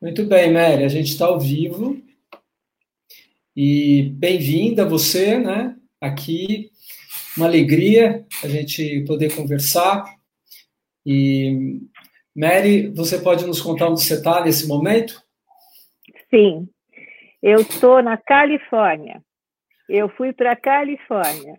Muito 0.00 0.24
bem, 0.26 0.52
Mary, 0.52 0.84
a 0.84 0.88
gente 0.88 1.08
está 1.08 1.26
ao 1.26 1.40
vivo. 1.40 2.00
E 3.56 4.10
bem-vinda 4.14 4.88
você, 4.88 5.38
né? 5.38 5.76
Aqui, 6.00 6.70
uma 7.36 7.46
alegria 7.46 8.24
a 8.44 8.46
gente 8.46 9.04
poder 9.04 9.34
conversar. 9.34 10.04
E, 11.04 11.80
Mary, 12.32 12.92
você 12.94 13.18
pode 13.18 13.44
nos 13.44 13.60
contar 13.60 13.88
onde 13.88 14.02
você 14.02 14.14
está 14.14 14.44
nesse 14.44 14.68
momento? 14.68 15.20
Sim, 16.30 16.68
eu 17.42 17.60
estou 17.60 18.00
na 18.04 18.16
Califórnia. 18.16 19.20
Eu 19.88 20.08
fui 20.10 20.32
para 20.32 20.52
a 20.52 20.56
Califórnia. 20.56 21.58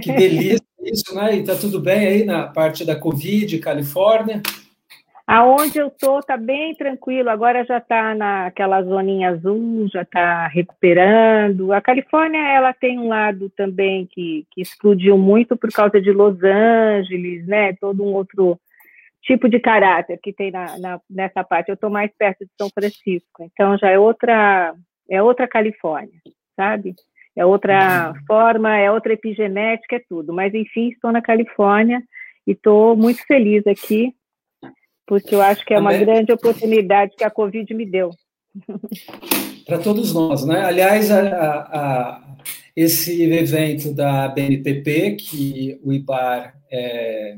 Que 0.00 0.12
delícia 0.12 0.64
isso, 0.80 1.12
né? 1.12 1.34
E 1.34 1.40
está 1.40 1.56
tudo 1.56 1.80
bem 1.80 2.06
aí 2.06 2.24
na 2.24 2.46
parte 2.46 2.84
da 2.84 2.94
Covid, 2.94 3.58
Califórnia? 3.58 4.40
Aonde 5.26 5.78
eu 5.78 5.90
tô 5.90 6.20
tá 6.20 6.36
bem 6.36 6.74
tranquilo. 6.74 7.30
Agora 7.30 7.64
já 7.64 7.78
está 7.78 8.14
naquela 8.14 8.82
zoninha 8.82 9.30
azul, 9.30 9.88
já 9.88 10.02
está 10.02 10.46
recuperando. 10.48 11.72
A 11.72 11.80
Califórnia 11.80 12.38
ela 12.38 12.74
tem 12.74 12.98
um 12.98 13.08
lado 13.08 13.48
também 13.56 14.06
que, 14.06 14.46
que 14.50 14.60
explodiu 14.60 15.16
muito 15.16 15.56
por 15.56 15.70
causa 15.72 15.98
de 16.00 16.12
Los 16.12 16.42
Angeles, 16.42 17.46
né? 17.46 17.72
Todo 17.74 18.04
um 18.04 18.12
outro 18.12 18.60
tipo 19.22 19.48
de 19.48 19.58
caráter 19.58 20.18
que 20.22 20.30
tem 20.30 20.50
na, 20.50 20.78
na 20.78 21.00
nessa 21.08 21.42
parte. 21.42 21.70
Eu 21.70 21.74
estou 21.74 21.88
mais 21.88 22.10
perto 22.18 22.44
de 22.44 22.50
São 22.60 22.68
Francisco, 22.68 23.44
então 23.44 23.78
já 23.78 23.88
é 23.88 23.98
outra 23.98 24.74
é 25.08 25.22
outra 25.22 25.48
Califórnia, 25.48 26.20
sabe? 26.54 26.94
É 27.34 27.46
outra 27.46 28.12
forma, 28.26 28.76
é 28.76 28.90
outra 28.90 29.14
epigenética, 29.14 29.96
é 29.96 30.02
tudo. 30.06 30.34
Mas 30.34 30.52
enfim, 30.52 30.90
estou 30.90 31.10
na 31.10 31.22
Califórnia 31.22 32.02
e 32.46 32.52
estou 32.52 32.94
muito 32.94 33.26
feliz 33.26 33.66
aqui 33.66 34.14
porque 35.06 35.34
eu 35.34 35.42
acho 35.42 35.64
que 35.64 35.74
é 35.74 35.78
uma 35.78 35.90
Amém. 35.90 36.04
grande 36.04 36.32
oportunidade 36.32 37.14
que 37.16 37.24
a 37.24 37.30
Covid 37.30 37.72
me 37.74 37.86
deu. 37.86 38.10
Para 39.66 39.78
todos 39.78 40.12
nós, 40.12 40.44
né? 40.44 40.64
Aliás, 40.64 41.10
a, 41.10 41.20
a, 41.20 42.36
esse 42.76 43.22
evento 43.22 43.92
da 43.92 44.28
BNPP, 44.28 45.16
que 45.16 45.80
o 45.82 45.92
IBAR 45.92 46.54
é, 46.70 47.36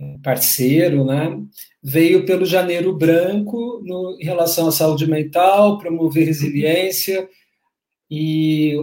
é 0.00 0.18
parceiro, 0.22 1.04
né? 1.04 1.40
Veio 1.82 2.26
pelo 2.26 2.44
Janeiro 2.44 2.94
Branco 2.94 3.80
no, 3.84 4.16
em 4.20 4.24
relação 4.24 4.68
à 4.68 4.72
saúde 4.72 5.08
mental, 5.08 5.78
promover 5.78 6.26
resiliência 6.26 7.28
e 8.10 8.76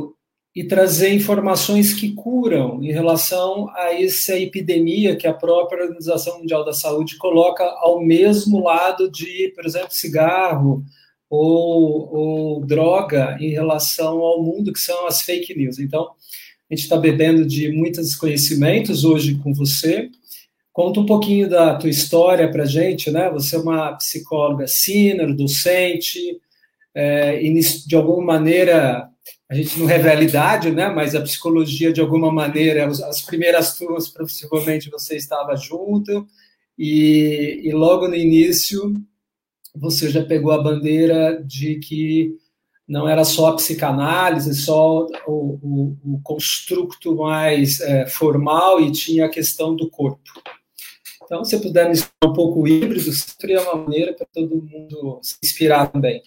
e 0.55 0.63
trazer 0.63 1.13
informações 1.13 1.93
que 1.93 2.13
curam 2.13 2.81
em 2.81 2.89
relação 2.89 3.69
a 3.75 3.93
essa 3.93 4.39
epidemia 4.39 5.15
que 5.17 5.27
a 5.27 5.33
própria 5.33 5.83
Organização 5.83 6.39
Mundial 6.39 6.63
da 6.63 6.71
Saúde 6.71 7.17
coloca 7.17 7.63
ao 7.63 8.01
mesmo 8.01 8.63
lado 8.63 9.11
de, 9.11 9.51
por 9.53 9.65
exemplo, 9.65 9.89
cigarro 9.91 10.81
ou, 11.29 12.15
ou 12.15 12.65
droga 12.65 13.35
em 13.41 13.49
relação 13.49 14.19
ao 14.19 14.41
mundo, 14.41 14.71
que 14.71 14.79
são 14.79 15.05
as 15.05 15.21
fake 15.21 15.57
news. 15.57 15.77
Então, 15.77 16.03
a 16.03 16.73
gente 16.73 16.83
está 16.83 16.95
bebendo 16.95 17.45
de 17.45 17.69
muitos 17.71 18.15
conhecimentos 18.15 19.03
hoje 19.03 19.35
com 19.35 19.53
você. 19.53 20.09
Conta 20.71 21.01
um 21.01 21.05
pouquinho 21.05 21.49
da 21.49 21.75
tua 21.75 21.89
história 21.89 22.49
para 22.49 22.63
a 22.63 22.67
gente, 22.67 23.11
né? 23.11 23.29
Você 23.31 23.57
é 23.57 23.59
uma 23.59 23.93
psicóloga 23.93 24.67
senior, 24.67 25.33
docente, 25.35 26.39
é, 26.93 27.41
de 27.41 27.95
alguma 27.95 28.23
maneira 28.25 29.09
a 29.49 29.55
gente 29.55 29.79
não 29.79 29.85
revela 29.85 30.23
idade, 30.23 30.71
né? 30.71 30.89
Mas 30.89 31.13
a 31.15 31.21
psicologia, 31.21 31.93
de 31.93 32.01
alguma 32.01 32.31
maneira, 32.31 32.87
as 32.87 33.21
primeiras 33.21 33.77
turmas, 33.77 34.09
possivelmente, 34.09 34.89
você 34.89 35.15
estava 35.15 35.55
junto, 35.55 36.27
e, 36.77 37.61
e 37.63 37.71
logo 37.71 38.07
no 38.07 38.15
início 38.15 38.93
você 39.73 40.09
já 40.09 40.23
pegou 40.23 40.51
a 40.51 40.61
bandeira 40.61 41.41
de 41.43 41.75
que 41.79 42.37
não 42.87 43.07
era 43.07 43.23
só 43.23 43.47
a 43.47 43.55
psicanálise, 43.55 44.53
só 44.55 45.05
o, 45.27 45.59
o, 45.61 45.97
o 46.03 46.21
construto 46.23 47.15
mais 47.15 47.79
é, 47.81 48.05
formal 48.05 48.79
e 48.79 48.91
tinha 48.91 49.25
a 49.25 49.29
questão 49.29 49.75
do 49.75 49.89
corpo. 49.89 50.21
Então, 51.23 51.43
se 51.43 51.59
puder 51.59 51.89
me 51.89 51.97
um 52.23 52.33
pouco 52.33 52.67
híbrido, 52.67 53.11
seria 53.11 53.61
uma 53.63 53.75
maneira 53.75 54.13
para 54.13 54.27
todo 54.27 54.61
mundo 54.61 55.19
se 55.23 55.37
inspirar 55.43 55.87
também. 55.87 56.21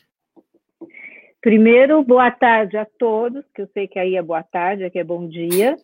Primeiro, 1.40 2.02
boa 2.02 2.30
tarde 2.30 2.76
a 2.76 2.84
todos, 2.84 3.44
que 3.54 3.62
eu 3.62 3.68
sei 3.72 3.86
que 3.86 3.98
aí 3.98 4.16
é 4.16 4.22
boa 4.22 4.42
tarde, 4.42 4.84
aqui 4.84 4.98
é 4.98 5.04
bom 5.04 5.28
dia. 5.28 5.76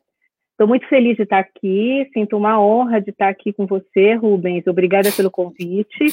Estou 0.50 0.66
muito 0.66 0.88
feliz 0.88 1.16
de 1.16 1.22
estar 1.22 1.38
aqui, 1.38 2.08
sinto 2.12 2.36
uma 2.36 2.60
honra 2.60 3.00
de 3.00 3.10
estar 3.10 3.28
aqui 3.28 3.52
com 3.52 3.66
você, 3.66 4.14
Rubens. 4.14 4.66
Obrigada 4.66 5.10
pelo 5.12 5.30
convite. 5.30 6.06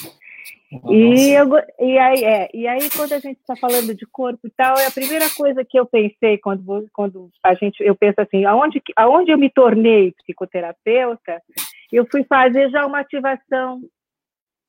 E, 0.90 1.32
eu, 1.32 1.48
e, 1.80 1.98
aí, 1.98 2.24
é, 2.24 2.50
e 2.54 2.68
aí, 2.68 2.90
quando 2.96 3.14
a 3.14 3.20
gente 3.20 3.40
está 3.40 3.56
falando 3.56 3.94
de 3.94 4.06
corpo 4.06 4.48
e 4.48 4.50
tal, 4.52 4.78
é 4.78 4.88
a 4.88 4.92
primeira 4.92 5.30
coisa 5.30 5.66
que 5.66 5.78
eu 5.78 5.86
pensei 5.86 6.38
quando, 6.38 6.88
quando 6.94 7.30
a 7.44 7.54
gente, 7.56 7.84
eu 7.84 7.96
penso 7.96 8.22
assim, 8.22 8.46
aonde, 8.46 8.82
aonde 8.96 9.32
eu 9.32 9.38
me 9.38 9.50
tornei 9.50 10.14
psicoterapeuta, 10.14 11.42
eu 11.92 12.08
fui 12.10 12.24
fazer 12.24 12.70
já 12.70 12.86
uma 12.86 13.00
ativação 13.00 13.82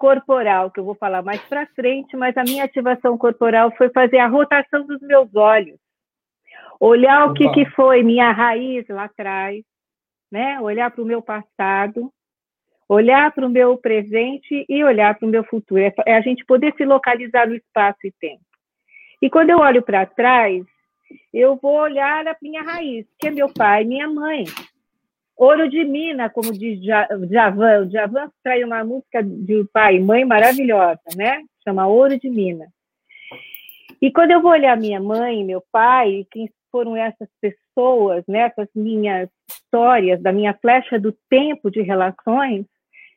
corporal, 0.03 0.69
que 0.69 0.81
eu 0.81 0.85
vou 0.85 0.97
falar 0.97 1.23
mais 1.23 1.41
para 1.43 1.65
frente, 1.77 2.17
mas 2.17 2.37
a 2.37 2.43
minha 2.43 2.65
ativação 2.65 3.17
corporal 3.17 3.71
foi 3.77 3.89
fazer 3.91 4.19
a 4.19 4.27
rotação 4.27 4.85
dos 4.85 5.01
meus 5.01 5.33
olhos. 5.37 5.79
Olhar 6.81 7.31
o 7.31 7.33
que, 7.33 7.49
que 7.51 7.65
foi 7.67 8.03
minha 8.03 8.33
raiz 8.33 8.85
lá 8.89 9.05
atrás, 9.05 9.63
né? 10.29 10.61
olhar 10.61 10.91
para 10.91 11.03
o 11.03 11.07
meu 11.07 11.23
passado, 11.23 12.13
olhar 12.89 13.31
para 13.31 13.47
o 13.47 13.49
meu 13.49 13.79
presente 13.79 14.67
e 14.69 14.83
olhar 14.83 15.17
para 15.17 15.29
o 15.29 15.31
meu 15.31 15.45
futuro. 15.45 15.81
É, 15.81 15.93
é 16.05 16.17
a 16.17 16.21
gente 16.21 16.45
poder 16.47 16.75
se 16.75 16.85
localizar 16.85 17.47
no 17.47 17.55
espaço 17.55 18.01
e 18.03 18.13
tempo. 18.21 18.43
E 19.23 19.31
quando 19.31 19.51
eu 19.51 19.59
olho 19.59 19.83
para 19.83 20.05
trás, 20.05 20.65
eu 21.33 21.55
vou 21.55 21.77
olhar 21.77 22.27
a 22.27 22.37
minha 22.43 22.63
raiz, 22.63 23.07
que 23.21 23.29
é 23.29 23.31
meu 23.31 23.55
pai 23.55 23.85
e 23.85 23.87
minha 23.87 24.09
mãe. 24.09 24.47
Ouro 25.37 25.69
de 25.69 25.85
Mina, 25.85 26.31
como 26.31 26.53
diz 26.53 26.81
Javan. 26.83 27.87
O 27.87 27.91
Javan 27.91 28.31
traz 28.43 28.65
uma 28.65 28.85
música 28.85 29.23
de 29.23 29.65
pai 29.73 29.97
e 29.97 30.01
mãe 30.01 30.25
maravilhosa, 30.25 31.01
né? 31.17 31.43
Chama 31.65 31.87
Ouro 31.87 32.19
de 32.19 32.29
Mina. 32.29 32.67
E 34.01 34.11
quando 34.11 34.33
eu 34.33 34.43
vou 34.43 34.53
olhar 34.53 34.77
minha 34.77 35.01
mãe 35.01 35.45
meu 35.45 35.63
pai, 35.73 36.27
quem 36.31 36.51
foram 36.71 36.97
essas 36.97 37.29
pessoas, 37.41 38.25
né, 38.27 38.41
essas 38.41 38.69
minhas 38.75 39.29
histórias, 39.49 40.21
da 40.23 40.33
minha 40.33 40.55
flecha 40.55 40.99
do 40.99 41.13
tempo 41.29 41.71
de 41.71 41.83
relações, 41.83 42.65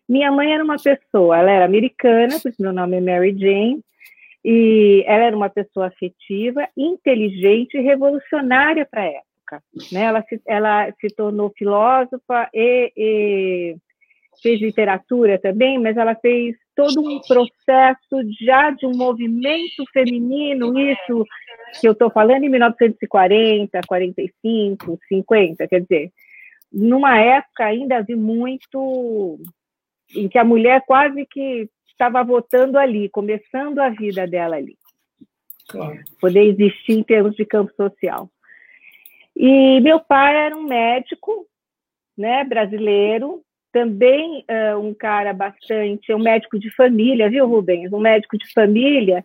minha 0.07 0.31
mãe 0.31 0.53
era 0.53 0.63
uma 0.63 0.75
pessoa, 0.75 1.37
ela 1.37 1.49
era 1.49 1.65
americana, 1.65 2.39
porque 2.39 2.61
meu 2.61 2.73
nome 2.73 2.97
é 2.97 3.01
Mary 3.01 3.35
Jane, 3.37 3.81
e 4.43 5.03
ela 5.07 5.23
era 5.23 5.35
uma 5.35 5.49
pessoa 5.49 5.87
afetiva, 5.87 6.67
inteligente 6.77 7.77
e 7.77 7.81
revolucionária 7.81 8.85
para 8.85 9.05
ela 9.05 9.34
época. 9.45 9.63
Né? 9.91 10.01
Ela, 10.01 10.21
se, 10.23 10.41
ela 10.45 10.91
se 10.99 11.07
tornou 11.15 11.53
filósofa 11.55 12.49
e, 12.53 12.91
e 12.97 13.77
fez 14.41 14.59
literatura 14.59 15.39
também, 15.39 15.79
mas 15.79 15.95
ela 15.95 16.15
fez 16.15 16.55
todo 16.75 16.99
um 16.99 17.21
processo 17.21 18.21
já 18.41 18.71
de 18.71 18.85
um 18.85 18.91
movimento 18.91 19.85
feminino, 19.93 20.77
isso 20.77 21.25
que 21.79 21.87
eu 21.87 21.93
estou 21.93 22.09
falando 22.09 22.43
em 22.43 22.49
1940, 22.49 23.79
45, 23.87 24.99
50, 25.07 25.67
quer 25.67 25.81
dizer, 25.81 26.11
numa 26.71 27.17
época 27.17 27.65
ainda 27.65 28.01
vi 28.01 28.15
muito 28.15 29.39
em 30.13 30.27
que 30.27 30.37
a 30.37 30.43
mulher 30.43 30.83
quase 30.85 31.25
que 31.25 31.69
estava 31.87 32.21
votando 32.23 32.77
ali, 32.77 33.09
começando 33.09 33.79
a 33.79 33.89
vida 33.89 34.27
dela 34.27 34.57
ali. 34.57 34.77
Claro. 35.69 35.97
Poder 36.19 36.43
existir 36.43 36.91
em 36.91 37.03
termos 37.03 37.35
de 37.35 37.45
campo 37.45 37.73
social. 37.75 38.29
E 39.35 39.79
meu 39.81 39.99
pai 39.99 40.35
era 40.35 40.55
um 40.55 40.63
médico, 40.63 41.45
né, 42.17 42.43
brasileiro, 42.43 43.41
também 43.71 44.45
uh, 44.49 44.79
um 44.79 44.93
cara 44.93 45.33
bastante, 45.33 46.13
um 46.13 46.19
médico 46.19 46.57
de 46.57 46.73
família, 46.75 47.29
viu, 47.29 47.45
Rubens? 47.45 47.91
Um 47.91 47.99
médico 47.99 48.37
de 48.37 48.51
família 48.53 49.23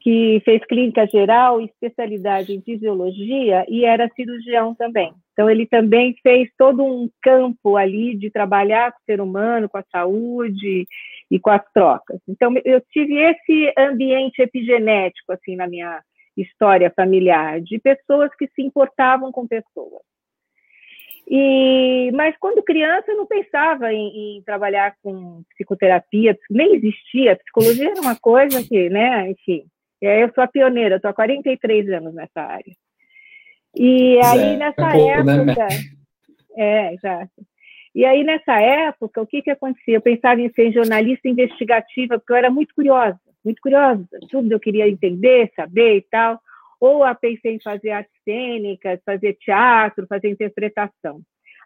que 0.00 0.40
fez 0.44 0.64
clínica 0.66 1.06
geral, 1.06 1.60
especialidade 1.60 2.54
em 2.54 2.60
fisiologia 2.60 3.64
e 3.68 3.84
era 3.84 4.10
cirurgião 4.14 4.74
também. 4.74 5.12
Então 5.32 5.48
ele 5.48 5.66
também 5.66 6.14
fez 6.22 6.50
todo 6.58 6.82
um 6.82 7.08
campo 7.22 7.76
ali 7.76 8.16
de 8.16 8.30
trabalhar 8.30 8.92
com 8.92 8.98
o 8.98 9.04
ser 9.06 9.20
humano, 9.20 9.68
com 9.68 9.78
a 9.78 9.84
saúde 9.90 10.86
e 11.30 11.38
com 11.38 11.50
as 11.50 11.62
trocas. 11.72 12.18
Então 12.28 12.52
eu 12.64 12.80
tive 12.90 13.14
esse 13.14 13.72
ambiente 13.78 14.40
epigenético 14.40 15.32
assim 15.32 15.54
na 15.54 15.66
minha 15.66 16.02
história 16.42 16.92
familiar, 16.94 17.60
de 17.60 17.78
pessoas 17.78 18.30
que 18.36 18.46
se 18.48 18.62
importavam 18.62 19.30
com 19.32 19.46
pessoas. 19.46 20.02
E, 21.28 22.10
mas 22.12 22.36
quando 22.38 22.62
criança 22.62 23.10
eu 23.10 23.16
não 23.16 23.26
pensava 23.26 23.92
em, 23.92 24.38
em, 24.38 24.42
trabalhar 24.42 24.94
com 25.02 25.44
psicoterapia, 25.50 26.36
nem 26.50 26.74
existia, 26.74 27.36
psicologia 27.36 27.90
era 27.90 28.00
uma 28.00 28.16
coisa 28.16 28.62
que, 28.66 28.88
né, 28.90 29.30
enfim, 29.30 29.64
eu 30.00 30.32
sou 30.34 30.42
a 30.42 30.48
pioneira, 30.48 30.96
estou 30.96 31.10
há 31.10 31.14
43 31.14 31.88
anos 31.90 32.14
nessa 32.14 32.40
área. 32.40 32.74
E 33.76 34.18
aí, 34.24 34.54
é, 34.54 34.56
nessa 34.56 34.82
é 34.82 34.92
pouco, 34.92 35.24
né, 35.24 35.36
época, 35.36 35.66
né? 35.68 35.68
é, 36.56 36.94
exato. 36.94 37.32
E 37.94 38.04
aí, 38.04 38.24
nessa 38.24 38.60
época, 38.60 39.22
o 39.22 39.26
que 39.26 39.42
que 39.42 39.50
acontecia? 39.50 39.96
Eu 39.96 40.00
pensava 40.00 40.40
em 40.40 40.50
ser 40.52 40.72
jornalista 40.72 41.28
investigativa, 41.28 42.18
porque 42.18 42.32
eu 42.32 42.36
era 42.36 42.50
muito 42.50 42.74
curiosa 42.74 43.18
muito 43.44 43.60
curiosa, 43.60 44.04
tudo 44.30 44.52
eu 44.52 44.60
queria 44.60 44.88
entender, 44.88 45.50
saber 45.54 45.96
e 45.96 46.02
tal. 46.02 46.40
Ou 46.80 47.06
eu 47.06 47.14
pensei 47.14 47.54
em 47.54 47.60
fazer 47.60 47.90
artes 47.90 48.12
cênicas, 48.24 49.00
fazer 49.04 49.34
teatro, 49.34 50.06
fazer 50.06 50.30
interpretação. 50.30 51.20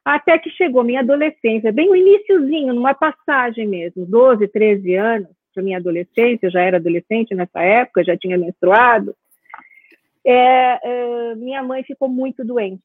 Até 0.04 0.38
que 0.38 0.50
chegou 0.50 0.84
minha 0.84 1.00
adolescência, 1.00 1.72
bem 1.72 1.88
o 1.88 1.96
iníciozinho, 1.96 2.74
numa 2.74 2.92
passagem 2.92 3.66
mesmo, 3.66 4.04
12, 4.04 4.48
13 4.48 4.94
anos, 4.96 5.30
para 5.54 5.62
minha 5.62 5.78
adolescência, 5.78 6.46
eu 6.46 6.50
já 6.50 6.60
era 6.60 6.76
adolescente 6.76 7.34
nessa 7.34 7.62
época, 7.62 8.04
já 8.04 8.16
tinha 8.16 8.36
menstruado. 8.36 9.14
É, 10.26 10.80
é, 10.82 11.34
minha 11.36 11.62
mãe 11.62 11.82
ficou 11.84 12.08
muito 12.08 12.44
doente. 12.44 12.82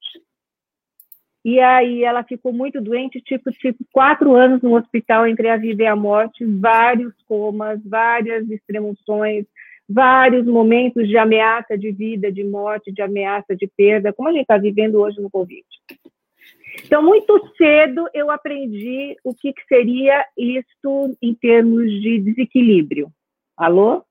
E 1.44 1.60
aí 1.60 2.04
ela 2.04 2.24
ficou 2.24 2.52
muito 2.52 2.82
doente, 2.82 3.22
tipo, 3.22 3.50
tipo, 3.52 3.84
quatro 3.92 4.36
anos 4.36 4.62
no 4.62 4.76
hospital 4.76 5.26
entre 5.26 5.50
a 5.50 5.58
vida 5.58 5.84
e 5.84 5.88
a 5.88 5.96
morte, 5.96 6.46
vários 6.46 7.14
comas, 7.28 7.80
várias 7.86 8.50
extremoções, 8.50 9.46
vários 9.88 10.46
momentos 10.46 11.08
de 11.08 11.18
ameaça 11.18 11.78
de 11.78 11.92
vida, 11.92 12.32
de 12.32 12.44
morte, 12.44 12.92
de 12.92 13.02
ameaça 13.02 13.56
de 13.56 13.68
perda, 13.68 14.14
como 14.14 14.30
a 14.30 14.32
gente 14.32 14.42
está 14.42 14.58
vivendo 14.58 15.00
hoje 15.00 15.20
no 15.22 15.30
Covid. 15.30 15.66
Então, 16.86 17.02
muito 17.02 17.40
cedo 17.58 18.08
eu 18.14 18.30
aprendi 18.30 19.16
o 19.24 19.34
que, 19.34 19.54
que 19.54 19.66
seria 19.68 20.26
isto 20.38 21.18
em 21.22 21.34
termos 21.34 21.90
de 22.02 22.20
desequilíbrio. 22.20 23.12
Alô? 23.58 24.04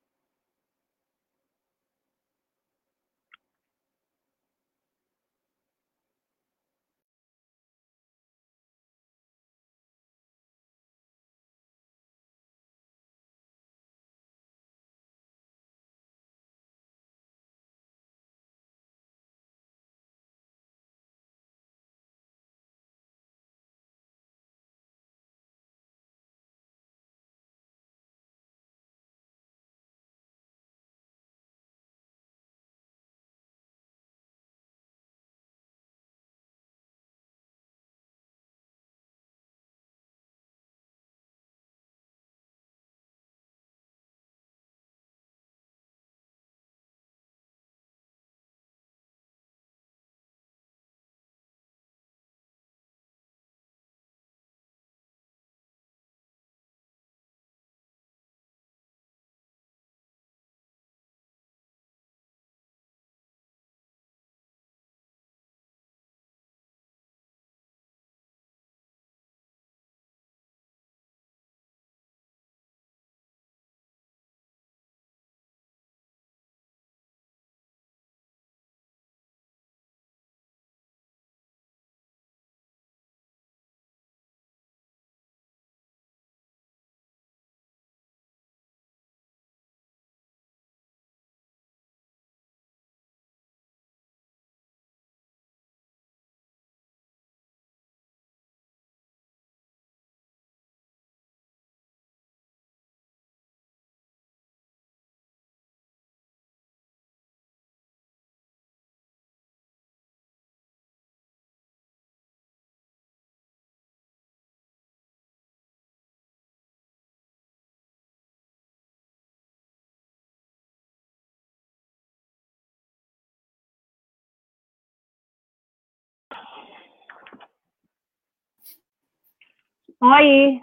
Oi. 130.01 130.61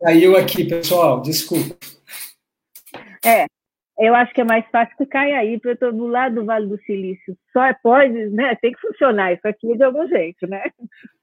Caiu 0.00 0.36
aqui, 0.36 0.64
pessoal, 0.64 1.20
desculpa. 1.20 1.76
É, 3.24 3.46
eu 3.98 4.14
acho 4.14 4.32
que 4.32 4.40
é 4.40 4.44
mais 4.44 4.64
fácil 4.70 4.96
que 4.96 5.06
cair 5.06 5.34
aí, 5.34 5.56
porque 5.58 5.68
eu 5.68 5.72
estou 5.74 5.92
do 5.92 6.06
lado 6.06 6.36
do 6.36 6.44
Vale 6.44 6.66
do 6.66 6.80
Silício. 6.84 7.36
Só 7.52 7.64
é 7.64 7.74
pode, 7.74 8.28
né? 8.30 8.56
Tem 8.62 8.72
que 8.72 8.80
funcionar 8.80 9.32
isso 9.32 9.46
aqui 9.46 9.76
de 9.76 9.82
algum 9.82 10.06
jeito, 10.08 10.46
né? 10.46 10.62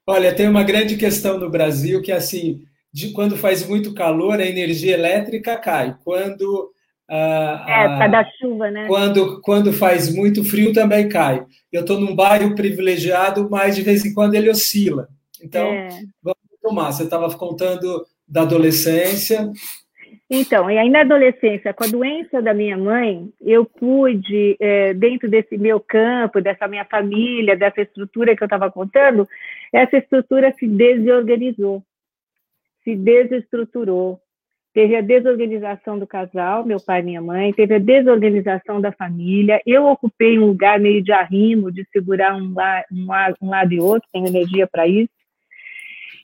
Olha, 0.06 0.34
tem 0.34 0.48
uma 0.48 0.62
grande 0.62 0.96
questão 0.96 1.38
no 1.38 1.50
Brasil 1.50 2.00
que 2.00 2.12
assim, 2.12 2.62
de 2.92 3.12
quando 3.12 3.36
faz 3.36 3.66
muito 3.66 3.94
calor, 3.94 4.38
a 4.38 4.46
energia 4.46 4.94
elétrica 4.94 5.56
cai. 5.56 5.96
Quando 6.04 6.70
ah, 7.08 7.64
é, 7.68 7.88
por 7.88 7.98
causa 7.98 8.08
da 8.08 8.30
chuva, 8.38 8.70
né? 8.70 8.86
Quando, 8.86 9.40
quando 9.40 9.72
faz 9.72 10.14
muito 10.14 10.44
frio 10.44 10.72
também 10.72 11.08
cai. 11.08 11.44
Eu 11.72 11.80
estou 11.80 11.98
num 11.98 12.14
bairro 12.14 12.54
privilegiado, 12.54 13.48
mas 13.50 13.74
de 13.74 13.82
vez 13.82 14.04
em 14.04 14.12
quando 14.12 14.34
ele 14.34 14.50
oscila. 14.50 15.08
Então, 15.42 15.66
é. 15.66 15.88
Vamos 16.66 16.74
tomar. 16.74 16.92
Você 16.92 17.04
estava 17.04 17.32
contando 17.36 18.04
da 18.26 18.42
adolescência. 18.42 19.50
Então, 20.28 20.68
e 20.68 20.76
aí 20.76 20.90
na 20.90 21.02
adolescência, 21.02 21.72
com 21.72 21.84
a 21.84 21.88
doença 21.88 22.42
da 22.42 22.52
minha 22.52 22.76
mãe, 22.76 23.30
eu 23.40 23.64
pude, 23.64 24.56
é, 24.58 24.92
dentro 24.92 25.30
desse 25.30 25.56
meu 25.56 25.78
campo, 25.78 26.40
dessa 26.40 26.66
minha 26.66 26.84
família, 26.84 27.56
dessa 27.56 27.82
estrutura 27.82 28.34
que 28.34 28.42
eu 28.42 28.46
estava 28.46 28.70
contando, 28.70 29.28
essa 29.72 29.96
estrutura 29.96 30.52
se 30.58 30.66
desorganizou, 30.66 31.82
se 32.82 32.96
desestruturou. 32.96 34.20
Teve 34.74 34.96
a 34.96 35.00
desorganização 35.00 35.98
do 35.98 36.06
casal, 36.06 36.66
meu 36.66 36.78
pai 36.78 37.00
e 37.00 37.04
minha 37.04 37.22
mãe, 37.22 37.52
teve 37.52 37.76
a 37.76 37.78
desorganização 37.78 38.80
da 38.80 38.92
família. 38.92 39.62
Eu 39.64 39.86
ocupei 39.86 40.38
um 40.38 40.46
lugar 40.46 40.78
meio 40.78 41.02
de 41.02 41.12
arrimo, 41.12 41.72
de 41.72 41.86
segurar 41.92 42.36
um, 42.36 42.52
um, 42.92 43.06
um 43.40 43.48
lado 43.48 43.72
e 43.72 43.80
outro, 43.80 44.06
tenho 44.12 44.26
energia 44.26 44.66
para 44.66 44.86
isso. 44.86 45.15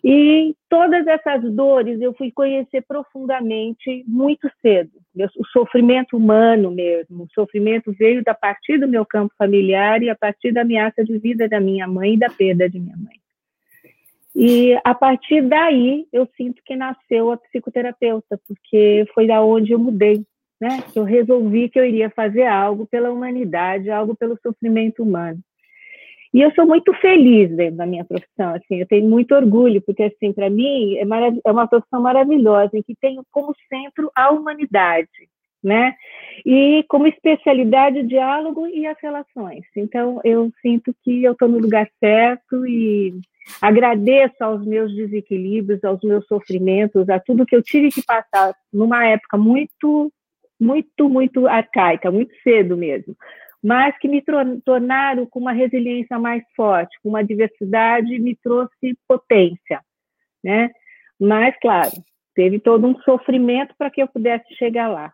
E 0.04 0.56
todas 0.68 1.06
essas 1.06 1.42
dores 1.52 2.00
eu 2.00 2.12
fui 2.14 2.32
conhecer 2.32 2.82
profundamente 2.82 4.04
muito 4.06 4.50
cedo. 4.61 4.90
O 5.38 5.47
sofrimento 5.47 6.16
humano 6.16 6.73
mesmo, 6.73 7.25
o 7.25 7.28
sofrimento 7.32 7.92
veio 7.92 8.25
da 8.25 8.35
partir 8.35 8.78
do 8.78 8.88
meu 8.88 9.06
campo 9.06 9.32
familiar 9.38 10.02
e 10.02 10.11
a 10.11 10.16
partir 10.16 10.50
da 10.52 10.62
ameaça 10.62 11.04
de 11.04 11.16
vida 11.18 11.49
da 11.49 11.61
minha 11.61 11.87
mãe 11.87 12.14
e 12.14 12.18
da 12.18 12.28
perda 12.28 12.68
de 12.68 12.80
minha 12.80 12.97
mãe. 12.97 13.23
E 14.35 14.76
a 14.82 14.94
partir 14.94 15.42
daí 15.42 16.06
eu 16.12 16.28
sinto 16.37 16.62
que 16.64 16.75
nasceu 16.75 17.30
a 17.30 17.37
psicoterapeuta, 17.37 18.40
porque 18.49 19.06
foi 19.14 19.26
da 19.26 19.40
onde 19.44 19.73
eu 19.73 19.78
mudei, 19.78 20.25
né? 20.61 20.82
Eu 20.97 21.04
resolvi 21.04 21.68
que 21.68 21.78
eu 21.78 21.85
iria 21.85 22.11
fazer 22.11 22.47
algo 22.47 22.87
pela 22.87 23.12
humanidade, 23.12 23.90
algo 23.90 24.16
pelo 24.16 24.37
sofrimento 24.42 25.02
humano. 25.02 25.38
E 26.32 26.40
eu 26.40 26.50
sou 26.54 26.66
muito 26.66 26.94
feliz 26.94 27.54
dentro 27.54 27.76
da 27.76 27.86
minha 27.86 28.04
profissão, 28.04 28.54
assim, 28.54 28.80
eu 28.80 28.86
tenho 28.86 29.08
muito 29.08 29.34
orgulho, 29.34 29.82
porque, 29.82 30.04
assim, 30.04 30.32
para 30.32 30.48
mim, 30.48 30.96
é, 30.96 31.02
é, 31.02 31.50
uma 31.50 31.66
profissão 31.66 32.00
maravilhosa, 32.00 32.70
em 32.74 32.82
que 32.82 32.94
tem 32.94 33.20
como 33.30 33.54
centro 33.68 34.10
a 34.14 34.30
humanidade, 34.30 35.08
né? 35.62 35.94
E 36.46 36.84
como 36.88 37.06
especialidade 37.06 37.98
o 37.98 38.06
diálogo 38.06 38.66
e 38.66 38.86
as 38.86 38.96
relações. 39.02 39.64
Então, 39.76 40.20
eu 40.24 40.50
sinto 40.62 40.94
que 41.04 41.22
eu 41.22 41.32
estou 41.32 41.48
no 41.48 41.58
lugar 41.58 41.86
certo 42.00 42.66
e 42.66 43.14
agradeço 43.60 44.42
aos 44.42 44.64
meus 44.64 44.94
desequilíbrios, 44.94 45.84
aos 45.84 46.00
meus 46.02 46.26
sofrimentos, 46.26 47.10
a 47.10 47.20
tudo 47.20 47.44
que 47.44 47.54
eu 47.54 47.62
tive 47.62 47.90
que 47.90 48.02
passar 48.02 48.54
numa 48.72 49.06
época 49.06 49.36
muito, 49.36 50.10
muito, 50.58 51.10
muito 51.10 51.46
arcaica, 51.46 52.10
muito 52.10 52.34
cedo 52.42 52.74
mesmo 52.74 53.14
mas 53.62 53.97
que 53.99 54.09
me 54.09 54.23
tornaram 54.64 55.25
com 55.26 55.38
uma 55.38 55.52
resiliência 55.52 56.19
mais 56.19 56.42
forte, 56.57 56.99
com 57.02 57.11
uma 57.11 57.23
diversidade, 57.23 58.19
me 58.19 58.35
trouxe 58.37 58.99
potência, 59.07 59.81
né? 60.42 60.71
Mas, 61.21 61.54
claro, 61.61 61.92
teve 62.35 62.59
todo 62.59 62.87
um 62.87 62.99
sofrimento 63.02 63.75
para 63.78 63.90
que 63.90 64.02
eu 64.02 64.09
pudesse 64.09 64.52
chegar 64.57 64.88
lá. 64.88 65.12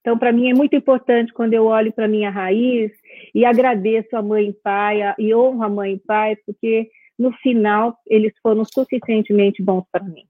Então, 0.00 0.18
para 0.18 0.32
mim 0.32 0.50
é 0.50 0.54
muito 0.54 0.74
importante 0.74 1.32
quando 1.32 1.54
eu 1.54 1.64
olho 1.64 1.92
para 1.92 2.08
minha 2.08 2.30
raiz 2.30 2.90
e 3.34 3.44
agradeço 3.44 4.16
a 4.16 4.22
mãe 4.22 4.48
e 4.48 4.52
pai 4.52 5.00
e 5.18 5.34
honro 5.34 5.62
a 5.62 5.68
mãe 5.68 5.94
e 5.94 5.98
pai, 5.98 6.36
porque 6.44 6.90
no 7.18 7.32
final 7.34 7.96
eles 8.06 8.32
foram 8.42 8.64
suficientemente 8.64 9.62
bons 9.62 9.84
para 9.90 10.04
mim. 10.04 10.24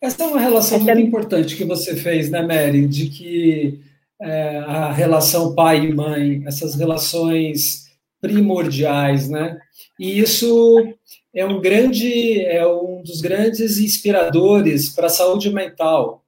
Essa 0.00 0.24
é 0.24 0.26
uma 0.26 0.40
relação 0.40 0.78
muito 0.78 1.00
importante 1.00 1.56
que 1.56 1.64
você 1.64 1.96
fez, 1.96 2.30
né, 2.30 2.42
Mary, 2.42 2.86
de 2.86 3.08
que 3.08 3.80
é, 4.20 4.58
a 4.58 4.92
relação 4.92 5.54
pai 5.54 5.86
e 5.86 5.94
mãe, 5.94 6.42
essas 6.46 6.74
relações 6.74 7.86
primordiais, 8.20 9.28
né? 9.28 9.58
E 9.98 10.18
isso 10.18 10.94
é 11.34 11.44
um 11.44 11.60
grande, 11.60 12.42
é 12.44 12.66
um 12.66 13.02
dos 13.02 13.20
grandes 13.20 13.78
inspiradores 13.78 14.88
para 14.88 15.06
a 15.06 15.10
saúde 15.10 15.50
mental. 15.52 16.24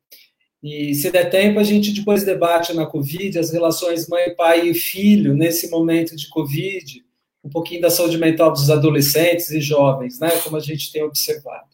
E 0.63 0.95
se 0.95 1.11
der 1.11 1.31
tempo, 1.31 1.59
a 1.59 1.65
gente 1.65 1.93
depois 1.93 2.23
debate 2.23 2.75
na 2.75 2.87
Covid 2.87 3.39
as 3.39 3.51
relações 3.51 4.09
mãe, 4.09 4.35
pai 4.35 4.69
e 4.69 4.75
filho 4.75 5.35
nesse 5.35 5.71
momento 5.71 6.15
de 6.15 6.29
Covid, 6.29 7.03
um 7.43 7.49
pouquinho 7.49 7.81
da 7.81 7.91
saúde 7.91 8.19
mental 8.19 8.53
dos 8.53 8.71
adolescentes 8.71 9.51
e 9.51 9.61
jovens, 9.61 10.21
né? 10.21 10.31
Como 10.45 10.57
a 10.57 10.61
gente 10.61 10.93
tem 10.93 11.03
observado. 11.03 11.71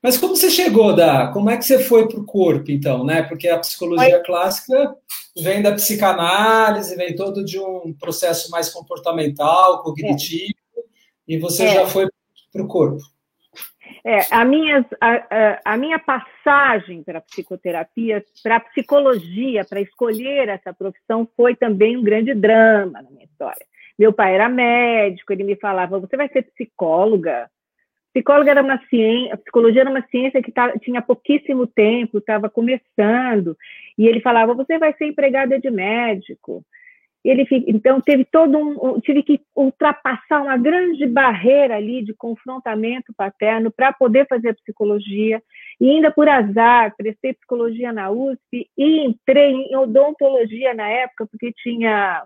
Mas 0.00 0.16
como 0.16 0.36
você 0.36 0.50
chegou 0.50 0.94
da, 0.94 1.28
como 1.28 1.50
é 1.50 1.56
que 1.56 1.64
você 1.64 1.78
foi 1.78 2.08
para 2.08 2.18
o 2.18 2.24
corpo, 2.24 2.70
então, 2.70 3.04
né? 3.04 3.22
Porque 3.22 3.48
a 3.48 3.58
psicologia 3.58 4.16
Oi. 4.16 4.22
clássica 4.24 4.94
vem 5.36 5.62
da 5.62 5.72
psicanálise, 5.72 6.96
vem 6.96 7.14
todo 7.14 7.44
de 7.44 7.58
um 7.58 7.94
processo 7.98 8.50
mais 8.50 8.68
comportamental, 8.68 9.82
cognitivo, 9.82 10.54
é. 10.76 10.82
e 11.28 11.38
você 11.38 11.64
é. 11.64 11.74
já 11.74 11.86
foi 11.86 12.06
para 12.52 12.62
o 12.62 12.68
corpo. 12.68 13.02
É, 14.04 14.18
a, 14.30 14.44
minha, 14.44 14.84
a, 15.00 15.72
a, 15.72 15.76
minha 15.76 15.98
passagem 15.98 17.04
para 17.04 17.18
a 17.18 17.22
psicoterapia, 17.22 18.24
para 18.42 18.56
a 18.56 18.60
psicologia, 18.60 19.64
para 19.64 19.80
escolher 19.80 20.48
essa 20.48 20.72
profissão, 20.72 21.28
foi 21.36 21.54
também 21.54 21.96
um 21.96 22.02
grande 22.02 22.34
drama 22.34 23.00
na 23.00 23.10
minha 23.10 23.24
história. 23.24 23.64
Meu 23.96 24.12
pai 24.12 24.34
era 24.34 24.48
médico, 24.48 25.32
ele 25.32 25.44
me 25.44 25.54
falava: 25.54 26.00
você 26.00 26.16
vai 26.16 26.28
ser 26.28 26.42
psicóloga? 26.42 27.48
Psicóloga 28.12 28.50
era 28.50 28.62
uma 28.62 28.78
ciência, 28.88 29.36
psicologia 29.38 29.80
era 29.80 29.90
uma 29.90 30.06
ciência 30.08 30.42
que 30.42 30.52
tá, 30.52 30.76
tinha 30.78 31.00
pouquíssimo 31.00 31.66
tempo, 31.66 32.18
estava 32.18 32.50
começando, 32.50 33.56
e 33.96 34.06
ele 34.06 34.20
falava: 34.20 34.54
você 34.54 34.78
vai 34.78 34.92
ser 34.94 35.06
empregada 35.06 35.58
de 35.58 35.70
médico. 35.70 36.64
Ele, 37.24 37.46
então 37.68 38.00
teve 38.00 38.24
todo 38.24 38.58
um, 38.58 38.98
tive 39.00 39.22
que 39.22 39.40
ultrapassar 39.54 40.42
uma 40.42 40.56
grande 40.56 41.06
barreira 41.06 41.76
ali 41.76 42.04
de 42.04 42.12
confrontamento 42.12 43.14
paterno 43.16 43.70
para 43.70 43.92
poder 43.92 44.26
fazer 44.26 44.56
psicologia. 44.56 45.40
E 45.80 45.88
ainda 45.88 46.10
por 46.10 46.28
azar, 46.28 46.92
prestei 46.96 47.32
psicologia 47.32 47.92
na 47.92 48.10
USP 48.10 48.68
e 48.76 49.06
entrei 49.06 49.52
em 49.52 49.76
odontologia 49.76 50.74
na 50.74 50.88
época, 50.88 51.28
porque 51.30 51.52
tinha 51.62 52.24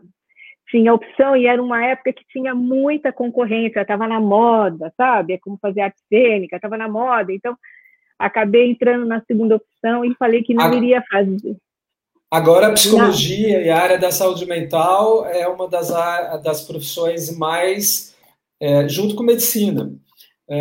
tinha 0.68 0.92
opção 0.92 1.36
e 1.36 1.46
era 1.46 1.62
uma 1.62 1.84
época 1.84 2.12
que 2.12 2.24
tinha 2.28 2.54
muita 2.54 3.12
concorrência, 3.12 3.80
estava 3.80 4.06
na 4.06 4.20
moda, 4.20 4.92
sabe? 4.96 5.34
É 5.34 5.38
como 5.38 5.58
fazer 5.60 5.80
arte 5.82 6.00
cênica, 6.08 6.56
estava 6.56 6.76
na 6.76 6.88
moda. 6.88 7.32
Então, 7.32 7.56
acabei 8.18 8.70
entrando 8.70 9.06
na 9.06 9.22
segunda 9.24 9.56
opção 9.56 10.04
e 10.04 10.14
falei 10.16 10.42
que 10.42 10.54
não 10.54 10.64
Agora, 10.64 10.76
iria 10.78 11.02
fazer. 11.10 11.56
Agora, 12.30 12.66
a 12.68 12.72
psicologia 12.72 13.58
não. 13.58 13.66
e 13.66 13.70
a 13.70 13.80
área 13.80 13.98
da 13.98 14.10
saúde 14.10 14.46
mental 14.46 15.26
é 15.26 15.46
uma 15.46 15.68
das, 15.68 15.88
das 16.42 16.62
profissões 16.62 17.36
mais, 17.36 18.16
é, 18.60 18.88
junto 18.88 19.14
com 19.14 19.22
medicina, 19.22 19.92
é, 20.48 20.56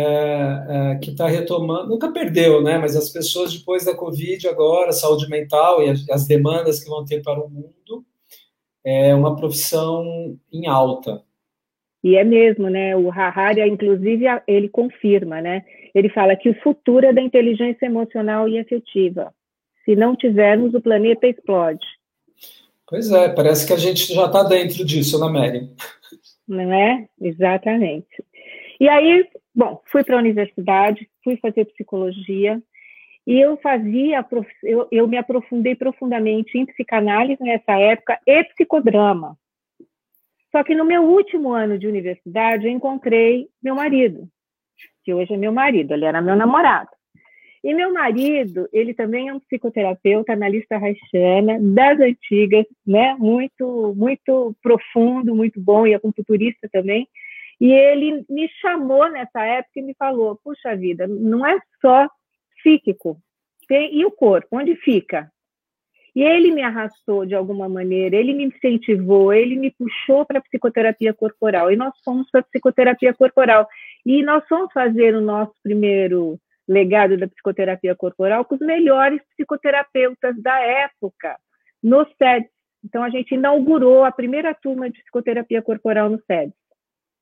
é, 0.68 0.98
que 0.98 1.10
está 1.10 1.26
retomando, 1.26 1.88
nunca 1.88 2.12
perdeu, 2.12 2.62
né? 2.62 2.78
Mas 2.78 2.94
as 2.94 3.08
pessoas 3.08 3.52
depois 3.52 3.84
da 3.84 3.94
Covid 3.94 4.48
agora, 4.48 4.92
saúde 4.92 5.28
mental 5.28 5.82
e 5.82 5.90
as, 5.90 6.08
as 6.08 6.26
demandas 6.26 6.82
que 6.82 6.88
vão 6.88 7.04
ter 7.04 7.22
para 7.22 7.40
o 7.40 7.48
mundo, 7.50 8.04
é 8.86 9.12
uma 9.12 9.34
profissão 9.34 10.38
em 10.52 10.68
alta. 10.68 11.20
E 12.04 12.14
é 12.14 12.22
mesmo, 12.22 12.70
né? 12.70 12.94
O 12.96 13.10
Harari, 13.10 13.60
inclusive, 13.68 14.26
ele 14.46 14.68
confirma, 14.68 15.40
né? 15.40 15.64
Ele 15.92 16.08
fala 16.08 16.36
que 16.36 16.48
o 16.48 16.60
futuro 16.62 17.04
é 17.04 17.12
da 17.12 17.20
inteligência 17.20 17.86
emocional 17.86 18.48
e 18.48 18.60
afetiva. 18.60 19.34
Se 19.84 19.96
não 19.96 20.14
tivermos, 20.14 20.72
o 20.72 20.80
planeta 20.80 21.26
explode. 21.26 21.84
Pois 22.88 23.10
é, 23.10 23.28
parece 23.28 23.66
que 23.66 23.72
a 23.72 23.76
gente 23.76 24.14
já 24.14 24.26
está 24.26 24.44
dentro 24.44 24.84
disso, 24.84 25.18
né, 25.18 25.28
Mary? 25.32 25.68
Não 26.46 26.72
é? 26.72 27.08
Exatamente. 27.20 28.24
E 28.78 28.88
aí, 28.88 29.26
bom, 29.52 29.82
fui 29.90 30.04
para 30.04 30.14
a 30.14 30.20
universidade, 30.20 31.08
fui 31.24 31.36
fazer 31.38 31.64
psicologia, 31.64 32.62
e 33.26 33.40
eu 33.40 33.56
fazia, 33.56 34.24
eu, 34.62 34.86
eu 34.92 35.08
me 35.08 35.16
aprofundei 35.16 35.74
profundamente 35.74 36.56
em 36.56 36.64
psicanálise 36.64 37.42
nessa 37.42 37.72
época 37.72 38.20
e 38.24 38.44
psicodrama. 38.44 39.36
Só 40.52 40.62
que 40.62 40.74
no 40.74 40.84
meu 40.84 41.02
último 41.02 41.52
ano 41.52 41.76
de 41.76 41.88
universidade, 41.88 42.66
eu 42.66 42.70
encontrei 42.70 43.48
meu 43.60 43.74
marido, 43.74 44.28
que 45.04 45.12
hoje 45.12 45.34
é 45.34 45.36
meu 45.36 45.52
marido, 45.52 45.92
ele 45.92 46.04
era 46.04 46.22
meu 46.22 46.36
namorado. 46.36 46.90
E 47.64 47.74
meu 47.74 47.92
marido, 47.92 48.68
ele 48.72 48.94
também 48.94 49.26
é 49.26 49.34
um 49.34 49.40
psicoterapeuta, 49.40 50.32
analista 50.32 50.76
haitiana, 50.76 51.58
das 51.60 51.98
antigas, 51.98 52.64
né? 52.86 53.16
Muito, 53.18 53.92
muito 53.96 54.54
profundo, 54.62 55.34
muito 55.34 55.60
bom, 55.60 55.84
e 55.84 55.92
acupunturista 55.92 56.68
também. 56.70 57.08
E 57.60 57.72
ele 57.72 58.24
me 58.30 58.48
chamou 58.60 59.10
nessa 59.10 59.44
época 59.44 59.80
e 59.80 59.82
me 59.82 59.94
falou: 59.94 60.38
puxa 60.44 60.76
vida, 60.76 61.08
não 61.08 61.44
é 61.44 61.58
só 61.80 62.08
psíquico. 62.56 63.18
E 63.70 64.04
o 64.04 64.10
corpo, 64.10 64.48
onde 64.58 64.76
fica? 64.76 65.30
E 66.14 66.22
ele 66.22 66.50
me 66.50 66.62
arrastou 66.62 67.26
de 67.26 67.34
alguma 67.34 67.68
maneira, 67.68 68.16
ele 68.16 68.32
me 68.32 68.44
incentivou, 68.44 69.34
ele 69.34 69.54
me 69.54 69.70
puxou 69.70 70.24
para 70.24 70.38
a 70.38 70.42
psicoterapia 70.42 71.12
corporal. 71.12 71.70
E 71.70 71.76
nós 71.76 71.92
fomos 72.02 72.30
para 72.30 72.40
a 72.40 72.44
psicoterapia 72.44 73.12
corporal. 73.12 73.68
E 74.04 74.22
nós 74.22 74.46
fomos 74.48 74.72
fazer 74.72 75.14
o 75.14 75.20
nosso 75.20 75.52
primeiro 75.62 76.40
legado 76.66 77.18
da 77.18 77.28
psicoterapia 77.28 77.94
corporal 77.94 78.44
com 78.44 78.54
os 78.54 78.60
melhores 78.60 79.20
psicoterapeutas 79.34 80.40
da 80.40 80.58
época, 80.58 81.38
no 81.82 82.06
SEDS. 82.16 82.48
Então, 82.82 83.02
a 83.02 83.10
gente 83.10 83.34
inaugurou 83.34 84.04
a 84.04 84.10
primeira 84.10 84.54
turma 84.54 84.88
de 84.88 85.02
psicoterapia 85.02 85.60
corporal 85.60 86.08
no 86.08 86.18
SEDS, 86.26 86.54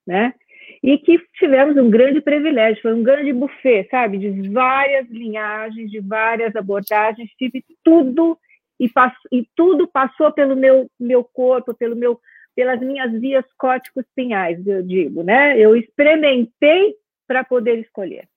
né? 0.06 0.34
E 0.82 0.98
que 0.98 1.18
tivemos 1.34 1.76
um 1.76 1.88
grande 1.90 2.20
privilégio, 2.20 2.82
foi 2.82 2.94
um 2.94 3.02
grande 3.02 3.32
buffet, 3.32 3.88
sabe, 3.90 4.18
de 4.18 4.50
várias 4.50 5.08
linhagens, 5.08 5.90
de 5.90 6.00
várias 6.00 6.54
abordagens, 6.54 7.30
tive 7.38 7.64
tudo 7.82 8.38
e, 8.78 8.88
passo, 8.88 9.16
e 9.32 9.46
tudo 9.56 9.88
passou 9.88 10.32
pelo 10.32 10.56
meu, 10.56 10.88
meu 10.98 11.24
corpo, 11.24 11.74
pelo 11.74 11.96
meu, 11.96 12.20
pelas 12.54 12.80
minhas 12.80 13.12
vias 13.20 13.44
cóticos 13.56 14.04
pinhais, 14.14 14.64
eu 14.66 14.82
digo, 14.82 15.22
né? 15.22 15.58
Eu 15.58 15.76
experimentei 15.76 16.94
para 17.26 17.44
poder 17.44 17.78
escolher. 17.78 18.28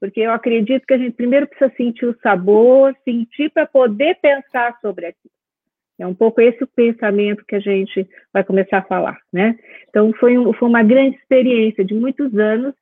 Porque 0.00 0.20
eu 0.20 0.32
acredito 0.32 0.84
que 0.86 0.94
a 0.94 0.98
gente 0.98 1.14
primeiro 1.14 1.46
precisa 1.46 1.72
sentir 1.76 2.06
o 2.06 2.18
sabor, 2.20 2.96
sentir 3.04 3.50
para 3.50 3.66
poder 3.66 4.18
pensar 4.20 4.76
sobre 4.80 5.06
aquilo. 5.06 5.41
É 6.02 6.06
um 6.06 6.14
pouco 6.14 6.40
esse 6.40 6.64
o 6.64 6.66
pensamento 6.66 7.44
que 7.46 7.54
a 7.54 7.60
gente 7.60 8.08
vai 8.32 8.42
começar 8.42 8.78
a 8.78 8.82
falar, 8.82 9.16
né? 9.32 9.56
Então, 9.88 10.12
foi, 10.14 10.36
um, 10.36 10.52
foi 10.52 10.68
uma 10.68 10.82
grande 10.82 11.16
experiência 11.16 11.84
de 11.84 11.94
muitos 11.94 12.36
anos 12.36 12.74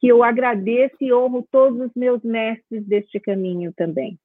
que 0.00 0.08
eu 0.08 0.24
agradeço 0.24 0.96
e 1.00 1.12
honro 1.12 1.46
todos 1.48 1.80
os 1.80 1.92
meus 1.94 2.20
mestres 2.24 2.84
deste 2.84 3.20
caminho 3.20 3.72
também. 3.76 4.18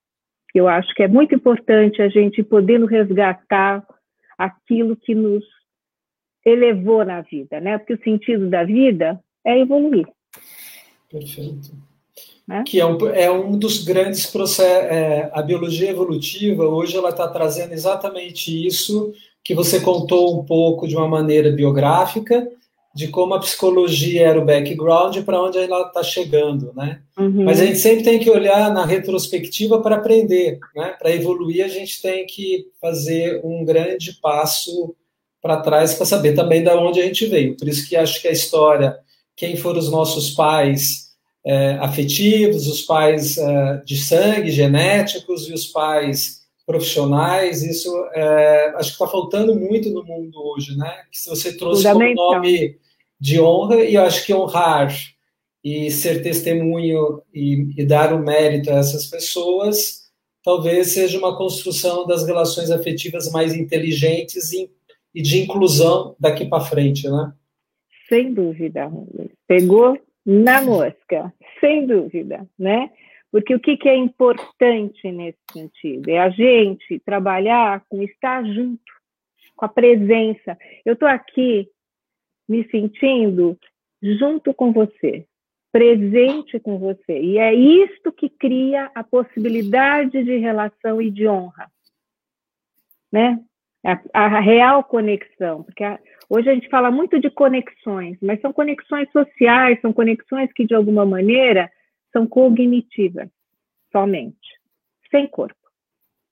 Eu 0.56 0.68
acho 0.68 0.92
que 0.96 1.04
é 1.04 1.08
muito 1.08 1.36
importante 1.36 2.02
a 2.02 2.10
gente 2.10 2.42
poder 2.42 2.84
resgatar 2.84 3.86
aquilo 4.36 4.98
que 4.98 5.14
nos 5.14 5.46
elevou 6.44 7.06
na 7.06 7.22
vida, 7.22 7.60
né? 7.60 7.78
Porque 7.78 7.94
o 7.94 8.04
sentido 8.04 8.50
da 8.50 8.64
vida 8.64 9.20
é 9.46 9.60
evoluir. 9.60 10.08
Perfeito 11.12 11.91
né? 12.52 12.64
que 12.68 12.80
é 12.80 12.86
um, 12.86 12.98
é 13.08 13.32
um 13.32 13.58
dos 13.58 13.84
grandes 13.84 14.26
processos. 14.26 14.92
É, 14.92 15.30
a 15.34 15.42
biologia 15.42 15.90
evolutiva, 15.90 16.66
hoje, 16.66 16.98
ela 16.98 17.10
está 17.10 17.28
trazendo 17.28 17.74
exatamente 17.74 18.68
isso 18.68 19.14
que 19.44 19.56
você 19.56 19.80
contou 19.80 20.38
um 20.38 20.46
pouco 20.46 20.88
de 20.88 20.96
uma 20.96 21.08
maneira 21.08 21.50
biográfica, 21.50 22.46
de 22.94 23.08
como 23.08 23.34
a 23.34 23.40
psicologia 23.40 24.28
era 24.28 24.40
o 24.40 24.46
background 24.46 25.18
para 25.20 25.42
onde 25.42 25.58
ela 25.58 25.88
está 25.88 26.04
chegando, 26.04 26.74
né? 26.76 27.02
Uhum. 27.18 27.46
Mas 27.46 27.62
a 27.62 27.66
gente 27.66 27.80
sempre 27.80 28.04
tem 28.04 28.20
que 28.20 28.30
olhar 28.30 28.72
na 28.74 28.86
retrospectiva 28.86 29.82
para 29.82 29.96
aprender, 29.96 30.60
né? 30.76 30.96
Para 31.00 31.12
evoluir, 31.12 31.64
a 31.64 31.70
gente 31.70 32.02
tem 32.02 32.26
que 32.26 32.68
fazer 32.82 33.40
um 33.46 33.64
grande 33.64 34.20
passo 34.22 34.94
para 35.42 35.62
trás 35.62 35.94
para 35.94 36.06
saber 36.06 36.34
também 36.34 36.64
de 36.64 36.70
onde 36.70 37.00
a 37.00 37.06
gente 37.06 37.26
veio. 37.28 37.56
Por 37.56 37.68
isso 37.68 37.88
que 37.88 37.96
acho 37.96 38.22
que 38.22 38.28
a 38.28 38.32
história, 38.32 38.98
quem 39.38 39.56
foram 39.56 39.80
os 39.80 39.90
nossos 39.90 40.32
pais, 40.32 41.11
é, 41.46 41.72
afetivos, 41.80 42.68
os 42.68 42.82
pais 42.82 43.38
é, 43.38 43.82
de 43.86 43.98
sangue, 43.98 44.52
genéticos 44.52 45.50
e 45.50 45.54
os 45.54 45.68
pais 45.68 46.42
profissionais. 46.66 47.64
Isso 47.64 47.92
é, 48.14 48.74
acho 48.76 48.90
que 48.90 49.04
está 49.04 49.08
faltando 49.08 49.56
muito 49.56 49.90
no 49.90 50.04
mundo 50.04 50.38
hoje, 50.44 50.78
né? 50.78 50.92
Que 51.12 51.20
se 51.20 51.30
você 51.30 51.58
trouxe 51.58 51.84
como 51.92 52.14
nome 52.14 52.78
de 53.20 53.40
honra, 53.40 53.84
e 53.84 53.96
eu 53.96 54.04
acho 54.04 54.26
que 54.26 54.34
honrar 54.34 54.94
e 55.64 55.92
ser 55.92 56.24
testemunho 56.24 57.22
e, 57.34 57.68
e 57.78 57.86
dar 57.86 58.14
o 58.14 58.20
mérito 58.20 58.72
a 58.72 58.78
essas 58.78 59.06
pessoas 59.06 60.02
talvez 60.44 60.94
seja 60.94 61.18
uma 61.18 61.38
construção 61.38 62.06
das 62.06 62.26
relações 62.26 62.72
afetivas 62.72 63.32
mais 63.32 63.54
inteligentes 63.54 64.52
e, 64.52 64.70
e 65.14 65.22
de 65.22 65.42
inclusão 65.42 66.16
daqui 66.20 66.46
para 66.46 66.64
frente, 66.64 67.10
né? 67.10 67.34
Sem 68.10 68.34
dúvida, 68.34 68.92
pegou 69.48 69.98
na 70.26 70.62
mosca, 70.62 71.34
sem 71.60 71.86
dúvida, 71.86 72.48
né? 72.58 72.90
Porque 73.32 73.56
o 73.56 73.60
que, 73.60 73.78
que 73.78 73.88
é 73.88 73.96
importante 73.96 75.10
nesse 75.10 75.40
sentido? 75.52 76.10
É 76.10 76.20
a 76.20 76.30
gente 76.30 77.00
trabalhar 77.00 77.84
com 77.88 78.04
estar 78.04 78.44
junto, 78.46 78.84
com 79.56 79.66
a 79.66 79.70
presença. 79.70 80.58
Eu 80.86 80.94
estou 80.94 81.08
aqui 81.08 81.70
me 82.48 82.68
sentindo 82.70 83.58
junto 84.02 84.54
com 84.54 84.74
você, 84.74 85.26
presente 85.72 86.60
com 86.60 86.78
você. 86.78 87.20
E 87.22 87.38
é 87.38 87.54
isto 87.54 88.12
que 88.12 88.30
cria 88.30 88.92
a 88.94 89.04
possibilidade 89.04 90.24
de 90.24 90.38
relação 90.38 91.02
e 91.02 91.10
de 91.10 91.26
honra. 91.26 91.72
Né? 93.10 93.40
A, 93.84 94.26
a 94.26 94.40
real 94.40 94.84
conexão. 94.84 95.64
Porque 95.64 95.86
a, 95.86 95.98
hoje 96.32 96.50
a 96.50 96.54
gente 96.54 96.70
fala 96.70 96.90
muito 96.90 97.20
de 97.20 97.30
conexões, 97.30 98.18
mas 98.22 98.40
são 98.40 98.54
conexões 98.54 99.12
sociais, 99.12 99.80
são 99.82 99.92
conexões 99.92 100.52
que, 100.54 100.66
de 100.66 100.74
alguma 100.74 101.06
maneira, 101.06 101.70
são 102.14 102.26
cognitivas, 102.26 103.30
somente, 103.92 104.60
sem 105.12 105.28
corpo. 105.28 105.60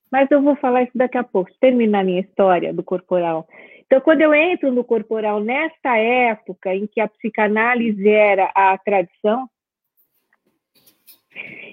Mas 0.10 0.32
eu 0.32 0.42
vou 0.42 0.56
falar 0.56 0.84
isso 0.84 0.98
daqui 0.98 1.18
a 1.18 1.24
pouco, 1.24 1.52
terminar 1.60 2.06
minha 2.06 2.22
história 2.22 2.74
do 2.74 2.82
corporal. 2.82 3.46
Então, 3.86 4.00
quando 4.00 4.22
eu 4.22 4.34
entro 4.34 4.72
no 4.72 4.86
corporal 4.86 5.42
nesta 5.42 5.98
época 5.98 6.74
em 6.74 6.88
que 6.88 7.02
a 7.02 7.08
psicanálise 7.08 8.08
era 8.08 8.52
a 8.56 8.78
tradição, 8.78 9.50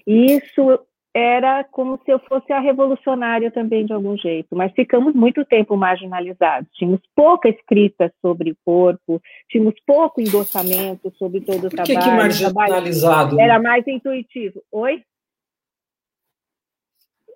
isso 0.05 0.81
era 1.19 1.65
como 1.65 1.99
se 2.05 2.13
eu 2.13 2.19
fosse 2.29 2.53
a 2.53 2.61
revolucionária 2.61 3.51
também 3.51 3.87
de 3.87 3.93
algum 3.95 4.19
jeito, 4.19 4.55
mas 4.55 4.71
ficamos 4.75 5.15
muito 5.15 5.47
tempo 5.47 5.75
marginalizados. 5.75 6.69
Tínhamos 6.75 7.01
pouca 7.15 7.49
escrita 7.49 8.13
sobre 8.21 8.51
o 8.51 8.57
corpo, 8.63 9.23
tínhamos 9.49 9.73
pouco 9.87 10.21
endossamento 10.21 11.11
sobre 11.17 11.41
todo 11.41 11.69
o 11.69 11.71
Por 11.71 11.85
que 11.85 11.95
trabalho. 11.95 12.35
que 12.35 12.45
marginalizado? 12.45 13.41
Era 13.41 13.59
mais 13.59 13.87
intuitivo. 13.87 14.61
Oi? 14.71 15.03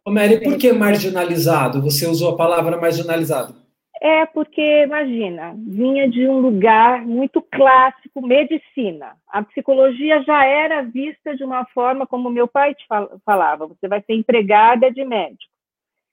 Ô 0.04 0.10
Mary, 0.10 0.42
por 0.42 0.58
que 0.58 0.74
marginalizado? 0.74 1.80
Você 1.80 2.06
usou 2.06 2.34
a 2.34 2.36
palavra 2.36 2.78
marginalizado. 2.78 3.54
É 4.02 4.24
porque, 4.24 4.84
imagina, 4.84 5.54
vinha 5.58 6.08
de 6.08 6.26
um 6.26 6.40
lugar 6.40 7.04
muito 7.04 7.42
clássico, 7.42 8.26
medicina. 8.26 9.14
A 9.28 9.42
psicologia 9.42 10.22
já 10.22 10.42
era 10.42 10.80
vista 10.80 11.36
de 11.36 11.44
uma 11.44 11.66
forma 11.66 12.06
como 12.06 12.30
meu 12.30 12.48
pai 12.48 12.74
te 12.74 12.86
falava: 13.26 13.66
você 13.66 13.86
vai 13.86 14.00
ser 14.00 14.14
empregada 14.14 14.90
de 14.90 15.04
médico. 15.04 15.52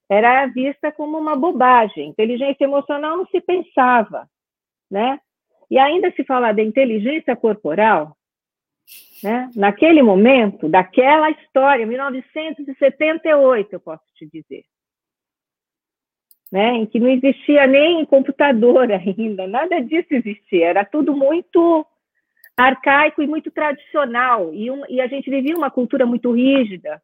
Era 0.09 0.47
vista 0.47 0.91
como 0.91 1.17
uma 1.17 1.37
bobagem. 1.37 2.09
Inteligência 2.09 2.65
emocional 2.65 3.15
não 3.15 3.25
se 3.27 3.39
pensava, 3.39 4.29
né? 4.91 5.21
E 5.71 5.79
ainda 5.79 6.11
se 6.11 6.25
falar 6.25 6.53
da 6.53 6.63
inteligência 6.63 7.37
corporal, 7.37 8.17
né? 9.23 9.49
Naquele 9.55 10.01
momento, 10.01 10.67
daquela 10.67 11.29
história, 11.29 11.85
1978, 11.85 13.71
eu 13.71 13.79
posso 13.79 14.03
te 14.13 14.25
dizer 14.25 14.65
né, 16.51 16.75
em 16.75 16.85
que 16.85 16.99
não 16.99 17.09
existia 17.09 17.67
nem 17.67 18.05
computador 18.05 18.89
ainda, 18.91 19.47
nada 19.47 19.79
disso 19.79 20.07
existia, 20.11 20.67
era 20.67 20.85
tudo 20.85 21.15
muito 21.15 21.85
arcaico 22.55 23.21
e 23.21 23.27
muito 23.27 23.51
tradicional, 23.51 24.53
e, 24.53 24.71
um, 24.71 24.83
e 24.89 24.99
a 24.99 25.07
gente 25.07 25.29
vivia 25.29 25.55
uma 25.55 25.69
cultura 25.69 26.05
muito 26.05 26.31
rígida, 26.31 27.01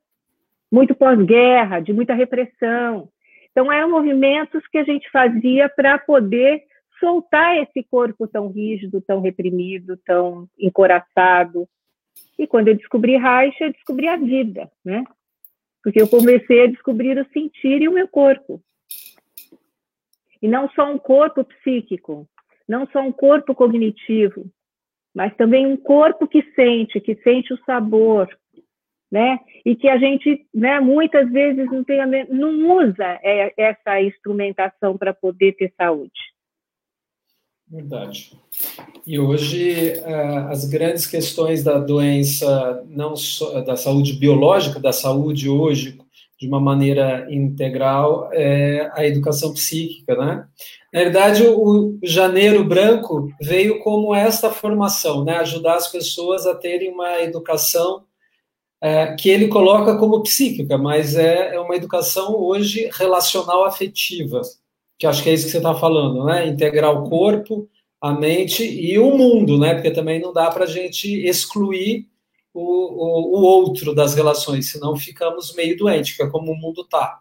muito 0.71 0.95
pós-guerra, 0.95 1.79
de 1.79 1.93
muita 1.93 2.15
repressão. 2.15 3.07
Então, 3.51 3.71
eram 3.71 3.91
movimentos 3.91 4.65
que 4.67 4.79
a 4.79 4.83
gente 4.83 5.07
fazia 5.11 5.69
para 5.69 5.99
poder 5.99 6.63
soltar 6.99 7.57
esse 7.57 7.83
corpo 7.83 8.27
tão 8.27 8.47
rígido, 8.47 8.99
tão 8.99 9.21
reprimido, 9.21 9.95
tão 10.03 10.49
encoraçado. 10.57 11.69
E 12.39 12.47
quando 12.47 12.69
eu 12.69 12.75
descobri 12.75 13.15
Reich, 13.17 13.61
eu 13.61 13.71
descobri 13.71 14.07
a 14.07 14.17
vida, 14.17 14.71
né? 14.83 15.03
Porque 15.83 16.01
eu 16.01 16.07
comecei 16.07 16.63
a 16.63 16.67
descobrir 16.67 17.19
o 17.19 17.27
sentir 17.31 17.81
e 17.81 17.87
o 17.87 17.93
meu 17.93 18.07
corpo. 18.07 18.59
E 20.43 20.47
não 20.47 20.69
só 20.71 20.91
um 20.91 20.97
corpo 20.97 21.45
psíquico, 21.45 22.27
não 22.67 22.85
só 22.91 22.99
um 22.99 23.13
corpo 23.13 23.55
cognitivo, 23.55 24.45
mas 25.15 25.33
também 25.37 25.65
um 25.65 25.77
corpo 25.77 26.27
que 26.27 26.43
sente, 26.53 26.99
que 26.99 27.15
sente 27.23 27.53
o 27.53 27.63
sabor, 27.65 28.27
né? 29.09 29.39
E 29.65 29.73
que 29.73 29.87
a 29.87 29.97
gente, 29.97 30.45
né, 30.53 30.81
muitas 30.81 31.31
vezes 31.31 31.65
não, 31.71 31.81
tem 31.81 31.99
não 32.27 32.77
usa 32.77 33.19
é, 33.23 33.53
essa 33.57 34.01
instrumentação 34.01 34.97
para 34.97 35.13
poder 35.13 35.53
ter 35.53 35.73
saúde. 35.77 36.11
Verdade. 37.65 38.37
E 39.07 39.17
hoje 39.17 39.91
eh, 39.91 40.37
as 40.49 40.65
grandes 40.65 41.07
questões 41.07 41.63
da 41.63 41.79
doença, 41.79 42.83
não 42.87 43.15
só 43.15 43.61
da 43.61 43.75
saúde 43.77 44.13
biológica, 44.13 44.79
da 44.79 44.91
saúde 44.91 45.49
hoje 45.49 45.97
de 46.39 46.47
uma 46.47 46.59
maneira 46.59 47.27
integral 47.29 48.29
é 48.33 48.91
a 48.93 49.05
educação 49.05 49.53
psíquica, 49.53 50.15
né? 50.15 50.47
Na 50.91 50.99
verdade, 50.99 51.43
o 51.47 51.97
Janeiro 52.03 52.63
Branco 52.63 53.29
veio 53.41 53.79
como 53.79 54.13
esta 54.13 54.49
formação, 54.49 55.23
né? 55.23 55.37
Ajudar 55.37 55.75
as 55.75 55.91
pessoas 55.91 56.45
a 56.45 56.55
terem 56.55 56.91
uma 56.91 57.21
educação 57.21 58.03
é, 58.81 59.15
que 59.15 59.29
ele 59.29 59.47
coloca 59.47 59.97
como 59.97 60.21
psíquica, 60.23 60.77
mas 60.77 61.15
é, 61.15 61.55
é 61.55 61.59
uma 61.59 61.75
educação 61.75 62.35
hoje 62.35 62.89
relacional 62.91 63.63
afetiva, 63.63 64.41
que 64.99 65.07
acho 65.07 65.23
que 65.23 65.29
é 65.29 65.33
isso 65.33 65.45
que 65.45 65.51
você 65.51 65.57
está 65.57 65.73
falando, 65.73 66.25
né? 66.25 66.47
Integrar 66.47 66.91
o 66.91 67.09
corpo, 67.09 67.69
a 68.01 68.11
mente 68.11 68.63
e 68.63 68.99
o 68.99 69.17
mundo, 69.17 69.57
né? 69.57 69.75
Porque 69.75 69.91
também 69.91 70.19
não 70.19 70.33
dá 70.33 70.51
para 70.51 70.65
a 70.65 70.67
gente 70.67 71.07
excluir 71.25 72.07
o, 72.53 72.61
o, 72.61 73.39
o, 73.39 73.43
outro 73.43 73.95
das 73.95 74.13
relações, 74.13 74.71
senão 74.71 74.95
ficamos 74.95 75.53
meio 75.55 75.77
doentes, 75.77 76.15
que 76.15 76.23
é 76.23 76.29
como 76.29 76.51
o 76.51 76.55
mundo 76.55 76.81
está. 76.81 77.19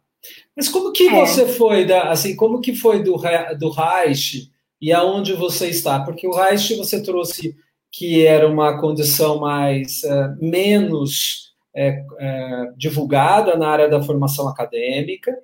Mas 0.56 0.68
como 0.68 0.92
que 0.92 1.08
é. 1.08 1.20
você 1.20 1.46
foi, 1.46 1.84
da, 1.84 2.10
assim, 2.10 2.36
como 2.36 2.60
que 2.60 2.74
foi 2.74 3.02
do, 3.02 3.16
do 3.58 3.70
Reich 3.70 4.50
e 4.80 4.92
aonde 4.92 5.32
você 5.32 5.68
está? 5.68 6.00
Porque 6.00 6.26
o 6.26 6.34
Reich 6.34 6.74
você 6.76 7.02
trouxe 7.02 7.56
que 7.90 8.24
era 8.24 8.48
uma 8.48 8.80
condição 8.80 9.38
mais, 9.38 10.02
uh, 10.04 10.36
menos 10.40 11.52
é, 11.74 12.04
é, 12.18 12.72
divulgada 12.76 13.56
na 13.56 13.68
área 13.68 13.88
da 13.88 14.02
formação 14.02 14.48
acadêmica, 14.48 15.38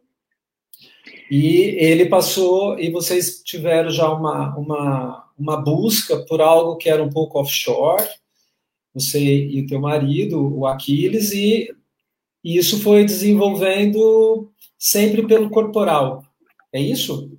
e 1.30 1.76
ele 1.78 2.06
passou, 2.06 2.78
e 2.78 2.90
vocês 2.90 3.42
tiveram 3.42 3.90
já 3.90 4.10
uma, 4.10 4.56
uma, 4.56 5.24
uma 5.38 5.56
busca 5.58 6.24
por 6.24 6.40
algo 6.40 6.76
que 6.76 6.88
era 6.88 7.02
um 7.02 7.10
pouco 7.10 7.38
offshore, 7.38 8.02
você 8.94 9.18
e 9.18 9.60
o 9.62 9.66
teu 9.66 9.80
marido, 9.80 10.58
o 10.58 10.66
Aquiles, 10.66 11.32
e, 11.32 11.74
isso 12.44 12.82
foi 12.82 13.04
desenvolvendo 13.04 14.50
sempre 14.78 15.26
pelo 15.26 15.50
corporal. 15.50 16.22
É 16.72 16.80
isso? 16.80 17.36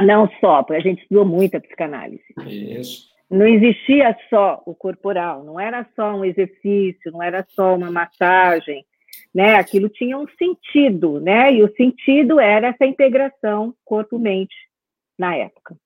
Não 0.00 0.30
só, 0.40 0.62
porque 0.62 0.80
a 0.80 0.82
gente 0.82 1.02
estudou 1.02 1.24
muito 1.24 1.56
a 1.56 1.60
psicanálise. 1.60 2.24
Isso. 2.46 3.08
Não 3.28 3.46
existia 3.46 4.16
só 4.30 4.62
o 4.64 4.74
corporal, 4.74 5.42
não 5.42 5.58
era 5.58 5.86
só 5.96 6.14
um 6.14 6.24
exercício, 6.24 7.10
não 7.10 7.22
era 7.22 7.44
só 7.50 7.74
uma 7.74 7.90
massagem, 7.90 8.84
né? 9.34 9.56
Aquilo 9.56 9.88
tinha 9.88 10.16
um 10.16 10.26
sentido, 10.38 11.20
né? 11.20 11.52
E 11.52 11.62
o 11.62 11.74
sentido 11.74 12.38
era 12.38 12.68
essa 12.68 12.86
integração 12.86 13.74
corpo-mente 13.84 14.54
na 15.18 15.34
época. 15.34 15.76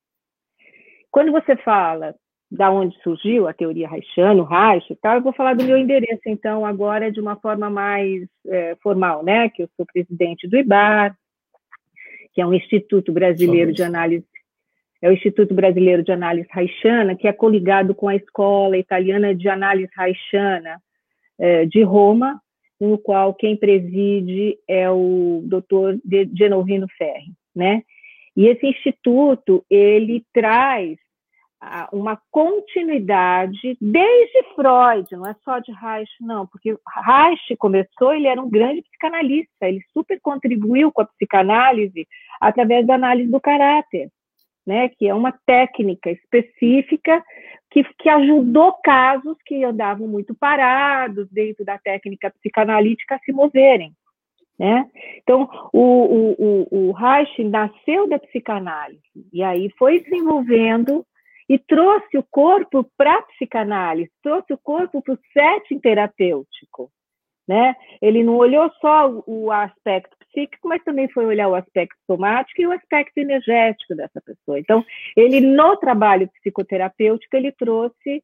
Quando 1.11 1.33
você 1.33 1.57
fala 1.57 2.15
da 2.51 2.71
onde 2.71 3.01
surgiu 3.03 3.47
a 3.47 3.53
teoria 3.53 3.89
Reichiana, 3.89 4.43
o 4.43 4.45
Reich 4.45 4.93
e 4.93 4.97
tal, 4.97 5.17
eu 5.17 5.23
vou 5.23 5.33
falar 5.33 5.55
do 5.55 5.63
meu 5.63 5.77
endereço, 5.77 6.23
então, 6.27 6.67
agora 6.67 7.11
de 7.11 7.21
uma 7.21 7.37
forma 7.37 7.71
mais 7.71 8.27
é, 8.47 8.77
formal, 8.83 9.23
né, 9.23 9.49
que 9.49 9.63
eu 9.63 9.69
sou 9.77 9.87
presidente 9.87 10.49
do 10.49 10.57
IBAR, 10.57 11.17
que 12.35 12.41
é 12.41 12.47
um 12.47 12.53
Instituto 12.53 13.13
Brasileiro 13.13 13.73
de 13.73 13.83
Análise, 13.85 14.27
é 15.01 15.09
o 15.09 15.13
Instituto 15.13 15.55
Brasileiro 15.55 16.03
de 16.03 16.11
Análise 16.11 16.49
Reichiana, 16.53 17.15
que 17.15 17.29
é 17.29 17.33
coligado 17.33 17.95
com 17.95 18.09
a 18.09 18.17
Escola 18.17 18.77
Italiana 18.77 19.35
de 19.35 19.49
Análise 19.49 19.91
Reichiana 19.97 20.83
é, 21.39 21.65
de 21.67 21.83
Roma, 21.83 22.41
no 22.81 22.99
qual 22.99 23.33
quem 23.33 23.57
preside 23.57 24.59
é 24.67 24.91
o 24.91 25.43
doutor 25.45 26.01
Genovino 26.35 26.89
Ferri, 26.99 27.33
né, 27.55 27.83
e 28.37 28.47
esse 28.47 28.67
instituto, 28.67 29.65
ele 29.71 30.25
traz 30.33 30.99
uma 31.93 32.19
continuidade 32.31 33.77
desde 33.81 34.43
Freud, 34.55 35.07
não 35.13 35.27
é 35.27 35.35
só 35.45 35.59
de 35.59 35.73
Reich, 35.73 36.11
não, 36.21 36.47
porque 36.47 36.75
Reich 37.05 37.57
começou, 37.57 38.15
ele 38.15 38.27
era 38.27 38.41
um 38.41 38.49
grande 38.49 38.83
psicanalista, 38.83 39.69
ele 39.69 39.83
super 39.93 40.19
contribuiu 40.23 40.91
com 40.91 41.03
a 41.03 41.07
psicanálise 41.07 42.09
através 42.41 42.87
da 42.87 42.95
análise 42.95 43.31
do 43.31 43.41
caráter, 43.41 44.11
né, 44.67 44.89
que 44.89 45.07
é 45.07 45.15
uma 45.15 45.33
técnica 45.45 46.11
específica 46.11 47.23
que, 47.71 47.85
que 47.85 48.09
ajudou 48.09 48.73
casos 48.83 49.37
que 49.45 49.63
andavam 49.63 50.09
muito 50.09 50.35
parados 50.35 51.29
dentro 51.31 51.65
da 51.65 51.79
técnica 51.79 52.31
psicanalítica 52.31 53.17
a 53.17 53.19
se 53.19 53.33
moverem, 53.33 53.93
Né? 54.59 54.89
Então, 55.23 55.49
o, 55.73 55.81
o, 55.81 56.37
o, 56.39 56.89
o 56.89 56.93
Reich 56.93 57.45
nasceu 57.45 58.09
da 58.09 58.19
psicanálise, 58.19 59.03
e 59.33 59.43
aí 59.43 59.71
foi 59.79 60.01
desenvolvendo 60.01 61.05
e 61.51 61.59
trouxe 61.59 62.17
o 62.17 62.23
corpo 62.31 62.89
para 62.97 63.13
a 63.13 63.23
psicanálise, 63.23 64.09
trouxe 64.23 64.53
o 64.53 64.59
corpo 64.59 65.03
para 65.03 65.15
o 65.15 65.19
setting 65.33 65.81
terapêutico. 65.81 66.93
Né? 67.49 67.75
Ele 68.01 68.23
não 68.23 68.37
olhou 68.37 68.71
só 68.81 69.11
o 69.27 69.51
aspecto 69.51 70.17
psíquico, 70.29 70.69
mas 70.69 70.81
também 70.85 71.09
foi 71.09 71.27
olhar 71.27 71.49
o 71.49 71.57
aspecto 71.57 71.97
somático 72.07 72.63
e 72.63 72.69
o 72.69 72.71
aspecto 72.71 73.19
energético 73.19 73.97
dessa 73.97 74.21
pessoa. 74.21 74.61
Então, 74.61 74.85
ele 75.17 75.41
no 75.41 75.77
trabalho 75.77 76.31
psicoterapêutico 76.35 77.37
ele 77.37 77.51
trouxe 77.51 78.23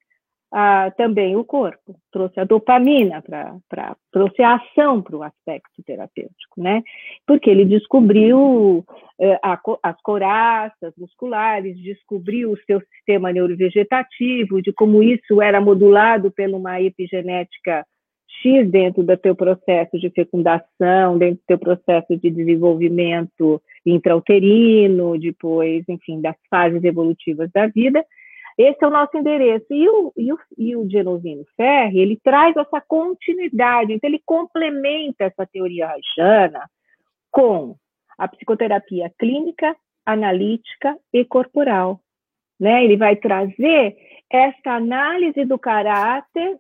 ah, 0.52 0.92
também 0.96 1.36
o 1.36 1.44
corpo, 1.44 1.96
trouxe 2.12 2.38
a 2.38 2.44
dopamina 2.44 3.22
para 3.22 3.96
trouxe 4.12 4.42
a 4.42 4.54
ação 4.54 5.02
para 5.02 5.16
o 5.16 5.22
aspecto 5.22 5.82
terapêutico, 5.84 6.62
né? 6.62 6.82
Porque 7.26 7.50
ele 7.50 7.64
descobriu 7.64 8.84
eh, 9.20 9.38
a, 9.42 9.60
as 9.82 10.00
coraças 10.02 10.94
musculares, 10.96 11.76
descobriu 11.82 12.52
o 12.52 12.58
seu 12.64 12.80
sistema 12.80 13.32
neurovegetativo, 13.32 14.62
de 14.62 14.72
como 14.72 15.02
isso 15.02 15.42
era 15.42 15.60
modulado 15.60 16.30
por 16.30 16.48
uma 16.48 16.80
epigenética 16.80 17.84
X 18.42 18.70
dentro 18.70 19.02
do 19.02 19.16
teu 19.16 19.34
processo 19.34 19.98
de 19.98 20.10
fecundação, 20.10 21.18
dentro 21.18 21.36
do 21.36 21.46
teu 21.46 21.58
processo 21.58 22.16
de 22.16 22.30
desenvolvimento 22.30 23.60
intrauterino, 23.84 25.18
depois, 25.18 25.84
enfim, 25.88 26.20
das 26.20 26.36
fases 26.48 26.82
evolutivas 26.84 27.50
da 27.52 27.66
vida. 27.66 28.04
Esse 28.58 28.82
é 28.82 28.86
o 28.86 28.90
nosso 28.90 29.16
endereço. 29.16 29.66
E 29.70 29.88
o, 29.88 30.12
e 30.16 30.32
o, 30.32 30.38
e 30.56 30.76
o 30.76 30.88
Genovino 30.88 31.44
Ferri, 31.56 32.00
ele 32.00 32.18
traz 32.22 32.56
essa 32.56 32.80
continuidade, 32.80 33.92
então 33.92 34.08
ele 34.08 34.22
complementa 34.24 35.24
essa 35.24 35.46
teoria 35.46 35.88
haitiana 35.88 36.68
com 37.30 37.76
a 38.16 38.26
psicoterapia 38.26 39.12
clínica, 39.18 39.76
analítica 40.06 40.96
e 41.12 41.24
corporal. 41.24 42.00
Né? 42.58 42.84
Ele 42.84 42.96
vai 42.96 43.16
trazer 43.16 43.96
essa 44.30 44.70
análise 44.70 45.44
do 45.44 45.58
caráter 45.58 46.58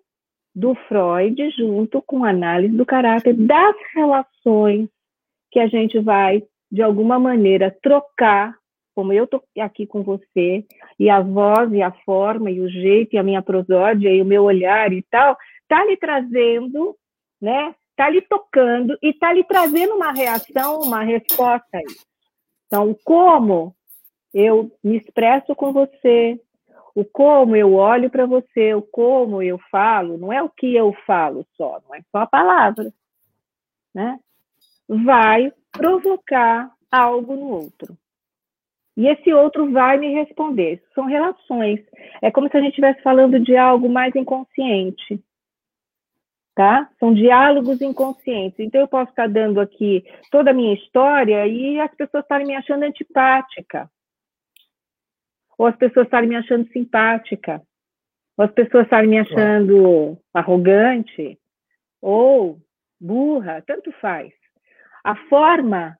do 0.54 0.74
Freud 0.88 1.50
junto 1.50 2.02
com 2.02 2.24
a 2.24 2.30
análise 2.30 2.76
do 2.76 2.86
caráter 2.86 3.34
das 3.34 3.76
relações 3.94 4.88
que 5.50 5.58
a 5.58 5.66
gente 5.66 5.98
vai, 5.98 6.42
de 6.70 6.82
alguma 6.82 7.18
maneira, 7.18 7.74
trocar, 7.82 8.54
como 8.96 9.12
eu 9.12 9.24
estou 9.24 9.44
aqui 9.60 9.86
com 9.86 10.02
você, 10.02 10.64
e 10.98 11.10
a 11.10 11.20
voz, 11.20 11.70
e 11.70 11.82
a 11.82 11.92
forma, 11.92 12.50
e 12.50 12.62
o 12.62 12.68
jeito, 12.68 13.12
e 13.12 13.18
a 13.18 13.22
minha 13.22 13.42
prosódia, 13.42 14.08
e 14.08 14.22
o 14.22 14.24
meu 14.24 14.44
olhar 14.44 14.90
e 14.90 15.02
tal, 15.02 15.36
está 15.60 15.84
lhe 15.84 15.98
trazendo, 15.98 16.96
né? 17.38 17.74
Está 17.90 18.08
lhe 18.08 18.22
tocando 18.22 18.96
e 19.02 19.10
está 19.10 19.34
lhe 19.34 19.44
trazendo 19.44 19.94
uma 19.94 20.12
reação, 20.12 20.80
uma 20.80 21.02
resposta. 21.02 21.78
Então, 22.66 22.96
como 23.04 23.76
eu 24.32 24.72
me 24.82 24.96
expresso 24.96 25.54
com 25.54 25.74
você, 25.74 26.40
o 26.94 27.04
como 27.04 27.54
eu 27.54 27.74
olho 27.74 28.08
para 28.08 28.24
você, 28.24 28.72
o 28.72 28.80
como 28.80 29.42
eu 29.42 29.58
falo, 29.70 30.16
não 30.16 30.32
é 30.32 30.42
o 30.42 30.48
que 30.48 30.74
eu 30.74 30.94
falo 31.06 31.46
só, 31.54 31.82
não 31.86 31.94
é 31.94 32.00
só 32.10 32.20
a 32.20 32.26
palavra, 32.26 32.90
né? 33.94 34.18
Vai 34.88 35.52
provocar 35.70 36.70
algo 36.90 37.36
no 37.36 37.50
outro. 37.50 37.96
E 38.96 39.06
esse 39.08 39.32
outro 39.32 39.70
vai 39.70 39.98
me 39.98 40.12
responder. 40.14 40.82
São 40.94 41.04
relações. 41.04 41.80
É 42.22 42.30
como 42.30 42.48
se 42.48 42.56
a 42.56 42.60
gente 42.60 42.70
estivesse 42.70 43.02
falando 43.02 43.38
de 43.38 43.56
algo 43.56 43.88
mais 43.88 44.14
inconsciente. 44.14 45.22
Tá? 46.54 46.88
São 46.98 47.12
diálogos 47.12 47.82
inconscientes. 47.82 48.58
Então, 48.58 48.80
eu 48.80 48.88
posso 48.88 49.10
estar 49.10 49.28
dando 49.28 49.60
aqui 49.60 50.02
toda 50.30 50.52
a 50.52 50.54
minha 50.54 50.72
história 50.72 51.46
e 51.46 51.78
as 51.78 51.94
pessoas 51.94 52.24
estarem 52.24 52.46
me 52.46 52.54
achando 52.54 52.84
antipática 52.84 53.90
ou 55.58 55.66
as 55.66 55.76
pessoas 55.76 56.06
estarem 56.06 56.28
me 56.28 56.36
achando 56.36 56.68
simpática, 56.68 57.62
ou 58.36 58.44
as 58.44 58.52
pessoas 58.52 58.84
estarem 58.84 59.08
me 59.08 59.18
achando 59.18 60.18
arrogante, 60.32 61.38
ou 62.00 62.58
burra, 63.00 63.62
tanto 63.66 63.90
faz. 63.92 64.32
A 65.02 65.16
forma 65.28 65.96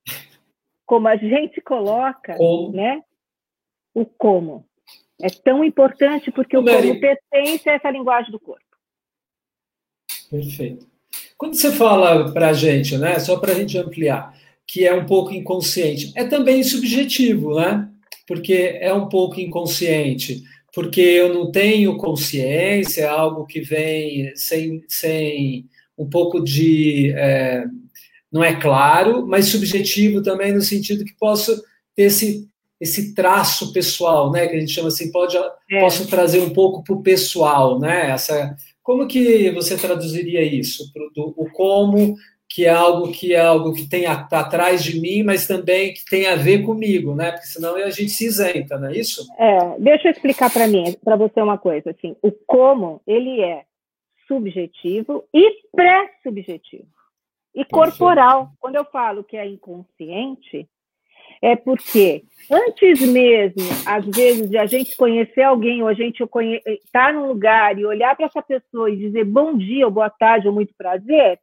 como 0.87 1.09
a 1.09 1.17
gente 1.17 1.61
coloca, 1.61 2.35
como. 2.37 2.73
né? 2.73 3.03
O 3.95 4.07
como. 4.07 4.67
É 5.21 5.29
tão 5.29 5.65
importante 5.65 6.31
porque 6.31 6.57
o 6.57 6.65
como 6.65 7.01
pertence 7.01 7.69
a 7.69 7.75
essa 7.75 7.91
linguagem 7.91 8.31
do 8.31 8.41
corpo. 8.41 8.65
Perfeito. 10.31 10.87
Quando 11.37 11.55
você 11.55 11.73
fala 11.73 12.33
para 12.33 12.49
a 12.49 12.53
gente, 12.53 12.97
né, 12.97 13.19
só 13.19 13.39
para 13.39 13.53
a 13.53 13.55
gente 13.55 13.77
ampliar, 13.77 14.35
que 14.67 14.87
é 14.87 14.95
um 14.95 15.07
pouco 15.07 15.33
inconsciente, 15.33 16.13
é 16.17 16.25
também 16.25 16.63
subjetivo, 16.63 17.55
né? 17.55 17.91
porque 18.27 18.79
é 18.81 18.93
um 18.93 19.09
pouco 19.09 19.41
inconsciente, 19.41 20.43
porque 20.75 21.01
eu 21.01 21.33
não 21.33 21.51
tenho 21.51 21.97
consciência, 21.97 23.03
é 23.03 23.07
algo 23.07 23.47
que 23.47 23.61
vem 23.61 24.35
sem, 24.35 24.83
sem 24.89 25.67
um 25.97 26.09
pouco 26.09 26.43
de. 26.43 27.13
É, 27.13 27.65
não 28.33 28.43
é 28.43 28.55
claro, 28.55 29.27
mas 29.27 29.47
subjetivo 29.47 30.23
também, 30.23 30.53
no 30.53 30.61
sentido 30.61 31.05
que 31.05 31.17
posso 31.19 31.57
ter 31.95 32.05
esse, 32.05 32.49
esse 32.81 33.15
traço 33.15 33.73
pessoal, 33.73 34.31
né? 34.31 34.47
Que 34.47 34.57
a 34.57 34.61
gente 34.61 34.73
chama 34.73 34.89
assim, 34.89 35.11
pode, 35.11 35.37
é. 35.37 35.81
posso 35.81 36.09
trazer 36.09 36.41
um 36.41 36.51
pouco 36.51 36.83
para 36.83 36.95
o 36.95 37.03
pessoal, 37.03 37.79
né? 37.79 38.11
Essa, 38.11 38.57
como 38.83 39.07
que 39.07 39.51
você 39.53 39.77
traduziria 39.77 40.43
isso? 40.43 40.93
Pro, 40.93 41.35
o 41.37 41.51
como 41.51 42.17
que 42.49 42.65
é 42.65 42.71
algo 42.71 43.11
que 43.11 43.35
é 43.35 43.41
algo 43.41 43.73
que 43.73 43.89
tem 43.89 44.05
tá 44.05 44.41
atrás 44.41 44.83
de 44.83 45.01
mim, 45.01 45.23
mas 45.23 45.47
também 45.47 45.93
que 45.93 46.05
tem 46.05 46.27
a 46.27 46.37
ver 46.37 46.63
comigo, 46.63 47.15
né? 47.15 47.33
Porque 47.33 47.47
senão 47.47 47.75
a 47.75 47.91
gente 47.91 48.11
se 48.11 48.27
isenta, 48.27 48.79
não 48.79 48.89
é 48.89 48.97
isso? 48.97 49.27
É, 49.39 49.79
deixa 49.79 50.09
eu 50.09 50.13
explicar 50.13 50.51
para 50.51 50.69
mim, 50.69 50.95
para 51.05 51.17
você 51.17 51.41
uma 51.41 51.59
coisa, 51.59 51.91
assim, 51.91 52.17
o 52.23 52.31
como 52.31 53.01
ele 53.07 53.41
é 53.43 53.65
subjetivo 54.29 55.25
e 55.35 55.51
pré-subjetivo 55.75 56.96
e 57.57 57.65
corporal. 57.65 58.51
Quando 58.61 58.77
eu 58.77 58.85
falo 58.85 59.25
que 59.25 59.37
é 59.37 59.47
inconsciente, 59.47 60.69
é 61.43 61.57
porque 61.57 62.23
antes 62.51 63.01
mesmo, 63.01 63.63
às 63.87 64.05
vezes, 64.05 64.51
de 64.51 64.59
a 64.59 64.67
gente 64.67 64.95
conhecer 64.97 65.43
alguém 65.43 65.83
ou 65.83 65.89
a 65.89 65.95
gente 65.95 66.23
estar 66.23 66.81
tá 66.93 67.13
num 67.13 67.27
lugar 67.27 67.79
e 67.79 67.87
olhar 67.87 68.15
para 68.15 68.27
essa 68.27 68.43
pessoa 68.43 68.91
e 68.91 68.97
dizer 68.97 69.25
bom 69.25 69.57
dia, 69.57 69.87
ou 69.87 69.91
boa 69.91 70.11
tarde, 70.11 70.47
ou 70.47 70.55
muito 70.55 70.75
prazer, 70.77 71.41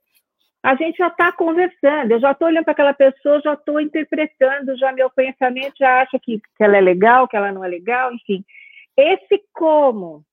a 0.62 0.76
gente 0.76 0.97
já 0.97 1.08
está 1.08 1.32
conversando, 1.32 2.12
eu 2.12 2.19
já 2.21 2.32
estou 2.32 2.47
olhando 2.47 2.63
para 2.63 2.71
aquela 2.71 2.93
pessoa, 2.93 3.41
já 3.41 3.54
estou 3.54 3.82
interpretando, 3.82 4.78
já 4.78 4.93
meu 4.93 5.10
pensamento 5.10 5.73
já 5.78 6.02
acha 6.02 6.17
que, 6.17 6.39
que 6.39 6.63
ela 6.63 6.78
é 6.78 6.82
legal, 6.82 7.28
que 7.28 7.36
ela 7.36 7.52
não 7.52 7.65
é 7.65 7.67
legal, 7.67 8.13
enfim. 8.13 8.45
Esse 8.95 9.43
como 9.52 10.23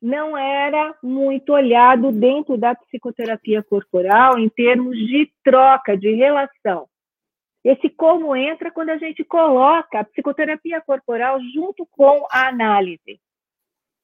não 0.00 0.36
era 0.36 0.96
muito 1.02 1.52
olhado 1.52 2.10
dentro 2.10 2.56
da 2.56 2.74
psicoterapia 2.74 3.62
corporal 3.62 4.38
em 4.38 4.48
termos 4.48 4.96
de 4.96 5.30
troca, 5.44 5.96
de 5.96 6.14
relação. 6.14 6.88
Esse 7.62 7.90
como 7.90 8.34
entra 8.34 8.70
quando 8.70 8.90
a 8.90 8.96
gente 8.96 9.22
coloca 9.22 10.00
a 10.00 10.04
psicoterapia 10.04 10.80
corporal 10.80 11.38
junto 11.54 11.86
com 11.90 12.26
a 12.30 12.48
análise. 12.48 13.20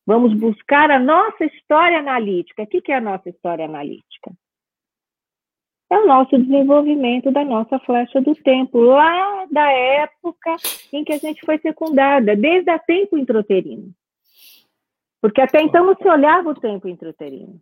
Vamos 0.06 0.34
buscar 0.34 0.90
a 0.90 0.98
nossa 0.98 1.44
história 1.44 1.98
analítica. 1.98 2.62
O 2.62 2.66
que 2.66 2.92
é 2.92 2.96
a 2.96 3.00
nossa 3.00 3.28
história 3.28 3.64
analítica? 3.64 4.30
é 5.90 5.98
o 5.98 6.06
nosso 6.06 6.36
desenvolvimento 6.36 7.30
da 7.30 7.44
nossa 7.44 7.78
flecha 7.80 8.20
do 8.20 8.34
tempo, 8.34 8.80
lá 8.80 9.46
da 9.50 9.70
época 9.70 10.56
em 10.92 11.04
que 11.04 11.12
a 11.12 11.18
gente 11.18 11.44
foi 11.44 11.58
secundada, 11.58 12.34
desde 12.34 12.70
a 12.70 12.78
tempo 12.78 13.16
introterino. 13.16 13.92
Porque 15.26 15.40
até 15.40 15.60
então 15.60 15.84
não 15.84 15.96
se 15.96 16.08
olhava 16.08 16.50
o 16.50 16.54
tempo 16.54 16.86
introterino. 16.86 17.60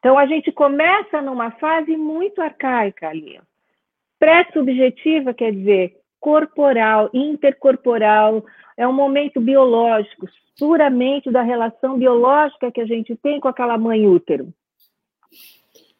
Então 0.00 0.18
a 0.18 0.26
gente 0.26 0.50
começa 0.50 1.22
numa 1.22 1.52
fase 1.52 1.96
muito 1.96 2.42
arcaica 2.42 3.08
ali. 3.08 3.40
Pré-subjetiva 4.18 5.32
quer 5.32 5.52
dizer 5.52 6.00
corporal, 6.18 7.08
intercorporal, 7.14 8.44
é 8.76 8.88
um 8.88 8.92
momento 8.92 9.40
biológico, 9.40 10.26
puramente 10.58 11.30
da 11.30 11.42
relação 11.42 11.96
biológica 11.96 12.72
que 12.72 12.80
a 12.80 12.86
gente 12.86 13.14
tem 13.14 13.38
com 13.38 13.46
aquela 13.46 13.78
mãe 13.78 14.08
útero. 14.08 14.52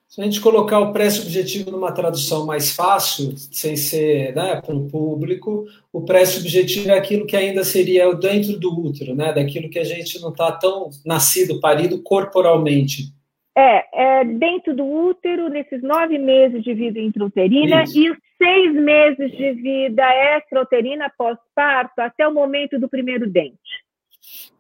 Se 0.09 0.23
a 0.23 0.25
gente 0.25 0.41
colocar 0.41 0.81
o 0.81 0.91
pré-subjetivo 0.91 1.71
numa 1.71 1.93
tradução 1.93 2.47
mais 2.47 2.75
fácil, 2.75 3.35
sem 3.37 3.77
ser 3.77 4.35
né, 4.35 4.59
para 4.59 4.75
o 4.75 4.89
público, 4.89 5.67
o 5.93 6.01
pré-subjetivo 6.01 6.91
é 6.91 6.97
aquilo 6.97 7.27
que 7.27 7.37
ainda 7.37 7.63
seria 7.63 8.11
dentro 8.15 8.59
do 8.59 8.71
útero, 8.81 9.15
né, 9.15 9.35
daquilo 9.35 9.69
que 9.69 9.79
a 9.79 9.85
gente 9.85 10.19
não 10.23 10.31
está 10.31 10.51
tão 10.51 10.89
nascido, 11.05 11.61
parido 11.61 12.03
corporalmente. 12.03 13.13
É, 13.55 14.21
é, 14.21 14.25
dentro 14.25 14.75
do 14.75 14.87
útero, 14.87 15.51
nesses 15.51 15.83
nove 15.83 16.17
meses 16.17 16.65
de 16.65 16.73
vida 16.73 16.99
intrauterina 16.99 17.83
Isso. 17.83 17.99
e 17.99 18.11
os 18.11 18.17
seis 18.39 18.73
meses 18.73 19.31
de 19.33 19.53
vida 19.53 20.05
extrauterina 20.39 21.13
pós-parto, 21.19 22.01
até 22.01 22.27
o 22.27 22.33
momento 22.33 22.79
do 22.79 22.89
primeiro 22.89 23.29
dente. 23.29 23.59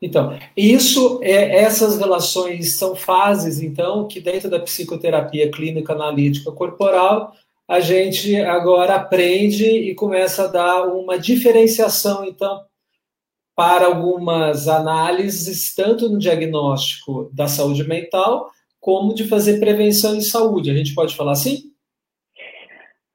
Então, 0.00 0.38
isso, 0.56 1.18
é, 1.22 1.62
essas 1.62 1.98
relações 1.98 2.76
são 2.76 2.94
fases, 2.94 3.60
então, 3.60 4.06
que 4.06 4.20
dentro 4.20 4.48
da 4.48 4.60
psicoterapia 4.60 5.50
clínica 5.50 5.92
analítica 5.92 6.52
corporal, 6.52 7.32
a 7.66 7.80
gente 7.80 8.36
agora 8.36 8.94
aprende 8.94 9.66
e 9.66 9.94
começa 9.94 10.44
a 10.44 10.46
dar 10.46 10.86
uma 10.86 11.18
diferenciação, 11.18 12.24
então, 12.24 12.62
para 13.56 13.86
algumas 13.86 14.68
análises, 14.68 15.74
tanto 15.74 16.08
no 16.08 16.18
diagnóstico 16.18 17.28
da 17.34 17.48
saúde 17.48 17.82
mental, 17.82 18.50
como 18.80 19.12
de 19.12 19.26
fazer 19.26 19.58
prevenção 19.58 20.14
em 20.14 20.20
saúde. 20.20 20.70
A 20.70 20.74
gente 20.74 20.94
pode 20.94 21.16
falar 21.16 21.32
assim? 21.32 21.72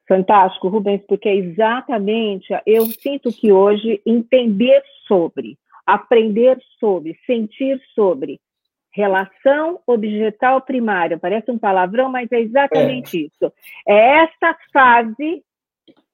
Fantástico, 0.06 0.68
Rubens, 0.68 1.02
porque 1.08 1.30
é 1.30 1.36
exatamente 1.36 2.48
eu 2.66 2.86
sinto 2.88 3.32
que 3.32 3.54
hoje 3.54 4.02
entender 4.06 4.84
sobre 5.08 5.58
aprender 5.86 6.58
sobre, 6.80 7.18
sentir 7.26 7.82
sobre. 7.94 8.40
Relação 8.96 9.80
objetal 9.88 10.62
primária. 10.62 11.18
Parece 11.18 11.50
um 11.50 11.58
palavrão, 11.58 12.10
mas 12.10 12.32
é 12.32 12.42
exatamente 12.42 13.18
é. 13.18 13.22
isso. 13.22 13.54
É 13.88 14.24
essa 14.24 14.56
fase 14.72 15.44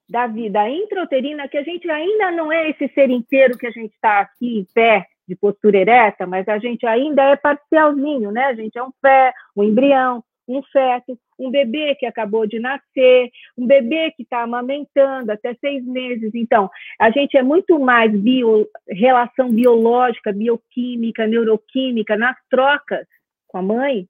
da 0.10 0.26
vida 0.28 0.68
intrauterina 0.70 1.48
que 1.48 1.58
a 1.58 1.64
gente 1.64 1.90
ainda 1.90 2.32
não 2.32 2.52
é 2.52 2.70
esse 2.70 2.88
ser 2.94 3.10
inteiro 3.10 3.58
que 3.58 3.68
a 3.68 3.72
gente 3.72 3.94
está 3.94 4.22
aqui 4.22 4.60
em 4.60 4.66
pé, 4.74 5.06
de 5.30 5.36
postura 5.36 5.78
ereta, 5.78 6.26
mas 6.26 6.48
a 6.48 6.58
gente 6.58 6.88
ainda 6.88 7.22
é 7.22 7.36
parcialzinho, 7.36 8.32
né? 8.32 8.46
A 8.46 8.56
gente 8.56 8.76
é 8.80 8.84
um 8.84 8.92
pé, 9.00 9.32
um 9.56 9.64
embrião, 9.64 10.24
um 10.50 10.64
feto, 10.64 11.18
um 11.38 11.52
bebê 11.52 11.94
que 11.96 12.08
acabou 12.08 12.48
de 12.48 12.60
nascer, 12.60 13.30
um 13.56 13.68
bebê 13.68 14.12
que 14.12 14.24
está 14.24 14.42
amamentando 14.42 15.32
até 15.32 15.54
seis 15.56 15.86
meses. 15.86 16.32
Então, 16.34 16.70
a 17.00 17.12
gente 17.12 17.38
é 17.38 17.44
muito 17.44 17.80
mais 17.80 18.12
bio, 18.12 18.68
relação 18.88 19.52
biológica, 19.52 20.34
bioquímica, 20.34 21.28
neuroquímica 21.28 22.18
nas 22.18 22.36
trocas 22.50 23.06
com 23.48 23.60
a 23.60 23.62
mãe 23.62 24.08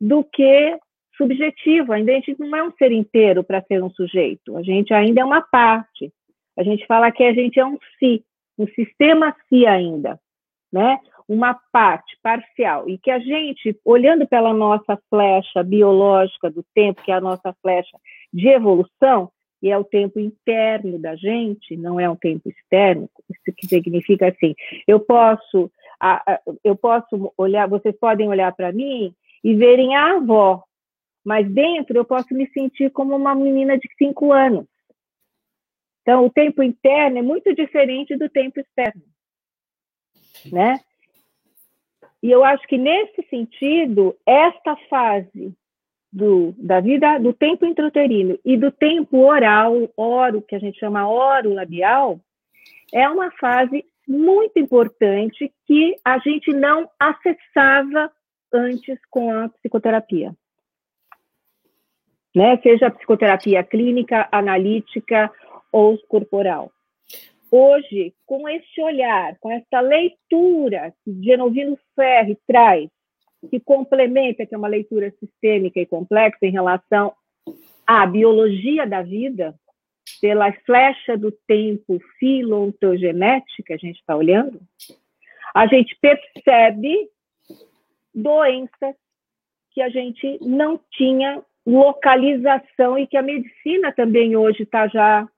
do 0.00 0.22
que 0.22 0.78
subjetivo. 1.16 1.92
Ainda 1.92 2.12
a 2.12 2.14
gente 2.14 2.36
não 2.38 2.56
é 2.56 2.62
um 2.62 2.72
ser 2.72 2.92
inteiro 2.92 3.42
para 3.42 3.62
ser 3.62 3.82
um 3.82 3.90
sujeito. 3.90 4.56
A 4.56 4.62
gente 4.62 4.94
ainda 4.94 5.20
é 5.20 5.24
uma 5.24 5.42
parte. 5.42 6.12
A 6.56 6.62
gente 6.62 6.86
fala 6.86 7.10
que 7.10 7.24
a 7.24 7.32
gente 7.32 7.58
é 7.58 7.66
um 7.66 7.78
si, 7.98 8.24
um 8.56 8.66
sistema 8.68 9.34
si 9.48 9.66
ainda, 9.66 10.18
né? 10.72 10.98
Uma 11.32 11.54
parte 11.72 12.16
parcial 12.22 12.88
e 12.88 12.98
que 12.98 13.10
a 13.10 13.18
gente, 13.18 13.78
olhando 13.84 14.26
pela 14.26 14.52
nossa 14.52 14.98
flecha 15.08 15.62
biológica 15.62 16.50
do 16.50 16.62
tempo, 16.74 17.02
que 17.02 17.10
é 17.10 17.14
a 17.14 17.20
nossa 17.20 17.54
flecha 17.62 17.96
de 18.32 18.48
evolução, 18.48 19.30
e 19.62 19.70
é 19.70 19.78
o 19.78 19.84
tempo 19.84 20.18
interno 20.18 20.98
da 20.98 21.14
gente, 21.14 21.76
não 21.76 21.98
é 21.98 22.10
um 22.10 22.16
tempo 22.16 22.48
externo, 22.48 23.08
isso 23.30 23.56
que 23.56 23.66
significa 23.68 24.28
assim, 24.28 24.54
eu 24.88 24.98
posso, 24.98 25.70
eu 26.64 26.76
posso 26.76 27.32
olhar, 27.38 27.68
vocês 27.68 27.96
podem 27.98 28.28
olhar 28.28 28.52
para 28.54 28.72
mim 28.72 29.14
e 29.42 29.54
verem 29.54 29.94
a 29.94 30.16
avó, 30.16 30.64
mas 31.24 31.48
dentro 31.48 31.96
eu 31.96 32.04
posso 32.04 32.34
me 32.34 32.48
sentir 32.48 32.90
como 32.90 33.14
uma 33.14 33.36
menina 33.36 33.78
de 33.78 33.88
cinco 33.96 34.32
anos. 34.32 34.66
Então, 36.02 36.26
o 36.26 36.30
tempo 36.30 36.64
interno 36.64 37.18
é 37.18 37.22
muito 37.22 37.54
diferente 37.54 38.16
do 38.16 38.28
tempo 38.28 38.58
externo, 38.58 39.02
né? 40.50 40.80
E 42.22 42.30
eu 42.30 42.44
acho 42.44 42.66
que, 42.68 42.78
nesse 42.78 43.22
sentido, 43.28 44.16
esta 44.24 44.76
fase 44.88 45.52
do, 46.12 46.54
da 46.56 46.80
vida, 46.80 47.18
do 47.18 47.32
tempo 47.32 47.66
intrauterino 47.66 48.38
e 48.44 48.56
do 48.56 48.70
tempo 48.70 49.18
oral, 49.18 49.90
oro, 49.96 50.42
que 50.42 50.54
a 50.54 50.58
gente 50.58 50.78
chama 50.78 51.08
oro 51.08 51.52
labial, 51.52 52.20
é 52.92 53.08
uma 53.08 53.30
fase 53.32 53.84
muito 54.06 54.58
importante 54.58 55.52
que 55.66 55.96
a 56.04 56.18
gente 56.18 56.52
não 56.52 56.88
acessava 56.98 58.12
antes 58.52 58.98
com 59.10 59.32
a 59.32 59.48
psicoterapia. 59.48 60.32
Né? 62.34 62.56
Seja 62.62 62.86
a 62.86 62.90
psicoterapia 62.90 63.64
clínica, 63.64 64.28
analítica 64.30 65.30
ou 65.72 65.98
corporal 66.06 66.70
hoje, 67.52 68.14
com 68.24 68.48
esse 68.48 68.80
olhar, 68.80 69.36
com 69.38 69.50
essa 69.50 69.80
leitura 69.80 70.94
que 71.04 71.22
Genovino 71.22 71.78
Ferri 71.94 72.38
traz, 72.46 72.88
que 73.50 73.60
complementa, 73.60 74.46
que 74.46 74.54
é 74.54 74.58
uma 74.58 74.68
leitura 74.68 75.12
sistêmica 75.20 75.78
e 75.78 75.84
complexa 75.84 76.38
em 76.46 76.50
relação 76.50 77.12
à 77.86 78.06
biologia 78.06 78.86
da 78.86 79.02
vida, 79.02 79.54
pela 80.20 80.50
flecha 80.64 81.16
do 81.16 81.30
tempo 81.46 82.00
filontogenética, 82.18 83.74
a 83.74 83.76
gente 83.76 83.98
está 83.98 84.16
olhando, 84.16 84.60
a 85.54 85.66
gente 85.66 85.96
percebe 86.00 87.10
doenças 88.14 88.96
que 89.72 89.82
a 89.82 89.90
gente 89.90 90.38
não 90.40 90.80
tinha 90.92 91.42
localização 91.66 92.98
e 92.98 93.06
que 93.06 93.16
a 93.16 93.22
medicina 93.22 93.92
também 93.92 94.36
hoje 94.36 94.62
está 94.62 94.88
já 94.88 95.28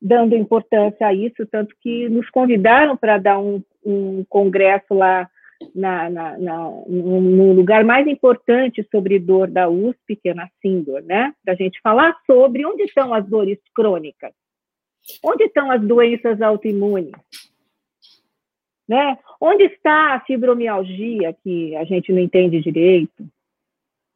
dando 0.00 0.34
importância 0.34 1.06
a 1.06 1.14
isso, 1.14 1.46
tanto 1.46 1.74
que 1.80 2.08
nos 2.08 2.28
convidaram 2.30 2.96
para 2.96 3.18
dar 3.18 3.38
um, 3.38 3.62
um 3.84 4.24
congresso 4.28 4.94
lá 4.94 5.28
na, 5.74 6.08
na, 6.08 6.38
na, 6.38 6.56
no 6.88 7.52
lugar 7.52 7.84
mais 7.84 8.06
importante 8.06 8.86
sobre 8.90 9.18
dor 9.18 9.48
da 9.48 9.68
USP, 9.68 10.16
que 10.16 10.30
é 10.30 10.34
na 10.34 10.48
Sindor, 10.62 11.02
né? 11.02 11.34
Para 11.44 11.52
a 11.52 11.56
gente 11.56 11.80
falar 11.82 12.16
sobre 12.26 12.64
onde 12.64 12.84
estão 12.84 13.12
as 13.12 13.26
dores 13.26 13.58
crônicas, 13.74 14.32
onde 15.22 15.44
estão 15.44 15.70
as 15.70 15.82
doenças 15.82 16.40
autoimunes, 16.40 17.12
né? 18.88 19.18
Onde 19.40 19.64
está 19.64 20.14
a 20.14 20.20
fibromialgia, 20.20 21.36
que 21.44 21.76
a 21.76 21.84
gente 21.84 22.10
não 22.10 22.20
entende 22.20 22.60
direito, 22.60 23.28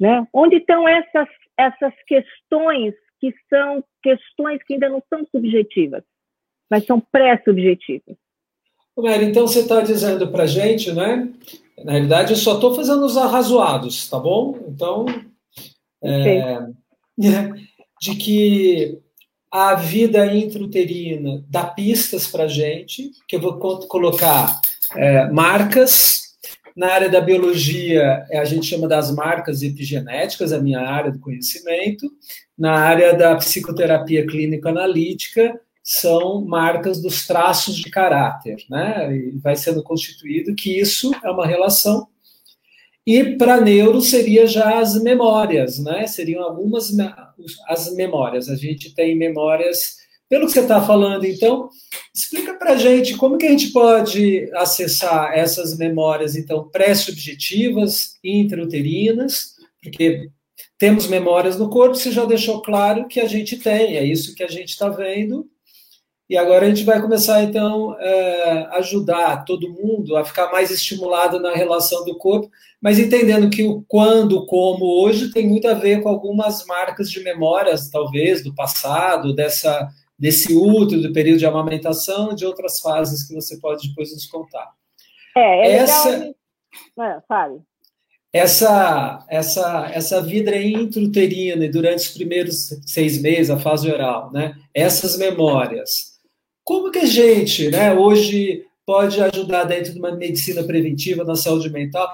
né? 0.01 0.27
Onde 0.33 0.57
estão 0.57 0.89
essas, 0.89 1.29
essas 1.59 1.93
questões 2.07 2.95
que 3.33 3.35
são 3.49 3.83
questões 4.03 4.63
que 4.65 4.75
ainda 4.75 4.89
não 4.89 5.03
são 5.09 5.27
subjetivas, 5.35 6.03
mas 6.71 6.85
são 6.85 7.01
pré-subjetivas. 7.01 8.17
Então 9.23 9.47
você 9.47 9.61
está 9.61 9.81
dizendo 9.81 10.31
para 10.31 10.45
a 10.45 10.47
gente, 10.47 10.93
né? 10.93 11.33
Na 11.83 11.93
realidade, 11.93 12.33
eu 12.33 12.37
só 12.37 12.55
estou 12.55 12.75
fazendo 12.75 13.05
os 13.05 13.17
arrazoados, 13.17 14.09
tá 14.09 14.19
bom? 14.19 14.57
Então, 14.69 15.07
é, 16.03 16.61
de 18.01 18.15
que 18.15 19.01
a 19.51 19.75
vida 19.75 20.27
intrauterina 20.27 21.45
dá 21.49 21.65
pistas 21.65 22.29
para 22.29 22.45
a 22.45 22.49
gente, 22.49 23.11
que 23.27 23.37
eu 23.37 23.41
vou 23.41 23.59
colocar 23.89 24.61
é, 24.95 25.29
marcas 25.31 26.24
na 26.75 26.93
área 26.93 27.09
da 27.09 27.21
biologia, 27.21 28.27
a 28.33 28.45
gente 28.45 28.67
chama 28.67 28.89
das 28.89 29.15
marcas 29.15 29.63
epigenéticas, 29.63 30.53
a 30.53 30.61
minha 30.61 30.81
área 30.81 31.13
do 31.13 31.21
conhecimento. 31.21 32.11
Na 32.59 32.73
área 32.73 33.15
da 33.15 33.37
psicoterapia 33.37 34.27
clínica 34.27 34.71
analítica, 34.71 35.61
são 35.83 36.45
marcas 36.45 37.01
dos 37.03 37.27
traços 37.27 37.77
de 37.77 37.91
caráter, 37.91 38.57
né? 38.71 39.15
E 39.15 39.39
vai 39.39 39.55
sendo 39.55 39.83
constituído 39.83 40.55
que 40.55 40.81
isso 40.81 41.13
é 41.23 41.31
uma 41.31 41.47
relação. 41.47 42.09
E 43.07 43.37
para 43.37 43.61
neuro 43.61 44.01
seria 44.01 44.47
já 44.47 44.81
as 44.81 45.01
memórias, 45.03 45.79
né? 45.79 46.07
Seriam 46.07 46.43
algumas 46.43 46.91
as 47.69 47.95
memórias. 47.95 48.49
A 48.49 48.57
gente 48.57 48.95
tem 48.95 49.15
memórias 49.15 49.99
pelo 50.35 50.47
que 50.47 50.53
você 50.53 50.63
está 50.63 50.83
falando, 50.83 51.25
então, 51.25 51.69
explica 52.13 52.55
para 52.55 52.73
a 52.73 52.77
gente 52.77 53.17
como 53.17 53.39
que 53.39 53.47
a 53.47 53.51
gente 53.51 53.69
pode 53.69 54.51
acessar 54.55 55.31
essas 55.33 55.79
memórias, 55.79 56.35
então, 56.35 56.69
pré-subjetivas, 56.71 58.19
intrauterinas, 58.25 59.55
porque 59.81 60.29
temos 60.77 61.07
memórias 61.07 61.57
no 61.57 61.71
corpo, 61.71 61.95
você 61.95 62.11
já 62.11 62.25
deixou 62.25 62.61
claro 62.63 63.07
que 63.07 63.21
a 63.21 63.29
gente 63.29 63.59
tem, 63.59 63.97
é 63.97 64.03
isso 64.03 64.35
que 64.35 64.43
a 64.43 64.49
gente 64.49 64.71
está 64.71 64.89
vendo, 64.89 65.47
e 66.29 66.37
agora 66.37 66.67
a 66.67 66.69
gente 66.69 66.83
vai 66.83 67.01
começar, 67.01 67.45
então, 67.45 67.97
é, 68.01 68.67
ajudar 68.73 69.45
todo 69.45 69.71
mundo 69.71 70.17
a 70.17 70.25
ficar 70.25 70.51
mais 70.51 70.69
estimulado 70.69 71.39
na 71.39 71.55
relação 71.55 72.05
do 72.05 72.19
corpo, 72.19 72.51
mas 72.83 72.99
entendendo 72.99 73.49
que 73.49 73.63
o 73.63 73.85
quando, 73.87 74.45
como 74.47 74.85
hoje 75.01 75.31
tem 75.31 75.47
muito 75.47 75.69
a 75.69 75.75
ver 75.75 76.03
com 76.03 76.09
algumas 76.09 76.67
marcas 76.67 77.09
de 77.09 77.23
memórias, 77.23 77.89
talvez, 77.89 78.43
do 78.43 78.53
passado, 78.53 79.33
dessa 79.33 79.89
desse 80.25 80.55
útero, 80.55 81.03
do 81.03 81.13
período 81.13 81.39
de 81.39 81.45
amamentação, 81.45 82.35
de 82.35 82.47
outras 82.47 82.81
fases 82.81 83.29
que 83.29 83.35
você 83.35 83.59
pode 83.59 83.89
depois 83.89 84.11
nos 84.11 84.25
contar. 84.25 84.71
É, 85.37 85.69
é 85.69 85.73
essa, 85.73 86.09
legal. 86.09 86.35
Ah, 86.99 87.23
fale. 87.29 87.61
Essa, 88.33 89.23
essa, 89.29 89.91
essa 89.93 90.23
vida 90.23 90.57
intrauterina 90.57 91.67
e 91.67 91.69
durante 91.69 92.09
os 92.09 92.09
primeiros 92.09 92.75
seis 92.87 93.21
meses, 93.21 93.51
a 93.51 93.59
fase 93.59 93.93
oral, 93.93 94.33
né? 94.33 94.55
Essas 94.73 95.19
memórias. 95.19 96.15
Como 96.65 96.91
que 96.91 97.01
a 97.01 97.07
gente, 97.07 97.69
né, 97.69 97.93
hoje 97.93 98.65
pode 98.87 99.21
ajudar 99.21 99.65
dentro 99.65 99.93
de 99.93 99.99
uma 99.99 100.17
medicina 100.17 100.65
preventiva 100.65 101.23
na 101.23 101.37
saúde 101.37 101.69
mental? 101.69 102.09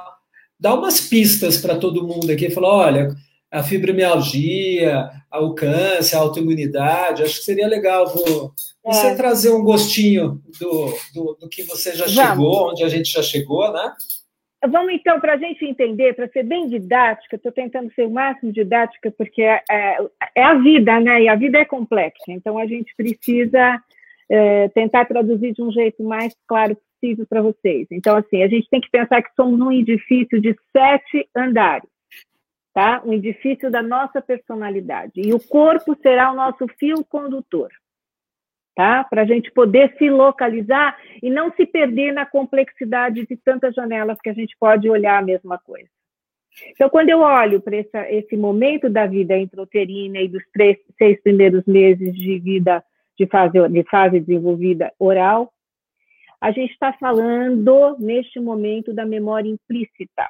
Dá 0.59 0.75
umas 0.75 1.01
pistas 1.01 1.59
para 1.59 1.79
todo 1.79 2.09
mundo 2.09 2.29
aqui, 2.29 2.51
falar, 2.51 2.71
olha, 2.71 3.15
a 3.51 3.63
fibromialgia, 3.63 5.11
o 5.33 5.55
câncer, 5.55 6.17
a 6.17 6.21
autoimunidade. 6.21 7.23
Acho 7.23 7.39
que 7.39 7.45
seria 7.45 7.67
legal 7.67 8.07
é. 8.07 8.93
você 8.93 9.17
trazer 9.17 9.51
um 9.51 9.63
gostinho 9.63 10.41
do, 10.61 10.87
do, 11.15 11.37
do 11.41 11.49
que 11.49 11.63
você 11.65 11.93
já 11.93 12.07
Vamos. 12.07 12.31
chegou, 12.31 12.71
onde 12.71 12.85
a 12.85 12.89
gente 12.89 13.11
já 13.11 13.23
chegou, 13.23 13.73
né? 13.73 13.93
Vamos 14.69 14.93
então, 14.93 15.19
para 15.19 15.35
a 15.35 15.39
gente 15.39 15.65
entender, 15.65 16.15
para 16.15 16.29
ser 16.29 16.43
bem 16.43 16.69
didática, 16.69 17.37
estou 17.37 17.51
tentando 17.51 17.91
ser 17.95 18.07
o 18.07 18.11
máximo 18.11 18.53
didática, 18.53 19.11
porque 19.11 19.41
é, 19.41 19.63
é, 19.71 19.97
é, 20.37 20.43
a 20.43 20.55
vida, 20.55 21.01
né? 21.01 21.23
E 21.23 21.29
a 21.29 21.35
vida 21.35 21.59
é 21.59 21.65
complexa, 21.65 22.25
então 22.29 22.59
a 22.59 22.67
gente 22.67 22.95
precisa 22.95 23.83
é, 24.31 24.69
tentar 24.69 25.07
traduzir 25.07 25.55
de 25.55 25.63
um 25.63 25.73
jeito 25.73 26.03
mais 26.03 26.35
claro 26.47 26.77
possível 26.77 27.25
para 27.27 27.41
vocês. 27.41 27.87
Então, 27.91 28.15
assim, 28.17 28.43
a 28.43 28.49
gente 28.49 28.69
tem 28.69 28.83
que 28.83 28.91
pensar 28.91 29.23
que 29.23 29.35
somos 29.35 29.59
um 29.59 29.73
edifício 29.73 30.39
de 30.39 30.55
sete 30.77 31.27
andares, 31.35 31.89
tá? 32.73 33.03
Um 33.05 33.13
edifício 33.13 33.71
da 33.71 33.83
nossa 33.83 34.21
personalidade. 34.23 35.15
E 35.17 35.33
o 35.33 35.41
corpo 35.41 35.97
será 36.03 36.31
o 36.33 36.37
nosso 36.37 36.67
fio 36.79 37.05
condutor 37.05 37.71
tá? 38.81 39.05
Para 39.05 39.23
a 39.23 39.25
gente 39.27 39.53
poder 39.53 39.95
se 39.99 40.09
localizar 40.09 40.97
e 41.23 41.29
não 41.29 41.53
se 41.53 41.67
perder 41.67 42.13
na 42.13 42.25
complexidade 42.25 43.27
de 43.27 43.37
tantas 43.37 43.75
janelas 43.75 44.19
que 44.23 44.31
a 44.31 44.33
gente 44.33 44.57
pode 44.59 44.89
olhar 44.89 45.19
a 45.19 45.23
mesma 45.23 45.59
coisa. 45.59 45.89
Então, 46.71 46.89
quando 46.89 47.11
eu 47.11 47.21
olho 47.21 47.61
para 47.61 47.77
esse 47.77 48.37
momento 48.39 48.89
da 48.89 49.07
vida 49.07 49.37
intrauterina 49.37 50.21
e 50.21 50.29
dos 50.29 50.43
três, 50.51 50.79
seis 50.97 51.21
primeiros 51.23 51.65
meses 51.67 52.15
de 52.15 52.39
vida 52.39 52.83
de 53.19 53.27
fase, 53.27 53.69
de 53.69 53.85
fase 53.85 54.21
desenvolvida 54.21 54.91
oral, 54.99 55.53
a 56.41 56.51
gente 56.51 56.73
está 56.73 56.91
falando, 56.95 57.99
neste 57.99 58.41
momento, 58.41 58.95
da 58.95 59.05
memória 59.05 59.49
implícita. 59.51 60.27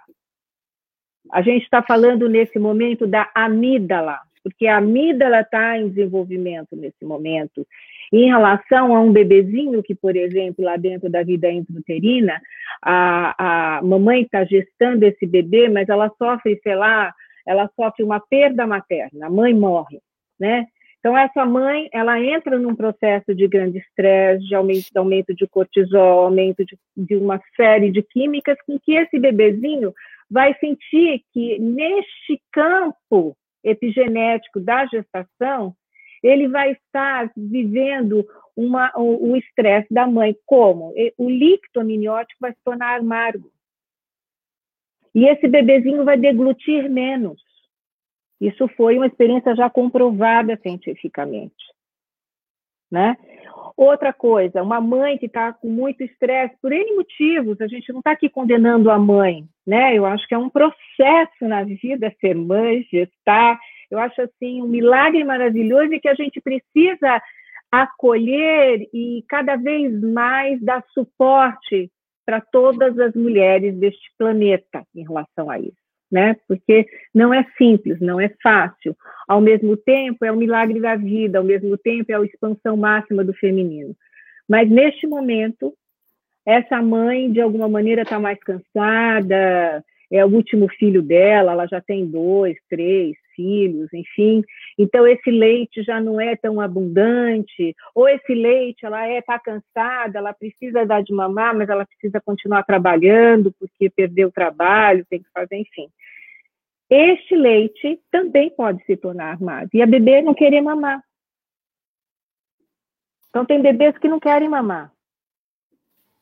A 1.33 1.43
gente 1.43 1.63
está 1.65 1.83
falando, 1.83 2.29
nesse 2.29 2.59
momento, 2.59 3.07
da 3.07 3.31
amígdala, 3.35 4.19
porque 4.43 4.67
a 4.67 4.79
amígdala 4.79 5.41
está 5.41 5.79
em 5.79 5.89
desenvolvimento 5.89 6.75
nesse 6.75 7.05
momento. 7.05 7.67
Em 8.13 8.27
relação 8.27 8.97
a 8.97 9.01
um 9.01 9.13
bebezinho 9.13 9.83
que, 9.83 9.95
por 9.95 10.17
exemplo, 10.17 10.65
lá 10.65 10.77
dentro 10.77 11.09
da 11.09 11.23
vida 11.23 11.51
intrauterina, 11.51 12.41
a, 12.83 13.77
a 13.79 13.83
mamãe 13.83 14.23
está 14.23 14.45
gestando 14.45 15.05
esse 15.05 15.27
bebê, 15.27 15.69
mas 15.69 15.89
ela 15.89 16.11
sofre, 16.19 16.59
sei 16.63 16.75
lá, 16.75 17.15
ela 17.47 17.71
sofre 17.77 18.03
uma 18.03 18.19
perda 18.19 18.67
materna, 18.67 19.27
a 19.27 19.31
mãe 19.31 19.55
morre, 19.55 20.01
né? 20.39 20.67
Então, 21.01 21.17
essa 21.17 21.47
mãe, 21.47 21.89
ela 21.93 22.21
entra 22.21 22.59
num 22.59 22.75
processo 22.75 23.35
de 23.35 23.49
grande 23.49 23.79
estresse, 23.79 24.47
de 24.47 24.55
aumento, 24.55 24.87
de 24.93 24.99
aumento 24.99 25.35
de 25.35 25.47
cortisol, 25.47 26.25
aumento 26.25 26.63
de, 26.63 26.77
de 26.95 27.17
uma 27.17 27.41
série 27.57 27.91
de 27.91 28.03
químicas, 28.03 28.59
com 28.67 28.79
que 28.79 28.93
esse 28.93 29.19
bebezinho 29.19 29.95
vai 30.31 30.55
sentir 30.59 31.25
que, 31.33 31.59
neste 31.59 32.41
campo 32.53 33.37
epigenético 33.65 34.61
da 34.61 34.87
gestação, 34.87 35.75
ele 36.23 36.49
vai 36.49 36.73
estar 36.73 37.31
vivendo 37.37 38.27
uma, 38.57 38.93
o 38.97 39.37
estresse 39.37 39.93
da 39.93 40.07
mãe. 40.07 40.37
Como? 40.47 40.93
O 41.17 41.29
líquido 41.31 41.81
amniótico 41.81 42.39
vai 42.41 42.53
se 42.53 42.59
tornar 42.63 43.01
amargo. 43.01 43.51
E 45.15 45.27
esse 45.27 45.49
bebezinho 45.49 46.05
vai 46.05 46.17
deglutir 46.17 46.89
menos. 46.89 47.43
Isso 48.41 48.69
foi 48.69 48.97
uma 48.97 49.07
experiência 49.07 49.55
já 49.57 49.69
comprovada 49.69 50.59
cientificamente. 50.63 51.65
Né? 52.91 53.17
Outra 53.77 54.13
coisa, 54.13 54.63
uma 54.63 54.81
mãe 54.81 55.17
que 55.17 55.27
está 55.27 55.53
com 55.53 55.69
muito 55.69 56.03
estresse, 56.03 56.55
por 56.61 56.73
N 56.73 56.97
motivos, 56.97 57.61
a 57.61 57.67
gente 57.67 57.91
não 57.93 58.01
está 58.01 58.11
aqui 58.11 58.29
condenando 58.29 58.91
a 58.91 58.99
mãe, 58.99 59.45
né? 59.67 59.97
Eu 59.97 60.05
acho 60.05 60.27
que 60.29 60.35
é 60.35 60.39
um 60.39 60.51
processo 60.51 61.49
na 61.49 61.63
vida 61.65 62.15
ser 62.21 62.35
mãe, 62.35 62.87
gestar, 62.91 63.59
eu 63.91 63.99
acho 63.99 64.21
assim 64.23 64.63
um 64.63 64.69
milagre 64.69 65.25
maravilhoso 65.25 65.93
e 65.93 66.01
que 66.01 66.09
a 66.09 66.15
gente 66.15 66.41
precisa 66.41 67.23
acolher 67.71 68.89
e 68.93 69.25
cada 69.29 69.57
vez 69.57 70.01
mais 70.03 70.61
dar 70.61 70.85
suporte 70.93 71.91
para 72.25 72.41
todas 72.41 72.99
as 72.99 73.15
mulheres 73.15 73.75
deste 73.77 74.13
planeta 74.17 74.85
em 74.95 75.03
relação 75.03 75.51
a 75.51 75.59
isso, 75.59 75.77
né? 76.11 76.37
Porque 76.49 76.87
não 77.15 77.33
é 77.33 77.45
simples, 77.57 78.01
não 78.01 78.21
é 78.21 78.29
fácil. 78.43 78.97
Ao 79.29 79.41
mesmo 79.41 79.77
tempo, 79.77 80.25
é 80.25 80.33
o 80.33 80.37
milagre 80.37 80.81
da 80.81 80.97
vida, 80.97 81.39
ao 81.39 81.45
mesmo 81.45 81.77
tempo, 81.79 82.11
é 82.11 82.17
a 82.17 82.25
expansão 82.25 82.77
máxima 82.77 83.25
do 83.25 83.33
feminino. 83.35 83.95
Mas 84.49 84.69
neste 84.69 85.07
momento, 85.07 85.73
essa 86.45 86.83
mãe, 86.83 87.31
de 87.31 87.41
alguma 87.41 87.69
maneira, 87.69 88.03
está 88.03 88.19
mais 88.19 88.39
cansada, 88.41 89.85
é 90.11 90.25
o 90.25 90.29
último 90.29 90.69
filho 90.69 91.03
dela, 91.03 91.53
ela 91.53 91.67
já 91.67 91.81
tem 91.81 92.05
dois, 92.05 92.57
três, 92.69 93.17
filhos, 93.41 93.93
enfim. 93.95 94.45
Então 94.79 95.07
esse 95.07 95.31
leite 95.31 95.83
já 95.83 95.99
não 95.99 96.21
é 96.21 96.37
tão 96.37 96.61
abundante, 96.61 97.75
ou 97.95 98.07
esse 98.07 98.35
leite 98.35 98.85
ela 98.85 99.07
é 99.07 99.23
tá 99.23 99.39
cansada, 99.39 100.19
ela 100.19 100.35
precisa 100.35 100.85
dar 100.85 101.03
de 101.03 101.15
mamar, 101.15 101.57
mas 101.57 101.69
ela 101.69 101.87
precisa 101.87 102.21
continuar 102.21 102.65
trabalhando 102.65 103.53
porque 103.59 103.89
perdeu 103.89 104.29
o 104.29 104.33
trabalho, 104.33 105.07
tem 105.09 105.23
que 105.23 105.31
fazer, 105.33 105.57
enfim. 105.57 105.89
Este 106.91 107.35
leite 107.35 108.01
também 108.11 108.51
pode 108.51 108.85
se 108.85 108.97
tornar 108.97 109.31
armado 109.31 109.71
e 109.73 109.81
a 109.81 109.87
bebê 109.87 110.21
não 110.21 110.35
querer 110.35 110.61
mamar. 110.61 111.03
Então 113.31 113.47
tem 113.47 113.63
bebês 113.63 113.97
que 113.97 114.09
não 114.09 114.21
querem 114.21 114.49
mamar, 114.49 114.93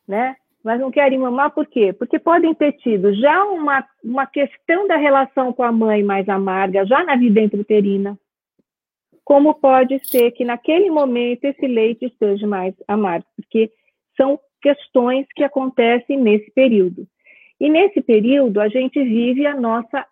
né? 0.07 0.35
Mas 0.63 0.79
não 0.79 0.91
querem 0.91 1.17
mamar 1.17 1.51
por 1.51 1.65
quê? 1.65 1.93
Porque 1.93 2.19
podem 2.19 2.53
ter 2.53 2.73
tido 2.73 3.13
já 3.13 3.43
uma, 3.45 3.85
uma 4.03 4.25
questão 4.25 4.87
da 4.87 4.97
relação 4.97 5.53
com 5.53 5.63
a 5.63 5.71
mãe 5.71 6.03
mais 6.03 6.27
amarga, 6.27 6.85
já 6.85 7.03
na 7.03 7.15
vida 7.15 7.41
intrauterina, 7.41 8.17
como 9.23 9.53
pode 9.53 9.99
ser 10.07 10.31
que 10.31 10.43
naquele 10.43 10.89
momento 10.89 11.45
esse 11.45 11.67
leite 11.67 12.05
esteja 12.05 12.47
mais 12.47 12.73
amargo, 12.87 13.25
porque 13.35 13.71
são 14.17 14.39
questões 14.61 15.25
que 15.35 15.43
acontecem 15.43 16.17
nesse 16.17 16.51
período. 16.51 17.07
E 17.59 17.69
nesse 17.69 18.01
período 18.01 18.59
a 18.59 18.67
gente 18.67 19.01
vive 19.03 19.45
a 19.45 19.55
nossa 19.55 20.05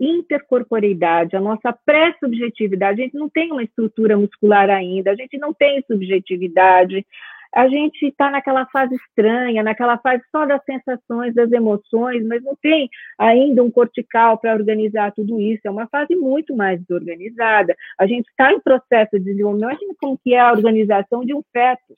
intercorporeidade, 0.00 1.34
a 1.34 1.40
nossa 1.40 1.72
pré-subjetividade. 1.72 3.00
A 3.00 3.04
gente 3.04 3.16
não 3.16 3.28
tem 3.28 3.50
uma 3.50 3.62
estrutura 3.62 4.16
muscular 4.16 4.68
ainda, 4.68 5.12
a 5.12 5.14
gente 5.16 5.38
não 5.38 5.52
tem 5.54 5.82
subjetividade, 5.86 7.06
a 7.54 7.68
gente 7.68 8.06
está 8.06 8.30
naquela 8.30 8.66
fase 8.66 8.96
estranha, 8.96 9.62
naquela 9.62 9.96
fase 9.98 10.22
só 10.32 10.44
das 10.44 10.62
sensações, 10.64 11.34
das 11.34 11.52
emoções, 11.52 12.26
mas 12.26 12.42
não 12.42 12.56
tem 12.56 12.90
ainda 13.16 13.62
um 13.62 13.70
cortical 13.70 14.36
para 14.38 14.54
organizar 14.54 15.12
tudo 15.12 15.40
isso. 15.40 15.60
É 15.64 15.70
uma 15.70 15.86
fase 15.86 16.16
muito 16.16 16.54
mais 16.56 16.80
desorganizada. 16.80 17.76
A 17.96 18.06
gente 18.06 18.28
está 18.28 18.52
em 18.52 18.60
processo 18.60 19.12
de 19.12 19.24
desenvolvimento. 19.24 19.70
Imagina 19.70 19.94
como 20.00 20.18
que 20.18 20.34
é 20.34 20.40
a 20.40 20.50
organização 20.50 21.24
de 21.24 21.32
um 21.32 21.42
feto, 21.52 21.94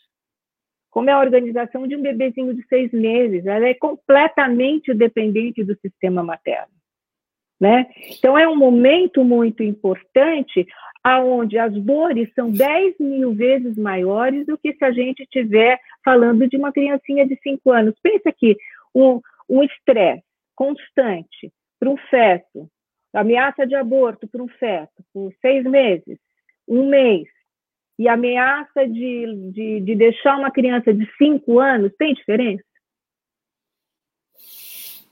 como 0.90 1.08
é 1.08 1.14
a 1.14 1.20
organização 1.20 1.88
de 1.88 1.96
um 1.96 2.02
bebezinho 2.02 2.52
de 2.52 2.62
seis 2.68 2.92
meses. 2.92 3.46
Ela 3.46 3.66
é 3.66 3.74
completamente 3.74 4.92
dependente 4.92 5.64
do 5.64 5.74
sistema 5.80 6.22
materno. 6.22 6.75
Né? 7.60 7.86
Então, 8.18 8.36
é 8.36 8.46
um 8.46 8.56
momento 8.56 9.24
muito 9.24 9.62
importante 9.62 10.66
aonde 11.02 11.56
as 11.56 11.72
dores 11.72 12.28
são 12.34 12.50
10 12.50 12.98
mil 12.98 13.32
vezes 13.32 13.76
maiores 13.76 14.44
do 14.44 14.58
que 14.58 14.74
se 14.74 14.84
a 14.84 14.90
gente 14.90 15.22
estiver 15.22 15.78
falando 16.04 16.48
de 16.48 16.56
uma 16.56 16.72
criancinha 16.72 17.26
de 17.26 17.38
5 17.42 17.70
anos. 17.70 17.94
Pensa 18.02 18.32
que 18.36 18.56
um, 18.94 19.20
um 19.48 19.62
estresse 19.62 20.24
constante 20.54 21.52
para 21.78 21.90
um 21.90 21.96
feto, 22.10 22.68
ameaça 23.14 23.66
de 23.66 23.74
aborto 23.74 24.26
para 24.26 24.42
um 24.42 24.48
feto 24.48 25.04
por 25.12 25.32
seis 25.40 25.64
meses, 25.64 26.18
um 26.66 26.88
mês, 26.88 27.28
e 27.98 28.08
ameaça 28.08 28.86
de, 28.86 29.52
de, 29.52 29.80
de 29.80 29.94
deixar 29.94 30.36
uma 30.36 30.50
criança 30.50 30.92
de 30.92 31.08
5 31.16 31.58
anos, 31.58 31.92
tem 31.96 32.14
diferença? 32.14 32.64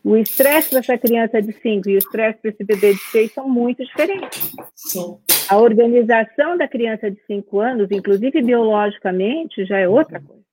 O 0.05 0.19
estresse 0.19 0.69
para 0.69 0.81
essa 0.81 0.99
criança 0.99 1.41
de 1.41 1.51
5 1.51 1.89
e 1.89 1.95
o 1.95 1.99
estresse 1.99 2.39
para 2.39 2.51
esse 2.51 2.63
bebê 2.63 2.93
de 2.93 3.01
6 3.01 3.33
são 3.33 3.49
muito 3.49 3.83
diferentes. 3.83 4.53
Sim. 4.75 5.17
A 5.49 5.57
organização 5.57 6.59
da 6.59 6.69
criança 6.69 7.11
de 7.11 7.19
5 7.27 7.59
anos, 7.59 7.91
inclusive 7.91 8.43
biologicamente, 8.43 9.65
já 9.65 9.79
é 9.79 9.89
outra 9.89 10.21
coisa. 10.21 10.45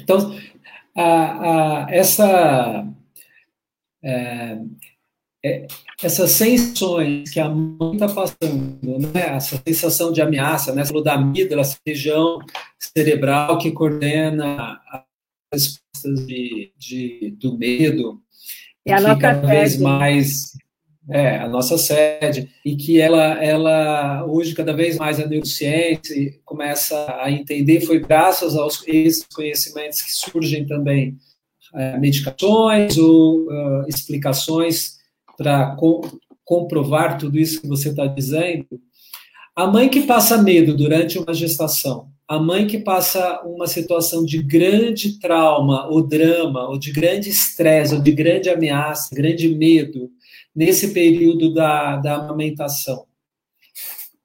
Então, 0.00 0.32
a, 0.96 1.86
a, 1.86 1.90
essa, 1.90 2.86
é, 4.00 4.58
é, 5.44 5.66
essas 6.00 6.30
sensações 6.30 7.30
que 7.30 7.40
a 7.40 7.48
mãe 7.48 7.94
está 7.94 8.06
passando, 8.06 8.98
né? 9.12 9.34
essa 9.34 9.60
sensação 9.66 10.12
de 10.12 10.22
ameaça, 10.22 10.72
né? 10.72 10.84
da 11.02 11.14
amígdala, 11.14 11.62
essa 11.62 11.78
região 11.84 12.38
cerebral 12.78 13.58
que 13.58 13.72
coordena 13.72 14.80
as 15.52 15.82
respostas 15.92 16.26
de, 16.28 16.72
de, 16.78 17.36
do 17.40 17.58
medo, 17.58 18.21
é 18.84 18.94
a 18.94 19.00
nossa 19.00 19.20
cada 19.20 19.46
vez 19.46 19.78
mais 19.78 20.52
é, 21.10 21.38
a 21.38 21.48
nossa 21.48 21.76
sede, 21.76 22.48
e 22.64 22.76
que 22.76 23.00
ela, 23.00 23.42
ela 23.42 24.24
hoje, 24.24 24.54
cada 24.54 24.72
vez 24.72 24.96
mais 24.96 25.18
a 25.18 25.26
neurociência 25.26 26.32
começa 26.44 27.16
a 27.20 27.30
entender, 27.30 27.80
foi 27.80 27.98
graças 27.98 28.56
aos 28.56 28.86
esses 28.86 29.26
conhecimentos 29.34 30.00
que 30.00 30.12
surgem 30.12 30.64
também 30.64 31.16
é, 31.74 31.98
medicações 31.98 32.96
ou 32.98 33.46
uh, 33.46 33.88
explicações 33.88 34.98
para 35.36 35.74
co 35.76 36.02
comprovar 36.44 37.18
tudo 37.18 37.38
isso 37.38 37.62
que 37.62 37.68
você 37.68 37.88
está 37.88 38.06
dizendo, 38.06 38.66
a 39.56 39.66
mãe 39.66 39.88
que 39.88 40.02
passa 40.02 40.42
medo 40.42 40.76
durante 40.76 41.18
uma 41.18 41.32
gestação, 41.32 42.11
a 42.32 42.38
mãe 42.38 42.66
que 42.66 42.78
passa 42.78 43.42
uma 43.42 43.66
situação 43.66 44.24
de 44.24 44.42
grande 44.42 45.18
trauma 45.20 45.86
ou 45.88 46.02
drama, 46.02 46.66
ou 46.66 46.78
de 46.78 46.90
grande 46.90 47.28
estresse, 47.28 47.94
ou 47.94 48.00
de 48.00 48.10
grande 48.10 48.48
ameaça, 48.48 49.14
grande 49.14 49.54
medo, 49.54 50.10
nesse 50.56 50.94
período 50.94 51.52
da, 51.52 51.96
da 51.96 52.14
amamentação. 52.14 53.04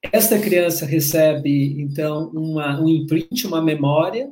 Esta 0.09 0.39
criança 0.39 0.85
recebe, 0.85 1.81
então, 1.81 2.31
uma, 2.33 2.81
um 2.81 2.87
imprint, 2.87 3.45
uma 3.45 3.61
memória, 3.61 4.29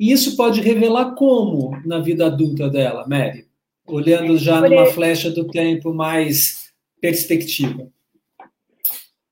e 0.00 0.10
isso 0.10 0.34
pode 0.34 0.62
revelar 0.62 1.14
como 1.16 1.78
na 1.84 1.98
vida 1.98 2.24
adulta 2.24 2.70
dela, 2.70 3.06
Mary? 3.06 3.44
Olhando 3.86 4.38
já 4.38 4.58
numa 4.58 4.86
flecha 4.86 5.30
do 5.30 5.46
tempo 5.48 5.92
mais 5.92 6.72
perspectiva. 6.98 7.90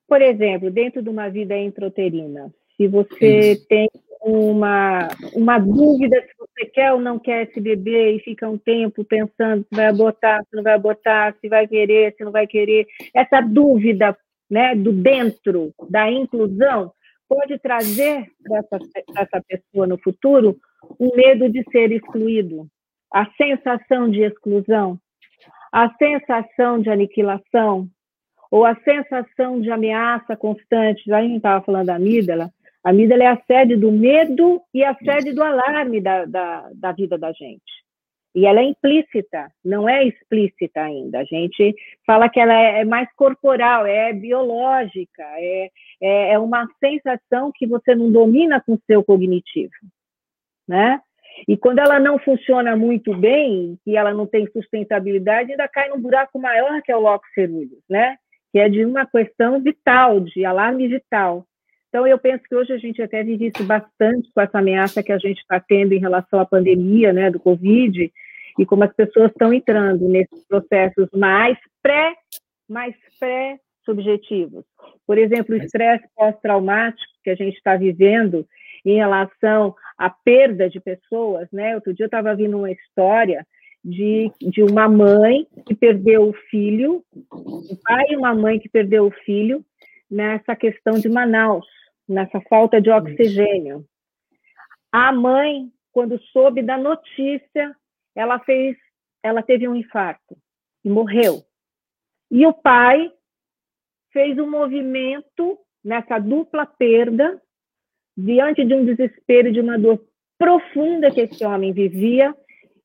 Por 0.06 0.20
exemplo, 0.20 0.70
dentro 0.70 1.02
de 1.02 1.08
uma 1.08 1.30
vida 1.30 1.56
intrauterina, 1.56 2.52
se 2.76 2.88
você 2.88 3.52
Isso. 3.52 3.68
tem 3.68 3.88
uma, 4.24 5.08
uma 5.34 5.58
dúvida 5.58 6.20
se 6.22 6.34
você 6.38 6.64
quer 6.66 6.92
ou 6.92 7.00
não 7.00 7.18
quer 7.18 7.44
esse 7.44 7.60
bebê 7.60 8.12
e 8.12 8.20
fica 8.20 8.48
um 8.48 8.56
tempo 8.56 9.04
pensando 9.04 9.62
se 9.62 9.76
vai 9.76 9.86
abortar, 9.86 10.40
se 10.44 10.56
não 10.56 10.62
vai 10.62 10.74
abortar, 10.74 11.36
se 11.40 11.48
vai 11.48 11.68
querer, 11.68 12.14
se 12.16 12.24
não 12.24 12.32
vai 12.32 12.46
querer, 12.46 12.86
essa 13.14 13.40
dúvida 13.40 14.16
né, 14.50 14.74
do 14.74 14.92
dentro 14.92 15.74
da 15.90 16.10
inclusão 16.10 16.92
pode 17.28 17.58
trazer 17.58 18.26
para 18.42 18.58
essa, 18.58 18.78
essa 19.16 19.42
pessoa 19.46 19.86
no 19.86 19.98
futuro 19.98 20.56
um 20.98 21.10
medo 21.14 21.50
de 21.50 21.62
ser 21.70 21.92
excluído, 21.92 22.66
a 23.12 23.26
sensação 23.36 24.08
de 24.10 24.22
exclusão, 24.22 24.98
a 25.72 25.90
sensação 25.96 26.80
de 26.80 26.88
aniquilação, 26.88 27.88
ou 28.50 28.64
a 28.64 28.76
sensação 28.82 29.60
de 29.60 29.70
ameaça 29.70 30.36
constante, 30.36 31.02
já 31.06 31.18
a 31.18 31.22
gente 31.22 31.38
estava 31.38 31.64
falando 31.64 31.86
da 31.86 31.96
amígdala, 31.96 32.50
a 32.85 32.91
amígdala 32.91 33.24
é 33.24 33.26
a 33.28 33.43
sede 33.47 33.76
do 33.76 33.91
medo 33.91 34.61
e 34.72 34.85
a 34.85 34.95
sede 34.97 35.32
do 35.32 35.43
alarme 35.43 36.03
da, 36.03 36.26
da, 36.26 36.70
da 36.74 36.93
vida 36.93 37.16
da 37.16 37.32
gente. 37.32 37.85
E 38.35 38.47
ela 38.47 38.61
é 38.61 38.64
implícita, 38.64 39.51
não 39.64 39.89
é 39.89 40.05
explícita 40.05 40.82
ainda. 40.82 41.20
A 41.20 41.24
gente 41.24 41.74
fala 42.05 42.28
que 42.28 42.39
ela 42.39 42.53
é, 42.53 42.80
é 42.80 42.85
mais 42.85 43.09
corporal, 43.14 43.87
é 43.87 44.12
biológica, 44.12 45.22
é, 45.37 45.70
é, 46.03 46.32
é 46.32 46.39
uma 46.39 46.68
sensação 46.78 47.51
que 47.55 47.66
você 47.66 47.95
não 47.95 48.12
domina 48.12 48.61
com 48.61 48.74
o 48.74 48.80
seu 48.87 49.03
cognitivo, 49.03 49.72
né? 50.68 51.01
E 51.49 51.57
quando 51.57 51.78
ela 51.78 51.99
não 51.99 52.18
funciona 52.18 52.76
muito 52.76 53.16
bem, 53.16 53.78
que 53.85 53.97
ela 53.97 54.12
não 54.12 54.26
tem 54.26 54.47
sustentabilidade, 54.53 55.53
ainda 55.53 55.68
cai 55.68 55.89
num 55.89 56.01
buraco 56.01 56.39
maior 56.39 56.82
que 56.82 56.93
é 56.93 56.97
o 56.97 57.01
locus 57.01 57.28
ceruleus, 57.35 57.82
né? 57.89 58.16
Que 58.53 58.59
é 58.59 58.68
de 58.68 58.85
uma 58.85 59.07
questão 59.07 59.61
vital, 59.61 60.20
de 60.20 60.45
alarme 60.45 60.87
vital. 60.87 61.47
Então, 61.95 62.09
eu 62.09 62.18
penso 62.18 62.42
que 62.42 62.57
hoje 62.57 62.72
a 62.72 62.76
gente 62.76 63.01
até 63.01 63.22
vive 63.22 63.47
isso 63.47 63.62
bastante 63.62 64.28
com 64.34 64.40
essa 64.40 64.59
ameaça 64.59 65.01
que 65.01 65.12
a 65.12 65.18
gente 65.18 65.38
está 65.38 65.61
tendo 65.61 65.92
em 65.92 66.01
relação 66.01 66.40
à 66.40 66.45
pandemia, 66.45 67.12
né, 67.12 67.30
do 67.30 67.38
Covid, 67.38 68.12
e 68.59 68.66
como 68.66 68.82
as 68.82 68.92
pessoas 68.92 69.30
estão 69.30 69.55
entrando 69.55 70.09
nesses 70.09 70.45
processos 70.49 71.09
mais 71.14 71.57
pré, 71.80 72.12
mais 72.68 72.97
pré-subjetivos. 73.20 74.64
Por 75.07 75.18
exemplo, 75.18 75.55
o 75.55 75.57
estresse 75.57 76.05
pós-traumático 76.16 77.12
que 77.22 77.30
a 77.30 77.36
gente 77.36 77.57
está 77.57 77.76
vivendo 77.76 78.45
em 78.84 78.97
relação 78.97 79.72
à 79.97 80.11
perda 80.11 80.68
de 80.68 80.80
pessoas, 80.80 81.49
né? 81.53 81.76
Outro 81.76 81.95
dia 81.95 82.07
eu 82.07 82.09
estava 82.09 82.34
vendo 82.34 82.59
uma 82.59 82.72
história 82.72 83.47
de, 83.84 84.32
de 84.40 84.64
uma 84.64 84.88
mãe 84.88 85.47
que 85.64 85.76
perdeu 85.76 86.28
o 86.28 86.34
filho, 86.51 87.05
um 87.32 87.76
pai 87.84 88.05
e 88.11 88.16
uma 88.16 88.34
mãe 88.34 88.59
que 88.59 88.68
perdeu 88.68 89.07
o 89.07 89.14
filho 89.24 89.64
nessa 90.11 90.57
questão 90.57 90.95
de 90.95 91.09
Manaus 91.09 91.64
nessa 92.09 92.40
falta 92.42 92.80
de 92.80 92.90
oxigênio. 92.90 93.84
A 94.92 95.12
mãe, 95.12 95.70
quando 95.92 96.20
soube 96.32 96.62
da 96.62 96.76
notícia, 96.76 97.74
ela 98.14 98.38
fez, 98.40 98.76
ela 99.22 99.42
teve 99.42 99.66
um 99.66 99.74
infarto 99.74 100.36
e 100.84 100.88
morreu. 100.88 101.42
E 102.30 102.46
o 102.46 102.52
pai 102.52 103.11
fez 104.12 104.38
um 104.38 104.48
movimento 104.48 105.59
nessa 105.84 106.18
dupla 106.18 106.64
perda, 106.66 107.40
diante 108.16 108.64
de 108.64 108.74
um 108.74 108.84
desespero, 108.84 109.52
de 109.52 109.61
uma 109.61 109.78
dor 109.78 110.00
profunda 110.38 111.11
que 111.11 111.22
esse 111.22 111.44
homem 111.44 111.72
vivia, 111.72 112.34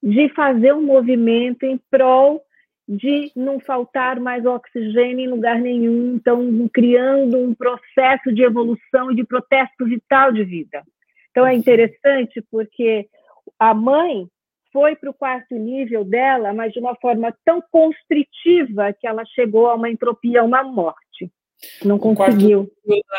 de 0.01 0.29
fazer 0.29 0.73
um 0.73 0.81
movimento 0.81 1.63
em 1.63 1.77
prol 1.89 2.43
de 2.89 3.31
não 3.35 3.59
faltar 3.59 4.19
mais 4.19 4.43
oxigênio 4.43 5.25
em 5.25 5.29
lugar 5.29 5.59
nenhum, 5.59 6.15
então 6.15 6.67
criando 6.73 7.37
um 7.37 7.53
processo 7.53 8.33
de 8.33 8.41
evolução 8.41 9.11
e 9.11 9.15
de 9.15 9.23
protesto 9.23 9.85
vital 9.85 10.33
de 10.33 10.43
vida. 10.43 10.81
Então 11.29 11.45
é 11.45 11.53
interessante 11.53 12.43
porque 12.49 13.07
a 13.59 13.75
mãe 13.75 14.27
foi 14.73 14.95
para 14.95 15.11
o 15.11 15.13
quarto 15.13 15.53
nível 15.53 16.03
dela, 16.03 16.51
mas 16.51 16.73
de 16.73 16.79
uma 16.79 16.95
forma 16.95 17.31
tão 17.45 17.61
constritiva 17.71 18.91
que 18.99 19.07
ela 19.07 19.23
chegou 19.23 19.67
a 19.67 19.75
uma 19.75 19.89
entropia, 19.89 20.41
a 20.41 20.43
uma 20.43 20.63
morte. 20.63 20.97
Não 21.83 21.99
conseguiu. 21.99 22.71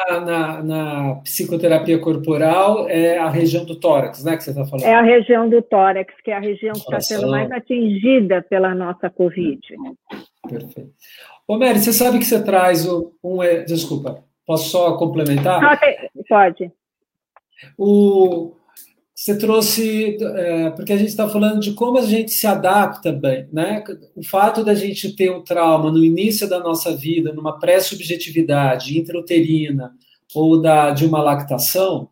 Na, 0.08 0.20
na, 0.20 0.62
na, 0.62 1.14
psicoterapia 1.16 1.98
corporal 1.98 2.88
é 2.88 3.18
a 3.18 3.28
região 3.28 3.64
do 3.64 3.78
tórax, 3.78 4.24
né, 4.24 4.36
que 4.36 4.44
você 4.44 4.50
está 4.50 4.64
falando? 4.64 4.86
É 4.86 4.94
a 4.94 5.02
região 5.02 5.48
do 5.48 5.60
tórax, 5.62 6.14
que 6.24 6.30
é 6.30 6.36
a 6.36 6.40
região 6.40 6.72
que 6.72 6.80
está 6.80 7.00
sendo 7.00 7.28
mais 7.28 7.50
atingida 7.52 8.42
pela 8.42 8.74
nossa 8.74 9.10
Covid. 9.10 9.60
Perfeito. 10.48 10.90
Ô, 11.46 11.58
Mary, 11.58 11.78
você 11.78 11.92
sabe 11.92 12.18
que 12.18 12.24
você 12.24 12.42
traz 12.42 12.86
um... 12.86 13.12
Desculpa, 13.66 14.24
posso 14.46 14.70
só 14.70 14.96
complementar? 14.96 15.62
Ah, 15.62 15.78
pode. 16.28 16.72
O, 17.76 18.54
você 19.20 19.36
trouxe, 19.36 20.16
é, 20.18 20.70
porque 20.70 20.94
a 20.94 20.96
gente 20.96 21.10
está 21.10 21.28
falando 21.28 21.60
de 21.60 21.74
como 21.74 21.98
a 21.98 22.06
gente 22.06 22.32
se 22.32 22.46
adapta 22.46 23.12
bem, 23.12 23.46
né? 23.52 23.84
O 24.16 24.24
fato 24.24 24.64
da 24.64 24.74
gente 24.74 25.14
ter 25.14 25.30
um 25.30 25.44
trauma 25.44 25.90
no 25.92 26.02
início 26.02 26.48
da 26.48 26.58
nossa 26.58 26.96
vida, 26.96 27.30
numa 27.30 27.58
pré-subjetividade 27.58 28.98
intrauterina 28.98 29.92
ou 30.34 30.58
da, 30.58 30.92
de 30.92 31.04
uma 31.04 31.20
lactação, 31.20 32.08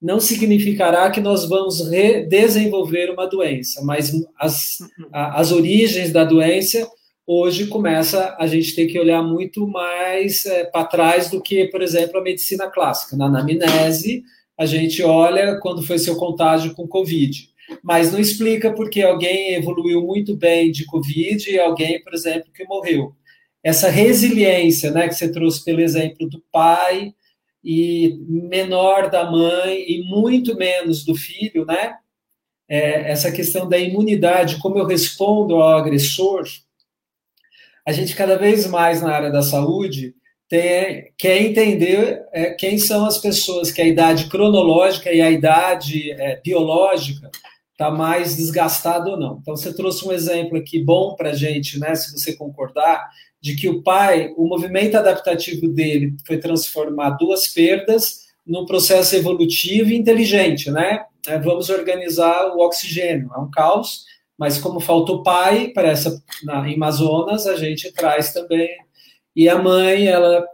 não 0.00 0.18
significará 0.18 1.08
que 1.12 1.20
nós 1.20 1.48
vamos 1.48 1.80
desenvolver 2.28 3.08
uma 3.12 3.28
doença, 3.28 3.80
mas 3.84 4.12
as, 4.36 4.78
as 5.12 5.52
origens 5.52 6.10
da 6.10 6.24
doença 6.24 6.90
hoje 7.24 7.68
começa 7.68 8.34
a 8.36 8.48
gente 8.48 8.74
ter 8.74 8.86
que 8.86 8.98
olhar 8.98 9.22
muito 9.22 9.64
mais 9.68 10.44
é, 10.44 10.64
para 10.64 10.86
trás 10.86 11.30
do 11.30 11.40
que, 11.40 11.66
por 11.66 11.80
exemplo, 11.80 12.18
a 12.18 12.22
medicina 12.22 12.68
clássica. 12.68 13.16
Na 13.16 13.26
anamnese, 13.26 14.24
a 14.58 14.66
gente 14.66 15.02
olha 15.02 15.58
quando 15.58 15.82
foi 15.82 15.98
seu 15.98 16.16
contágio 16.16 16.74
com 16.74 16.86
Covid. 16.86 17.50
Mas 17.82 18.12
não 18.12 18.20
explica 18.20 18.72
porque 18.72 19.02
alguém 19.02 19.54
evoluiu 19.54 20.02
muito 20.02 20.36
bem 20.36 20.70
de 20.70 20.84
Covid 20.84 21.50
e 21.50 21.58
alguém, 21.58 22.02
por 22.02 22.12
exemplo, 22.12 22.52
que 22.52 22.64
morreu. 22.64 23.14
Essa 23.62 23.88
resiliência, 23.88 24.90
né, 24.90 25.08
que 25.08 25.14
você 25.14 25.30
trouxe 25.30 25.64
pelo 25.64 25.80
exemplo 25.80 26.28
do 26.28 26.42
pai 26.50 27.14
e 27.64 28.18
menor 28.28 29.08
da 29.08 29.30
mãe 29.30 29.84
e 29.88 30.02
muito 30.04 30.56
menos 30.56 31.04
do 31.04 31.14
filho, 31.14 31.64
né? 31.64 31.96
É, 32.68 33.10
essa 33.10 33.30
questão 33.30 33.68
da 33.68 33.78
imunidade, 33.78 34.58
como 34.58 34.78
eu 34.78 34.86
respondo 34.86 35.56
ao 35.56 35.78
agressor, 35.78 36.44
a 37.86 37.92
gente 37.92 38.16
cada 38.16 38.36
vez 38.36 38.66
mais 38.66 39.02
na 39.02 39.12
área 39.12 39.30
da 39.30 39.42
saúde 39.42 40.14
tem, 40.52 41.10
quer 41.16 41.40
entender 41.40 42.26
é, 42.30 42.50
quem 42.50 42.76
são 42.76 43.06
as 43.06 43.16
pessoas 43.16 43.70
que 43.70 43.80
a 43.80 43.86
idade 43.86 44.28
cronológica 44.28 45.10
e 45.10 45.22
a 45.22 45.30
idade 45.30 46.12
é, 46.12 46.42
biológica 46.44 47.30
está 47.70 47.90
mais 47.90 48.36
desgastada 48.36 49.12
ou 49.12 49.18
não. 49.18 49.38
Então, 49.40 49.56
você 49.56 49.74
trouxe 49.74 50.06
um 50.06 50.12
exemplo 50.12 50.58
aqui 50.58 50.78
bom 50.78 51.16
para 51.16 51.30
a 51.30 51.34
gente, 51.34 51.78
né, 51.78 51.94
se 51.94 52.12
você 52.12 52.36
concordar, 52.36 53.02
de 53.40 53.56
que 53.56 53.66
o 53.66 53.82
pai, 53.82 54.30
o 54.36 54.46
movimento 54.46 54.94
adaptativo 54.94 55.68
dele 55.68 56.14
foi 56.26 56.36
transformar 56.36 57.12
duas 57.12 57.48
perdas 57.48 58.26
num 58.46 58.66
processo 58.66 59.16
evolutivo 59.16 59.88
e 59.88 59.96
inteligente, 59.96 60.70
né? 60.70 61.06
É, 61.26 61.38
vamos 61.38 61.70
organizar 61.70 62.54
o 62.54 62.60
oxigênio, 62.60 63.30
é 63.34 63.38
um 63.38 63.50
caos, 63.50 64.04
mas 64.36 64.58
como 64.58 64.80
falta 64.80 65.12
o 65.12 65.22
pai 65.22 65.68
para 65.68 65.88
essa 65.88 66.22
na, 66.44 66.68
em 66.68 66.74
Amazonas, 66.74 67.46
a 67.46 67.56
gente 67.56 67.90
traz 67.92 68.34
também 68.34 68.68
e 69.34 69.48
a 69.48 69.60
mãe, 69.60 70.06
ela 70.06 70.44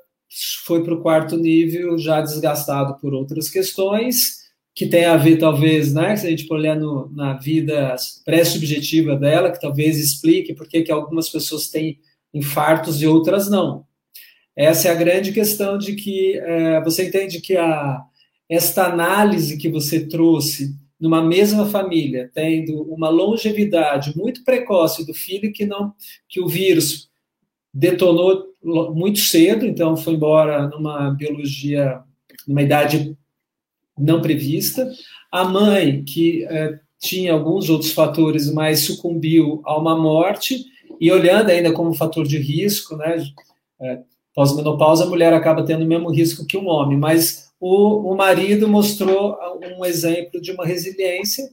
foi 0.64 0.82
para 0.82 0.94
o 0.94 1.00
quarto 1.00 1.36
nível 1.36 1.98
já 1.98 2.20
desgastado 2.20 2.98
por 3.00 3.14
outras 3.14 3.48
questões, 3.48 4.38
que 4.74 4.86
tem 4.86 5.06
a 5.06 5.16
ver, 5.16 5.38
talvez, 5.38 5.92
né, 5.92 6.16
se 6.16 6.26
a 6.26 6.30
gente 6.30 6.46
for 6.46 6.54
olhar 6.54 6.76
no, 6.76 7.10
na 7.12 7.34
vida 7.34 7.96
pré-subjetiva 8.24 9.16
dela, 9.16 9.50
que 9.50 9.60
talvez 9.60 9.98
explique 9.98 10.54
por 10.54 10.68
que 10.68 10.90
algumas 10.90 11.28
pessoas 11.28 11.68
têm 11.68 11.98
infartos 12.32 13.02
e 13.02 13.06
outras 13.06 13.50
não. 13.50 13.84
Essa 14.54 14.88
é 14.88 14.90
a 14.90 14.94
grande 14.94 15.32
questão 15.32 15.78
de 15.78 15.94
que 15.94 16.36
é, 16.38 16.80
você 16.82 17.08
entende 17.08 17.40
que 17.40 17.56
a, 17.56 18.00
esta 18.48 18.86
análise 18.86 19.56
que 19.56 19.68
você 19.68 20.06
trouxe 20.06 20.74
numa 21.00 21.22
mesma 21.22 21.66
família, 21.66 22.30
tendo 22.34 22.82
uma 22.92 23.08
longevidade 23.08 24.16
muito 24.16 24.42
precoce 24.42 25.06
do 25.06 25.14
filho 25.14 25.52
que 25.52 25.64
não 25.64 25.94
que 26.28 26.40
o 26.40 26.48
vírus 26.48 27.07
detonou 27.78 28.44
muito 28.92 29.20
cedo, 29.20 29.64
então 29.64 29.96
foi 29.96 30.14
embora 30.14 30.66
numa 30.66 31.10
biologia, 31.10 32.00
numa 32.46 32.62
idade 32.62 33.16
não 33.96 34.20
prevista. 34.20 34.90
A 35.30 35.44
mãe, 35.44 36.02
que 36.02 36.44
é, 36.46 36.80
tinha 36.98 37.32
alguns 37.32 37.70
outros 37.70 37.92
fatores, 37.92 38.52
mas 38.52 38.80
sucumbiu 38.80 39.62
a 39.64 39.78
uma 39.78 39.96
morte, 39.96 40.64
e 41.00 41.12
olhando 41.12 41.50
ainda 41.50 41.72
como 41.72 41.94
fator 41.94 42.26
de 42.26 42.38
risco, 42.38 42.96
né? 42.96 43.24
É, 43.80 44.00
Pós-menopausa, 44.34 45.04
a 45.04 45.08
mulher 45.08 45.32
acaba 45.32 45.64
tendo 45.64 45.84
o 45.84 45.88
mesmo 45.88 46.10
risco 46.10 46.46
que 46.46 46.56
um 46.56 46.68
homem, 46.68 46.98
mas 46.98 47.50
o, 47.60 48.12
o 48.12 48.16
marido 48.16 48.68
mostrou 48.68 49.36
um 49.78 49.84
exemplo 49.84 50.40
de 50.40 50.50
uma 50.50 50.64
resiliência, 50.64 51.44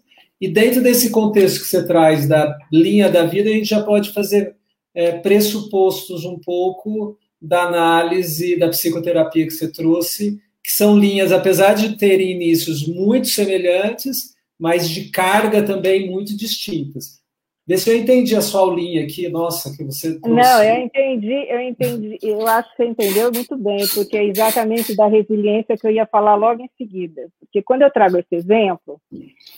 e 0.42 0.48
dentro 0.48 0.82
desse 0.82 1.12
contexto 1.12 1.62
que 1.62 1.68
você 1.68 1.86
traz 1.86 2.28
da 2.28 2.56
linha 2.72 3.10
da 3.10 3.26
vida, 3.26 3.50
a 3.50 3.54
gente 3.54 3.70
já 3.70 3.82
pode 3.82 4.12
fazer 4.12 4.56
é, 4.96 5.12
pressupostos 5.20 6.24
um 6.24 6.40
pouco 6.40 7.18
da 7.42 7.64
análise 7.64 8.58
da 8.58 8.70
psicoterapia 8.70 9.46
que 9.46 9.52
você 9.52 9.72
trouxe, 9.72 10.40
que 10.64 10.72
são 10.72 10.98
linhas, 10.98 11.32
apesar 11.32 11.74
de 11.74 11.98
terem 11.98 12.32
inícios 12.32 12.88
muito 12.88 13.28
semelhantes, 13.28 14.34
mas 14.58 14.90
de 14.90 15.10
carga 15.12 15.62
também 15.62 16.10
muito 16.10 16.36
distintas. 16.36 17.24
Vê 17.68 17.78
se 17.78 17.90
eu 17.90 17.98
entendi 17.98 18.36
a 18.36 18.42
sua 18.42 18.62
aulinha 18.62 19.04
aqui, 19.04 19.28
nossa, 19.28 19.76
que 19.76 19.84
você 19.84 20.20
trouxe. 20.20 20.42
Não, 20.42 20.64
eu 20.64 20.84
entendi, 20.84 21.34
eu 21.50 21.60
entendi, 21.60 22.18
eu 22.22 22.48
acho 22.48 22.70
que 22.72 22.78
você 22.78 22.90
entendeu 22.90 23.32
muito 23.32 23.58
bem, 23.58 23.88
porque 23.94 24.16
é 24.16 24.24
exatamente 24.24 24.96
da 24.96 25.08
resiliência 25.08 25.76
que 25.76 25.88
eu 25.88 25.92
ia 25.92 26.06
falar 26.06 26.36
logo 26.36 26.62
em 26.62 26.70
seguida. 26.78 27.28
Porque 27.40 27.64
quando 27.64 27.82
eu 27.82 27.92
trago 27.92 28.18
esse 28.18 28.36
exemplo, 28.36 29.02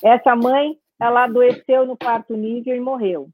essa 0.02 0.36
mãe, 0.38 0.78
ela 1.00 1.26
adoeceu 1.26 1.86
no 1.86 1.98
quarto 1.98 2.36
nível 2.36 2.76
e 2.76 2.80
morreu. 2.80 3.30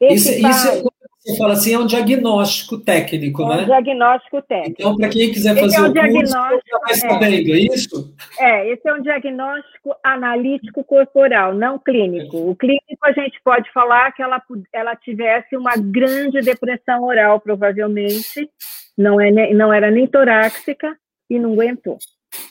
Isso, 0.00 0.30
isso 0.30 0.68
é, 0.68 0.82
você 1.24 1.38
fala 1.38 1.54
assim, 1.54 1.72
é 1.72 1.78
um 1.78 1.86
diagnóstico 1.86 2.76
técnico, 2.76 3.42
é 3.42 3.46
um 3.46 3.48
né? 3.56 3.64
diagnóstico 3.64 4.42
técnico. 4.42 4.76
Então, 4.78 4.94
para 4.94 5.08
quem 5.08 5.32
quiser 5.32 5.58
fazer 5.58 5.76
é 5.76 5.80
um 5.80 5.90
o 5.90 5.94
curso, 5.94 6.32
já 6.32 6.78
vai 6.80 6.94
sabendo, 6.94 7.50
é. 7.50 7.52
é 7.52 7.58
isso? 7.60 8.14
É, 8.38 8.70
esse 8.70 8.86
é 8.86 8.92
um 8.92 9.00
diagnóstico 9.00 9.96
analítico 10.04 10.84
corporal, 10.84 11.54
não 11.54 11.78
clínico. 11.78 12.50
O 12.50 12.54
clínico, 12.54 12.98
a 13.02 13.12
gente 13.12 13.40
pode 13.42 13.72
falar 13.72 14.12
que 14.12 14.22
ela, 14.22 14.42
ela 14.70 14.94
tivesse 14.96 15.56
uma 15.56 15.74
grande 15.78 16.42
depressão 16.42 17.02
oral, 17.02 17.40
provavelmente, 17.40 18.50
não, 18.96 19.18
é, 19.18 19.54
não 19.54 19.72
era 19.72 19.90
nem 19.90 20.06
torácica 20.06 20.94
e 21.30 21.38
não 21.38 21.54
aguentou, 21.54 21.96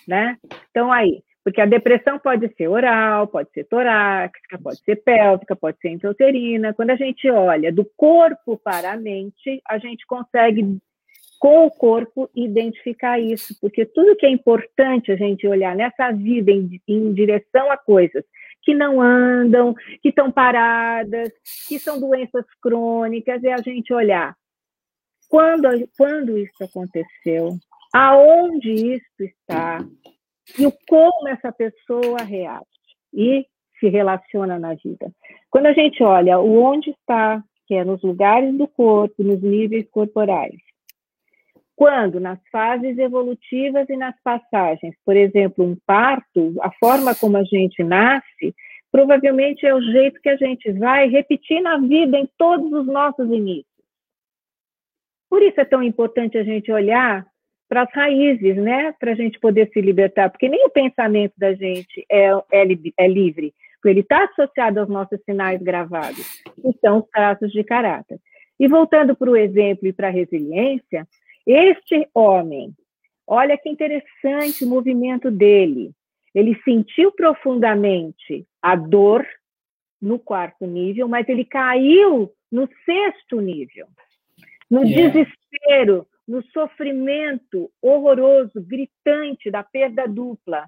né? 0.08 0.36
Então, 0.72 0.92
aí, 0.92 1.22
porque 1.44 1.60
a 1.60 1.66
depressão 1.66 2.18
pode 2.18 2.54
ser 2.56 2.68
oral, 2.68 3.28
pode 3.28 3.50
ser 3.52 3.66
torácica, 3.66 4.58
pode 4.62 4.80
ser 4.84 4.98
pélvica, 4.98 5.56
pode 5.56 5.78
ser 5.80 5.90
intrauterina. 5.90 6.74
Quando 6.74 6.92
a 6.92 6.96
gente 6.96 7.30
olha 7.30 7.72
do 7.72 7.86
corpo 7.98 8.58
para 8.58 8.94
a 8.94 8.98
mente, 8.98 9.62
a 9.68 9.78
gente 9.78 10.06
consegue, 10.06 10.78
com 11.40 11.66
o 11.66 11.72
corpo, 11.72 12.30
identificar 12.34 13.20
isso. 13.20 13.56
Porque 13.60 13.86
tudo 13.86 14.16
que 14.16 14.26
é 14.26 14.30
importante 14.30 15.12
a 15.12 15.16
gente 15.16 15.46
olhar 15.48 15.76
nessa 15.76 16.12
vida 16.12 16.52
em, 16.52 16.82
em 16.88 17.14
direção 17.14 17.70
a 17.70 17.78
coisas 17.78 18.24
que 18.62 18.74
não 18.74 19.02
andam, 19.02 19.76
que 20.02 20.10
estão 20.10 20.32
paradas, 20.32 21.30
que 21.68 21.78
são 21.78 22.00
doenças 22.00 22.46
crônicas, 22.62 23.44
é 23.44 23.52
a 23.52 23.62
gente 23.62 23.94
olhar 23.94 24.34
quando, 25.34 25.68
quando 25.98 26.38
isso 26.38 26.64
aconteceu, 26.64 27.58
aonde 27.92 28.72
isso 28.72 29.04
está, 29.20 29.84
e 30.58 30.66
o 30.66 30.74
como 30.88 31.28
essa 31.28 31.52
pessoa 31.52 32.20
reage 32.24 32.66
e 33.14 33.46
se 33.80 33.90
relaciona 33.90 34.60
na 34.60 34.74
vida. 34.76 35.12
Quando 35.50 35.68
a 35.68 35.74
gente 35.74 36.04
olha 36.04 36.40
o 36.40 36.62
onde 36.62 36.92
está, 36.92 37.44
que 37.68 37.76
é 37.76 37.84
nos 37.84 38.02
lugares 38.02 38.58
do 38.58 38.68
corpo, 38.68 39.24
nos 39.24 39.42
níveis 39.42 39.90
corporais, 39.90 40.56
quando 41.76 42.20
nas 42.20 42.40
fases 42.52 42.98
evolutivas 42.98 43.90
e 43.90 43.98
nas 43.98 44.16
passagens, 44.24 44.96
por 45.04 45.18
exemplo, 45.18 45.66
um 45.66 45.76
parto, 45.86 46.56
a 46.62 46.72
forma 46.74 47.16
como 47.16 47.38
a 47.38 47.44
gente 47.44 47.84
nasce, 47.84 48.56
provavelmente 48.92 49.66
é 49.66 49.74
o 49.74 49.82
jeito 49.82 50.22
que 50.22 50.30
a 50.30 50.38
gente 50.38 50.72
vai 50.74 51.10
repetir 51.10 51.62
na 51.62 51.78
vida 51.78 52.18
em 52.18 52.30
todos 52.38 52.72
os 52.72 52.86
nossos 52.86 53.26
inícios. 53.26 53.66
Por 55.30 55.42
isso 55.42 55.60
é 55.60 55.66
tão 55.66 55.82
importante 55.82 56.38
a 56.38 56.44
gente 56.44 56.72
olhar 56.72 57.26
para 57.74 57.82
as 57.82 57.92
raízes, 57.92 58.56
né? 58.58 58.94
Para 59.00 59.14
a 59.14 59.16
gente 59.16 59.40
poder 59.40 59.68
se 59.74 59.82
libertar, 59.82 60.30
porque 60.30 60.48
nem 60.48 60.64
o 60.64 60.70
pensamento 60.70 61.34
da 61.36 61.56
gente 61.56 62.06
é, 62.08 62.30
é, 62.52 62.68
é 63.00 63.08
livre, 63.08 63.52
porque 63.78 63.90
ele 63.90 64.02
está 64.02 64.26
associado 64.26 64.80
aos 64.80 64.88
nossos 64.88 65.20
sinais 65.26 65.60
gravados, 65.60 66.44
que 66.44 66.72
são 66.80 67.00
os 67.00 67.10
traços 67.10 67.52
de 67.52 67.64
caráter. 67.64 68.20
E 68.60 68.68
voltando 68.68 69.16
para 69.16 69.28
o 69.28 69.36
exemplo 69.36 69.88
e 69.88 69.92
para 69.92 70.10
a 70.10 70.12
resiliência, 70.12 71.08
este 71.48 72.08
homem, 72.14 72.76
olha 73.26 73.58
que 73.58 73.70
interessante 73.70 74.64
o 74.64 74.70
movimento 74.70 75.32
dele. 75.32 75.94
Ele 76.36 76.56
sentiu 76.64 77.12
profundamente 77.12 78.46
a 78.62 78.76
dor 78.76 79.26
no 80.00 80.20
quarto 80.20 80.68
nível, 80.68 81.08
mas 81.08 81.28
ele 81.28 81.44
caiu 81.44 82.32
no 82.52 82.70
sexto 82.86 83.42
nível, 83.42 83.88
no 84.70 84.84
yeah. 84.84 85.12
desespero, 85.12 86.06
no 86.28 86.44
sofrimento 86.48 87.70
horroroso, 87.82 88.62
gritante 88.62 89.52
da 89.52 89.64
perda 89.64 90.08
dupla. 90.08 90.68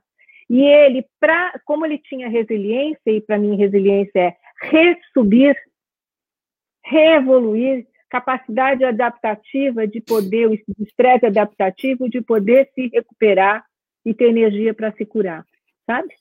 E 0.49 0.62
ele, 0.62 1.06
pra, 1.20 1.60
como 1.66 1.86
ele 1.86 1.97
tinha 1.97 2.30
resiliência, 2.30 3.12
e 3.12 3.22
para 3.22 3.39
mim 3.39 3.56
resiliência 3.56 4.20
é 4.20 4.36
ressubir, 4.62 5.56
reevoluir, 6.84 7.88
capacidade 8.10 8.84
adaptativa 8.84 9.88
de 9.88 9.99
poder, 10.01 10.47
o 10.47 10.53
estresse 10.80 11.26
adaptativo 11.26 12.08
de 12.10 12.22
poder 12.22 12.70
se 12.76 12.88
recuperar 12.93 13.66
e 14.06 14.14
ter 14.14 14.30
energia 14.30 14.74
para 14.74 14.91
se 14.93 15.06
curar, 15.06 15.43
sabe? 15.86 16.14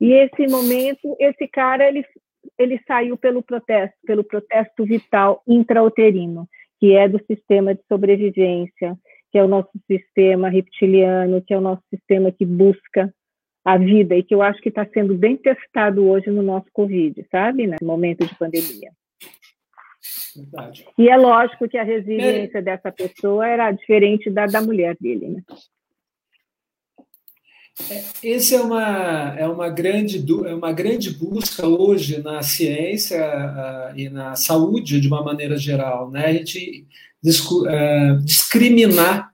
E 0.00 0.12
esse 0.12 0.46
momento, 0.50 1.14
esse 1.20 1.46
cara, 1.46 1.86
ele, 1.86 2.02
ele 2.58 2.80
saiu 2.86 3.18
pelo 3.18 3.42
protesto, 3.42 3.96
pelo 4.06 4.24
protesto 4.24 4.84
vital 4.84 5.42
intrauterino 5.46 6.48
que 6.80 6.96
é 6.96 7.06
do 7.06 7.22
sistema 7.26 7.74
de 7.74 7.82
sobrevivência, 7.86 8.98
que 9.30 9.38
é 9.38 9.44
o 9.44 9.48
nosso 9.48 9.70
sistema 9.86 10.48
reptiliano, 10.48 11.42
que 11.42 11.54
é 11.54 11.58
o 11.58 11.60
nosso 11.60 11.82
sistema 11.90 12.32
que 12.32 12.44
busca 12.44 13.12
a 13.64 13.76
vida 13.76 14.16
e 14.16 14.22
que 14.22 14.34
eu 14.34 14.40
acho 14.40 14.60
que 14.62 14.70
está 14.70 14.86
sendo 14.86 15.14
bem 15.14 15.36
testado 15.36 16.08
hoje 16.08 16.30
no 16.30 16.42
nosso 16.42 16.66
Covid, 16.72 17.24
sabe? 17.30 17.66
Nesse 17.66 17.84
momento 17.84 18.26
de 18.26 18.34
pandemia. 18.36 18.90
Verdade. 20.34 20.86
E 20.96 21.08
é 21.08 21.16
lógico 21.16 21.68
que 21.68 21.76
a 21.76 21.82
resiliência 21.82 22.58
é. 22.58 22.62
dessa 22.62 22.90
pessoa 22.90 23.46
era 23.46 23.70
diferente 23.70 24.30
da 24.30 24.46
da 24.46 24.62
mulher 24.62 24.96
dele, 24.98 25.28
né? 25.28 25.42
Esse 28.22 28.54
é 28.54 28.60
uma, 28.60 29.34
é 29.38 29.46
uma, 29.46 29.68
grande, 29.68 30.24
é 30.46 30.54
uma 30.54 30.72
grande 30.72 31.10
busca 31.10 31.66
hoje 31.66 32.22
na 32.22 32.42
ciência 32.42 33.18
uh, 33.18 33.98
e 33.98 34.08
na 34.08 34.36
saúde 34.36 35.00
de 35.00 35.08
uma 35.08 35.22
maneira 35.22 35.56
geral, 35.56 36.10
né? 36.10 36.26
A 36.26 36.32
gente 36.32 36.86
uh, 37.24 38.22
discriminar 38.24 39.30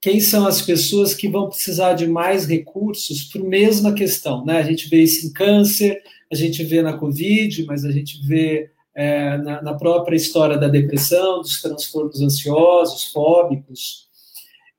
quem 0.00 0.18
são 0.18 0.46
as 0.46 0.62
pessoas 0.62 1.14
que 1.14 1.28
vão 1.28 1.48
precisar 1.48 1.92
de 1.92 2.06
mais 2.06 2.46
recursos 2.46 3.30
a 3.34 3.38
mesma 3.38 3.92
questão, 3.92 4.44
né? 4.44 4.58
A 4.58 4.62
gente 4.62 4.88
vê 4.88 5.02
isso 5.02 5.26
em 5.26 5.32
câncer, 5.32 6.02
a 6.32 6.34
gente 6.34 6.64
vê 6.64 6.80
na 6.80 6.96
Covid, 6.96 7.64
mas 7.66 7.84
a 7.84 7.92
gente 7.92 8.26
vê 8.26 8.70
é, 8.94 9.36
na, 9.38 9.62
na 9.62 9.74
própria 9.74 10.16
história 10.16 10.56
da 10.56 10.68
depressão, 10.68 11.40
dos 11.40 11.60
transtornos 11.60 12.20
ansiosos, 12.20 13.04
fóbicos, 13.12 14.08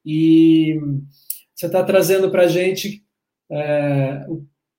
e 0.03 0.79
você 1.55 1.67
está 1.67 1.83
trazendo 1.83 2.31
para 2.31 2.43
a 2.43 2.47
gente 2.47 3.03
é, 3.51 4.25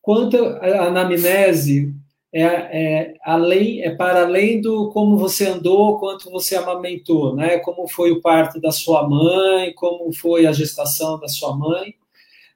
quanto 0.00 0.36
a 0.36 0.86
anamnese 0.86 1.94
é, 2.34 2.42
é, 2.42 3.14
além, 3.22 3.82
é 3.82 3.94
para 3.94 4.22
além 4.22 4.60
do 4.60 4.88
como 4.90 5.18
você 5.18 5.46
andou, 5.48 5.98
quanto 5.98 6.30
você 6.30 6.56
amamentou, 6.56 7.36
né? 7.36 7.58
Como 7.58 7.86
foi 7.86 8.10
o 8.10 8.22
parto 8.22 8.58
da 8.58 8.72
sua 8.72 9.06
mãe, 9.06 9.74
como 9.74 10.10
foi 10.14 10.46
a 10.46 10.52
gestação 10.52 11.20
da 11.20 11.28
sua 11.28 11.54
mãe. 11.54 11.94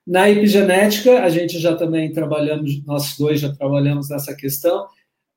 Na 0.07 0.31
epigenética, 0.31 1.23
a 1.23 1.29
gente 1.29 1.59
já 1.59 1.77
também 1.77 2.11
trabalhamos, 2.13 2.83
nós 2.87 3.19
dois 3.19 3.41
já 3.41 3.53
trabalhamos 3.53 4.09
nessa 4.09 4.35
questão, 4.35 4.87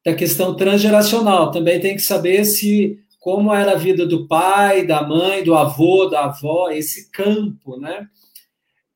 da 0.05 0.13
questão 0.13 0.55
transgeracional. 0.55 1.51
Também 1.51 1.79
tem 1.81 1.95
que 1.95 2.01
saber 2.01 2.45
se 2.45 2.97
como 3.19 3.53
era 3.53 3.73
a 3.73 3.75
vida 3.75 4.05
do 4.05 4.25
pai, 4.27 4.85
da 4.85 5.05
mãe, 5.05 5.43
do 5.43 5.53
avô, 5.53 6.05
da 6.05 6.25
avó, 6.25 6.69
esse 6.69 7.11
campo, 7.11 7.77
né? 7.77 8.07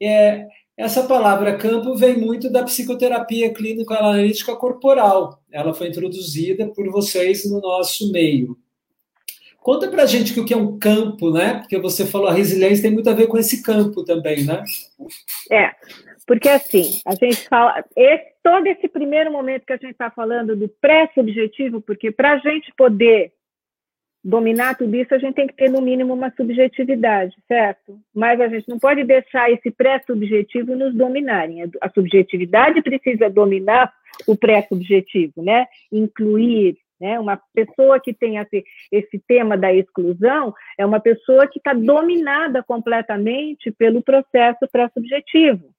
É, 0.01 0.47
essa 0.75 1.03
palavra 1.03 1.57
campo 1.57 1.95
vem 1.95 2.17
muito 2.17 2.49
da 2.51 2.63
psicoterapia 2.63 3.53
clínico-analítica 3.53 4.55
corporal. 4.55 5.39
Ela 5.51 5.73
foi 5.73 5.87
introduzida 5.87 6.67
por 6.67 6.89
vocês 6.89 7.49
no 7.49 7.61
nosso 7.61 8.11
meio. 8.11 8.57
Conta 9.61 9.87
pra 9.87 10.05
gente 10.05 10.37
o 10.37 10.43
que 10.43 10.53
é 10.53 10.57
um 10.57 10.77
campo, 10.77 11.31
né? 11.31 11.59
Porque 11.59 11.77
você 11.79 12.05
falou 12.05 12.27
a 12.27 12.33
resiliência 12.33 12.83
tem 12.83 12.91
muito 12.91 13.09
a 13.09 13.13
ver 13.13 13.27
com 13.27 13.37
esse 13.37 13.61
campo 13.63 14.03
também, 14.03 14.43
né? 14.43 14.63
É, 15.49 15.71
porque 16.25 16.49
assim, 16.49 17.01
a 17.05 17.15
gente 17.15 17.47
fala, 17.47 17.83
esse, 17.95 18.33
todo 18.41 18.65
esse 18.67 18.87
primeiro 18.87 19.31
momento 19.31 19.65
que 19.65 19.73
a 19.73 19.77
gente 19.77 19.91
está 19.91 20.09
falando 20.09 20.55
do 20.55 20.67
pré-subjetivo, 20.67 21.81
porque 21.81 22.11
para 22.11 22.33
a 22.33 22.37
gente 22.37 22.73
poder 22.75 23.32
dominar 24.23 24.77
tudo 24.77 24.95
isso, 24.95 25.13
a 25.13 25.17
gente 25.17 25.35
tem 25.35 25.47
que 25.47 25.55
ter, 25.55 25.69
no 25.69 25.81
mínimo, 25.81 26.13
uma 26.13 26.31
subjetividade, 26.31 27.35
certo? 27.47 27.99
Mas 28.15 28.39
a 28.39 28.47
gente 28.47 28.69
não 28.69 28.79
pode 28.79 29.03
deixar 29.03 29.51
esse 29.51 29.69
pré-subjetivo 29.69 30.75
nos 30.75 30.95
dominarem. 30.95 31.69
A 31.81 31.89
subjetividade 31.89 32.81
precisa 32.81 33.29
dominar 33.29 33.91
o 34.25 34.37
pré-subjetivo, 34.37 35.43
né? 35.43 35.65
Incluir, 35.91 36.77
né? 37.01 37.19
Uma 37.19 37.37
pessoa 37.53 37.99
que 37.99 38.13
tem 38.13 38.37
esse, 38.37 38.63
esse 38.89 39.19
tema 39.27 39.57
da 39.57 39.73
exclusão 39.73 40.53
é 40.77 40.85
uma 40.85 41.01
pessoa 41.01 41.45
que 41.47 41.59
está 41.59 41.73
dominada 41.73 42.63
completamente 42.63 43.71
pelo 43.71 44.01
processo 44.01 44.65
pré-subjetivo. 44.71 45.73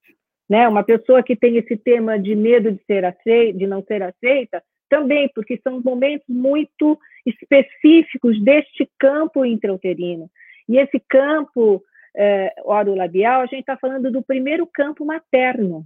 Né? 0.46 0.68
Uma 0.68 0.84
pessoa 0.84 1.22
que 1.22 1.34
tem 1.34 1.56
esse 1.56 1.76
tema 1.76 2.18
de 2.18 2.34
medo 2.36 2.70
de, 2.70 2.84
ser 2.84 3.04
aceita, 3.04 3.58
de 3.58 3.66
não 3.66 3.82
ser 3.82 4.02
aceita, 4.02 4.62
também, 4.88 5.30
porque 5.34 5.60
são 5.62 5.80
momentos 5.80 6.26
muito 6.28 6.98
específicos 7.26 8.42
deste 8.42 8.88
campo 8.98 9.44
intrauterino. 9.44 10.30
E 10.68 10.78
esse 10.78 11.00
campo 11.08 11.82
é, 12.16 12.54
orolabial, 12.64 13.42
a 13.42 13.46
gente 13.46 13.60
está 13.60 13.76
falando 13.76 14.10
do 14.10 14.22
primeiro 14.22 14.66
campo 14.66 15.04
materno, 15.04 15.84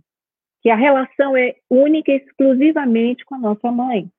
que 0.61 0.71
a 0.71 0.77
relação 0.77 1.37
é 1.37 1.57
única 1.71 2.13
e 2.13 2.17
exclusivamente 2.17 3.25
com 3.25 3.35
a 3.35 3.39
nossa 3.39 3.71
mãe, 3.71 4.11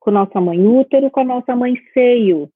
com 0.00 0.10
a 0.10 0.14
nossa 0.14 0.40
mãe 0.40 0.60
útero, 0.66 1.10
com 1.10 1.20
a 1.20 1.24
nossa 1.24 1.56
mãe 1.56 1.76
seio, 1.92 2.50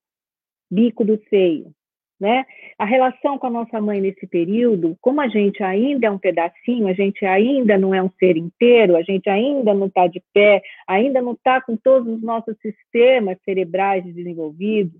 bico 0.70 1.04
do 1.04 1.20
seio 1.28 1.75
né? 2.20 2.44
A 2.78 2.84
relação 2.84 3.38
com 3.38 3.46
a 3.46 3.50
nossa 3.50 3.80
mãe 3.80 4.00
nesse 4.00 4.26
período, 4.26 4.96
como 5.00 5.20
a 5.20 5.28
gente 5.28 5.62
ainda 5.62 6.06
é 6.06 6.10
um 6.10 6.18
pedacinho, 6.18 6.88
a 6.88 6.92
gente 6.92 7.24
ainda 7.24 7.76
não 7.76 7.94
é 7.94 8.02
um 8.02 8.10
ser 8.18 8.36
inteiro, 8.36 8.96
a 8.96 9.02
gente 9.02 9.28
ainda 9.28 9.74
não 9.74 9.86
está 9.86 10.06
de 10.06 10.22
pé, 10.32 10.62
ainda 10.88 11.20
não 11.20 11.32
está 11.32 11.60
com 11.60 11.76
todos 11.76 12.08
os 12.14 12.22
nossos 12.22 12.56
sistemas 12.60 13.36
cerebrais 13.44 14.04
desenvolvidos, 14.04 14.98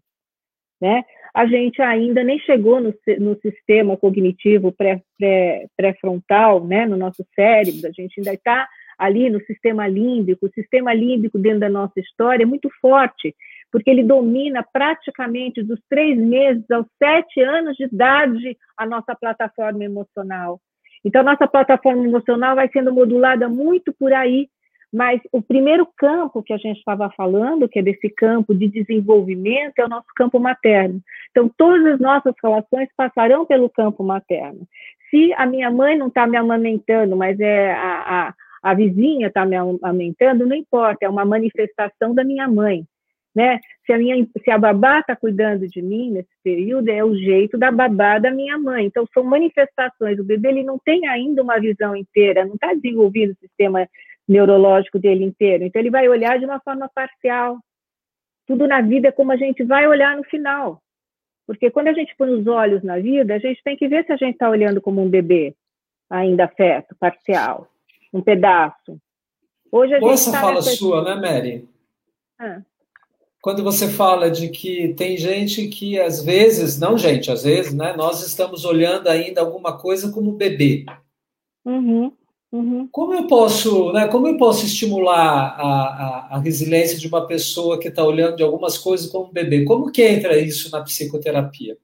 né? 0.80 1.04
A 1.34 1.46
gente 1.46 1.80
ainda 1.82 2.22
nem 2.22 2.38
chegou 2.40 2.80
no, 2.80 2.94
no 3.18 3.38
sistema 3.40 3.96
cognitivo 3.96 4.72
pré-frontal, 4.72 6.60
pré, 6.60 6.66
pré 6.66 6.66
né? 6.66 6.86
No 6.86 6.96
nosso 6.96 7.26
cérebro, 7.34 7.88
a 7.88 7.92
gente 7.92 8.20
ainda 8.20 8.34
está 8.34 8.68
ali 8.98 9.28
no 9.30 9.40
sistema 9.44 9.86
límbico. 9.86 10.46
O 10.46 10.52
sistema 10.52 10.92
límbico 10.94 11.38
dentro 11.38 11.60
da 11.60 11.68
nossa 11.68 11.98
história 12.00 12.42
é 12.42 12.46
muito 12.46 12.70
forte 12.80 13.34
porque 13.76 13.90
ele 13.90 14.02
domina 14.02 14.64
praticamente 14.72 15.62
dos 15.62 15.78
três 15.86 16.16
meses 16.16 16.64
aos 16.70 16.86
sete 16.98 17.42
anos 17.42 17.76
de 17.76 17.84
idade 17.84 18.56
a 18.74 18.86
nossa 18.86 19.14
plataforma 19.14 19.84
emocional. 19.84 20.58
Então, 21.04 21.22
nossa 21.22 21.46
plataforma 21.46 22.02
emocional 22.02 22.56
vai 22.56 22.70
sendo 22.70 22.90
modulada 22.90 23.50
muito 23.50 23.92
por 23.92 24.14
aí, 24.14 24.48
mas 24.90 25.20
o 25.30 25.42
primeiro 25.42 25.86
campo 25.94 26.42
que 26.42 26.54
a 26.54 26.56
gente 26.56 26.78
estava 26.78 27.10
falando, 27.14 27.68
que 27.68 27.78
é 27.78 27.82
desse 27.82 28.08
campo 28.08 28.54
de 28.54 28.66
desenvolvimento, 28.66 29.78
é 29.78 29.84
o 29.84 29.90
nosso 29.90 30.08
campo 30.16 30.40
materno. 30.40 30.98
Então, 31.30 31.50
todas 31.54 31.84
as 31.84 32.00
nossas 32.00 32.32
relações 32.42 32.88
passarão 32.96 33.44
pelo 33.44 33.68
campo 33.68 34.02
materno. 34.02 34.66
Se 35.10 35.34
a 35.34 35.44
minha 35.44 35.70
mãe 35.70 35.98
não 35.98 36.06
está 36.06 36.26
me 36.26 36.38
amamentando, 36.38 37.14
mas 37.14 37.38
é 37.40 37.74
a, 37.74 38.30
a, 38.30 38.34
a 38.62 38.74
vizinha 38.74 39.26
está 39.26 39.44
me 39.44 39.54
amamentando, 39.54 40.46
não 40.46 40.56
importa, 40.56 41.04
é 41.04 41.10
uma 41.10 41.26
manifestação 41.26 42.14
da 42.14 42.24
minha 42.24 42.48
mãe 42.48 42.86
né? 43.36 43.60
Se 43.84 43.92
a 43.92 43.98
minha, 43.98 44.26
se 44.42 44.50
a 44.50 44.56
babá 44.56 45.00
está 45.00 45.14
cuidando 45.14 45.68
de 45.68 45.82
mim 45.82 46.10
nesse 46.10 46.30
período, 46.42 46.88
é 46.88 47.04
o 47.04 47.14
jeito 47.14 47.58
da 47.58 47.70
babá 47.70 48.18
da 48.18 48.30
minha 48.30 48.58
mãe. 48.58 48.86
Então 48.86 49.06
são 49.12 49.22
manifestações. 49.22 50.18
O 50.18 50.24
bebê 50.24 50.48
ele 50.48 50.62
não 50.62 50.78
tem 50.78 51.06
ainda 51.06 51.42
uma 51.42 51.60
visão 51.60 51.94
inteira, 51.94 52.46
não 52.46 52.54
está 52.54 52.72
desenvolvido 52.72 53.32
o 53.34 53.46
sistema 53.46 53.86
neurológico 54.26 54.98
dele 54.98 55.22
inteiro. 55.22 55.64
Então 55.64 55.78
ele 55.80 55.90
vai 55.90 56.08
olhar 56.08 56.38
de 56.38 56.46
uma 56.46 56.58
forma 56.60 56.90
parcial. 56.94 57.58
Tudo 58.46 58.66
na 58.66 58.80
vida 58.80 59.08
é 59.08 59.12
como 59.12 59.32
a 59.32 59.36
gente 59.36 59.62
vai 59.64 59.86
olhar 59.86 60.16
no 60.16 60.24
final. 60.24 60.80
Porque 61.46 61.70
quando 61.70 61.88
a 61.88 61.92
gente 61.92 62.16
põe 62.16 62.30
os 62.30 62.46
olhos 62.46 62.82
na 62.82 62.98
vida, 62.98 63.34
a 63.34 63.38
gente 63.38 63.62
tem 63.62 63.76
que 63.76 63.86
ver 63.86 64.06
se 64.06 64.12
a 64.12 64.16
gente 64.16 64.32
está 64.32 64.48
olhando 64.48 64.80
como 64.80 65.02
um 65.02 65.10
bebê 65.10 65.54
ainda 66.08 66.46
afeto, 66.46 66.96
parcial, 66.98 67.68
um 68.14 68.22
pedaço. 68.22 68.98
Hoje 69.70 69.94
a 69.94 70.00
Boa 70.00 70.12
gente 70.16 70.22
essa 70.22 70.32
tá 70.32 70.40
fala 70.40 70.54
nessa... 70.54 70.70
sua, 70.70 71.04
né, 71.04 71.14
Mary? 71.16 71.68
Ah 72.38 72.62
quando 73.46 73.62
você 73.62 73.86
fala 73.86 74.28
de 74.28 74.48
que 74.48 74.92
tem 74.94 75.16
gente 75.16 75.68
que 75.68 76.00
às 76.00 76.20
vezes, 76.20 76.80
não 76.80 76.98
gente, 76.98 77.30
às 77.30 77.44
vezes, 77.44 77.72
né, 77.72 77.94
nós 77.96 78.26
estamos 78.26 78.64
olhando 78.64 79.06
ainda 79.06 79.40
alguma 79.40 79.78
coisa 79.78 80.10
como 80.10 80.32
bebê. 80.32 80.84
Uhum, 81.64 82.10
uhum. 82.50 82.88
Como 82.90 83.14
eu 83.14 83.28
posso, 83.28 83.92
né, 83.92 84.08
como 84.08 84.26
eu 84.26 84.36
posso 84.36 84.66
estimular 84.66 85.54
a, 85.60 85.62
a, 85.62 86.28
a 86.32 86.38
resiliência 86.40 86.98
de 86.98 87.06
uma 87.06 87.24
pessoa 87.24 87.78
que 87.78 87.86
está 87.86 88.02
olhando 88.02 88.34
de 88.34 88.42
algumas 88.42 88.76
coisas 88.76 89.06
como 89.06 89.32
bebê? 89.32 89.64
Como 89.64 89.92
que 89.92 90.02
entra 90.02 90.36
isso 90.36 90.68
na 90.72 90.82
psicoterapia? 90.82 91.76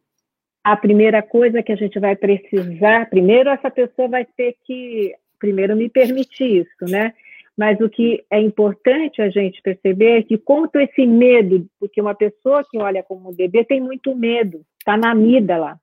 A 0.65 0.77
primeira 0.77 1.23
coisa 1.23 1.63
que 1.63 1.71
a 1.71 1.77
gente 1.77 1.97
vai 2.01 2.17
precisar, 2.17 3.09
primeiro 3.09 3.49
essa 3.49 3.71
pessoa 3.71 4.09
vai 4.09 4.25
ter 4.25 4.57
que, 4.67 5.15
primeiro 5.39 5.77
me 5.77 5.89
permitir 5.89 6.63
isso, 6.63 6.91
né? 6.91 7.15
Mas 7.57 7.79
o 7.81 7.89
que 7.89 8.25
é 8.31 8.41
importante 8.41 9.21
a 9.21 9.29
gente 9.29 9.61
perceber 9.63 10.19
é 10.19 10.23
que 10.23 10.39
quanto 10.39 10.77
esse 10.77 11.07
medo, 11.07 11.67
porque 11.79 12.01
uma 12.01 12.15
pessoa 12.15 12.65
que 12.69 12.79
olha 12.79 13.03
como 13.03 13.35
bebê 13.35 13.65
tem 13.65 13.81
muito 13.81 14.15
medo, 14.17 14.63
está 14.79 14.97
na 14.97 15.11
amígdala, 15.11 15.79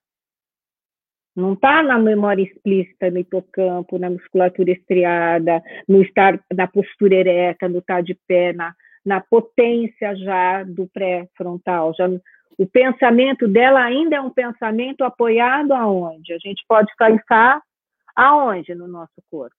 não 1.35 1.53
está 1.53 1.81
na 1.81 1.97
memória 1.97 2.43
explícita, 2.43 3.09
no 3.09 3.19
hipocampo, 3.19 3.97
na 3.97 4.09
musculatura 4.09 4.71
estriada, 4.71 5.61
no 5.87 6.01
estar 6.01 6.39
na 6.53 6.67
postura 6.67 7.15
ereta, 7.15 7.69
no 7.69 7.79
estar 7.79 8.01
de 8.01 8.15
pé, 8.27 8.51
na, 8.51 8.73
na 9.05 9.21
potência 9.21 10.15
já 10.15 10.63
do 10.63 10.87
pré-frontal. 10.87 11.93
Já, 11.95 12.09
o 12.57 12.67
pensamento 12.67 13.47
dela 13.47 13.81
ainda 13.81 14.17
é 14.17 14.21
um 14.21 14.31
pensamento 14.31 15.03
apoiado 15.03 15.71
aonde? 15.71 16.33
A 16.33 16.37
gente 16.39 16.63
pode 16.67 16.91
pensar 16.97 17.61
aonde 18.15 18.75
no 18.75 18.87
nosso 18.87 19.13
corpo? 19.31 19.55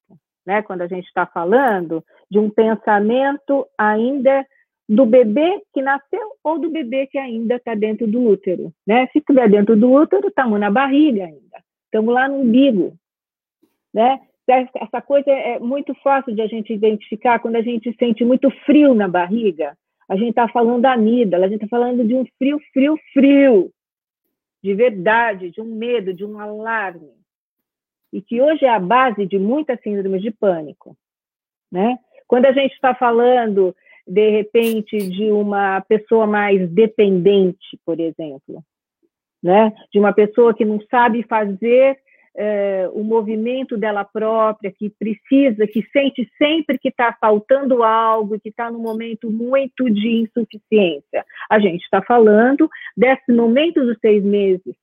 Né? 0.46 0.62
Quando 0.62 0.82
a 0.82 0.86
gente 0.86 1.06
está 1.06 1.26
falando 1.26 2.04
de 2.30 2.38
um 2.38 2.50
pensamento 2.50 3.66
ainda 3.76 4.46
do 4.88 5.06
bebê 5.06 5.62
que 5.72 5.80
nasceu 5.80 6.32
ou 6.42 6.58
do 6.58 6.70
bebê 6.70 7.06
que 7.06 7.18
ainda 7.18 7.56
está 7.56 7.74
dentro 7.74 8.06
do 8.06 8.22
útero, 8.22 8.72
né? 8.86 9.06
Se 9.12 9.18
estiver 9.18 9.48
dentro 9.48 9.76
do 9.76 9.92
útero, 9.92 10.28
estamos 10.28 10.58
na 10.58 10.70
barriga 10.70 11.24
ainda, 11.24 11.62
estamos 11.84 12.12
lá 12.12 12.28
no 12.28 12.40
umbigo, 12.40 12.94
né? 13.94 14.20
Essa 14.48 15.00
coisa 15.00 15.30
é 15.30 15.60
muito 15.60 15.94
fácil 16.02 16.34
de 16.34 16.42
a 16.42 16.46
gente 16.48 16.72
identificar 16.72 17.38
quando 17.38 17.54
a 17.54 17.62
gente 17.62 17.94
sente 17.96 18.24
muito 18.24 18.50
frio 18.66 18.94
na 18.94 19.06
barriga. 19.06 19.76
A 20.08 20.16
gente 20.16 20.30
está 20.30 20.48
falando 20.48 20.82
da 20.82 20.94
amígdala, 20.94 21.46
a 21.46 21.48
gente 21.48 21.62
está 21.62 21.68
falando 21.68 22.04
de 22.04 22.16
um 22.16 22.24
frio, 22.36 22.58
frio, 22.72 22.98
frio, 23.12 23.70
de 24.60 24.74
verdade, 24.74 25.50
de 25.50 25.60
um 25.60 25.76
medo, 25.76 26.12
de 26.12 26.24
um 26.24 26.40
alarme 26.40 27.19
e 28.12 28.20
que 28.20 28.40
hoje 28.40 28.64
é 28.64 28.68
a 28.68 28.78
base 28.78 29.26
de 29.26 29.38
muitas 29.38 29.80
síndromes 29.82 30.22
de 30.22 30.30
pânico. 30.30 30.96
Né? 31.70 31.98
Quando 32.26 32.46
a 32.46 32.52
gente 32.52 32.72
está 32.74 32.94
falando, 32.94 33.74
de 34.06 34.30
repente, 34.30 34.96
de 34.96 35.30
uma 35.30 35.80
pessoa 35.82 36.26
mais 36.26 36.68
dependente, 36.70 37.78
por 37.84 37.98
exemplo, 38.00 38.62
né? 39.42 39.72
de 39.92 39.98
uma 39.98 40.12
pessoa 40.12 40.54
que 40.54 40.64
não 40.64 40.80
sabe 40.90 41.22
fazer 41.24 41.98
é, 42.36 42.88
o 42.92 43.02
movimento 43.02 43.76
dela 43.76 44.04
própria, 44.04 44.72
que 44.72 44.90
precisa, 44.90 45.66
que 45.66 45.86
sente 45.92 46.28
sempre 46.38 46.78
que 46.78 46.88
está 46.88 47.16
faltando 47.20 47.82
algo, 47.82 48.38
que 48.38 48.48
está 48.48 48.70
num 48.70 48.80
momento 48.80 49.30
muito 49.30 49.90
de 49.90 50.22
insuficiência. 50.22 51.24
A 51.50 51.58
gente 51.58 51.82
está 51.82 52.02
falando 52.02 52.68
desse 52.96 53.32
momento 53.32 53.84
dos 53.84 53.98
seis 54.00 54.22
meses 54.22 54.74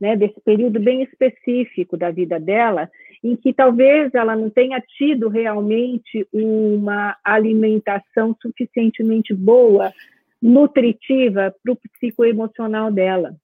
né, 0.00 0.16
desse 0.16 0.40
período 0.40 0.78
bem 0.80 1.02
específico 1.02 1.96
da 1.96 2.10
vida 2.10 2.38
dela, 2.38 2.90
em 3.22 3.34
que 3.36 3.52
talvez 3.52 4.14
ela 4.14 4.36
não 4.36 4.48
tenha 4.48 4.80
tido 4.80 5.28
realmente 5.28 6.26
uma 6.32 7.16
alimentação 7.24 8.36
suficientemente 8.40 9.34
boa, 9.34 9.92
nutritiva 10.40 11.54
para 11.62 11.72
o 11.72 11.76
psicoemocional 11.76 12.92
dela. 12.92 13.34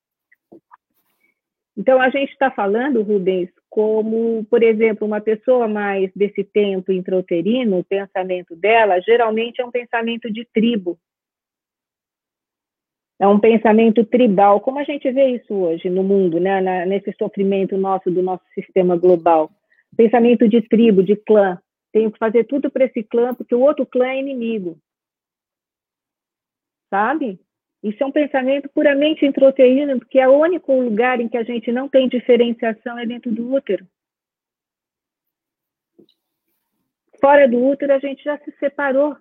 Então, 1.76 2.00
a 2.00 2.09
gente 2.09 2.30
está 2.30 2.52
falando, 2.52 3.02
Rubens, 3.02 3.50
como, 3.68 4.44
por 4.48 4.62
exemplo, 4.62 5.05
uma 5.05 5.20
pessoa 5.20 5.66
mais 5.66 6.09
desse 6.14 6.44
tempo 6.44 6.92
intrauterino, 6.92 7.78
o 7.78 7.84
pensamento 7.84 8.55
dela 8.55 9.00
geralmente 9.00 9.61
é 9.61 9.64
um 9.64 9.72
pensamento 9.72 10.32
de 10.32 10.46
tribo, 10.55 10.96
é 13.18 13.28
um 13.28 13.38
pensamento 13.38 14.04
tribal, 14.04 14.60
como 14.60 14.78
a 14.78 14.84
gente 14.84 15.10
vê 15.10 15.36
isso 15.36 15.54
hoje 15.54 15.88
no 15.88 16.02
mundo, 16.02 16.40
né, 16.40 16.60
na, 16.60 16.84
nesse 16.84 17.12
sofrimento 17.16 17.76
nosso 17.76 18.10
do 18.10 18.22
nosso 18.22 18.44
sistema 18.54 18.96
global. 18.96 19.50
Pensamento 19.96 20.48
de 20.48 20.60
tribo, 20.62 21.02
de 21.02 21.14
clã. 21.16 21.58
Tenho 21.92 22.10
que 22.10 22.18
fazer 22.18 22.44
tudo 22.44 22.70
para 22.70 22.86
esse 22.86 23.04
clã, 23.04 23.32
porque 23.32 23.54
o 23.54 23.60
outro 23.60 23.86
clã 23.86 24.08
é 24.08 24.18
inimigo. 24.18 24.76
Sabe? 26.90 27.38
Isso 27.82 28.02
é 28.02 28.06
um 28.06 28.10
pensamento 28.10 28.68
puramente 28.70 29.24
introteíno, 29.24 29.98
porque 29.98 30.18
é 30.18 30.28
o 30.28 30.38
único 30.38 30.72
lugar 30.72 31.20
em 31.20 31.28
que 31.28 31.36
a 31.36 31.44
gente 31.44 31.70
não 31.70 31.88
tem 31.88 32.08
diferenciação 32.08 32.98
é 32.98 33.06
dentro 33.06 33.30
do 33.30 33.52
útero. 33.52 33.86
Fora 37.20 37.48
do 37.48 37.62
útero, 37.64 37.92
a 37.92 37.98
gente 37.98 38.24
já 38.24 38.38
se 38.38 38.50
separou. 38.58 39.16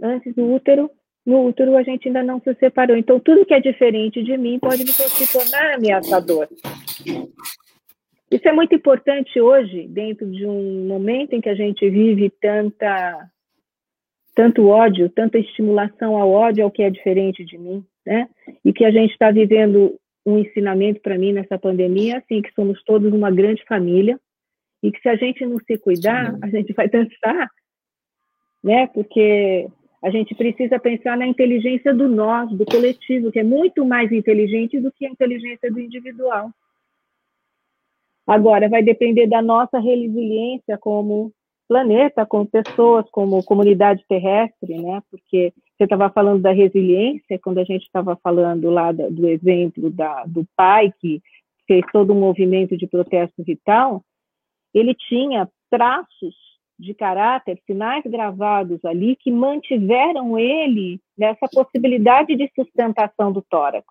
Antes 0.00 0.34
do 0.34 0.52
útero, 0.52 0.90
no 1.24 1.46
útero 1.46 1.76
a 1.76 1.82
gente 1.82 2.08
ainda 2.08 2.22
não 2.22 2.40
se 2.40 2.52
separou. 2.54 2.96
Então, 2.96 3.20
tudo 3.20 3.46
que 3.46 3.54
é 3.54 3.60
diferente 3.60 4.22
de 4.22 4.36
mim 4.36 4.58
pode 4.58 4.86
se 4.86 5.32
tornar 5.32 5.74
ameaçador. 5.74 6.48
Isso 8.30 8.48
é 8.48 8.52
muito 8.52 8.74
importante 8.74 9.40
hoje, 9.40 9.86
dentro 9.88 10.26
de 10.26 10.46
um 10.46 10.86
momento 10.86 11.34
em 11.34 11.40
que 11.40 11.50
a 11.50 11.54
gente 11.54 11.88
vive 11.88 12.30
tanta, 12.40 13.30
tanto 14.34 14.68
ódio, 14.68 15.10
tanta 15.10 15.38
estimulação 15.38 16.16
ao 16.16 16.30
ódio 16.30 16.64
ao 16.64 16.70
que 16.70 16.82
é 16.82 16.90
diferente 16.90 17.44
de 17.44 17.58
mim, 17.58 17.84
né? 18.06 18.28
E 18.64 18.72
que 18.72 18.84
a 18.84 18.90
gente 18.90 19.12
está 19.12 19.30
vivendo 19.30 19.98
um 20.24 20.38
ensinamento 20.38 21.00
para 21.00 21.18
mim 21.18 21.32
nessa 21.32 21.58
pandemia, 21.58 22.18
assim, 22.18 22.40
que 22.40 22.52
somos 22.54 22.82
todos 22.84 23.12
uma 23.12 23.30
grande 23.30 23.62
família 23.64 24.18
e 24.82 24.90
que 24.90 25.00
se 25.00 25.08
a 25.08 25.16
gente 25.16 25.44
não 25.44 25.58
se 25.58 25.76
cuidar, 25.78 26.36
a 26.42 26.48
gente 26.48 26.72
vai 26.72 26.88
dançar, 26.90 27.48
né? 28.64 28.86
Porque 28.88 29.68
a 30.02 30.10
gente 30.10 30.34
precisa 30.34 30.80
pensar 30.80 31.16
na 31.16 31.26
inteligência 31.26 31.94
do 31.94 32.08
nós, 32.08 32.50
do 32.50 32.64
coletivo, 32.64 33.30
que 33.30 33.38
é 33.38 33.44
muito 33.44 33.84
mais 33.84 34.10
inteligente 34.10 34.80
do 34.80 34.90
que 34.90 35.06
a 35.06 35.10
inteligência 35.10 35.70
do 35.70 35.78
individual. 35.78 36.50
Agora, 38.26 38.68
vai 38.68 38.82
depender 38.82 39.28
da 39.28 39.40
nossa 39.40 39.78
resiliência 39.78 40.76
como 40.76 41.32
planeta, 41.68 42.26
como 42.26 42.46
pessoas, 42.46 43.08
como 43.10 43.42
comunidade 43.44 44.04
terrestre, 44.08 44.76
né? 44.76 45.00
Porque 45.10 45.52
você 45.76 45.84
estava 45.84 46.10
falando 46.10 46.42
da 46.42 46.52
resiliência, 46.52 47.38
quando 47.38 47.58
a 47.58 47.64
gente 47.64 47.84
estava 47.84 48.16
falando 48.16 48.70
lá 48.70 48.92
do 48.92 49.28
exemplo 49.28 49.88
da, 49.88 50.24
do 50.24 50.44
pai 50.56 50.92
que 51.00 51.22
fez 51.66 51.84
todo 51.92 52.12
um 52.12 52.20
movimento 52.20 52.76
de 52.76 52.86
protesto 52.86 53.42
vital, 53.42 54.04
ele 54.74 54.94
tinha 54.94 55.48
traços 55.70 56.51
de 56.82 56.94
caráter, 56.94 57.58
sinais 57.64 58.02
gravados 58.04 58.84
ali 58.84 59.16
que 59.16 59.30
mantiveram 59.30 60.38
ele 60.38 61.00
nessa 61.16 61.48
possibilidade 61.48 62.34
de 62.36 62.50
sustentação 62.54 63.32
do 63.32 63.40
tórax. 63.42 63.86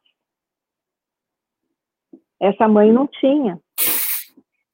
Essa 2.40 2.68
mãe 2.68 2.92
não 2.92 3.08
tinha. 3.08 3.60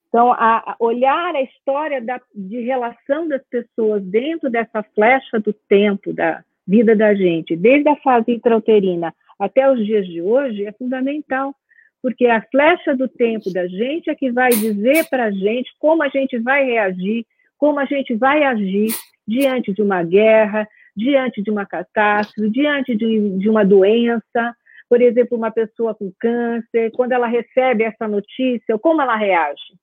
Então, 0.08 0.32
a, 0.32 0.72
a 0.72 0.76
olhar 0.80 1.36
a 1.36 1.42
história 1.42 2.02
da, 2.02 2.20
de 2.34 2.62
relação 2.62 3.28
das 3.28 3.44
pessoas 3.50 4.02
dentro 4.04 4.50
dessa 4.50 4.82
flecha 4.96 5.40
do 5.40 5.54
tempo 5.54 6.14
da 6.14 6.44
vida 6.66 6.96
da 6.96 7.14
gente, 7.14 7.56
desde 7.56 7.88
a 7.90 7.96
fase 7.98 8.32
intrauterina 8.32 9.14
até 9.40 9.70
os 9.72 9.86
dias 9.86 10.08
de 10.08 10.22
hoje, 10.22 10.66
é 10.66 10.72
fundamental, 10.72 11.54
porque 12.02 12.26
a 12.26 12.42
flecha 12.50 12.96
do 12.96 13.08
tempo 13.08 13.52
da 13.52 13.68
gente 13.68 14.10
é 14.10 14.16
que 14.16 14.32
vai 14.32 14.50
dizer 14.50 15.08
para 15.10 15.26
a 15.26 15.32
gente 15.32 15.70
como 15.78 16.02
a 16.04 16.10
gente 16.10 16.38
vai 16.40 16.66
reagir, 16.66 17.26
como 17.58 17.80
a 17.80 17.86
gente 17.86 18.16
vai 18.16 18.44
agir 18.44 18.88
diante 19.28 19.74
de 19.74 19.82
uma 19.82 20.04
guerra, 20.04 20.68
diante 20.96 21.42
de 21.42 21.52
uma 21.52 21.66
catástrofe, 21.66 22.50
diante 22.50 22.96
de, 22.96 23.38
de 23.38 23.50
uma 23.50 23.66
doença, 23.66 24.56
por 24.90 25.02
exemplo, 25.02 25.38
uma 25.38 25.52
pessoa 25.52 25.94
com 25.94 26.12
câncer, 26.18 26.92
quando 26.92 27.12
ela 27.12 27.28
recebe 27.28 27.84
essa 27.84 28.08
notícia, 28.08 28.78
como 28.80 29.02
ela 29.02 29.16
reage? 29.16 29.78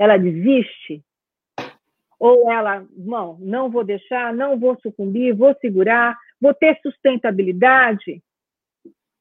ela 0.00 0.16
desiste? 0.16 1.04
Ou 2.18 2.50
ela, 2.50 2.86
não, 2.96 3.38
não 3.38 3.70
vou 3.70 3.84
deixar, 3.84 4.32
não 4.32 4.58
vou 4.58 4.78
sucumbir, 4.80 5.34
vou 5.34 5.54
segurar, 5.60 6.16
vou 6.40 6.54
ter 6.54 6.78
sustentabilidade? 6.82 8.22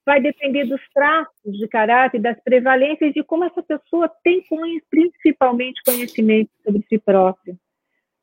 Vai 0.06 0.22
depender 0.22 0.64
dos 0.64 0.82
traços 0.94 1.58
de 1.58 1.68
caráter, 1.68 2.22
das 2.22 2.42
prevalências 2.42 3.14
de 3.14 3.24
como 3.24 3.44
essa 3.44 3.62
pessoa 3.62 4.10
tem 4.24 4.42
principalmente 4.90 5.82
conhecimento 5.86 6.50
sobre 6.64 6.82
si 6.88 6.98
própria. 6.98 7.56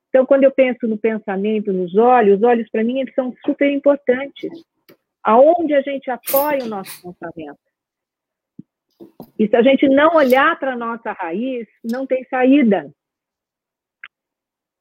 Então, 0.09 0.25
quando 0.25 0.45
eu 0.45 0.51
penso 0.51 0.87
no 0.87 0.97
pensamento, 0.97 1.73
nos 1.73 1.95
olhos, 1.97 2.39
os 2.39 2.43
olhos 2.43 2.71
para 2.71 2.85
mim 2.85 3.01
eles 3.01 3.15
são 3.15 3.35
super 3.45 3.71
importantes. 3.71 4.51
Aonde 5.23 5.75
a 5.75 5.83
gente 5.83 6.11
apoia 6.11 6.65
o 6.65 6.69
nosso 6.69 7.03
pensamento? 7.03 7.59
E 9.39 9.49
se 9.49 9.57
a 9.57 9.63
gente 9.63 9.89
não 9.89 10.15
olhar 10.15 10.59
para 10.59 10.73
a 10.73 10.77
nossa 10.77 11.13
raiz, 11.13 11.67
não 11.85 12.07
tem 12.07 12.25
saída. 12.25 12.91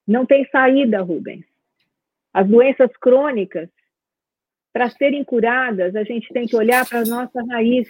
Não 0.08 0.26
tem 0.26 0.48
saída, 0.50 1.02
Rubens. 1.02 1.46
As 2.34 2.48
doenças 2.48 2.96
crônicas, 2.98 3.70
para 4.72 4.90
serem 4.90 5.24
curadas, 5.24 5.96
a 5.96 6.04
gente 6.04 6.32
tem 6.34 6.46
que 6.46 6.56
olhar 6.56 6.88
para 6.88 7.00
a 7.00 7.06
nossa 7.06 7.42
raiz. 7.50 7.88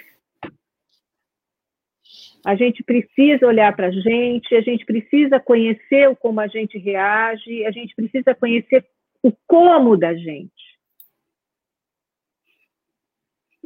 A 2.46 2.56
gente 2.56 2.84
precisa 2.84 3.48
olhar 3.48 3.76
para 3.76 3.88
a 3.88 3.92
gente, 3.92 4.56
a 4.56 4.62
gente 4.62 4.86
precisa 4.86 5.40
conhecer 5.40 6.08
o 6.08 6.16
como 6.16 6.40
a 6.40 6.48
gente 6.48 6.78
reage, 6.78 7.66
a 7.66 7.72
gente 7.72 7.96
precisa 7.96 8.36
conhecer 8.36 8.86
o 9.24 9.32
como 9.48 9.98
da 9.98 10.14
gente 10.14 10.66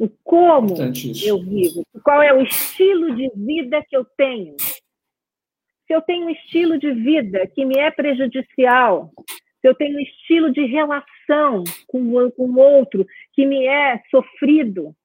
o 0.00 0.08
como 0.24 0.74
eu 1.22 1.38
vivo, 1.38 1.84
qual 2.02 2.22
é 2.22 2.32
o 2.32 2.40
estilo 2.40 3.14
de 3.14 3.30
vida 3.36 3.84
que 3.86 3.94
eu 3.94 4.02
tenho. 4.16 4.56
Se 4.58 5.94
eu 5.94 6.00
tenho 6.00 6.26
um 6.26 6.30
estilo 6.30 6.78
de 6.78 6.90
vida 6.90 7.46
que 7.54 7.66
me 7.66 7.78
é 7.78 7.90
prejudicial, 7.90 9.12
se 9.60 9.68
eu 9.68 9.74
tenho 9.74 9.98
um 9.98 10.00
estilo 10.00 10.50
de 10.50 10.64
relação 10.64 11.64
com 11.86 12.00
o 12.00 12.58
outro 12.58 13.06
que 13.34 13.44
me 13.44 13.66
é 13.66 14.00
sofrido, 14.10 14.96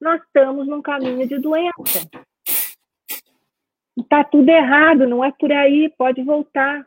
nós 0.00 0.20
estamos 0.20 0.66
num 0.66 0.82
caminho 0.82 1.28
de 1.28 1.38
doença. 1.38 2.10
Está 4.00 4.24
tudo 4.24 4.48
errado, 4.48 5.06
não 5.06 5.24
é 5.24 5.32
por 5.32 5.52
aí, 5.52 5.88
pode 5.96 6.22
voltar. 6.22 6.86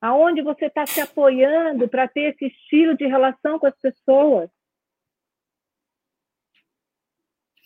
Aonde 0.00 0.42
você 0.42 0.66
está 0.66 0.86
se 0.86 1.00
apoiando 1.00 1.88
para 1.88 2.06
ter 2.06 2.34
esse 2.34 2.46
estilo 2.46 2.96
de 2.96 3.06
relação 3.06 3.58
com 3.58 3.66
as 3.66 3.76
pessoas? 3.78 4.50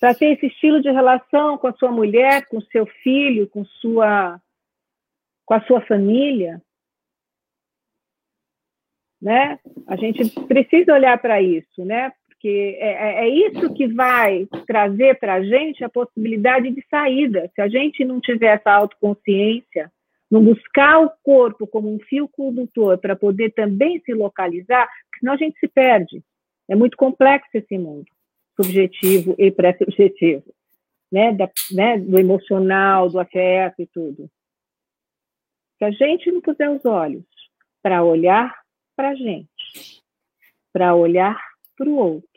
para 0.03 0.17
ter 0.17 0.33
esse 0.33 0.47
estilo 0.47 0.83
de 0.83 0.91
relação 0.91 1.57
com 1.57 1.69
a 1.69 1.73
sua 1.75 1.93
mulher, 1.93 2.45
com 2.49 2.61
seu 2.61 2.85
filho, 3.05 3.49
com 3.49 3.65
sua 3.65 4.43
com 5.47 5.55
a 5.55 5.61
sua 5.65 5.81
família, 5.83 6.61
né? 9.21 9.61
A 9.87 9.95
gente 9.95 10.29
precisa 10.49 10.93
olhar 10.93 11.17
para 11.23 11.41
isso, 11.41 11.85
né? 11.85 12.13
Porque 12.43 12.77
é, 12.81 12.89
é, 12.89 13.25
é 13.25 13.29
isso 13.29 13.73
que 13.73 13.87
vai 13.87 14.49
trazer 14.67 15.17
para 15.21 15.35
a 15.35 15.45
gente 15.45 15.85
a 15.85 15.89
possibilidade 15.89 16.73
de 16.73 16.85
saída. 16.91 17.49
Se 17.55 17.61
a 17.61 17.69
gente 17.69 18.05
não 18.05 18.21
tiver 18.21 18.57
essa 18.57 18.73
autoconsciência, 18.73 19.93
não 20.29 20.43
buscar 20.43 20.99
o 20.99 21.13
corpo 21.23 21.69
como 21.69 21.95
um 21.95 22.01
fio 22.01 22.27
condutor 22.27 22.99
para 22.99 23.15
poder 23.15 23.53
também 23.53 24.01
se 24.01 24.13
localizar, 24.13 24.89
senão 25.21 25.35
a 25.35 25.37
gente 25.37 25.57
se 25.61 25.69
perde. 25.69 26.21
É 26.69 26.75
muito 26.75 26.97
complexo 26.97 27.49
esse 27.55 27.79
mundo 27.79 28.07
subjetivo 28.61 29.37
e 29.39 29.49
pré-subjetivo, 29.53 30.53
né? 31.13 31.37
Né? 31.71 31.99
Do 31.99 32.19
emocional, 32.19 33.09
do 33.09 33.21
afeto 33.21 33.81
e 33.81 33.87
tudo. 33.87 34.29
Se 35.79 35.85
a 35.85 35.91
gente 35.93 36.33
não 36.33 36.41
puser 36.41 36.69
os 36.69 36.85
olhos 36.85 37.25
para 37.81 38.03
olhar 38.03 38.53
para 38.97 39.11
a 39.11 39.15
gente, 39.15 40.03
para 40.73 40.93
olhar 40.95 41.41
para 41.77 41.89
o 41.89 41.97
outro, 41.97 42.32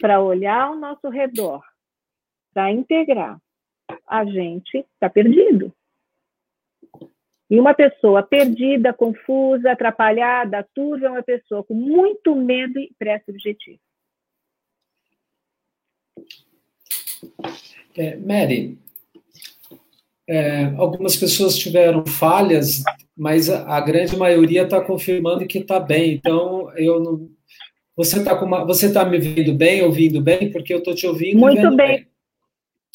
para 0.00 0.20
olhar 0.20 0.62
ao 0.62 0.76
nosso 0.76 1.08
redor, 1.08 1.62
para 2.52 2.72
integrar, 2.72 3.38
a 4.06 4.24
gente 4.24 4.78
está 4.78 5.08
perdido. 5.08 5.72
E 7.50 7.58
uma 7.58 7.74
pessoa 7.74 8.22
perdida, 8.22 8.92
confusa, 8.92 9.72
atrapalhada, 9.72 10.66
turva, 10.72 11.06
é 11.06 11.10
uma 11.10 11.22
pessoa 11.22 11.64
com 11.64 11.74
muito 11.74 12.34
medo 12.34 12.78
e 12.78 12.92
pré-subjetivo. 12.96 13.80
É, 17.96 18.16
Mary, 18.16 18.78
é, 20.28 20.66
algumas 20.76 21.16
pessoas 21.16 21.56
tiveram 21.56 22.06
falhas, 22.06 22.84
mas 23.16 23.50
a, 23.50 23.66
a 23.76 23.80
grande 23.80 24.16
maioria 24.16 24.62
está 24.62 24.80
confirmando 24.80 25.46
que 25.46 25.58
está 25.58 25.80
bem. 25.80 26.14
Então, 26.14 26.70
eu 26.76 27.00
não. 27.00 27.39
Você 27.96 28.18
está 28.18 28.34
você 28.64 28.92
tá 28.92 29.04
me 29.04 29.18
vendo 29.18 29.54
bem, 29.54 29.82
ouvindo 29.82 30.20
bem? 30.20 30.50
Porque 30.50 30.72
eu 30.72 30.78
estou 30.78 30.94
te 30.94 31.06
ouvindo. 31.06 31.38
Muito 31.38 31.76
bem. 31.76 32.06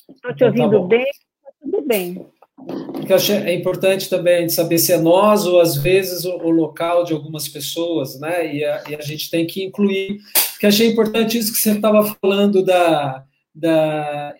Estou 0.09 0.33
te 0.33 0.43
então, 0.43 0.53
tá 0.53 0.63
ouvindo 0.63 0.81
tá 0.81 0.87
bem, 0.87 1.05
tá 1.05 1.51
tudo 1.61 1.81
bem. 1.87 2.25
Porque 2.55 3.13
é 3.33 3.53
importante 3.53 4.09
também 4.09 4.37
a 4.37 4.41
gente 4.41 4.53
saber 4.53 4.79
se 4.79 4.93
é 4.93 4.97
nós 4.97 5.45
ou 5.45 5.59
às 5.59 5.75
vezes 5.75 6.25
o, 6.25 6.37
o 6.37 6.49
local 6.49 7.03
de 7.03 7.13
algumas 7.13 7.47
pessoas, 7.47 8.19
né? 8.19 8.55
E 8.55 8.63
a, 8.63 8.83
e 8.89 8.95
a, 8.95 9.01
gente 9.01 9.29
tem 9.29 9.45
que 9.45 9.63
incluir. 9.63 10.19
Porque 10.53 10.65
achei 10.65 10.87
importante 10.87 11.37
isso 11.37 11.51
que 11.51 11.59
você 11.59 11.71
estava 11.71 12.15
falando 12.21 12.63
da, 12.63 13.23
da, 13.53 14.33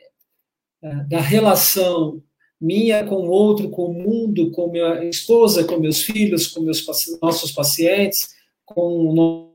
da 1.08 1.20
relação 1.20 2.22
minha 2.60 3.06
com 3.06 3.18
o 3.18 3.30
outro, 3.30 3.70
com 3.70 3.86
o 3.86 3.94
mundo, 3.94 4.50
com 4.52 4.72
minha 4.72 5.04
esposa, 5.04 5.66
com 5.66 5.78
meus 5.78 6.02
filhos, 6.02 6.48
com 6.48 6.62
meus 6.62 6.84
nossos 7.22 7.52
pacientes, 7.52 8.30
com 8.66 9.10
o 9.10 9.55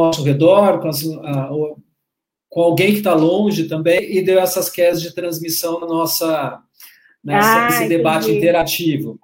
nosso 0.00 0.22
redor, 0.22 0.80
com, 0.80 0.88
as, 0.88 1.02
a, 1.04 1.50
com 2.48 2.60
alguém 2.60 2.92
que 2.92 2.98
está 2.98 3.14
longe 3.14 3.68
também, 3.68 4.16
e 4.16 4.22
deu 4.22 4.38
essas 4.38 4.70
quedas 4.70 5.02
de 5.02 5.14
transmissão 5.14 5.80
na 5.80 5.86
nossa 5.86 6.62
nessa, 7.26 7.84
ah, 7.84 7.88
debate 7.88 8.30
interativo. 8.30 9.18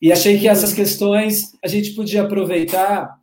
E 0.00 0.12
achei 0.12 0.38
que 0.38 0.48
essas 0.48 0.72
questões 0.72 1.52
a 1.62 1.68
gente 1.68 1.92
podia 1.92 2.22
aproveitar 2.22 3.16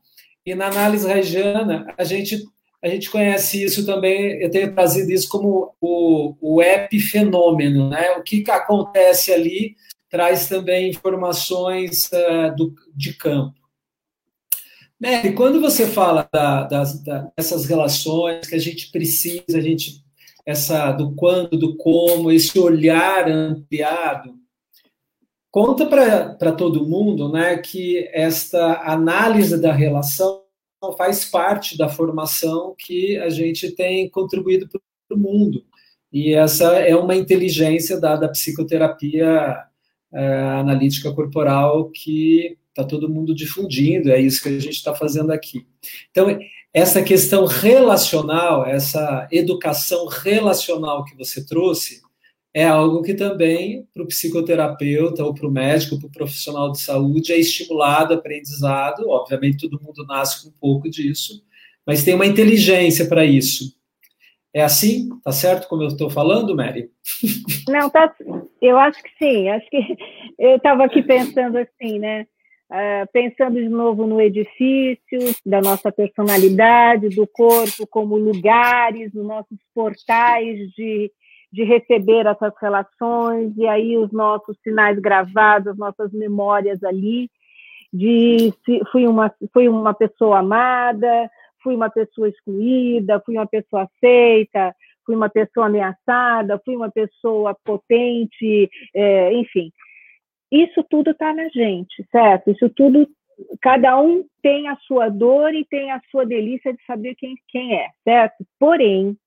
E 0.46 0.56
na 0.56 0.68
análise 0.68 1.08
reigiana, 1.08 1.94
a 1.98 2.04
gente, 2.04 2.44
a 2.82 2.88
gente 2.88 3.10
conhece 3.10 3.64
isso 3.64 3.86
também, 3.86 4.42
eu 4.42 4.50
tenho 4.50 4.74
trazido 4.74 5.12
isso 5.12 5.30
como 5.30 5.76
o, 5.80 6.36
o 6.42 6.62
epifenômeno, 6.62 7.90
né? 7.90 8.12
O 8.12 8.24
que, 8.24 8.42
que 8.42 8.52
acontece 8.52 9.32
ali 9.32 9.76
traz 10.10 10.48
também 10.48 10.90
informações 10.90 12.10
uh, 12.12 12.56
do, 12.56 12.74
de 12.96 13.14
campo. 13.14 13.60
Mary, 15.00 15.34
quando 15.34 15.62
você 15.62 15.88
fala 15.88 16.28
da, 16.32 16.64
das, 16.64 17.02
da, 17.02 17.32
dessas 17.38 17.66
relações 17.66 18.47
que 18.47 18.56
a 18.56 18.60
gente 18.60 18.91
precisa, 18.91 19.58
a 19.58 19.62
gente 19.62 20.04
essa 20.45 20.91
do 20.91 21.14
quando, 21.14 21.58
do 21.58 21.78
como, 21.78 22.32
esse 22.32 22.58
olhar 22.58 23.30
ampliado, 23.30 24.34
conta 25.52 25.86
para 25.86 26.52
todo 26.52 26.88
mundo, 26.88 27.32
né, 27.32 27.58
que 27.58 28.10
esta 28.12 28.82
análise 28.84 29.62
da 29.62 29.72
relação 29.72 30.43
faz 30.97 31.26
parte 31.26 31.78
da 31.78 31.88
formação 31.88 32.74
que 32.78 33.18
a 33.18 33.30
gente 33.30 33.72
tem 33.76 34.10
contribuído 34.10 34.68
para 34.68 34.82
o 35.16 35.20
mundo. 35.20 35.64
E 36.12 36.34
essa 36.34 36.80
é 36.80 36.95
uma 36.95 37.16
inteligência 37.16 38.00
dada 38.00 38.26
à 38.26 38.30
psicoterapia 38.30 39.56
é, 40.12 40.41
analítica 40.60 41.14
corporal 41.14 41.91
que 41.91 42.58
está 42.70 42.84
todo 42.84 43.10
mundo 43.10 43.34
difundindo, 43.36 44.12
é 44.12 44.20
isso 44.20 44.42
que 44.42 44.50
a 44.50 44.60
gente 44.60 44.76
está 44.76 44.94
fazendo 44.94 45.32
aqui. 45.32 45.66
Então, 46.12 46.40
essa 46.74 47.02
questão 47.02 47.46
relacional, 47.46 48.66
essa 48.66 49.28
educação 49.32 50.06
relacional 50.08 51.04
que 51.04 51.16
você 51.16 51.46
trouxe, 51.46 52.02
é 52.54 52.66
algo 52.66 53.02
que 53.02 53.14
também 53.14 53.88
para 53.94 54.04
o 54.04 54.08
psicoterapeuta 54.08 55.24
ou 55.24 55.34
para 55.34 55.48
o 55.48 55.52
médico, 55.52 56.00
para 56.00 56.08
o 56.08 56.12
profissional 56.12 56.72
de 56.72 56.82
saúde, 56.82 57.32
é 57.32 57.38
estimulado, 57.38 58.14
aprendizado. 58.14 59.08
Obviamente, 59.08 59.70
todo 59.70 59.82
mundo 59.82 60.06
nasce 60.08 60.44
com 60.44 60.50
um 60.50 60.60
pouco 60.60 60.90
disso, 60.90 61.44
mas 61.86 62.04
tem 62.04 62.16
uma 62.16 62.26
inteligência 62.26 63.08
para 63.08 63.24
isso. 63.24 63.78
É 64.54 64.64
assim? 64.64 65.10
Tá 65.24 65.32
certo 65.32 65.68
como 65.68 65.84
eu 65.84 65.90
estou 65.90 66.10
falando, 66.10 66.56
Mary? 66.56 66.90
Não, 67.68 67.88
tá. 67.90 68.12
Eu 68.60 68.80
acho 68.80 69.02
que 69.04 69.10
sim. 69.20 69.48
Acho 69.48 69.70
que 69.70 69.98
eu 70.40 70.56
estava 70.56 70.86
aqui 70.86 71.04
pensando 71.04 71.58
assim, 71.58 72.00
né? 72.00 72.26
Uh, 72.70 73.10
pensando 73.12 73.56
de 73.56 73.68
novo 73.68 74.06
no 74.06 74.22
edifício, 74.22 75.18
da 75.44 75.60
nossa 75.60 75.92
personalidade, 75.92 77.10
do 77.10 77.26
corpo 77.26 77.88
como 77.88 78.16
lugares, 78.16 79.12
nos 79.12 79.26
nossos 79.26 79.58
portais 79.74 80.70
de, 80.76 81.12
de 81.52 81.64
receber 81.64 82.28
essas 82.28 82.54
relações, 82.62 83.58
e 83.58 83.66
aí 83.66 83.98
os 83.98 84.12
nossos 84.12 84.56
sinais 84.64 85.00
gravados, 85.00 85.80
nossas 85.80 86.12
memórias 86.14 86.84
ali, 86.84 87.28
de 87.92 88.54
fui 88.92 89.08
uma, 89.08 89.34
fui 89.52 89.68
uma 89.68 89.96
pessoa 89.96 90.38
amada, 90.38 91.28
fui 91.64 91.76
uma 91.76 91.90
pessoa 91.90 92.30
excluída, 92.30 93.20
fui 93.26 93.36
uma 93.36 93.48
pessoa 93.48 93.90
aceita, 93.90 94.76
fui 95.04 95.16
uma 95.16 95.28
pessoa 95.28 95.66
ameaçada, 95.66 96.62
fui 96.64 96.76
uma 96.76 96.92
pessoa 96.92 97.58
potente, 97.66 98.70
é, 98.94 99.34
enfim 99.34 99.72
isso 100.52 100.84
tudo 100.89 101.12
está 101.12 101.34
na 101.34 101.47
gente, 101.50 102.06
certo? 102.12 102.52
Isso 102.52 102.70
tudo, 102.70 103.08
cada 103.62 104.00
um 104.00 104.26
tem 104.41 104.68
a 104.68 104.76
sua 104.78 105.10
dor 105.10 105.54
e 105.54 105.66
tem 105.66 105.91
a 105.91 106.02
sua 106.10 106.26
delícia 106.26 106.74
de 106.74 106.84
saber 106.86 107.16
quem, 107.16 107.36
quem 107.47 107.76
é, 107.76 107.89
certo? 108.04 108.45
Porém, 108.60 109.18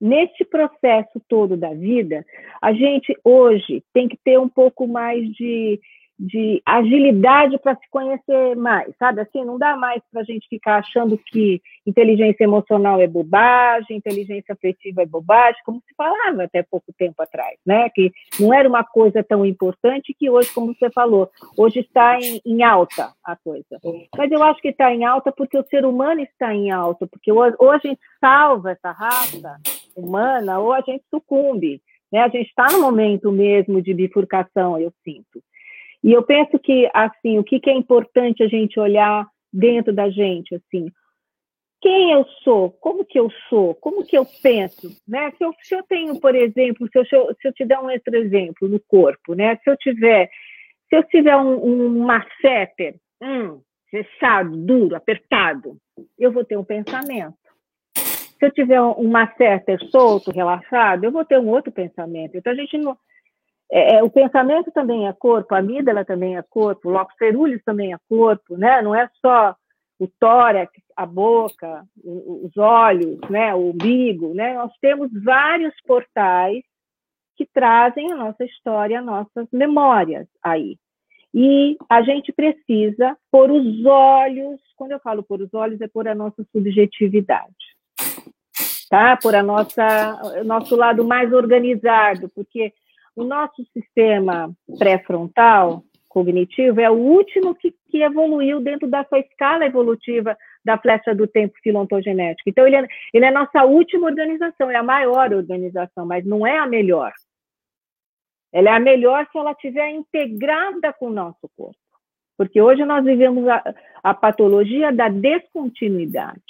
nesse 0.00 0.44
processo 0.44 1.20
todo 1.28 1.56
da 1.56 1.72
vida, 1.72 2.24
a 2.60 2.72
gente 2.72 3.16
hoje 3.22 3.82
tem 3.92 4.08
que 4.08 4.18
ter 4.24 4.38
um 4.38 4.48
pouco 4.48 4.86
mais 4.86 5.28
de 5.32 5.80
de 6.18 6.62
agilidade 6.64 7.58
para 7.58 7.74
se 7.74 7.88
conhecer 7.90 8.54
mais, 8.56 8.94
sabe? 8.98 9.20
Assim, 9.20 9.44
não 9.44 9.58
dá 9.58 9.76
mais 9.76 10.00
para 10.12 10.20
a 10.20 10.24
gente 10.24 10.48
ficar 10.48 10.76
achando 10.76 11.18
que 11.18 11.60
inteligência 11.86 12.44
emocional 12.44 13.00
é 13.00 13.06
bobagem, 13.06 13.96
inteligência 13.96 14.52
afetiva 14.52 15.02
é 15.02 15.06
bobagem, 15.06 15.60
como 15.64 15.80
se 15.80 15.94
falava 15.96 16.44
até 16.44 16.62
pouco 16.62 16.92
tempo 16.96 17.20
atrás, 17.20 17.58
né? 17.66 17.88
Que 17.90 18.12
não 18.38 18.54
era 18.54 18.68
uma 18.68 18.84
coisa 18.84 19.24
tão 19.24 19.44
importante 19.44 20.14
que 20.16 20.30
hoje, 20.30 20.52
como 20.54 20.74
você 20.74 20.90
falou, 20.90 21.28
hoje 21.56 21.80
está 21.80 22.18
em, 22.20 22.40
em 22.46 22.62
alta 22.62 23.12
a 23.24 23.36
coisa. 23.36 23.80
Mas 24.16 24.30
eu 24.30 24.42
acho 24.42 24.60
que 24.60 24.68
está 24.68 24.92
em 24.92 25.04
alta 25.04 25.32
porque 25.32 25.58
o 25.58 25.66
ser 25.66 25.84
humano 25.84 26.20
está 26.20 26.54
em 26.54 26.70
alta, 26.70 27.06
porque 27.06 27.32
ou, 27.32 27.42
ou 27.58 27.70
a 27.70 27.78
gente 27.78 28.00
salva 28.20 28.70
essa 28.70 28.92
raça 28.92 29.60
humana 29.96 30.60
ou 30.60 30.72
a 30.72 30.80
gente 30.80 31.04
sucumbe. 31.10 31.82
Né? 32.12 32.20
A 32.20 32.28
gente 32.28 32.48
está 32.48 32.66
no 32.70 32.80
momento 32.80 33.32
mesmo 33.32 33.82
de 33.82 33.92
bifurcação, 33.92 34.78
eu 34.78 34.92
sinto. 35.02 35.42
E 36.04 36.12
eu 36.12 36.22
penso 36.22 36.58
que, 36.58 36.88
assim, 36.92 37.38
o 37.38 37.44
que, 37.44 37.58
que 37.58 37.70
é 37.70 37.72
importante 37.72 38.42
a 38.42 38.46
gente 38.46 38.78
olhar 38.78 39.26
dentro 39.50 39.90
da 39.90 40.10
gente, 40.10 40.54
assim, 40.54 40.92
quem 41.80 42.12
eu 42.12 42.26
sou, 42.42 42.72
como 42.72 43.06
que 43.06 43.18
eu 43.18 43.30
sou, 43.48 43.74
como 43.76 44.04
que 44.04 44.16
eu 44.16 44.26
penso, 44.42 44.90
né? 45.08 45.30
Se 45.38 45.44
eu, 45.44 45.54
se 45.62 45.74
eu 45.74 45.82
tenho, 45.84 46.20
por 46.20 46.34
exemplo, 46.34 46.86
se 46.92 46.98
eu, 46.98 47.04
se 47.06 47.48
eu 47.48 47.52
te 47.54 47.64
der 47.64 47.78
um 47.78 47.90
outro 47.90 48.14
exemplo 48.16 48.68
no 48.68 48.78
corpo, 48.80 49.34
né? 49.34 49.56
Se 49.56 49.70
eu 49.70 49.76
tiver, 49.78 50.28
se 50.90 50.96
eu 50.96 51.02
tiver 51.04 51.36
um, 51.36 51.64
um 51.64 51.98
masseter, 52.00 52.96
hum, 53.22 53.62
fechado, 53.90 54.54
duro, 54.58 54.96
apertado, 54.96 55.78
eu 56.18 56.30
vou 56.30 56.44
ter 56.44 56.58
um 56.58 56.64
pensamento. 56.64 57.36
Se 57.96 58.44
eu 58.44 58.50
tiver 58.50 58.80
um 58.80 59.08
masseter 59.08 59.78
solto, 59.90 60.30
relaxado, 60.30 61.04
eu 61.04 61.12
vou 61.12 61.24
ter 61.24 61.38
um 61.38 61.48
outro 61.48 61.72
pensamento. 61.72 62.36
Então 62.36 62.52
a 62.52 62.56
gente 62.56 62.76
não, 62.76 62.94
é, 63.76 63.96
é, 63.96 64.02
o 64.04 64.08
pensamento 64.08 64.70
também 64.70 65.08
é 65.08 65.12
corpo, 65.12 65.52
a 65.52 65.58
amígdala 65.58 66.04
também 66.04 66.36
é 66.36 66.42
corpo, 66.42 66.88
o 66.88 66.92
locus 66.92 67.16
ceruleus 67.16 67.60
também 67.64 67.92
é 67.92 67.96
corpo, 68.08 68.56
né? 68.56 68.80
Não 68.80 68.94
é 68.94 69.10
só 69.20 69.56
o 69.98 70.06
tórax, 70.06 70.72
a 70.96 71.04
boca, 71.04 71.84
os 72.04 72.56
olhos, 72.56 73.18
né? 73.28 73.52
O 73.52 73.70
umbigo, 73.70 74.32
né? 74.32 74.54
Nós 74.54 74.70
temos 74.80 75.10
vários 75.24 75.74
portais 75.84 76.62
que 77.36 77.44
trazem 77.52 78.12
a 78.12 78.16
nossa 78.16 78.44
história, 78.44 79.00
as 79.00 79.04
nossas 79.04 79.48
memórias 79.52 80.28
aí. 80.40 80.76
E 81.34 81.76
a 81.90 82.00
gente 82.00 82.32
precisa 82.32 83.16
pôr 83.28 83.50
os 83.50 83.84
olhos, 83.84 84.60
quando 84.76 84.92
eu 84.92 85.00
falo 85.00 85.24
pôr 85.24 85.40
os 85.40 85.52
olhos, 85.52 85.80
é 85.80 85.88
pôr 85.88 86.06
a 86.06 86.14
nossa 86.14 86.46
subjetividade, 86.52 87.74
tá? 88.88 89.16
Por 89.20 89.34
a 89.34 89.42
nossa, 89.42 90.44
nosso 90.44 90.76
lado 90.76 91.02
mais 91.04 91.32
organizado, 91.32 92.28
porque 92.36 92.72
o 93.16 93.24
nosso 93.24 93.64
sistema 93.72 94.52
pré-frontal 94.78 95.84
cognitivo 96.08 96.80
é 96.80 96.88
o 96.88 96.94
último 96.94 97.54
que, 97.54 97.74
que 97.90 98.02
evoluiu 98.02 98.60
dentro 98.60 98.88
da 98.88 99.04
sua 99.04 99.18
escala 99.18 99.66
evolutiva 99.66 100.36
da 100.64 100.78
flecha 100.78 101.14
do 101.14 101.26
tempo 101.26 101.54
filontogenético. 101.62 102.48
Então, 102.48 102.66
ele 102.66 102.76
é, 102.76 102.88
ele 103.12 103.24
é 103.24 103.28
a 103.28 103.32
nossa 103.32 103.64
última 103.64 104.06
organização, 104.06 104.70
é 104.70 104.76
a 104.76 104.82
maior 104.82 105.32
organização, 105.32 106.06
mas 106.06 106.24
não 106.24 106.46
é 106.46 106.56
a 106.56 106.66
melhor. 106.66 107.12
Ela 108.52 108.70
é 108.70 108.72
a 108.72 108.80
melhor 108.80 109.26
se 109.30 109.36
ela 109.36 109.50
estiver 109.50 109.90
integrada 109.90 110.92
com 110.92 111.08
o 111.08 111.12
nosso 111.12 111.50
corpo. 111.56 111.76
Porque 112.38 112.60
hoje 112.60 112.84
nós 112.84 113.04
vivemos 113.04 113.46
a, 113.48 113.74
a 114.02 114.14
patologia 114.14 114.92
da 114.92 115.08
descontinuidade, 115.08 116.40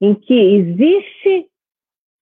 em 0.00 0.14
que 0.14 0.34
existe 0.34 1.50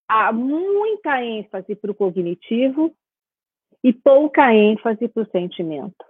há 0.09 0.33
muita 0.33 1.23
ênfase 1.23 1.75
para 1.75 1.91
o 1.91 1.95
cognitivo 1.95 2.95
e 3.83 3.93
pouca 3.93 4.53
ênfase 4.53 5.07
para 5.07 5.23
o 5.23 5.29
sentimento. 5.29 6.03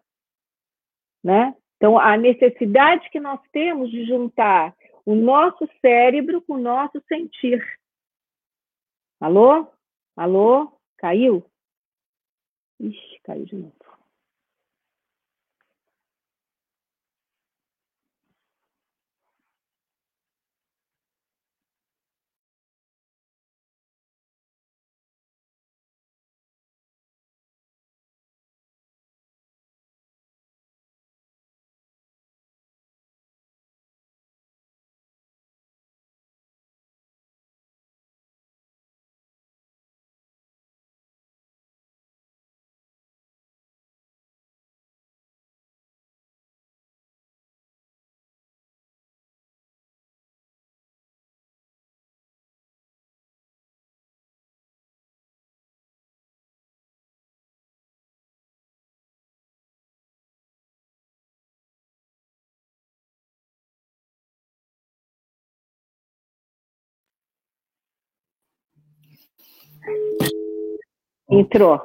Né? 1.21 1.53
Então, 1.75 1.99
a 1.99 2.15
necessidade 2.15 3.09
que 3.09 3.19
nós 3.19 3.41
temos 3.51 3.91
de 3.91 4.05
juntar 4.05 4.73
o 5.05 5.13
nosso 5.15 5.67
cérebro 5.81 6.41
com 6.41 6.53
o 6.53 6.61
nosso 6.61 7.01
sentir. 7.07 7.61
Alô? 9.19 9.67
Alô? 10.15 10.79
Caiu? 10.97 11.45
Ixi, 12.79 13.19
caiu 13.23 13.45
de 13.45 13.55
novo. 13.55 13.78
Entrou. 71.29 71.81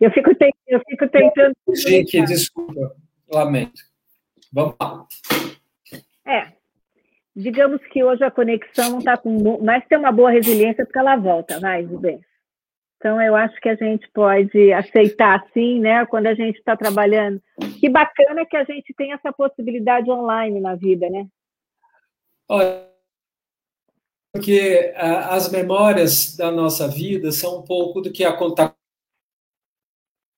Eu 0.00 0.10
fico, 0.10 0.34
te, 0.34 0.52
eu 0.66 0.80
fico 0.88 1.08
tentando. 1.08 1.54
Gente, 1.74 2.20
desculpa, 2.22 2.96
lamento. 3.30 3.80
Vamos 4.52 4.74
lá. 4.80 5.06
É. 6.26 6.52
Digamos 7.34 7.80
que 7.86 8.02
hoje 8.02 8.24
a 8.24 8.30
conexão 8.30 8.90
não 8.90 8.98
está 8.98 9.16
com. 9.16 9.62
Mas 9.62 9.86
tem 9.86 9.98
uma 9.98 10.10
boa 10.10 10.30
resiliência 10.30 10.84
porque 10.84 10.98
ela 10.98 11.16
volta, 11.16 11.60
vai, 11.60 11.84
bem. 11.84 12.20
Então, 12.96 13.20
eu 13.20 13.36
acho 13.36 13.54
que 13.60 13.68
a 13.68 13.76
gente 13.76 14.08
pode 14.12 14.72
aceitar 14.72 15.40
assim, 15.40 15.78
né? 15.78 16.06
Quando 16.06 16.26
a 16.26 16.34
gente 16.34 16.58
está 16.58 16.76
trabalhando. 16.76 17.40
Que 17.78 17.88
bacana 17.88 18.46
que 18.46 18.56
a 18.56 18.64
gente 18.64 18.92
tem 18.94 19.12
essa 19.12 19.32
possibilidade 19.32 20.10
online 20.10 20.58
na 20.60 20.74
vida, 20.74 21.08
né? 21.10 21.26
Olha, 22.48 22.88
porque 24.36 24.92
as 24.94 25.50
memórias 25.50 26.36
da 26.36 26.52
nossa 26.52 26.86
vida 26.86 27.32
são 27.32 27.60
um 27.60 27.62
pouco 27.62 28.02
do 28.02 28.12
que 28.12 28.22
a 28.22 28.34
conta 28.34 28.74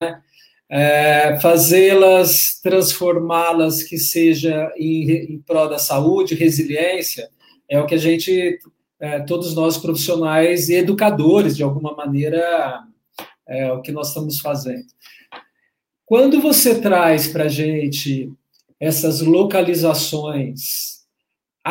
né? 0.01 0.22
é, 0.70 1.40
fazê-las, 1.40 2.61
transformá-las 2.62 3.82
que 3.82 3.99
seja 3.99 4.72
em, 4.76 5.34
em 5.34 5.42
prol 5.42 5.68
da 5.68 5.80
saúde, 5.80 6.36
resiliência, 6.36 7.28
é 7.68 7.80
o 7.80 7.86
que 7.86 7.96
a 7.96 7.99
gente, 7.99 8.61
é, 9.01 9.20
todos 9.20 9.55
nós 9.55 9.76
profissionais 9.76 10.68
e 10.68 10.74
educadores, 10.74 11.57
de 11.57 11.64
alguma 11.64 11.94
maneira, 11.96 12.84
é 13.49 13.72
o 13.72 13.82
que 13.82 13.90
nós 13.90 14.09
estamos 14.09 14.38
fazendo. 14.38 14.86
Quando 16.07 16.40
você 16.40 16.80
traz 16.80 17.26
para 17.26 17.44
a 17.44 17.49
gente 17.49 18.32
essas 18.78 19.20
localizações 19.22 20.97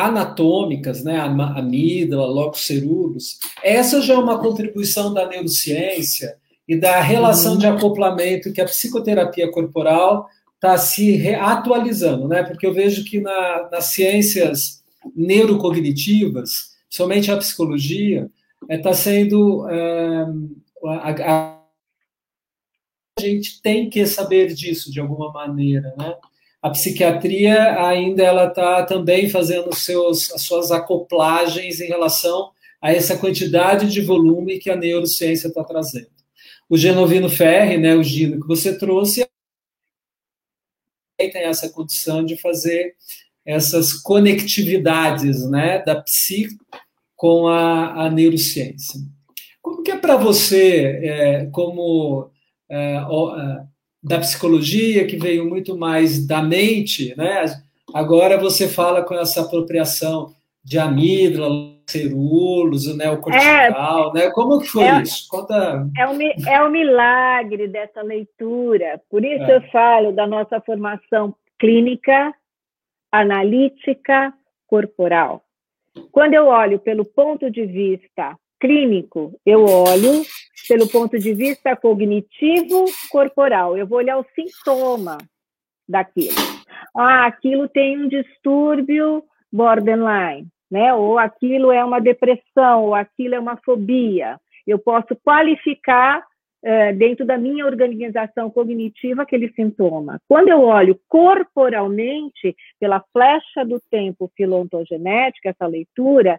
anatômicas, 0.06 1.02
né, 1.02 1.18
amígdala, 1.18 2.26
locus 2.26 2.66
ceruleus, 2.66 3.38
essa 3.62 4.00
já 4.00 4.14
é 4.14 4.18
uma 4.18 4.38
contribuição 4.38 5.12
da 5.12 5.26
neurociência 5.26 6.36
e 6.66 6.76
da 6.76 7.00
relação 7.00 7.56
de 7.56 7.66
acoplamento 7.66 8.52
que 8.52 8.60
a 8.60 8.64
psicoterapia 8.64 9.50
corporal 9.50 10.28
está 10.54 10.76
se 10.76 11.34
atualizando, 11.34 12.28
né? 12.28 12.42
Porque 12.42 12.66
eu 12.66 12.74
vejo 12.74 13.04
que 13.04 13.20
na, 13.20 13.68
nas 13.70 13.86
ciências 13.86 14.82
neurocognitivas, 15.16 16.76
somente 16.90 17.30
a 17.30 17.36
psicologia, 17.36 18.28
está 18.62 18.74
é, 18.74 18.78
tá 18.78 18.92
sendo 18.92 19.68
é, 19.68 20.26
a, 20.84 21.10
a, 21.10 21.58
a 23.18 23.20
gente 23.20 23.62
tem 23.62 23.88
que 23.88 24.04
saber 24.06 24.52
disso 24.52 24.92
de 24.92 25.00
alguma 25.00 25.32
maneira, 25.32 25.94
né? 25.96 26.14
A 26.60 26.70
psiquiatria 26.70 27.86
ainda 27.86 28.22
ela 28.22 28.46
está 28.46 28.82
também 28.84 29.28
fazendo 29.28 29.74
seus, 29.74 30.32
as 30.32 30.42
suas 30.42 30.70
acoplagens 30.70 31.80
em 31.80 31.86
relação 31.86 32.50
a 32.80 32.92
essa 32.92 33.16
quantidade 33.16 33.90
de 33.90 34.00
volume 34.00 34.58
que 34.58 34.70
a 34.70 34.76
neurociência 34.76 35.48
está 35.48 35.62
trazendo 35.64 36.18
o 36.68 36.76
Genovino 36.76 37.30
Ferri, 37.30 37.78
né, 37.78 37.96
o 37.96 38.02
Gino 38.02 38.40
que 38.40 38.46
você 38.46 38.76
trouxe, 38.76 39.26
tem 41.16 41.32
essa 41.34 41.68
condição 41.70 42.24
de 42.24 42.36
fazer 42.36 42.94
essas 43.44 43.92
conectividades 43.94 45.48
né, 45.48 45.82
da 45.82 46.00
psique 46.00 46.56
com 47.16 47.48
a, 47.48 48.04
a 48.04 48.10
neurociência. 48.10 49.00
Como 49.60 49.82
que 49.82 49.90
é 49.90 49.96
para 49.96 50.16
você, 50.16 51.00
é, 51.02 51.46
como 51.46 52.30
é, 52.68 52.96
é, 52.96 53.02
da 54.08 54.18
psicologia, 54.18 55.06
que 55.06 55.16
veio 55.16 55.48
muito 55.48 55.76
mais 55.76 56.26
da 56.26 56.42
mente, 56.42 57.14
né? 57.16 57.44
agora 57.94 58.38
você 58.38 58.68
fala 58.68 59.02
com 59.02 59.14
essa 59.14 59.42
apropriação 59.42 60.32
de 60.64 60.78
amígdala, 60.78 61.78
cerulos, 61.88 62.86
o 62.86 62.96
neocortical, 62.96 64.10
é, 64.10 64.12
né? 64.12 64.30
Como 64.30 64.60
que 64.60 64.66
foi 64.66 64.84
é, 64.84 65.02
isso? 65.02 65.26
Conta. 65.28 65.88
É 65.96 66.06
o, 66.06 66.20
é 66.20 66.68
milagre 66.68 67.66
dessa 67.68 68.02
leitura. 68.02 69.00
Por 69.10 69.24
isso 69.24 69.44
é. 69.44 69.56
eu 69.56 69.62
falo 69.70 70.12
da 70.12 70.26
nossa 70.26 70.60
formação 70.60 71.34
clínica, 71.58 72.34
analítica, 73.10 74.34
corporal. 74.66 75.42
Quando 76.12 76.34
eu 76.34 76.46
olho 76.46 76.78
pelo 76.78 77.04
ponto 77.04 77.50
de 77.50 77.64
vista 77.64 78.36
clínico, 78.60 79.38
eu 79.46 79.64
olho 79.64 80.22
pelo 80.68 80.88
ponto 80.88 81.18
de 81.18 81.32
vista 81.32 81.74
cognitivo 81.74 82.84
corporal. 83.10 83.76
Eu 83.76 83.86
vou 83.86 83.98
olhar 83.98 84.18
o 84.18 84.26
sintoma 84.34 85.18
daquilo. 85.88 86.36
Ah, 86.96 87.26
aquilo 87.26 87.68
tem 87.68 87.98
um 87.98 88.08
distúrbio 88.08 89.24
borderline 89.50 90.46
né? 90.70 90.92
Ou 90.94 91.18
aquilo 91.18 91.72
é 91.72 91.84
uma 91.84 92.00
depressão, 92.00 92.84
ou 92.84 92.94
aquilo 92.94 93.34
é 93.34 93.40
uma 93.40 93.56
fobia. 93.64 94.38
Eu 94.66 94.78
posso 94.78 95.16
qualificar 95.24 96.22
é, 96.62 96.92
dentro 96.92 97.24
da 97.24 97.38
minha 97.38 97.64
organização 97.64 98.50
cognitiva 98.50 99.22
aquele 99.22 99.50
sintoma. 99.52 100.20
Quando 100.28 100.48
eu 100.48 100.62
olho 100.62 101.00
corporalmente, 101.08 102.54
pela 102.78 103.02
flecha 103.12 103.64
do 103.64 103.80
tempo 103.90 104.30
filontogenética, 104.36 105.50
essa 105.50 105.66
leitura, 105.66 106.38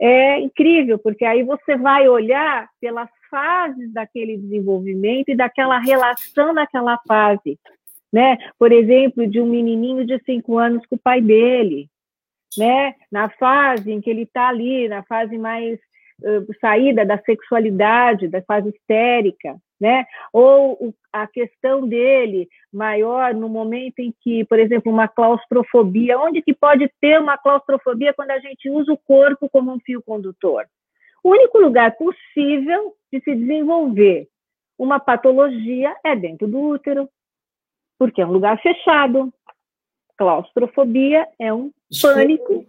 é 0.00 0.40
incrível, 0.40 0.98
porque 0.98 1.24
aí 1.24 1.42
você 1.44 1.76
vai 1.76 2.08
olhar 2.08 2.68
pelas 2.80 3.08
fases 3.34 3.92
daquele 3.92 4.36
desenvolvimento 4.36 5.30
e 5.30 5.36
daquela 5.36 5.80
relação 5.80 6.54
daquela 6.54 6.96
fase. 7.08 7.58
Né? 8.12 8.38
Por 8.56 8.70
exemplo, 8.70 9.26
de 9.26 9.40
um 9.40 9.46
menininho 9.46 10.06
de 10.06 10.22
cinco 10.24 10.56
anos 10.56 10.86
com 10.86 10.94
o 10.94 10.98
pai 10.98 11.20
dele, 11.20 11.88
né? 12.56 12.94
Na 13.10 13.28
fase 13.28 13.90
em 13.90 14.00
que 14.00 14.08
ele 14.08 14.22
está 14.22 14.50
ali, 14.50 14.88
na 14.88 15.02
fase 15.02 15.36
mais 15.36 15.80
uh, 16.22 16.54
saída 16.60 17.04
da 17.04 17.18
sexualidade, 17.18 18.28
da 18.28 18.40
fase 18.42 18.68
histérica, 18.68 19.56
né? 19.80 20.04
Ou 20.32 20.94
a 21.12 21.26
questão 21.26 21.88
dele 21.88 22.48
maior 22.72 23.34
no 23.34 23.48
momento 23.48 23.98
em 23.98 24.14
que, 24.20 24.44
por 24.44 24.60
exemplo, 24.60 24.92
uma 24.92 25.08
claustrofobia, 25.08 26.16
onde 26.16 26.40
que 26.40 26.54
pode 26.54 26.88
ter 27.00 27.18
uma 27.18 27.36
claustrofobia 27.36 28.14
quando 28.14 28.30
a 28.30 28.38
gente 28.38 28.70
usa 28.70 28.92
o 28.92 28.98
corpo 28.98 29.48
como 29.48 29.72
um 29.72 29.80
fio 29.80 30.00
condutor? 30.00 30.64
O 31.24 31.30
único 31.30 31.58
lugar 31.58 31.96
possível 31.96 32.94
de 33.10 33.18
se 33.20 33.34
desenvolver 33.34 34.28
uma 34.78 35.00
patologia 35.00 35.96
é 36.04 36.14
dentro 36.14 36.46
do 36.46 36.60
útero, 36.60 37.08
porque 37.98 38.20
é 38.20 38.26
um 38.26 38.32
lugar 38.32 38.60
fechado, 38.60 39.32
Claustrofobia 40.18 41.26
é 41.38 41.52
um 41.52 41.72
pânico, 42.02 42.66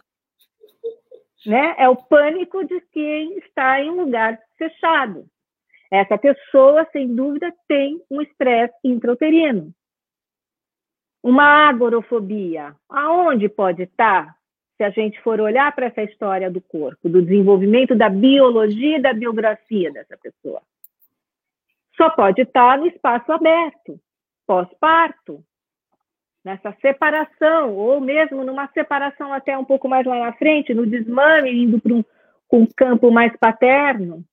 né? 1.46 1.76
É 1.78 1.90
o 1.90 1.98
pânico 1.98 2.64
de 2.64 2.80
quem 2.94 3.38
está 3.40 3.82
em 3.82 3.90
um 3.90 4.06
lugar 4.06 4.40
fechado. 4.58 5.28
Essa 5.92 6.18
pessoa, 6.18 6.88
sem 6.92 7.14
dúvida, 7.14 7.54
tem 7.68 8.02
um 8.10 8.22
estresse 8.22 8.76
intrauterino. 8.86 9.74
Uma 11.22 11.68
agorofobia, 11.68 12.74
aonde 12.90 13.50
pode 13.50 13.84
estar? 13.84 14.36
Se 14.78 14.84
a 14.84 14.90
gente 14.90 15.22
for 15.22 15.40
olhar 15.40 15.74
para 15.74 15.86
essa 15.86 16.04
história 16.04 16.52
do 16.52 16.60
corpo, 16.60 17.08
do 17.08 17.22
desenvolvimento 17.22 17.96
da 17.96 18.10
biologia 18.10 18.98
e 18.98 19.02
da 19.02 19.14
biografia 19.14 19.92
dessa 19.92 20.18
pessoa. 20.18 20.62
Só 21.96 22.10
pode 22.10 22.42
estar 22.42 22.78
no 22.78 22.88
espaço 22.88 23.32
aberto, 23.32 23.98
pós-parto, 24.46 25.44
nessa 26.44 26.76
separação, 26.82 27.74
ou 27.74 28.00
mesmo 28.00 28.44
numa 28.44 28.68
separação 28.68 29.34
até 29.34 29.58
um 29.58 29.66
pouco 29.66 29.88
mais 29.88 30.06
lá 30.06 30.20
na 30.20 30.34
frente, 30.34 30.74
no 30.74 30.86
desmame, 30.86 31.64
indo 31.64 31.80
para 31.80 31.94
um, 31.94 32.04
um 32.52 32.68
campo 32.68 33.10
mais 33.10 33.36
paterno. 33.38 34.24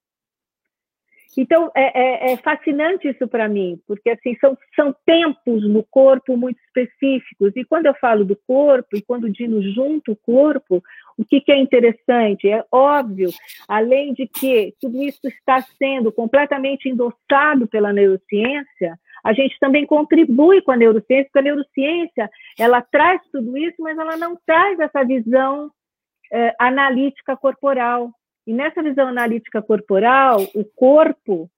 Então, 1.36 1.70
é, 1.74 2.30
é, 2.30 2.32
é 2.32 2.36
fascinante 2.36 3.08
isso 3.08 3.26
para 3.26 3.48
mim, 3.48 3.80
porque 3.86 4.10
assim 4.10 4.36
são, 4.38 4.56
são 4.76 4.94
tempos 5.06 5.66
no 5.68 5.82
corpo 5.84 6.36
muito 6.36 6.58
específicos. 6.66 7.52
E 7.56 7.64
quando 7.64 7.86
eu 7.86 7.94
falo 7.94 8.24
do 8.24 8.36
corpo, 8.46 8.96
e 8.96 9.02
quando 9.02 9.24
o 9.24 9.32
Dino 9.32 9.62
junto 9.62 10.12
o 10.12 10.16
corpo, 10.16 10.82
o 11.16 11.24
que, 11.24 11.40
que 11.40 11.50
é 11.52 11.58
interessante? 11.58 12.48
É 12.48 12.64
óbvio, 12.70 13.30
além 13.66 14.12
de 14.12 14.26
que 14.26 14.74
tudo 14.80 15.02
isso 15.02 15.20
está 15.24 15.62
sendo 15.78 16.12
completamente 16.12 16.88
endossado 16.88 17.66
pela 17.66 17.92
neurociência, 17.92 18.98
a 19.24 19.32
gente 19.32 19.56
também 19.60 19.86
contribui 19.86 20.60
com 20.62 20.72
a 20.72 20.76
neurociência, 20.76 21.24
porque 21.26 21.38
a 21.38 21.42
neurociência 21.42 22.30
ela 22.58 22.82
traz 22.82 23.22
tudo 23.30 23.56
isso, 23.56 23.76
mas 23.78 23.96
ela 23.96 24.16
não 24.16 24.36
traz 24.44 24.78
essa 24.80 25.04
visão 25.04 25.70
eh, 26.32 26.54
analítica 26.58 27.36
corporal. 27.36 28.10
E 28.46 28.52
nessa 28.52 28.82
visão 28.82 29.08
analítica 29.08 29.62
corporal, 29.62 30.38
o 30.54 30.64
corpo 30.64 31.48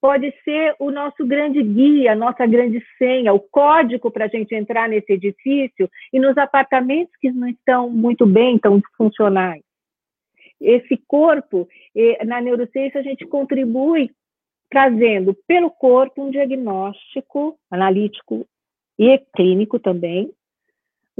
pode 0.00 0.32
ser 0.44 0.74
o 0.78 0.90
nosso 0.90 1.26
grande 1.26 1.62
guia, 1.62 2.12
a 2.12 2.16
nossa 2.16 2.46
grande 2.46 2.82
senha, 2.96 3.34
o 3.34 3.40
código 3.40 4.10
para 4.10 4.24
a 4.24 4.28
gente 4.28 4.54
entrar 4.54 4.88
nesse 4.88 5.12
edifício 5.12 5.90
e 6.12 6.18
nos 6.18 6.38
apartamentos 6.38 7.14
que 7.20 7.30
não 7.30 7.48
estão 7.48 7.90
muito 7.90 8.24
bem, 8.26 8.58
tão 8.58 8.80
funcionais. 8.96 9.62
Esse 10.60 10.96
corpo, 11.06 11.68
na 12.26 12.40
neurociência, 12.40 13.00
a 13.00 13.02
gente 13.02 13.26
contribui 13.26 14.10
trazendo 14.70 15.34
pelo 15.46 15.70
corpo 15.70 16.22
um 16.22 16.30
diagnóstico 16.30 17.58
analítico 17.70 18.46
e 18.98 19.18
clínico 19.34 19.78
também, 19.78 20.32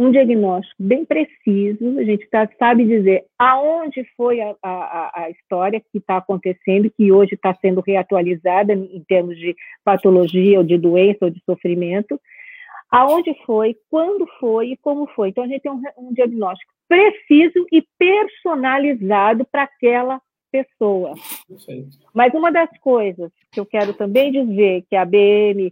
um 0.00 0.10
diagnóstico 0.10 0.82
bem 0.82 1.04
preciso, 1.04 1.98
a 1.98 2.04
gente 2.04 2.26
tá, 2.30 2.48
sabe 2.58 2.86
dizer 2.86 3.26
aonde 3.38 4.02
foi 4.16 4.40
a, 4.40 4.56
a, 4.62 5.24
a 5.24 5.30
história 5.30 5.78
que 5.78 5.98
está 5.98 6.16
acontecendo, 6.16 6.90
que 6.90 7.12
hoje 7.12 7.34
está 7.34 7.54
sendo 7.60 7.82
reatualizada 7.82 8.72
em 8.72 9.04
termos 9.06 9.36
de 9.36 9.54
patologia, 9.84 10.56
ou 10.56 10.64
de 10.64 10.78
doença, 10.78 11.26
ou 11.26 11.30
de 11.30 11.42
sofrimento, 11.44 12.18
aonde 12.90 13.34
foi, 13.44 13.76
quando 13.90 14.26
foi 14.40 14.70
e 14.70 14.76
como 14.78 15.06
foi. 15.08 15.28
Então, 15.28 15.44
a 15.44 15.46
gente 15.46 15.60
tem 15.60 15.70
um, 15.70 15.82
um 15.98 16.14
diagnóstico 16.14 16.72
preciso 16.88 17.66
e 17.70 17.84
personalizado 17.98 19.46
para 19.52 19.64
aquela 19.64 20.18
pessoa. 20.50 21.12
Mas 22.14 22.32
uma 22.32 22.50
das 22.50 22.70
coisas 22.80 23.30
que 23.52 23.60
eu 23.60 23.66
quero 23.66 23.92
também 23.92 24.32
dizer 24.32 24.82
que 24.88 24.96
a 24.96 25.04
BM 25.04 25.70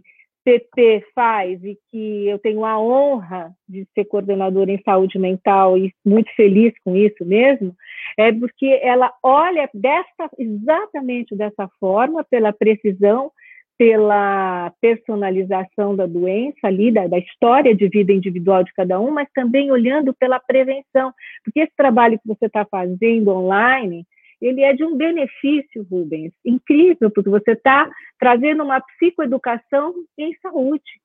PP 0.49 1.05
faz 1.13 1.63
e 1.63 1.77
que 1.91 2.27
eu 2.27 2.39
tenho 2.39 2.65
a 2.65 2.79
honra 2.79 3.51
de 3.67 3.87
ser 3.93 4.05
coordenadora 4.05 4.71
em 4.71 4.81
saúde 4.81 5.19
mental 5.19 5.77
e 5.77 5.93
muito 6.03 6.33
feliz 6.35 6.73
com 6.83 6.95
isso 6.95 7.23
mesmo, 7.23 7.75
é 8.17 8.31
porque 8.31 8.79
ela 8.81 9.13
olha 9.21 9.69
dessa, 9.71 10.27
exatamente 10.39 11.35
dessa 11.35 11.69
forma, 11.79 12.23
pela 12.23 12.51
precisão 12.51 13.31
pela 13.77 14.73
personalização 14.81 15.95
da 15.95 16.05
doença 16.05 16.67
ali, 16.67 16.91
da, 16.91 17.07
da, 17.07 17.17
história 17.17 17.73
de 17.73 17.87
vida 17.87 18.11
individual 18.11 18.61
de 18.61 18.73
cada 18.73 18.99
um, 18.99 19.09
mas 19.09 19.29
também 19.33 19.71
olhando 19.71 20.13
pela 20.13 20.37
prevenção, 20.37 21.13
porque 21.45 21.61
esse 21.61 21.71
trabalho 21.77 22.19
que 22.19 22.27
você 22.27 22.47
está 22.47 22.65
fazendo 22.65 23.29
online, 23.29 24.05
ele 24.41 24.61
é 24.61 24.73
de 24.73 24.83
um 24.83 24.95
benefício, 24.95 25.85
Rubens, 25.89 26.33
incrível, 26.45 27.11
porque 27.11 27.29
você 27.29 27.51
está 27.51 27.89
trazendo 28.17 28.63
uma 28.63 28.79
psicoeducação 28.79 29.93
em 30.17 30.35
saúde. 30.41 31.01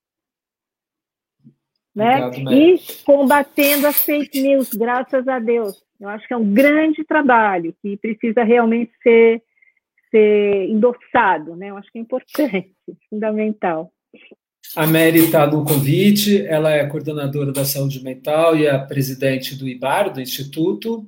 Né? 1.95 2.27
Obrigado, 2.27 2.53
e 2.53 2.79
combatendo 3.05 3.87
as 3.87 4.03
fake 4.03 4.41
news, 4.41 4.75
graças 4.75 5.27
a 5.29 5.39
Deus. 5.39 5.83
Eu 6.01 6.09
acho 6.09 6.27
que 6.27 6.35
é 6.35 6.37
um 6.37 6.53
grande 6.53 7.05
trabalho 7.05 7.75
que 7.81 7.97
precisa 7.97 8.43
realmente 8.43 8.93
ser 9.03 9.43
ser 10.11 10.71
endossado, 10.71 11.57
né? 11.57 11.71
Eu 11.71 11.77
acho 11.77 11.91
que 11.91 11.99
é 11.99 12.01
importante, 12.01 12.73
fundamental. 13.11 13.93
A 14.77 14.87
Mary 14.87 15.19
está 15.19 15.47
no 15.47 15.65
convite, 15.65 16.47
ela 16.47 16.71
é 16.71 16.87
coordenadora 16.87 17.53
da 17.53 17.65
saúde 17.65 18.03
mental 18.03 18.57
e 18.57 18.69
a 18.69 18.79
presidente 18.79 19.57
do 19.57 19.69
IBAR, 19.69 20.13
do 20.13 20.21
Instituto. 20.21 21.07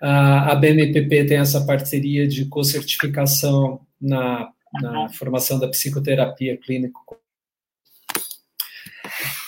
A, 0.00 0.54
BMPP 0.54 1.24
tem 1.26 1.38
essa 1.38 1.64
parceria 1.64 2.26
de 2.26 2.46
co-certificação 2.46 3.80
na, 4.00 4.48
na 4.80 5.08
formação 5.10 5.58
da 5.58 5.68
psicoterapia 5.68 6.56
clínica. 6.56 6.98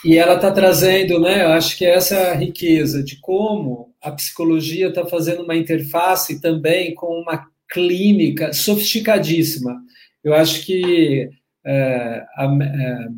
E 0.05 0.17
ela 0.17 0.35
está 0.35 0.51
trazendo, 0.51 1.21
né, 1.21 1.45
eu 1.45 1.53
acho 1.53 1.77
que 1.77 1.87
essa 1.87 2.17
é 2.17 2.31
a 2.33 2.35
riqueza 2.35 3.03
de 3.03 3.21
como 3.21 3.95
a 4.03 4.11
psicologia 4.11 4.89
está 4.89 5.07
fazendo 5.07 5.45
uma 5.45 5.57
interface 5.57 6.41
também 6.41 6.95
com 6.95 7.21
uma 7.21 7.47
clínica 7.71 8.53
sofisticadíssima. 8.53 9.81
Eu 10.25 10.35
acho 10.35 10.67
que, 10.67 11.31
é, 11.65 12.25
a, 12.37 12.45
é, 12.45 13.09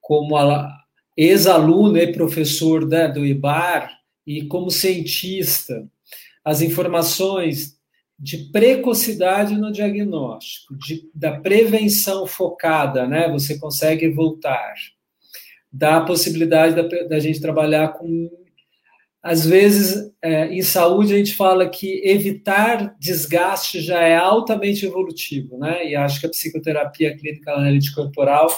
como 0.00 0.36
ex-aluno 1.16 1.98
e 1.98 2.12
professor 2.12 2.86
né, 2.86 3.08
do 3.08 3.26
IBAR, 3.26 3.90
e 4.26 4.46
como 4.46 4.70
cientista, 4.70 5.86
as 6.44 6.60
informações 6.60 7.78
de 8.18 8.50
precocidade 8.52 9.56
no 9.56 9.72
diagnóstico, 9.72 10.76
de, 10.76 11.08
da 11.14 11.40
prevenção 11.40 12.26
focada, 12.26 13.06
né? 13.06 13.28
Você 13.30 13.58
consegue 13.58 14.08
voltar, 14.08 14.74
da 15.72 16.00
possibilidade 16.00 16.76
da, 16.76 16.82
da 17.08 17.18
gente 17.18 17.40
trabalhar 17.40 17.88
com 17.94 18.30
às 19.24 19.46
vezes, 19.46 20.12
é, 20.20 20.48
em 20.52 20.60
saúde, 20.60 21.14
a 21.14 21.16
gente 21.16 21.34
fala 21.34 21.66
que 21.66 22.02
evitar 22.04 22.94
desgaste 23.00 23.80
já 23.80 24.02
é 24.02 24.14
altamente 24.14 24.84
evolutivo, 24.84 25.56
né? 25.56 25.88
E 25.88 25.96
acho 25.96 26.20
que 26.20 26.26
a 26.26 26.28
psicoterapia 26.28 27.16
clínica 27.16 27.52
analítica 27.52 28.02
corporal, 28.02 28.48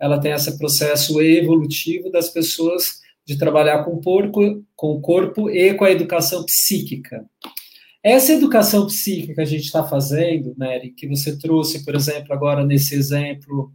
ela 0.00 0.18
tem 0.18 0.32
esse 0.32 0.56
processo 0.56 1.20
evolutivo 1.20 2.10
das 2.10 2.30
pessoas 2.30 3.02
de 3.26 3.38
trabalhar 3.38 3.84
com 3.84 3.92
o 3.92 4.02
corpo, 4.02 4.64
com 4.76 4.92
o 4.92 5.00
corpo 5.00 5.50
e 5.50 5.74
com 5.74 5.84
a 5.84 5.90
educação 5.90 6.44
psíquica. 6.44 7.24
Essa 8.02 8.34
educação 8.34 8.86
psíquica 8.86 9.34
que 9.34 9.40
a 9.40 9.46
gente 9.46 9.64
está 9.64 9.82
fazendo, 9.82 10.54
Mary, 10.58 10.90
que 10.90 11.08
você 11.08 11.38
trouxe, 11.38 11.84
por 11.84 11.94
exemplo, 11.94 12.34
agora 12.34 12.64
nesse 12.64 12.94
exemplo, 12.94 13.72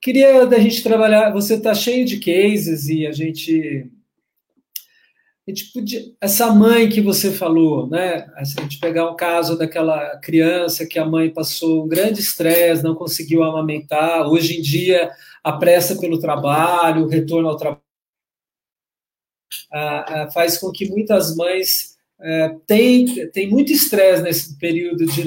queria 0.00 0.46
da 0.46 0.58
gente 0.58 0.82
trabalhar. 0.82 1.30
Você 1.32 1.54
está 1.54 1.74
cheio 1.74 2.06
de 2.06 2.18
cases 2.18 2.88
e 2.88 3.06
a 3.06 3.12
gente 3.12 3.90
essa 6.20 6.52
mãe 6.52 6.88
que 6.88 7.00
você 7.00 7.32
falou, 7.32 7.88
né? 7.88 8.26
Se 8.44 8.58
a 8.58 8.62
gente 8.62 8.78
pegar 8.78 9.10
um 9.10 9.16
caso 9.16 9.58
daquela 9.58 10.16
criança 10.18 10.86
que 10.86 10.98
a 10.98 11.04
mãe 11.04 11.28
passou 11.28 11.84
um 11.84 11.88
grande 11.88 12.20
estresse, 12.20 12.84
não 12.84 12.94
conseguiu 12.94 13.42
amamentar, 13.42 14.28
hoje 14.28 14.58
em 14.58 14.62
dia 14.62 15.10
a 15.42 15.52
pressa 15.52 15.96
pelo 15.96 16.20
trabalho, 16.20 17.04
o 17.04 17.08
retorno 17.08 17.48
ao 17.48 17.56
trabalho, 17.56 17.82
ah, 19.72 20.22
ah, 20.22 20.30
faz 20.30 20.58
com 20.58 20.70
que 20.72 20.88
muitas 20.88 21.36
mães 21.36 21.96
é, 22.20 22.56
tenham, 22.66 23.30
tenham 23.30 23.50
muito 23.50 23.72
estresse 23.72 24.22
nesse 24.22 24.58
período 24.58 25.06
de 25.06 25.22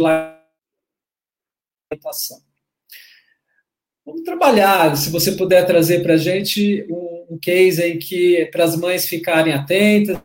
alimentação. 1.91 2.41
Vamos 4.05 4.23
trabalhar, 4.23 4.95
se 4.97 5.09
você 5.09 5.31
puder 5.31 5.65
trazer 5.65 6.03
para 6.03 6.15
a 6.15 6.17
gente 6.17 6.85
um, 6.89 7.35
um, 7.35 7.39
case 7.39 7.81
em 7.81 7.97
que, 7.97 8.45
para 8.51 8.65
as 8.65 8.75
mães 8.75 9.07
ficarem 9.07 9.53
atentas, 9.53 10.21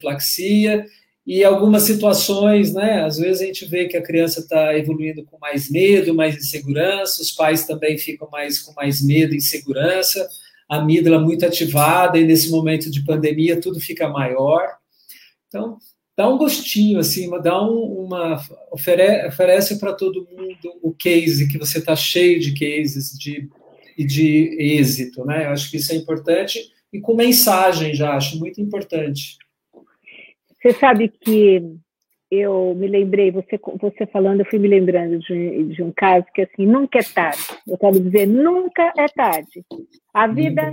plaxia, 0.00 0.86
e 1.26 1.44
algumas 1.44 1.82
situações, 1.82 2.72
né, 2.72 3.04
às 3.04 3.18
vezes 3.18 3.42
a 3.42 3.44
gente 3.44 3.66
vê 3.66 3.86
que 3.86 3.98
a 3.98 4.02
criança 4.02 4.40
está 4.40 4.74
evoluindo 4.78 5.22
com 5.24 5.38
mais 5.38 5.70
medo, 5.70 6.14
mais 6.14 6.34
insegurança, 6.34 7.20
os 7.20 7.30
pais 7.30 7.66
também 7.66 7.98
ficam 7.98 8.26
mais 8.30 8.58
com 8.58 8.72
mais 8.72 9.02
medo 9.04 9.34
e 9.34 9.36
insegurança, 9.36 10.26
amígdala 10.68 11.18
muito 11.18 11.46
ativada, 11.46 12.18
e 12.18 12.24
nesse 12.24 12.50
momento 12.50 12.90
de 12.90 13.04
pandemia 13.04 13.60
tudo 13.60 13.80
fica 13.80 14.08
maior. 14.08 14.68
Então, 15.48 15.78
dá 16.16 16.28
um 16.28 16.36
gostinho, 16.36 16.98
assim, 16.98 17.30
dá 17.40 17.62
um, 17.62 18.04
uma. 18.04 18.42
Ofere, 18.70 19.26
oferece 19.26 19.78
para 19.78 19.94
todo 19.94 20.28
mundo 20.30 20.78
o 20.82 20.92
case, 20.92 21.48
que 21.48 21.58
você 21.58 21.78
está 21.78 21.96
cheio 21.96 22.38
de 22.38 22.52
cases 22.52 23.16
de, 23.18 23.48
de 23.96 24.56
êxito, 24.58 25.24
né? 25.24 25.46
Eu 25.46 25.50
acho 25.50 25.70
que 25.70 25.78
isso 25.78 25.92
é 25.92 25.96
importante, 25.96 26.60
e 26.92 27.00
com 27.00 27.14
mensagem 27.14 27.94
já, 27.94 28.14
acho 28.14 28.38
muito 28.38 28.60
importante. 28.60 29.38
Você 30.60 30.72
sabe 30.74 31.08
que 31.08 31.62
eu 32.30 32.74
me 32.74 32.86
lembrei, 32.86 33.30
você, 33.30 33.58
você 33.80 34.06
falando, 34.06 34.40
eu 34.40 34.46
fui 34.46 34.58
me 34.58 34.68
lembrando 34.68 35.18
de, 35.18 35.64
de 35.74 35.82
um 35.82 35.92
caso 35.92 36.26
que, 36.34 36.42
assim, 36.42 36.66
nunca 36.66 36.98
é 36.98 37.02
tarde. 37.02 37.42
Eu 37.66 37.78
quero 37.78 38.00
dizer, 38.00 38.26
nunca 38.26 38.92
é 38.96 39.06
tarde. 39.08 39.64
A 40.12 40.26
vida 40.26 40.70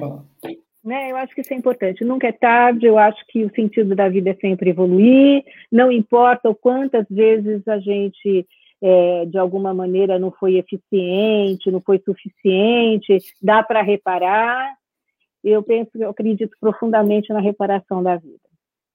né? 0.86 1.11
Eu 1.11 1.18
acho 1.18 1.34
que 1.34 1.41
isso 1.41 1.52
é 1.52 1.57
importante. 1.57 2.06
Nunca 2.06 2.27
é 2.27 2.32
tarde, 2.32 2.86
eu 2.86 2.99
acho 2.99 3.26
que 3.27 3.44
o 3.44 3.53
sentido 3.56 3.95
da 3.95 4.07
vida 4.07 4.30
é 4.30 4.36
sempre 4.36 4.69
evoluir, 4.69 5.44
não 5.72 5.91
importa 5.91 6.48
o 6.48 6.56
quantas 6.56 7.06
vezes 7.10 7.68
a 7.68 7.80
gente, 7.80 8.48
é, 8.82 9.26
de 9.26 9.38
alguma 9.38 9.73
maneira, 9.73 10.19
não 10.19 10.32
foi 10.32 10.57
eficiente, 10.57 11.72
não 11.72 11.82
foi 11.82 11.99
suficiente, 12.06 13.18
dá 13.41 13.64
para 13.64 13.82
reparar. 13.82 14.76
Eu 15.44 15.64
penso, 15.64 15.90
eu 15.95 16.11
acredito 16.11 16.56
profundamente 16.60 17.34
na 17.34 17.40
reparação 17.40 18.03
da 18.03 18.15
vida. 18.15 18.44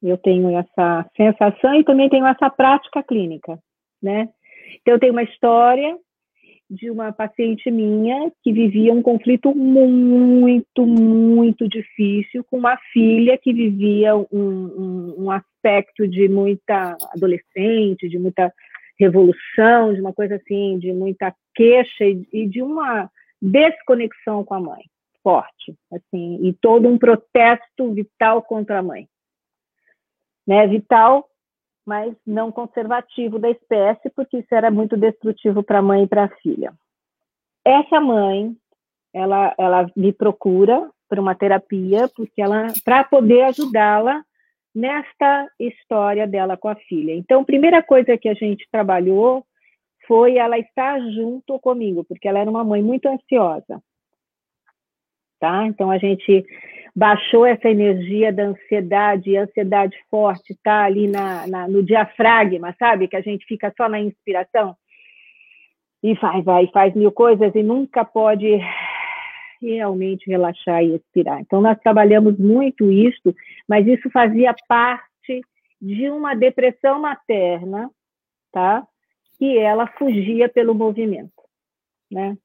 Eu 0.02 0.16
tenho 0.16 0.56
essa 0.56 1.06
sensação 1.16 1.74
e 1.74 1.84
também 1.84 2.08
tenho 2.08 2.26
essa 2.26 2.48
prática 2.48 3.02
clínica, 3.02 3.58
né? 4.02 4.28
Então, 4.80 4.94
eu 4.94 5.00
tenho 5.00 5.12
uma 5.12 5.22
história 5.22 5.96
de 6.70 6.88
uma 6.88 7.12
paciente 7.12 7.68
minha 7.70 8.30
que 8.42 8.52
vivia 8.52 8.92
um 8.92 9.02
conflito 9.02 9.52
muito, 9.52 10.86
muito 10.86 11.68
difícil 11.68 12.44
com 12.44 12.58
uma 12.58 12.78
filha 12.92 13.36
que 13.36 13.52
vivia 13.52 14.16
um, 14.16 14.26
um, 14.32 15.14
um 15.24 15.30
aspecto 15.32 16.06
de 16.06 16.28
muita 16.28 16.96
adolescente, 17.12 18.08
de 18.08 18.18
muita 18.18 18.52
revolução, 18.98 19.92
de 19.92 20.00
uma 20.00 20.12
coisa 20.12 20.36
assim, 20.36 20.78
de 20.78 20.92
muita 20.92 21.34
queixa 21.54 22.04
e, 22.04 22.24
e 22.32 22.46
de 22.46 22.62
uma 22.62 23.10
desconexão 23.42 24.44
com 24.44 24.54
a 24.54 24.60
mãe 24.60 24.84
forte, 25.22 25.74
assim, 25.92 26.38
e 26.42 26.52
todo 26.52 26.88
um 26.88 26.98
protesto 26.98 27.92
vital 27.92 28.42
contra 28.42 28.78
a 28.78 28.82
mãe. 28.82 29.06
Né, 30.50 30.66
vital 30.66 31.30
mas 31.90 32.14
não 32.24 32.52
conservativo 32.52 33.38
da 33.38 33.50
espécie, 33.50 34.10
porque 34.10 34.38
isso 34.38 34.54
era 34.54 34.70
muito 34.70 34.96
destrutivo 34.96 35.60
para 35.60 35.80
a 35.80 35.82
mãe 35.82 36.04
e 36.04 36.06
para 36.06 36.24
a 36.24 36.36
filha. 36.36 36.72
Essa 37.64 38.00
mãe, 38.00 38.54
ela, 39.12 39.52
ela 39.58 39.86
me 39.96 40.12
procura 40.12 40.88
para 41.08 41.20
uma 41.20 41.34
terapia, 41.34 42.08
porque 42.14 42.40
ela, 42.40 42.68
para 42.84 43.02
poder 43.02 43.42
ajudá-la 43.42 44.22
nesta 44.72 45.48
história 45.58 46.28
dela 46.28 46.56
com 46.56 46.68
a 46.68 46.76
filha. 46.76 47.12
Então, 47.12 47.40
a 47.40 47.44
primeira 47.44 47.82
coisa 47.82 48.16
que 48.16 48.28
a 48.28 48.34
gente 48.34 48.64
trabalhou 48.70 49.44
foi 50.06 50.36
ela 50.36 50.58
estar 50.58 51.00
junto 51.10 51.58
comigo, 51.58 52.04
porque 52.04 52.28
ela 52.28 52.38
era 52.38 52.48
uma 52.48 52.62
mãe 52.62 52.82
muito 52.82 53.08
ansiosa. 53.08 53.82
Tá? 55.40 55.66
Então 55.66 55.90
a 55.90 55.98
gente 55.98 56.44
baixou 56.94 57.46
essa 57.46 57.68
energia 57.68 58.32
da 58.32 58.44
ansiedade, 58.44 59.36
ansiedade 59.36 59.96
forte 60.10 60.52
está 60.52 60.84
ali 60.84 61.08
na, 61.08 61.46
na, 61.46 61.66
no 61.66 61.82
diafragma, 61.82 62.74
sabe? 62.78 63.08
Que 63.08 63.16
a 63.16 63.20
gente 63.22 63.46
fica 63.46 63.72
só 63.76 63.88
na 63.88 63.98
inspiração 63.98 64.76
e 66.02 66.14
vai, 66.14 66.42
vai, 66.42 66.66
faz 66.68 66.94
mil 66.94 67.12
coisas 67.12 67.54
e 67.54 67.62
nunca 67.62 68.04
pode 68.04 68.58
realmente 69.60 70.28
relaxar 70.28 70.82
e 70.82 70.94
expirar. 70.94 71.40
Então, 71.40 71.60
nós 71.60 71.78
trabalhamos 71.80 72.38
muito 72.38 72.90
isso, 72.90 73.34
mas 73.68 73.86
isso 73.86 74.10
fazia 74.10 74.54
parte 74.66 75.42
de 75.80 76.10
uma 76.10 76.34
depressão 76.34 77.00
materna, 77.00 77.90
tá? 78.52 78.86
Que 79.38 79.58
ela 79.58 79.86
fugia 79.86 80.48
pelo 80.48 80.74
movimento, 80.74 81.42
né? 82.10 82.36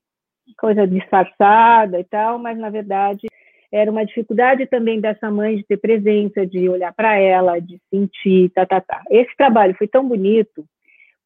Coisa 0.58 0.88
disfarçada 0.88 2.00
e 2.00 2.04
tal, 2.04 2.40
mas 2.40 2.58
na 2.58 2.70
verdade 2.70 3.28
era 3.72 3.92
uma 3.92 4.06
dificuldade 4.06 4.66
também 4.68 5.02
dessa 5.02 5.30
mãe 5.30 5.58
de 5.58 5.64
ter 5.64 5.78
presença, 5.78 6.46
de 6.46 6.70
olhar 6.70 6.94
para 6.94 7.18
ela, 7.18 7.60
de 7.60 7.78
sentir, 7.90 8.50
tá, 8.52 8.66
tá, 8.66 8.80
tá. 8.80 9.04
Esse 9.10 9.36
trabalho 9.36 9.76
foi 9.78 9.88
tão 9.88 10.08
bonito 10.08 10.66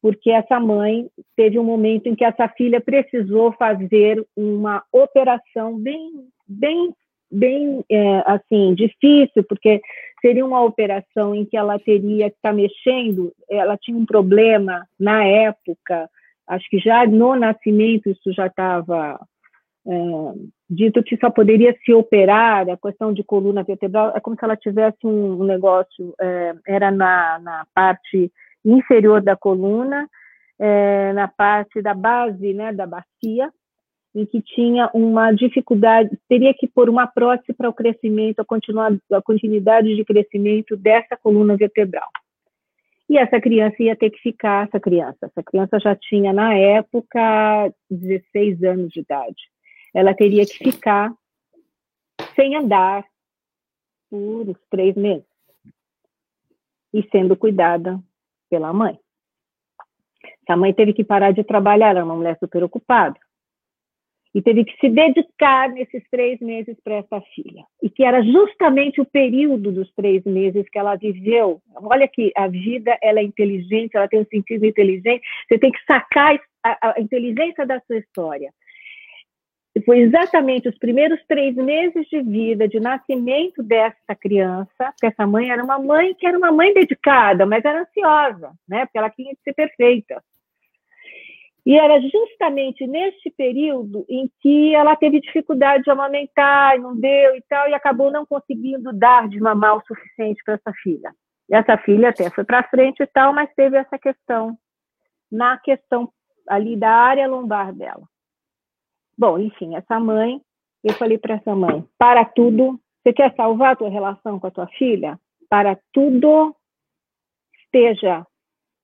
porque 0.02 0.30
essa 0.30 0.58
mãe 0.58 1.08
teve 1.36 1.58
um 1.58 1.64
momento 1.64 2.06
em 2.06 2.14
que 2.14 2.24
essa 2.24 2.48
filha 2.48 2.80
precisou 2.80 3.52
fazer 3.52 4.24
uma 4.34 4.82
operação 4.90 5.78
bem, 5.78 6.10
bem, 6.48 6.94
bem, 7.30 7.84
é, 7.90 8.22
assim, 8.26 8.74
difícil, 8.74 9.44
porque 9.44 9.80
seria 10.20 10.44
uma 10.44 10.62
operação 10.62 11.34
em 11.34 11.44
que 11.44 11.56
ela 11.56 11.78
teria 11.78 12.30
que 12.30 12.36
estar 12.36 12.50
tá 12.50 12.54
mexendo, 12.54 13.32
ela 13.48 13.76
tinha 13.76 13.96
um 13.96 14.06
problema 14.06 14.86
na 14.98 15.24
época, 15.24 16.08
acho 16.50 16.68
que 16.68 16.78
já 16.78 17.06
no 17.06 17.36
nascimento 17.36 18.10
isso 18.10 18.32
já 18.32 18.46
estava 18.46 19.18
é, 19.86 19.92
dito 20.68 21.02
que 21.02 21.16
só 21.16 21.30
poderia 21.30 21.74
se 21.84 21.92
operar 21.92 22.68
a 22.68 22.76
questão 22.76 23.12
de 23.12 23.22
coluna 23.22 23.62
vertebral, 23.62 24.12
é 24.14 24.20
como 24.20 24.36
se 24.36 24.44
ela 24.44 24.56
tivesse 24.56 24.98
um, 25.06 25.44
negócio, 25.44 26.14
é, 26.20 26.54
era 26.66 26.90
na, 26.90 27.38
na 27.38 27.66
parte 27.74 28.30
inferior 28.64 29.22
da 29.22 29.36
coluna, 29.36 30.08
é, 30.58 31.12
na 31.12 31.28
parte 31.28 31.80
da 31.80 31.94
base 31.94 32.52
né, 32.52 32.72
da 32.72 32.86
bacia, 32.86 33.50
em 34.14 34.26
que 34.26 34.42
tinha 34.42 34.90
uma 34.92 35.32
dificuldade, 35.32 36.10
teria 36.28 36.52
que 36.52 36.66
pôr 36.66 36.90
uma 36.90 37.06
prótese 37.06 37.52
para 37.52 37.68
o 37.68 37.72
crescimento, 37.72 38.40
a 38.40 39.22
continuidade 39.22 39.94
de 39.94 40.04
crescimento 40.04 40.76
dessa 40.76 41.16
coluna 41.16 41.56
vertebral. 41.56 42.08
E 43.10 43.18
essa 43.18 43.40
criança 43.40 43.82
ia 43.82 43.96
ter 43.96 44.08
que 44.10 44.20
ficar, 44.20 44.68
essa 44.68 44.78
criança, 44.78 45.18
essa 45.22 45.42
criança 45.42 45.80
já 45.80 45.96
tinha 45.96 46.32
na 46.32 46.54
época 46.54 47.74
16 47.90 48.62
anos 48.62 48.92
de 48.92 49.00
idade. 49.00 49.50
Ela 49.92 50.14
teria 50.14 50.46
que 50.46 50.56
ficar 50.56 51.12
sem 52.36 52.54
andar 52.54 53.04
por 54.08 54.48
uns 54.48 54.58
três 54.70 54.94
meses 54.94 55.26
e 56.94 57.02
sendo 57.10 57.36
cuidada 57.36 58.00
pela 58.48 58.72
mãe. 58.72 58.96
A 60.48 60.56
mãe 60.56 60.72
teve 60.72 60.92
que 60.92 61.02
parar 61.02 61.32
de 61.32 61.42
trabalhar, 61.42 61.90
era 61.90 62.04
uma 62.04 62.14
mulher 62.14 62.38
super 62.38 62.62
ocupada. 62.62 63.18
E 64.34 64.40
teve 64.40 64.64
que 64.64 64.76
se 64.78 64.88
dedicar 64.88 65.70
nesses 65.70 66.02
três 66.10 66.38
meses 66.40 66.76
para 66.84 66.96
essa 66.96 67.20
filha. 67.34 67.64
E 67.82 67.90
que 67.90 68.04
era 68.04 68.22
justamente 68.22 69.00
o 69.00 69.04
período 69.04 69.72
dos 69.72 69.92
três 69.94 70.22
meses 70.24 70.68
que 70.70 70.78
ela 70.78 70.94
viveu. 70.94 71.60
Olha 71.74 72.06
que 72.06 72.30
a 72.36 72.46
vida 72.46 72.96
ela 73.02 73.18
é 73.18 73.24
inteligente, 73.24 73.96
ela 73.96 74.06
tem 74.06 74.20
um 74.20 74.26
sentido 74.26 74.64
inteligente. 74.64 75.22
Você 75.48 75.58
tem 75.58 75.72
que 75.72 75.84
sacar 75.84 76.38
a, 76.62 76.94
a 76.96 77.00
inteligência 77.00 77.66
da 77.66 77.80
sua 77.80 77.98
história 77.98 78.52
foi 79.84 80.00
exatamente 80.00 80.68
os 80.68 80.78
primeiros 80.78 81.20
três 81.26 81.54
meses 81.54 82.06
de 82.08 82.22
vida, 82.22 82.68
de 82.68 82.80
nascimento 82.80 83.62
dessa 83.62 84.14
criança, 84.20 84.92
que 84.98 85.06
essa 85.06 85.26
mãe 85.26 85.50
era 85.50 85.62
uma 85.62 85.78
mãe 85.78 86.14
que 86.14 86.26
era 86.26 86.36
uma 86.36 86.50
mãe 86.50 86.74
dedicada, 86.74 87.46
mas 87.46 87.64
era 87.64 87.82
ansiosa, 87.82 88.52
né? 88.68 88.84
Porque 88.86 88.98
ela 88.98 89.10
tinha 89.10 89.32
que 89.34 89.42
ser 89.42 89.54
perfeita. 89.54 90.22
E 91.64 91.76
era 91.78 92.00
justamente 92.00 92.86
neste 92.86 93.30
período 93.30 94.04
em 94.08 94.30
que 94.40 94.74
ela 94.74 94.96
teve 94.96 95.20
dificuldade 95.20 95.84
de 95.84 95.90
amamentar, 95.90 96.78
não 96.78 96.96
deu 96.96 97.36
e 97.36 97.42
tal, 97.48 97.68
e 97.68 97.74
acabou 97.74 98.10
não 98.10 98.24
conseguindo 98.24 98.92
dar 98.92 99.28
de 99.28 99.38
mamar 99.38 99.76
o 99.76 99.86
suficiente 99.86 100.42
para 100.44 100.54
essa 100.54 100.72
filha. 100.82 101.12
E 101.48 101.54
essa 101.54 101.76
filha 101.78 102.10
até 102.10 102.30
foi 102.30 102.44
para 102.44 102.62
frente 102.68 103.02
e 103.02 103.06
tal, 103.06 103.32
mas 103.34 103.52
teve 103.54 103.76
essa 103.76 103.98
questão 103.98 104.56
na 105.30 105.58
questão 105.58 106.10
ali 106.48 106.76
da 106.76 106.90
área 106.90 107.28
lombar 107.28 107.72
dela. 107.72 108.08
Bom, 109.16 109.38
enfim, 109.38 109.76
essa 109.76 110.00
mãe, 110.00 110.40
eu 110.82 110.94
falei 110.94 111.18
para 111.18 111.34
essa 111.34 111.54
mãe: 111.54 111.84
para 111.98 112.24
tudo, 112.24 112.80
você 113.02 113.12
quer 113.12 113.34
salvar 113.34 113.72
a 113.72 113.76
tua 113.76 113.90
relação 113.90 114.40
com 114.40 114.46
a 114.46 114.50
tua 114.50 114.66
filha? 114.68 115.18
Para 115.48 115.78
tudo, 115.92 116.54
esteja 117.64 118.26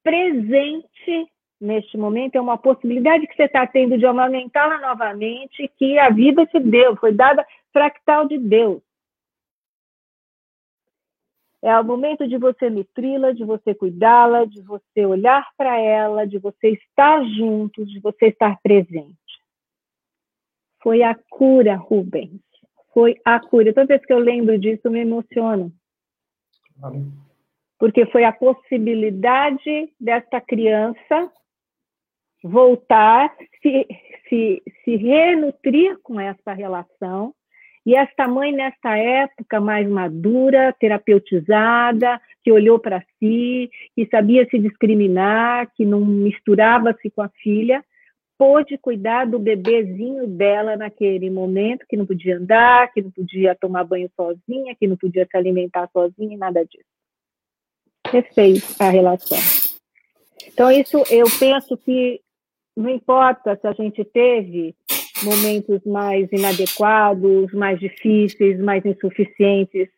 presente 0.03 1.27
neste 1.61 1.97
momento. 1.97 2.37
É 2.37 2.41
uma 2.41 2.59
possibilidade 2.59 3.27
que 3.27 3.35
você 3.35 3.45
está 3.45 3.67
tendo 3.67 3.99
de 3.99 4.07
amamentá-la 4.07 4.79
novamente, 4.79 5.71
que 5.77 5.99
a 5.99 6.11
vida 6.11 6.47
te 6.47 6.59
deu, 6.59 6.97
foi 6.97 7.13
dada 7.13 7.47
fractal 7.73 8.27
de 8.27 8.39
Deus. 8.39 8.83
É 11.63 11.79
o 11.81 11.85
momento 11.85 12.29
de 12.29 12.39
você 12.39 12.71
nutri-la, 12.71 13.33
de 13.33 13.45
você 13.45 13.75
cuidá-la, 13.75 14.45
de 14.45 14.63
você 14.63 15.05
olhar 15.05 15.49
para 15.57 15.79
ela, 15.81 16.27
de 16.27 16.39
você 16.39 16.71
estar 16.71 17.25
junto, 17.25 17.85
de 17.85 17.99
você 17.99 18.27
estar 18.27 18.59
presente 18.63 19.17
foi 20.87 21.03
a 21.03 21.17
cura, 21.29 21.75
Rubens. 21.75 22.41
Foi 22.95 23.17
a 23.25 23.41
cura. 23.41 23.75
Toda 23.75 23.89
vez 23.89 24.07
que 24.07 24.13
eu 24.13 24.21
lembro 24.21 24.57
disso, 24.57 24.83
eu 24.85 24.93
me 24.93 25.01
emociono. 25.01 25.73
Porque 27.77 28.07
foi 28.07 28.23
a 28.23 28.31
possibilidade 28.31 29.93
desta 29.99 30.41
criança 30.41 31.33
voltar, 32.47 33.35
se, 33.63 33.87
se, 34.29 34.63
se 34.85 34.97
renutrir 34.97 35.99
com 36.03 36.19
essa 36.21 36.53
relação. 36.53 37.35
E 37.85 37.95
esta 37.95 38.27
mãe, 38.27 38.53
nesta 38.53 38.97
época 38.97 39.61
mais 39.61 39.89
madura, 39.89 40.75
terapeutizada, 40.79 42.21
que 42.43 42.51
olhou 42.51 42.81
para 42.81 43.05
si, 43.19 43.71
que 43.95 44.07
sabia 44.11 44.45
se 44.49 44.59
discriminar, 44.59 45.71
que 45.75 45.85
não 45.85 46.01
misturava-se 46.01 47.09
com 47.11 47.23
a 47.23 47.29
filha, 47.29 47.85
pôde 48.37 48.77
cuidar 48.79 49.25
do 49.27 49.39
bebezinho 49.39 50.27
dela 50.27 50.77
naquele 50.77 51.31
momento, 51.31 51.87
que 51.89 51.97
não 51.97 52.05
podia 52.05 52.37
andar, 52.37 52.93
que 52.93 53.03
não 53.03 53.11
podia 53.11 53.55
tomar 53.55 53.85
banho 53.85 54.11
sozinha, 54.17 54.75
que 54.75 54.87
não 54.87 54.97
podia 54.97 55.27
se 55.31 55.37
alimentar 55.37 55.89
sozinha, 55.93 56.37
nada 56.37 56.65
disso. 56.65 56.85
Refez 58.09 58.81
a 58.81 58.91
relação. 58.91 59.39
Então, 60.49 60.71
isso 60.71 61.03
eu 61.11 61.27
penso 61.39 61.77
que 61.77 62.21
não 62.77 62.91
importa 62.91 63.57
se 63.57 63.67
a 63.67 63.73
gente 63.73 64.05
teve 64.05 64.75
momentos 65.23 65.81
mais 65.85 66.29
inadequados, 66.31 67.53
mais 67.53 67.81
difíceis, 67.81 68.61
mais 68.61 68.85
insuficientes, 68.85 69.89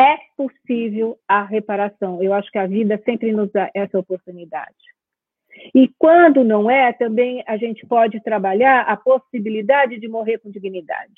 é 0.00 0.16
possível 0.36 1.18
a 1.26 1.44
reparação. 1.44 2.22
Eu 2.22 2.32
acho 2.32 2.50
que 2.50 2.58
a 2.58 2.66
vida 2.66 3.00
sempre 3.04 3.32
nos 3.32 3.50
dá 3.50 3.70
essa 3.74 3.98
oportunidade. 3.98 4.74
E 5.74 5.88
quando 5.98 6.44
não 6.44 6.70
é, 6.70 6.92
também 6.92 7.42
a 7.46 7.56
gente 7.56 7.86
pode 7.86 8.22
trabalhar 8.22 8.82
a 8.82 8.96
possibilidade 8.96 9.98
de 9.98 10.08
morrer 10.08 10.38
com 10.38 10.50
dignidade. 10.50 11.12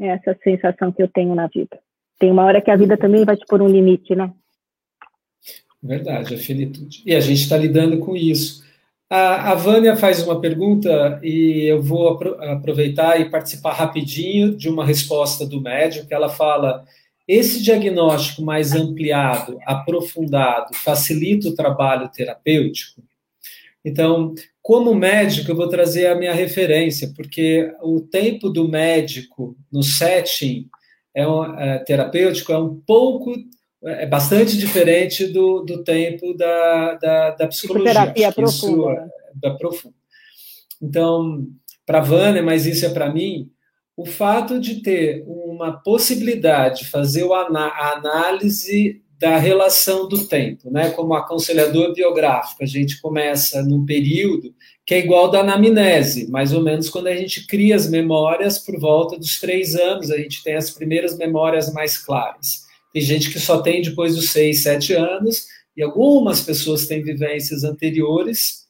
É 0.00 0.08
essa 0.08 0.36
sensação 0.42 0.92
que 0.92 1.02
eu 1.02 1.08
tenho 1.08 1.34
na 1.34 1.46
vida. 1.48 1.78
Tem 2.18 2.30
uma 2.30 2.44
hora 2.44 2.60
que 2.60 2.70
a 2.70 2.76
vida 2.76 2.96
também 2.96 3.24
vai 3.24 3.36
te 3.36 3.44
pôr 3.46 3.60
um 3.60 3.68
limite, 3.68 4.14
né? 4.14 4.32
Verdade, 5.82 6.34
a 6.34 6.38
finitude. 6.38 7.02
E 7.06 7.14
a 7.14 7.20
gente 7.20 7.40
está 7.40 7.56
lidando 7.56 7.98
com 7.98 8.16
isso. 8.16 8.67
A, 9.10 9.52
a 9.52 9.54
Vânia 9.54 9.96
faz 9.96 10.22
uma 10.22 10.40
pergunta 10.40 11.18
e 11.22 11.64
eu 11.64 11.80
vou 11.80 12.18
aproveitar 12.40 13.18
e 13.18 13.30
participar 13.30 13.72
rapidinho 13.72 14.54
de 14.54 14.68
uma 14.68 14.84
resposta 14.84 15.46
do 15.46 15.60
médico, 15.60 16.06
que 16.06 16.14
ela 16.14 16.28
fala 16.28 16.84
esse 17.26 17.62
diagnóstico 17.62 18.42
mais 18.42 18.74
ampliado, 18.74 19.58
aprofundado, 19.64 20.74
facilita 20.74 21.48
o 21.48 21.54
trabalho 21.54 22.10
terapêutico? 22.10 23.02
Então, 23.84 24.34
como 24.62 24.94
médico, 24.94 25.50
eu 25.50 25.56
vou 25.56 25.68
trazer 25.68 26.08
a 26.08 26.14
minha 26.14 26.34
referência, 26.34 27.12
porque 27.16 27.72
o 27.82 28.00
tempo 28.00 28.50
do 28.50 28.68
médico 28.68 29.56
no 29.72 29.82
setting 29.82 30.68
é 31.14 31.26
um, 31.26 31.58
é, 31.58 31.78
terapêutico 31.78 32.52
é 32.52 32.58
um 32.58 32.76
pouco, 32.86 33.34
é 33.84 34.06
bastante 34.06 34.56
diferente 34.58 35.26
do, 35.26 35.62
do 35.62 35.84
tempo 35.84 36.34
da, 36.34 36.94
da, 36.94 37.30
da 37.30 37.46
psicologia. 37.46 37.92
Terapia 37.92 38.32
profunda. 38.32 38.76
Isso, 38.76 38.90
é, 38.90 39.08
da 39.34 39.54
profunda. 39.54 39.94
Então, 40.82 41.46
para 41.86 41.98
a 41.98 42.02
Vânia, 42.02 42.42
mas 42.42 42.66
isso 42.66 42.84
é 42.86 42.90
para 42.90 43.12
mim, 43.12 43.50
o 43.96 44.04
fato 44.04 44.60
de 44.60 44.76
ter 44.76 45.24
uma 45.26 45.72
possibilidade 45.72 46.80
de 46.80 46.90
fazer 46.90 47.26
a 47.32 47.92
análise 47.96 49.02
da 49.18 49.36
relação 49.36 50.06
do 50.08 50.26
tempo, 50.26 50.70
né? 50.70 50.90
Como 50.90 51.14
aconselhador 51.14 51.92
biográfico, 51.92 52.62
a 52.62 52.66
gente 52.66 53.00
começa 53.00 53.62
num 53.64 53.84
período 53.84 54.54
que 54.86 54.94
é 54.94 55.00
igual 55.00 55.28
da 55.28 55.40
anamnese, 55.40 56.30
mais 56.30 56.52
ou 56.52 56.62
menos 56.62 56.88
quando 56.88 57.08
a 57.08 57.16
gente 57.16 57.46
cria 57.46 57.74
as 57.74 57.90
memórias 57.90 58.58
por 58.58 58.78
volta 58.78 59.18
dos 59.18 59.40
três 59.40 59.74
anos, 59.74 60.10
a 60.10 60.16
gente 60.16 60.42
tem 60.42 60.54
as 60.54 60.70
primeiras 60.70 61.16
memórias 61.18 61.72
mais 61.72 61.98
claras. 61.98 62.67
Tem 62.92 63.02
gente 63.02 63.30
que 63.30 63.38
só 63.38 63.60
tem 63.60 63.82
depois 63.82 64.16
dos 64.16 64.30
seis, 64.30 64.62
sete 64.62 64.94
anos, 64.94 65.46
e 65.76 65.82
algumas 65.82 66.40
pessoas 66.40 66.86
têm 66.86 67.02
vivências 67.02 67.64
anteriores. 67.64 68.66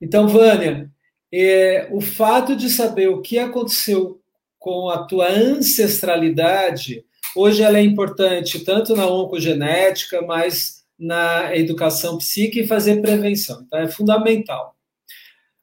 Então, 0.00 0.28
Vânia, 0.28 0.90
é, 1.32 1.88
o 1.90 2.00
fato 2.00 2.54
de 2.54 2.68
saber 2.70 3.08
o 3.08 3.20
que 3.20 3.38
aconteceu 3.38 4.20
com 4.58 4.88
a 4.88 5.04
tua 5.04 5.28
ancestralidade, 5.28 7.04
hoje 7.34 7.62
ela 7.62 7.78
é 7.78 7.82
importante 7.82 8.60
tanto 8.60 8.94
na 8.94 9.06
oncogenética, 9.06 10.22
mas 10.22 10.84
na 10.98 11.56
educação 11.56 12.18
psíquica 12.18 12.60
e 12.60 12.68
fazer 12.68 13.00
prevenção. 13.00 13.62
Então, 13.66 13.78
é 13.78 13.88
fundamental. 13.88 14.76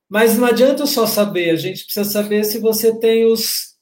Mas 0.09 0.37
não 0.37 0.47
adianta 0.47 0.85
só 0.85 1.05
saber, 1.05 1.51
a 1.51 1.55
gente 1.55 1.83
precisa 1.83 2.09
saber 2.09 2.43
se 2.43 2.59
você 2.59 2.97
tem 2.97 3.25
os, 3.25 3.75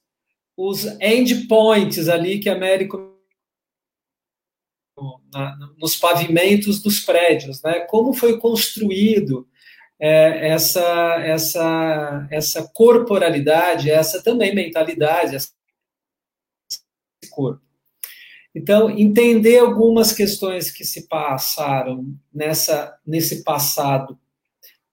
os 0.57 0.85
endpoints 0.99 2.09
ali 2.09 2.39
que 2.39 2.49
a 2.49 2.55
América 2.55 2.97
na, 5.35 5.69
nos 5.77 5.95
pavimentos 5.97 6.81
dos 6.81 7.01
prédios, 7.01 7.61
né? 7.61 7.81
Como 7.81 8.13
foi 8.13 8.39
construído 8.39 9.47
é, 9.99 10.49
essa 10.49 10.81
essa 11.25 12.27
essa 12.31 12.63
corporalidade, 12.73 13.91
essa 13.91 14.23
também 14.23 14.55
mentalidade, 14.55 15.35
esse 15.35 15.49
corpo. 17.29 17.61
Então, 18.53 18.89
entender 18.89 19.59
algumas 19.59 20.13
questões 20.13 20.71
que 20.71 20.85
se 20.85 21.07
passaram 21.07 22.15
nessa 22.33 22.97
nesse 23.05 23.43
passado 23.43 24.17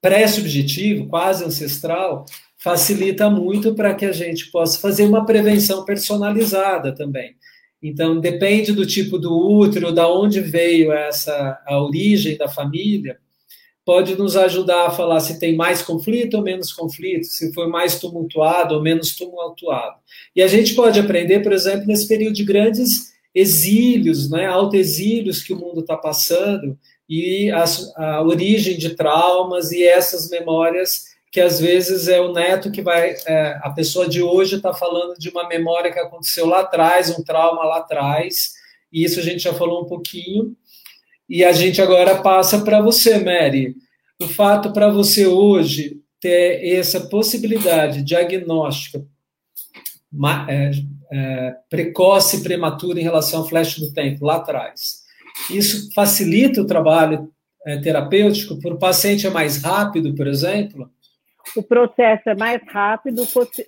pré-subjetivo, 0.01 1.06
quase 1.06 1.44
ancestral, 1.44 2.27
facilita 2.59 3.31
muito 3.31 3.74
para 3.74 3.94
que 3.94 4.05
a 4.05 4.12
gente 4.12 4.51
possa 4.51 4.81
fazer 4.81 5.05
uma 5.05 5.24
prevenção 5.24 5.85
personalizada 5.85 6.93
também. 6.93 7.36
Então, 7.83 8.21
depende 8.21 8.73
do 8.73 8.87
tipo 8.87 9.19
do 9.19 9.37
útero, 9.37 9.93
da 9.93 10.09
onde 10.09 10.41
veio 10.41 10.93
essa 10.93 11.61
a 11.67 11.83
origem 11.83 12.37
da 12.37 12.49
família, 12.49 13.19
pode 13.85 14.17
nos 14.17 14.37
ajudar 14.37 14.87
a 14.87 14.91
falar 14.91 15.19
se 15.21 15.41
tem 15.41 15.57
mais 15.57 15.83
conflito 15.83 16.35
ou 16.37 16.43
menos 16.43 16.73
conflito, 16.73 17.27
se 17.27 17.53
foi 17.53 17.67
mais 17.67 17.99
tumultuado 17.99 18.77
ou 18.77 18.83
menos 18.83 19.17
tumultuado. 19.17 19.97
E 20.37 20.43
a 20.43 20.47
gente 20.47 20.75
pode 20.75 21.01
aprender, 21.01 21.41
por 21.41 21.53
exemplo, 21.53 21.87
nesse 21.87 22.07
período 22.07 22.35
de 22.35 22.45
grandes 22.45 23.13
exílios, 23.35 24.31
né, 24.31 24.47
autoexílios 24.47 25.43
que 25.43 25.53
o 25.53 25.59
mundo 25.59 25.81
está 25.81 25.97
passando, 25.97 26.79
e 27.09 27.51
a, 27.51 27.65
a 27.97 28.23
origem 28.23 28.79
de 28.79 28.91
traumas 28.91 29.73
e 29.73 29.83
essas 29.83 30.31
memórias 30.31 31.12
que 31.33 31.41
às 31.41 31.59
vezes 31.59 32.07
é 32.07 32.21
o 32.21 32.33
neto 32.33 32.71
que 32.71 32.83
vai. 32.83 33.17
É, 33.27 33.59
a 33.63 33.71
pessoa 33.71 34.09
de 34.09 34.23
hoje 34.23 34.57
está 34.57 34.73
falando 34.73 35.19
de 35.19 35.31
uma 35.31 35.49
memória 35.49 35.91
que 35.91 35.99
aconteceu 35.99 36.47
lá 36.47 36.61
atrás, 36.61 37.11
um 37.11 37.25
trauma 37.25 37.65
lá 37.65 37.79
atrás, 37.79 38.53
e 38.93 39.03
isso 39.03 39.19
a 39.19 39.23
gente 39.23 39.43
já 39.43 39.55
falou 39.55 39.83
um 39.83 39.87
pouquinho. 39.87 40.55
E 41.29 41.43
a 41.43 41.53
gente 41.53 41.81
agora 41.81 42.23
passa 42.23 42.61
para 42.61 42.81
você, 42.81 43.19
Mary. 43.19 43.75
O 44.21 44.29
fato 44.29 44.73
para 44.73 44.91
você 44.91 45.27
hoje 45.27 46.01
ter 46.21 46.77
essa 46.77 47.01
possibilidade 47.09 48.03
diagnóstica 48.03 49.05
é, 50.49 50.71
é, 51.11 51.57
precoce 51.71 52.37
e 52.37 52.43
prematura 52.43 53.01
em 53.01 53.03
relação 53.03 53.41
ao 53.41 53.49
flash 53.49 53.79
do 53.79 53.93
tempo 53.93 54.25
lá 54.27 54.37
atrás 54.37 55.03
isso 55.51 55.91
facilita 55.93 56.61
o 56.61 56.67
trabalho 56.67 57.31
é, 57.67 57.79
terapêutico? 57.79 58.59
Para 58.59 58.75
o 58.75 58.79
paciente 58.79 59.27
é 59.27 59.31
mais 59.31 59.63
rápido, 59.63 60.15
por 60.15 60.27
exemplo? 60.27 60.91
O 61.56 61.62
processo 61.62 62.31
é 62.31 62.35
mais 62.35 62.62
rápido, 62.69 63.23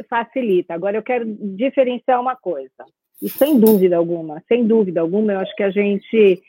facilita. 0.08 0.74
Agora, 0.74 0.96
eu 0.96 1.02
quero 1.02 1.24
diferenciar 1.56 2.20
uma 2.20 2.36
coisa, 2.36 2.84
e 3.22 3.28
sem 3.28 3.58
dúvida 3.58 3.96
alguma, 3.96 4.42
sem 4.48 4.66
dúvida 4.66 5.00
alguma, 5.00 5.32
eu 5.32 5.40
acho 5.40 5.54
que 5.54 5.62
a 5.62 5.70
gente 5.70 6.42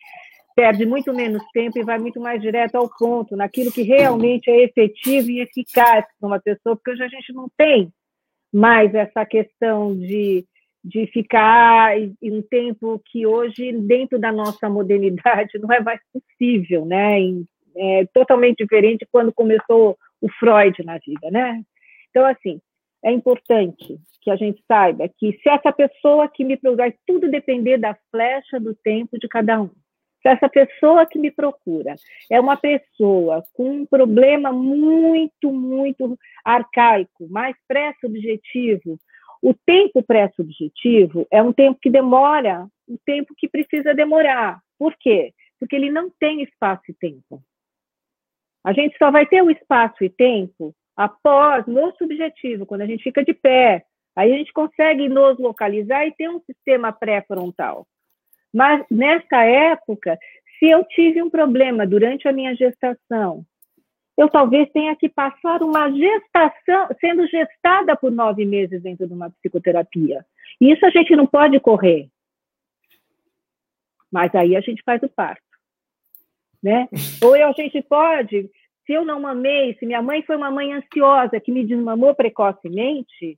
perde 0.55 0.85
muito 0.85 1.13
menos 1.13 1.43
tempo 1.53 1.77
e 1.77 1.83
vai 1.83 1.99
muito 1.99 2.19
mais 2.19 2.41
direto 2.41 2.75
ao 2.75 2.89
ponto, 2.89 3.35
naquilo 3.35 3.71
que 3.71 3.81
realmente 3.81 4.49
é 4.49 4.63
efetivo 4.63 5.29
e 5.29 5.41
eficaz 5.41 6.05
para 6.19 6.27
uma 6.27 6.39
pessoa, 6.39 6.75
porque 6.75 6.91
hoje 6.91 7.03
a 7.03 7.09
gente 7.09 7.33
não 7.33 7.49
tem 7.57 7.91
mais 8.53 8.93
essa 8.95 9.25
questão 9.25 9.95
de 9.95 10.45
de 10.85 11.07
ficar 11.07 11.97
em 11.99 12.15
um 12.21 12.43
tempo 12.43 13.01
que 13.07 13.25
hoje, 13.25 13.71
dentro 13.71 14.19
da 14.19 14.31
nossa 14.31 14.69
modernidade, 14.69 15.57
não 15.59 15.73
é 15.73 15.81
mais 15.81 15.99
possível, 16.13 16.85
né? 16.85 17.17
É 17.75 18.05
totalmente 18.13 18.57
diferente 18.59 19.05
quando 19.11 19.33
começou 19.33 19.97
o 20.25 20.29
Freud 20.39 20.83
na 20.83 20.97
vida, 20.97 21.29
né? 21.29 21.61
Então, 22.09 22.25
assim, 22.25 22.59
é 23.03 23.11
importante 23.11 23.99
que 24.21 24.31
a 24.31 24.35
gente 24.35 24.63
saiba 24.67 25.07
que 25.07 25.33
se 25.33 25.47
essa 25.47 25.71
pessoa 25.71 26.27
que 26.27 26.43
me 26.43 26.57
procura, 26.57 26.89
vai 26.89 26.95
tudo 27.05 27.29
depender 27.29 27.77
da 27.77 27.95
flecha 28.09 28.59
do 28.59 28.73
tempo 28.73 29.19
de 29.19 29.27
cada 29.27 29.61
um. 29.61 29.69
Se 30.23 30.29
essa 30.29 30.49
pessoa 30.49 31.05
que 31.05 31.19
me 31.19 31.29
procura 31.29 31.93
é 32.31 32.39
uma 32.39 32.57
pessoa 32.57 33.43
com 33.53 33.81
um 33.81 33.85
problema 33.85 34.51
muito, 34.51 35.51
muito 35.51 36.17
arcaico, 36.43 37.27
mais 37.29 37.55
pré-subjetivo, 37.67 38.97
o 39.43 39.53
tempo 39.53 40.01
pré-subjetivo 40.01 41.27
é 41.29 41.43
um 41.43 41.53
tempo 41.53 41.77
que 41.79 41.91
demora, 41.91 42.67
um 42.89 42.97
tempo 43.05 43.35
que 43.37 43.47
precisa 43.47 43.93
demorar. 43.93 44.59
Por 44.79 44.95
quê? 44.99 45.31
Porque 45.59 45.75
ele 45.75 45.91
não 45.91 46.09
tem 46.19 46.41
espaço 46.41 46.81
e 46.89 46.93
tempo. 46.95 47.43
A 48.65 48.73
gente 48.73 48.97
só 48.97 49.11
vai 49.11 49.27
ter 49.27 49.43
o 49.43 49.51
espaço 49.51 50.03
e 50.03 50.09
tempo 50.09 50.73
após, 50.97 51.67
no 51.67 51.95
subjetivo, 51.97 52.65
quando 52.65 52.81
a 52.81 52.87
gente 52.87 53.03
fica 53.03 53.23
de 53.23 53.31
pé. 53.31 53.85
Aí 54.15 54.33
a 54.33 54.37
gente 54.37 54.51
consegue 54.51 55.07
nos 55.07 55.37
localizar 55.37 56.07
e 56.07 56.11
ter 56.11 56.27
um 56.27 56.39
sistema 56.39 56.91
pré-frontal. 56.91 57.85
Mas 58.51 58.83
nessa 58.89 59.43
época, 59.43 60.17
se 60.57 60.67
eu 60.67 60.83
tive 60.85 61.21
um 61.21 61.29
problema 61.29 61.85
durante 61.85 62.27
a 62.27 62.31
minha 62.31 62.55
gestação, 62.55 63.45
eu 64.17 64.27
talvez 64.29 64.67
tenha 64.71 64.95
que 64.95 65.09
passar 65.09 65.61
uma 65.61 65.91
gestação, 65.91 66.87
sendo 66.99 67.27
gestada 67.27 67.95
por 67.95 68.11
nove 68.11 68.45
meses 68.45 68.81
dentro 68.81 69.05
de 69.05 69.13
uma 69.13 69.29
psicoterapia. 69.29 70.25
E 70.59 70.71
isso 70.71 70.83
a 70.87 70.89
gente 70.89 71.15
não 71.15 71.27
pode 71.27 71.59
correr. 71.59 72.09
Mas 74.11 74.33
aí 74.33 74.55
a 74.55 74.61
gente 74.61 74.81
faz 74.83 75.03
o 75.03 75.09
parto. 75.09 75.44
Né? 76.65 76.89
Ou 77.23 77.35
a 77.35 77.51
gente 77.51 77.79
pode, 77.83 78.49
se 78.87 78.93
eu 78.93 79.05
não 79.05 79.21
mamei, 79.21 79.75
se 79.75 79.85
minha 79.85 80.01
mãe 80.01 80.23
foi 80.23 80.35
uma 80.35 80.49
mãe 80.49 80.73
ansiosa 80.73 81.39
que 81.39 81.51
me 81.51 81.63
desmamou 81.63 82.15
precocemente, 82.15 83.37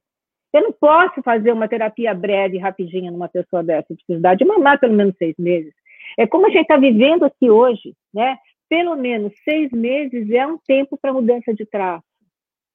eu 0.54 0.62
não 0.62 0.72
posso 0.72 1.22
fazer 1.22 1.52
uma 1.52 1.68
terapia 1.68 2.14
breve, 2.14 2.58
rapidinha 2.58 3.12
numa 3.12 3.28
pessoa 3.28 3.62
dessa. 3.62 3.88
Eu 3.90 3.98
preciso 3.98 4.38
de 4.38 4.46
mamar 4.46 4.80
pelo 4.80 4.94
menos 4.94 5.14
seis 5.18 5.36
meses. 5.38 5.74
É 6.18 6.26
como 6.26 6.46
a 6.46 6.50
gente 6.50 6.62
está 6.62 6.78
vivendo 6.78 7.26
aqui 7.26 7.50
hoje, 7.50 7.94
né? 8.14 8.38
pelo 8.70 8.96
menos 8.96 9.34
seis 9.44 9.70
meses 9.72 10.30
é 10.32 10.48
um 10.48 10.58
tempo 10.66 10.98
para 10.98 11.12
mudança 11.12 11.54
de 11.54 11.66
traço, 11.66 12.06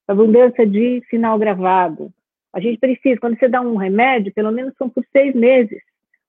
para 0.07 0.15
mudança 0.15 0.66
de 0.66 1.03
sinal 1.09 1.39
gravado. 1.39 2.12
A 2.53 2.61
gente 2.61 2.79
precisa, 2.79 3.19
quando 3.19 3.39
você 3.39 3.49
dá 3.49 3.62
um 3.62 3.77
remédio, 3.77 4.35
pelo 4.35 4.53
menos 4.53 4.74
são 4.77 4.91
por 4.91 5.03
seis 5.12 5.35
meses, 5.35 5.81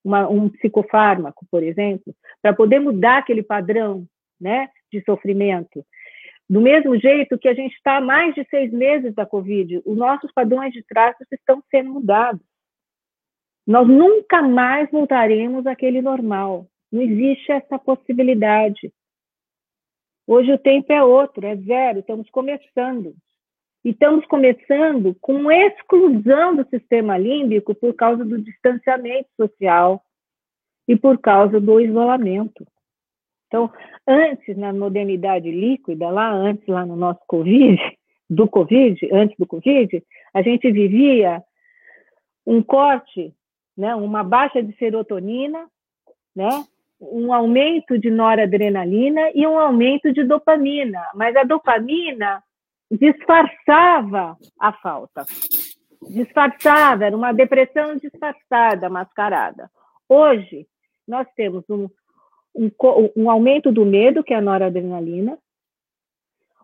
uma, 0.02 0.30
um 0.30 0.48
psicofármaco, 0.48 1.45
por 1.52 1.62
exemplo, 1.62 2.16
para 2.41 2.54
poder 2.54 2.80
mudar 2.80 3.18
aquele 3.18 3.44
padrão 3.44 4.08
né, 4.39 4.69
de 4.91 5.01
sofrimento. 5.03 5.85
Do 6.49 6.61
mesmo 6.61 6.97
jeito 6.99 7.38
que 7.38 7.47
a 7.47 7.53
gente 7.53 7.73
está 7.76 7.97
há 7.97 8.01
mais 8.01 8.35
de 8.35 8.45
seis 8.49 8.72
meses 8.72 9.14
da 9.15 9.26
Covid, 9.26 9.81
os 9.85 9.97
nossos 9.97 10.31
padrões 10.31 10.73
de 10.73 10.84
traços 10.84 11.26
estão 11.31 11.64
sendo 11.72 11.91
mudados. 11.91 12.45
Nós 13.65 13.88
nunca 13.88 14.41
mais 14.41 14.91
voltaremos 14.91 15.65
àquele 15.65 16.01
normal. 16.01 16.68
Não 16.91 17.01
existe 17.01 17.51
essa 17.51 17.80
possibilidade. 17.80 18.93
Hoje 20.27 20.51
o 20.51 20.60
tempo 20.60 20.91
é 20.91 21.03
outro, 21.03 21.45
é 21.45 21.55
zero, 21.55 21.99
estamos 21.99 22.30
começando. 22.30 23.15
E 23.84 23.89
estamos 23.89 24.26
começando 24.27 25.15
com 25.19 25.51
exclusão 25.51 26.55
do 26.55 26.68
sistema 26.69 27.18
límbico 27.18 27.73
por 27.76 27.93
causa 27.93 28.23
do 28.23 28.41
distanciamento 28.41 29.30
social 29.35 30.01
e 30.88 30.95
por 30.95 31.18
causa 31.19 31.60
do 31.60 31.80
isolamento. 31.80 32.65
Então, 33.54 33.72
antes, 34.08 34.58
na 34.58 34.74
modernidade 34.74 35.52
líquida, 35.52 36.10
lá 36.10 36.28
antes, 36.28 36.66
lá 36.68 36.84
no 36.88 36.96
nosso 36.96 37.20
Covid, 37.28 37.80
do 38.28 38.50
Covid, 38.50 39.08
antes 39.14 39.38
do 39.38 39.46
Covid, 39.46 40.04
a 40.34 40.42
gente 40.42 40.72
vivia 40.72 41.40
um 42.48 42.64
corte, 42.64 43.32
né, 43.78 43.94
uma 43.94 44.24
baixa 44.24 44.64
de 44.64 44.76
serotonina, 44.78 45.68
né, 46.36 46.50
um 47.00 47.32
aumento 47.32 47.96
de 48.00 48.10
noradrenalina 48.10 49.30
e 49.36 49.46
um 49.46 49.60
aumento 49.60 50.12
de 50.12 50.24
dopamina, 50.24 51.08
mas 51.14 51.36
a 51.36 51.44
dopamina 51.44 52.42
disfarçava 52.90 54.36
a 54.60 54.74
falta. 54.74 55.28
Disfarçava, 56.10 57.06
era 57.06 57.16
uma 57.16 57.32
depressão 57.32 57.98
disfarçada, 57.98 58.90
mascarada. 58.90 59.70
Hoje, 60.10 60.66
nós 61.08 61.28
temos 61.36 61.64
um, 61.70 61.88
um, 62.56 62.72
um 63.16 63.30
aumento 63.30 63.72
do 63.72 63.86
medo, 63.86 64.24
que 64.24 64.34
é 64.34 64.38
a 64.38 64.42
noradrenalina, 64.42 65.38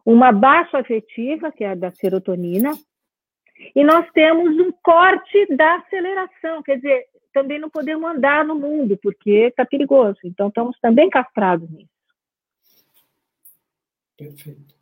uma 0.05 0.31
baixa 0.31 0.77
afetiva, 0.79 1.51
que 1.51 1.63
é 1.63 1.69
a 1.69 1.75
da 1.75 1.91
serotonina, 1.91 2.71
e 3.75 3.83
nós 3.83 4.09
temos 4.13 4.57
um 4.57 4.71
corte 4.83 5.45
da 5.55 5.75
aceleração, 5.75 6.63
quer 6.63 6.77
dizer, 6.77 7.05
também 7.33 7.59
não 7.59 7.69
podemos 7.69 8.09
andar 8.09 8.45
no 8.45 8.55
mundo, 8.55 8.97
porque 9.01 9.31
está 9.31 9.65
perigoso. 9.65 10.19
Então, 10.23 10.47
estamos 10.47 10.77
também 10.79 11.09
castrados 11.09 11.69
nisso. 11.69 11.89
Perfeito. 14.17 14.75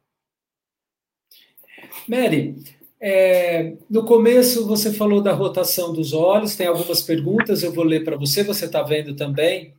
Mary, 2.07 2.55
é, 2.99 3.77
no 3.89 4.05
começo 4.05 4.67
você 4.67 4.91
falou 4.91 5.21
da 5.21 5.33
rotação 5.33 5.93
dos 5.93 6.13
olhos, 6.13 6.55
tem 6.55 6.67
algumas 6.67 7.01
perguntas, 7.03 7.61
eu 7.61 7.71
vou 7.71 7.83
ler 7.83 8.03
para 8.03 8.17
você, 8.17 8.43
você 8.43 8.65
está 8.65 8.81
vendo 8.81 9.15
também. 9.15 9.75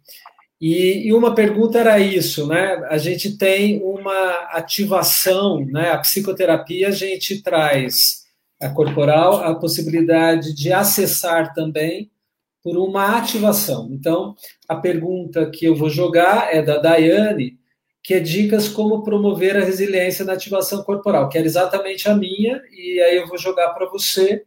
E, 0.60 1.06
e, 1.06 1.12
uma 1.12 1.35
pergunta 1.35 1.78
era 1.78 2.01
isso, 2.01 2.47
né? 2.47 2.85
A 2.90 2.98
gente 2.98 3.39
tem 3.39 3.80
uma 3.82 4.48
ativação, 4.51 5.64
né? 5.64 5.90
A 5.90 5.98
psicoterapia 5.98 6.89
a 6.89 6.93
gente 6.93 7.40
traz 7.43 8.26
a 8.60 8.68
corporal 8.68 9.35
a 9.44 9.55
possibilidade 9.55 10.52
de 10.52 10.72
acessar 10.72 11.55
também 11.55 12.10
por 12.62 12.76
uma 12.76 13.16
ativação. 13.16 13.89
Então, 13.93 14.35
a 14.68 14.74
pergunta 14.76 15.48
que 15.51 15.64
eu 15.64 15.76
vou 15.76 15.89
jogar 15.89 16.52
é 16.52 16.60
da 16.60 16.78
Daiane, 16.78 17.56
que 18.02 18.14
é 18.14 18.20
dicas 18.20 18.68
como 18.68 19.02
promover 19.05 19.56
a 19.56 19.64
resiliência 19.64 20.24
na 20.24 20.32
ativação 20.32 20.82
corporal, 20.82 21.28
que 21.28 21.39
era 21.39 21.47
exatamente 21.47 22.09
a 22.09 22.14
minha, 22.16 22.60
e 22.72 23.01
aí 23.01 23.16
eu 23.16 23.28
vou 23.28 23.39
jogar 23.39 23.68
para 23.70 23.89
você 23.89 24.44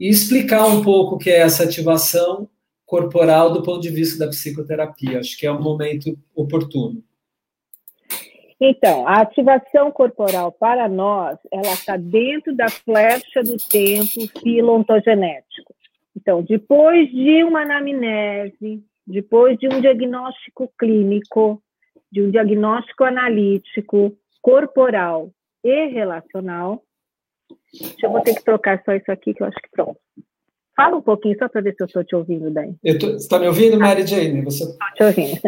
e 0.00 0.08
explicar 0.08 0.66
um 0.66 0.82
pouco 0.82 1.16
o 1.16 1.18
que 1.18 1.30
é 1.30 1.40
essa 1.40 1.64
ativação 1.64 2.48
corporal 2.86 3.52
do 3.52 3.62
ponto 3.62 3.80
de 3.80 3.90
vista 3.90 4.24
da 4.24 4.30
psicoterapia. 4.30 5.18
Acho 5.18 5.36
que 5.36 5.46
é 5.46 5.52
um 5.52 5.62
momento 5.62 6.16
oportuno. 6.34 7.02
Então, 8.60 9.06
a 9.06 9.20
ativação 9.20 9.90
corporal 9.90 10.52
para 10.52 10.88
nós, 10.88 11.38
ela 11.52 11.72
está 11.72 11.96
dentro 11.96 12.54
da 12.54 12.68
flecha 12.68 13.42
do 13.42 13.56
tempo 13.56 14.40
filontogenético. 14.40 15.74
Então, 16.16 16.42
depois 16.42 17.10
de 17.10 17.42
uma 17.42 17.62
anamnese, 17.62 18.82
depois 19.06 19.58
de 19.58 19.66
um 19.66 19.80
diagnóstico 19.80 20.72
clínico, 20.78 21.62
de 22.10 22.22
um 22.22 22.30
diagnóstico 22.30 23.04
analítico, 23.04 24.16
corporal 24.40 25.30
e 25.62 25.86
relacional, 25.88 26.82
eu 28.02 28.10
vou 28.10 28.22
ter 28.22 28.34
que 28.34 28.44
trocar 28.44 28.82
só 28.84 28.94
isso 28.94 29.10
aqui, 29.10 29.34
que 29.34 29.42
eu 29.42 29.46
acho 29.46 29.56
que 29.56 29.70
pronto. 29.70 29.98
Fala 30.76 30.96
um 30.96 31.02
pouquinho 31.02 31.36
só 31.38 31.48
para 31.48 31.60
ver 31.60 31.74
se 31.74 31.82
eu 31.82 31.86
estou 31.86 32.04
te 32.04 32.16
ouvindo 32.16 32.50
bem. 32.50 32.76
Tô, 32.98 33.06
você 33.06 33.16
está 33.16 33.38
me 33.38 33.46
ouvindo, 33.46 33.78
Mary 33.78 34.06
Jane? 34.06 34.42
Você... 34.42 34.64
Estou 34.64 34.88
te 34.94 35.04
ouvindo. 35.04 35.40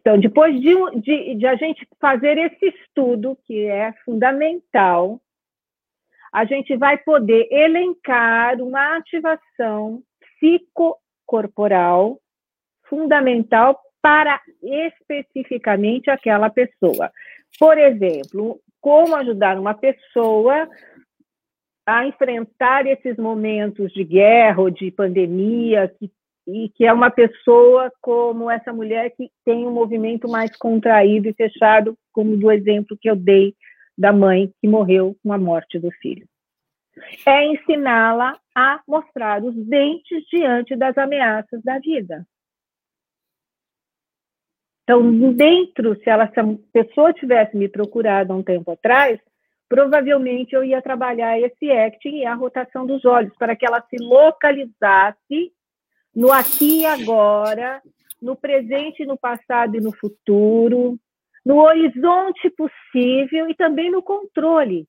Então, 0.00 0.20
depois 0.20 0.60
de, 0.60 0.74
de, 1.00 1.34
de, 1.34 1.46
a 1.46 1.56
gente 1.56 1.84
fazer 2.00 2.38
esse 2.38 2.66
estudo, 2.66 3.36
que 3.44 3.66
é 3.66 3.92
fundamental, 4.04 5.20
a 6.32 6.44
gente 6.44 6.76
vai 6.76 6.96
poder 6.98 7.48
elencar 7.50 8.60
uma 8.60 8.96
ativação 8.96 10.02
psicocorporal 10.38 12.20
fundamental 12.88 13.80
para 14.00 14.40
especificamente 14.62 16.08
aquela 16.08 16.50
pessoa. 16.50 17.10
Por 17.58 17.76
exemplo, 17.76 18.60
como 18.80 19.16
ajudar 19.16 19.58
uma 19.58 19.74
pessoa 19.74 20.68
a 21.86 22.04
enfrentar 22.04 22.84
esses 22.86 23.16
momentos 23.16 23.92
de 23.92 24.02
guerra 24.02 24.60
ou 24.60 24.70
de 24.70 24.90
pandemia, 24.90 25.88
que, 25.96 26.10
e 26.48 26.68
que 26.70 26.84
é 26.84 26.92
uma 26.92 27.10
pessoa 27.10 27.92
como 28.00 28.50
essa 28.50 28.72
mulher 28.72 29.10
que 29.16 29.30
tem 29.44 29.64
um 29.64 29.72
movimento 29.72 30.28
mais 30.28 30.54
contraído 30.56 31.28
e 31.28 31.34
fechado, 31.34 31.96
como 32.12 32.36
do 32.36 32.50
exemplo 32.50 32.98
que 33.00 33.08
eu 33.08 33.14
dei 33.14 33.54
da 33.96 34.12
mãe 34.12 34.52
que 34.60 34.68
morreu 34.68 35.16
com 35.22 35.32
a 35.32 35.38
morte 35.38 35.78
do 35.78 35.90
filho. 35.92 36.26
É 37.26 37.46
ensiná-la 37.46 38.38
a 38.54 38.80
mostrar 38.88 39.44
os 39.44 39.54
dentes 39.54 40.24
diante 40.30 40.74
das 40.74 40.96
ameaças 40.98 41.62
da 41.62 41.78
vida. 41.78 42.26
Então, 44.82 45.32
dentro, 45.32 45.96
se, 45.96 46.08
ela, 46.08 46.28
se 46.28 46.38
a 46.38 46.44
pessoa 46.72 47.12
tivesse 47.12 47.56
me 47.56 47.68
procurado 47.68 48.32
há 48.32 48.36
um 48.36 48.42
tempo 48.42 48.70
atrás, 48.70 49.20
provavelmente 49.68 50.54
eu 50.54 50.64
ia 50.64 50.82
trabalhar 50.82 51.38
esse 51.40 51.70
acting 51.70 52.18
e 52.18 52.26
a 52.26 52.34
rotação 52.34 52.86
dos 52.86 53.04
olhos, 53.04 53.34
para 53.36 53.56
que 53.56 53.66
ela 53.66 53.84
se 53.88 53.96
localizasse 54.02 55.52
no 56.14 56.32
aqui 56.32 56.80
e 56.80 56.86
agora, 56.86 57.82
no 58.20 58.36
presente, 58.36 59.04
no 59.04 59.18
passado 59.18 59.76
e 59.76 59.80
no 59.80 59.94
futuro, 59.94 60.98
no 61.44 61.58
horizonte 61.58 62.50
possível 62.50 63.48
e 63.48 63.54
também 63.54 63.90
no 63.90 64.02
controle. 64.02 64.86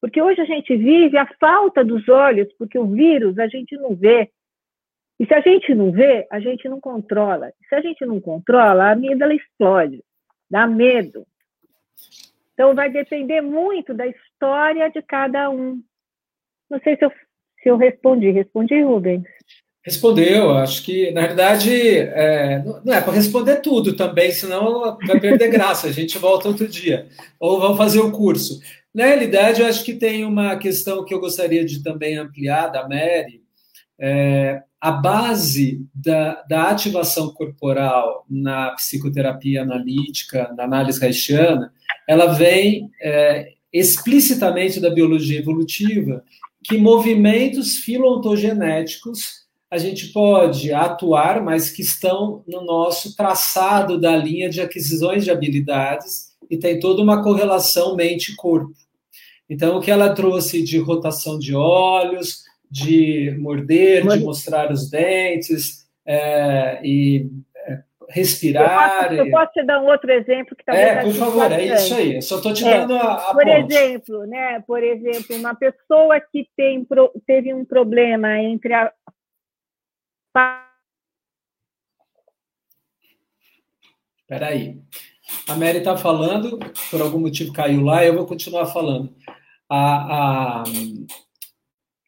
Porque 0.00 0.20
hoje 0.20 0.40
a 0.40 0.44
gente 0.44 0.76
vive 0.76 1.16
a 1.16 1.26
falta 1.40 1.84
dos 1.84 2.08
olhos, 2.08 2.52
porque 2.58 2.78
o 2.78 2.86
vírus 2.86 3.38
a 3.38 3.48
gente 3.48 3.76
não 3.76 3.94
vê. 3.96 4.30
E 5.18 5.26
se 5.26 5.34
a 5.34 5.40
gente 5.40 5.74
não 5.74 5.90
vê, 5.90 6.26
a 6.30 6.38
gente 6.38 6.68
não 6.68 6.78
controla. 6.78 7.48
E 7.48 7.66
se 7.68 7.74
a 7.74 7.80
gente 7.80 8.04
não 8.04 8.20
controla, 8.20 8.84
a 8.84 8.92
amígdala 8.92 9.34
explode, 9.34 10.04
dá 10.50 10.66
medo. 10.66 11.26
Então, 12.56 12.74
vai 12.74 12.90
depender 12.90 13.42
muito 13.42 13.92
da 13.92 14.06
história 14.06 14.90
de 14.90 15.02
cada 15.02 15.50
um. 15.50 15.78
Não 16.70 16.80
sei 16.80 16.96
se 16.96 17.04
eu, 17.04 17.10
se 17.62 17.68
eu 17.68 17.76
respondi. 17.76 18.30
Respondi, 18.30 18.82
Rubens? 18.82 19.24
Respondeu. 19.84 20.52
Acho 20.52 20.82
que, 20.82 21.10
na 21.10 21.26
verdade, 21.26 21.70
é, 21.70 22.64
não 22.82 22.94
é 22.94 23.00
para 23.02 23.12
responder 23.12 23.56
tudo 23.56 23.94
também, 23.94 24.32
senão 24.32 24.96
vai 25.06 25.20
perder 25.20 25.50
graça. 25.50 25.86
A 25.86 25.92
gente 25.92 26.16
volta 26.16 26.48
outro 26.48 26.66
dia. 26.66 27.06
Ou 27.38 27.60
vamos 27.60 27.76
fazer 27.76 28.00
o 28.00 28.10
curso. 28.10 28.58
Na 28.92 29.04
realidade, 29.04 29.60
eu 29.60 29.66
acho 29.66 29.84
que 29.84 29.94
tem 29.94 30.24
uma 30.24 30.56
questão 30.56 31.04
que 31.04 31.12
eu 31.12 31.20
gostaria 31.20 31.62
de 31.62 31.82
também 31.82 32.16
ampliar, 32.16 32.68
da 32.68 32.88
Mary. 32.88 33.45
É, 33.98 34.62
a 34.80 34.90
base 34.90 35.86
da, 35.94 36.42
da, 36.48 36.70
ativação 36.70 37.30
corporal 37.32 38.24
na 38.28 38.72
psicoterapia 38.72 39.62
analítica, 39.62 40.52
na 40.56 40.64
análise 40.64 41.02
haitiana, 41.04 41.72
ela 42.06 42.26
vem 42.26 42.90
é, 43.00 43.52
explicitamente 43.72 44.78
da 44.78 44.90
biologia 44.90 45.38
evolutiva, 45.38 46.22
que 46.62 46.76
movimentos 46.76 47.78
filontogenéticos 47.78 49.46
a 49.70 49.78
gente 49.78 50.08
pode 50.08 50.72
atuar, 50.72 51.42
mas 51.42 51.70
que 51.70 51.82
estão 51.82 52.44
no 52.46 52.64
nosso 52.64 53.16
traçado 53.16 54.00
da 54.00 54.16
linha 54.16 54.48
de 54.48 54.60
aquisições 54.60 55.24
de 55.24 55.30
habilidades 55.30 56.36
e 56.48 56.56
tem 56.56 56.78
toda 56.78 57.02
uma 57.02 57.22
correlação 57.22 57.96
mente-corpo. 57.96 58.72
Então, 59.48 59.76
o 59.76 59.80
que 59.80 59.90
ela 59.90 60.14
trouxe 60.14 60.62
de 60.62 60.78
rotação 60.78 61.38
de 61.38 61.54
olhos, 61.54 62.45
de 62.70 63.36
morder, 63.38 64.06
de 64.06 64.20
mostrar 64.20 64.70
os 64.70 64.90
dentes 64.90 65.86
é, 66.06 66.80
e 66.84 67.30
respirar. 68.08 69.04
Eu 69.04 69.08
posso, 69.08 69.14
eu 69.14 69.30
posso, 69.30 69.52
te 69.52 69.62
dar 69.64 69.80
um 69.80 69.86
outro 69.86 70.10
exemplo 70.10 70.56
que 70.56 70.64
talvez. 70.64 70.86
É, 70.86 71.02
por 71.02 71.14
favor, 71.14 71.52
é 71.52 71.64
isso 71.64 71.94
aí. 71.94 72.16
Eu 72.16 72.22
só 72.22 72.36
estou 72.36 72.52
te 72.52 72.64
dando 72.64 72.94
é, 72.94 73.00
a, 73.00 73.14
a 73.14 73.34
Por 73.34 73.44
ponte. 73.44 73.74
exemplo, 73.74 74.26
né? 74.26 74.60
Por 74.66 74.82
exemplo, 74.82 75.36
uma 75.36 75.54
pessoa 75.54 76.20
que 76.20 76.48
tem, 76.56 76.86
teve 77.26 77.52
um 77.52 77.64
problema 77.64 78.38
entre 78.38 78.72
a. 78.72 78.92
Espera 84.22 84.48
aí. 84.48 84.80
A 85.48 85.54
Mary 85.56 85.78
está 85.78 85.96
falando, 85.96 86.58
por 86.90 87.00
algum 87.00 87.18
motivo 87.18 87.52
caiu 87.52 87.82
lá, 87.82 88.04
eu 88.04 88.14
vou 88.14 88.26
continuar 88.26 88.66
falando. 88.66 89.14
A, 89.68 90.60
a, 90.60 90.64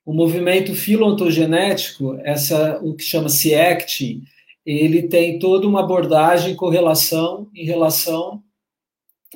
o 0.09 0.15
movimento 0.15 0.75
filontogenético, 0.75 2.19
essa, 2.25 2.81
o 2.83 2.95
que 2.95 3.05
chama-se 3.05 3.55
acting, 3.55 4.23
ele 4.65 5.03
tem 5.03 5.39
toda 5.39 5.69
uma 5.69 5.81
abordagem 5.81 6.57
correlação 6.57 7.51
em 7.55 7.67
relação 7.67 8.43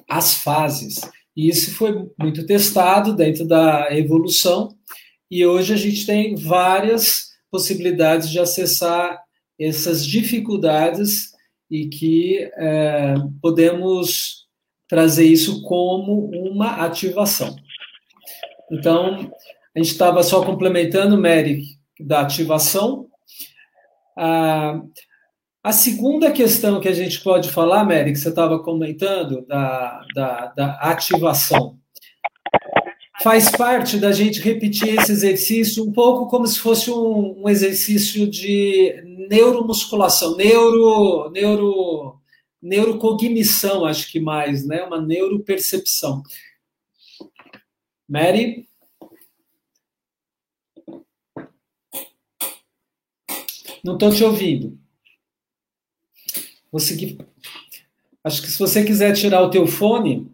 às 0.08 0.32
fases. 0.32 1.02
E 1.36 1.46
isso 1.46 1.74
foi 1.74 2.08
muito 2.18 2.46
testado 2.46 3.14
dentro 3.14 3.46
da 3.46 3.94
evolução, 3.94 4.74
e 5.30 5.44
hoje 5.44 5.74
a 5.74 5.76
gente 5.76 6.06
tem 6.06 6.36
várias 6.36 7.32
possibilidades 7.50 8.30
de 8.30 8.38
acessar 8.38 9.20
essas 9.60 10.06
dificuldades 10.06 11.32
e 11.70 11.86
que 11.88 12.50
é, 12.56 13.14
podemos 13.42 14.46
trazer 14.88 15.26
isso 15.26 15.60
como 15.64 16.30
uma 16.30 16.76
ativação. 16.82 17.54
Então, 18.70 19.30
a 19.74 19.78
gente 19.78 19.92
estava 19.92 20.22
só 20.22 20.44
complementando, 20.44 21.20
Mary, 21.20 21.62
da 21.98 22.20
ativação. 22.20 23.08
Ah, 24.16 24.80
a 25.64 25.72
segunda 25.72 26.30
questão 26.32 26.80
que 26.80 26.88
a 26.88 26.92
gente 26.92 27.20
pode 27.22 27.50
falar, 27.50 27.84
Mary, 27.84 28.12
que 28.12 28.18
você 28.18 28.28
estava 28.28 28.62
comentando, 28.62 29.46
da, 29.46 30.04
da, 30.14 30.46
da, 30.48 30.72
ativação, 30.80 31.78
faz 33.22 33.48
parte 33.50 33.96
da 33.96 34.12
gente 34.12 34.40
repetir 34.40 34.98
esse 34.98 35.12
exercício 35.12 35.84
um 35.84 35.92
pouco 35.92 36.28
como 36.28 36.46
se 36.46 36.58
fosse 36.58 36.90
um, 36.90 37.42
um 37.42 37.48
exercício 37.48 38.28
de 38.28 39.00
neuromusculação, 39.30 40.36
neuro, 40.36 41.30
neuro, 41.30 42.20
neurocognição, 42.60 43.86
acho 43.86 44.10
que 44.10 44.20
mais, 44.20 44.66
né? 44.66 44.82
Uma 44.82 45.00
neuropercepção. 45.00 46.22
Mary? 48.08 48.66
Não 53.84 53.94
estou 53.94 54.12
te 54.14 54.22
ouvindo. 54.22 54.78
Vou 56.70 56.80
seguir. 56.80 57.18
Acho 58.24 58.40
que 58.40 58.48
se 58.48 58.58
você 58.58 58.84
quiser 58.84 59.14
tirar 59.14 59.42
o 59.42 59.50
teu 59.50 59.66
fone. 59.66 60.30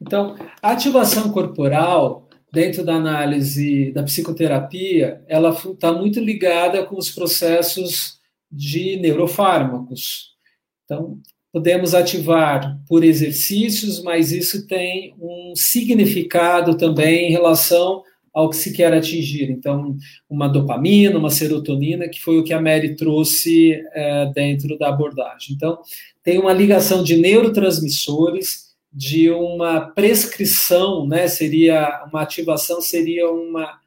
Então, 0.00 0.36
a 0.60 0.72
ativação 0.72 1.32
corporal, 1.32 2.28
dentro 2.52 2.84
da 2.84 2.96
análise 2.96 3.90
da 3.92 4.02
psicoterapia, 4.02 5.24
ela 5.26 5.50
está 5.50 5.92
muito 5.92 6.20
ligada 6.20 6.84
com 6.84 6.96
os 6.96 7.10
processos 7.10 8.20
de 8.50 8.96
neurofármacos. 8.96 10.36
Então, 10.84 11.22
podemos 11.54 11.94
ativar 11.94 12.80
por 12.88 13.04
exercícios, 13.04 14.02
mas 14.02 14.32
isso 14.32 14.66
tem 14.66 15.14
um 15.20 15.52
significado 15.54 16.76
também 16.76 17.28
em 17.28 17.30
relação 17.30 18.02
ao 18.32 18.50
que 18.50 18.56
se 18.56 18.72
quer 18.72 18.92
atingir. 18.92 19.52
Então, 19.52 19.96
uma 20.28 20.48
dopamina, 20.48 21.16
uma 21.16 21.30
serotonina, 21.30 22.08
que 22.08 22.18
foi 22.18 22.38
o 22.38 22.42
que 22.42 22.52
a 22.52 22.60
Mary 22.60 22.96
trouxe 22.96 23.80
é, 23.92 24.32
dentro 24.34 24.76
da 24.76 24.88
abordagem. 24.88 25.54
Então, 25.54 25.78
tem 26.24 26.40
uma 26.40 26.52
ligação 26.52 27.04
de 27.04 27.16
neurotransmissores, 27.16 28.74
de 28.92 29.30
uma 29.30 29.82
prescrição, 29.82 31.06
né? 31.06 31.28
Seria 31.28 32.04
uma 32.10 32.22
ativação, 32.22 32.80
seria 32.80 33.30
uma 33.30 33.78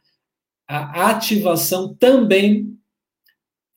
a 0.70 1.10
ativação 1.10 1.94
também 1.94 2.78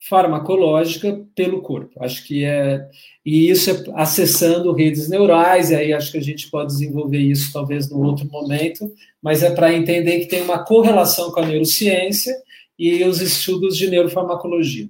farmacológica 0.01 1.27
pelo 1.35 1.61
corpo. 1.61 2.03
Acho 2.03 2.27
que 2.27 2.45
é 2.45 2.89
e 3.25 3.51
isso 3.51 3.71
é 3.71 3.85
acessando 3.95 4.73
redes 4.73 5.09
neurais, 5.09 5.71
e 5.71 5.75
aí 5.75 5.93
acho 5.93 6.11
que 6.11 6.19
a 6.19 6.23
gente 6.23 6.51
pode 6.51 6.73
desenvolver 6.73 7.19
isso 7.19 7.53
talvez 7.53 7.91
num 7.91 8.03
outro 8.03 8.27
momento, 8.27 8.93
mas 9.23 9.43
é 9.43 9.55
para 9.55 9.75
entender 9.75 10.21
que 10.21 10.27
tem 10.27 10.43
uma 10.43 10.65
correlação 10.65 11.31
com 11.31 11.41
a 11.41 11.47
neurociência 11.47 12.35
e 12.79 13.05
os 13.05 13.21
estudos 13.21 13.77
de 13.77 13.91
neurofarmacologia. 13.91 14.89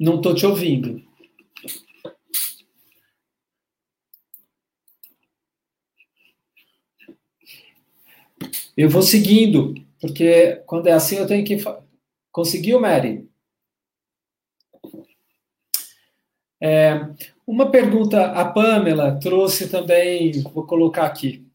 Não 0.00 0.16
estou 0.16 0.34
te 0.34 0.46
ouvindo. 0.46 1.02
Eu 8.76 8.88
vou 8.88 9.02
seguindo, 9.02 9.74
porque 10.00 10.62
quando 10.66 10.88
é 10.88 10.92
assim 10.92 11.16
eu 11.16 11.26
tenho 11.26 11.44
que. 11.44 11.56
Conseguiu, 12.32 12.80
Mary? 12.80 13.28
É, 16.60 17.00
uma 17.46 17.70
pergunta, 17.70 18.32
a 18.32 18.44
Pamela 18.44 19.18
trouxe 19.20 19.70
também, 19.70 20.42
vou 20.42 20.66
colocar 20.66 21.06
aqui. 21.06 21.46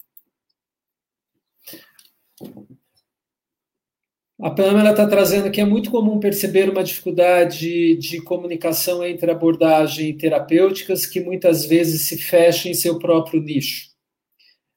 A 4.42 4.50
Pamela 4.50 4.92
está 4.92 5.08
trazendo 5.08 5.50
que 5.52 5.62
é 5.62 5.66
muito 5.66 5.90
comum 5.90 6.20
perceber 6.20 6.70
uma 6.70 6.84
dificuldade 6.84 7.96
de 7.96 8.22
comunicação 8.24 9.04
entre 9.06 9.32
abordagens 9.32 10.18
terapêuticas 10.18 11.06
que 11.06 11.22
muitas 11.22 11.66
vezes 11.66 12.08
se 12.08 12.18
fecham 12.18 12.72
em 12.72 12.74
seu 12.74 13.00
próprio 13.00 13.42
nicho. 13.42 13.93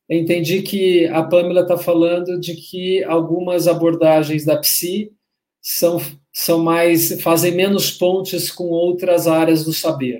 Entendi 0.08 0.62
que 0.62 1.06
a 1.08 1.22
Pamela 1.22 1.62
está 1.62 1.76
falando 1.76 2.38
de 2.38 2.54
que 2.54 3.02
algumas 3.04 3.66
abordagens 3.66 4.44
da 4.44 4.56
psi 4.56 5.12
são 5.60 6.00
são 6.32 6.62
mais 6.62 7.20
fazem 7.22 7.52
menos 7.52 7.90
pontes 7.90 8.52
com 8.52 8.64
outras 8.64 9.26
áreas 9.26 9.64
do 9.64 9.72
saber. 9.72 10.18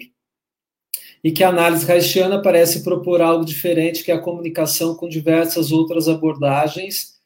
E 1.22 1.30
que 1.30 1.44
a 1.44 1.50
análise 1.50 1.90
haitiana 1.90 2.40
parece 2.40 2.82
propor 2.82 3.20
algo 3.20 3.44
diferente, 3.44 4.02
que 4.02 4.10
é 4.10 4.14
a 4.14 4.20
comunicação 4.20 4.94
com 4.94 5.08
diversas 5.08 5.70
outras 5.70 6.08
abordagens 6.08 7.16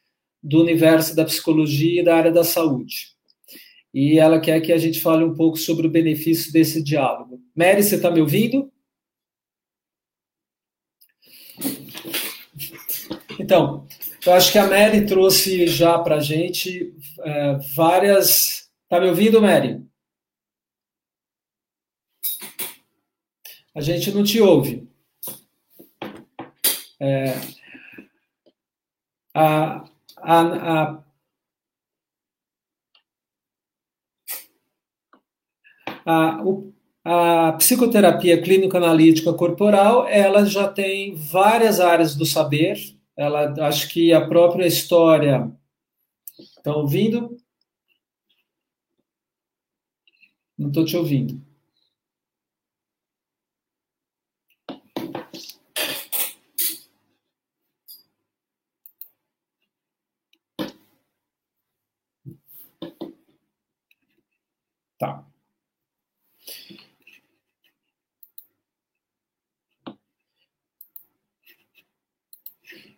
do 0.43 0.59
universo 0.59 1.15
da 1.15 1.25
psicologia 1.25 2.01
e 2.01 2.03
da 2.03 2.15
área 2.15 2.31
da 2.31 2.43
saúde. 2.43 3.11
E 3.93 4.17
ela 4.17 4.39
quer 4.39 4.59
que 4.61 4.71
a 4.71 4.77
gente 4.77 5.01
fale 5.01 5.23
um 5.23 5.33
pouco 5.33 5.57
sobre 5.57 5.87
o 5.87 5.91
benefício 5.91 6.51
desse 6.51 6.81
diálogo. 6.81 7.39
Mary, 7.55 7.83
você 7.83 7.95
está 7.95 8.09
me 8.09 8.21
ouvindo? 8.21 8.70
Então, 13.41 13.87
eu 14.25 14.33
acho 14.33 14.51
que 14.51 14.57
a 14.57 14.67
Mary 14.67 15.05
trouxe 15.05 15.67
já 15.67 15.99
para 15.99 16.15
a 16.17 16.21
gente 16.21 16.93
é, 17.19 17.57
várias 17.75 18.61
Tá 18.91 18.99
me 18.99 19.07
ouvindo, 19.07 19.41
Mary? 19.41 19.81
A 23.73 23.79
gente 23.79 24.11
não 24.11 24.21
te 24.21 24.41
ouve. 24.41 24.85
É, 26.99 27.33
a, 29.33 29.85
a, 30.17 30.41
a, 30.73 31.03
a, 36.05 37.47
a 37.49 37.53
psicoterapia 37.53 38.41
clínico-analítica 38.41 39.31
corporal, 39.33 40.05
ela 40.05 40.45
já 40.45 40.67
tem 40.67 41.15
várias 41.15 41.79
áreas 41.79 42.13
do 42.13 42.25
saber. 42.25 43.00
Ela, 43.15 43.53
acho 43.67 43.89
que 43.89 44.13
a 44.13 44.27
própria 44.27 44.65
história. 44.65 45.51
Estão 46.39 46.75
ouvindo? 46.81 47.37
Não 50.57 50.69
estou 50.69 50.85
te 50.85 50.95
ouvindo. 50.95 51.41
Tá. 64.97 65.30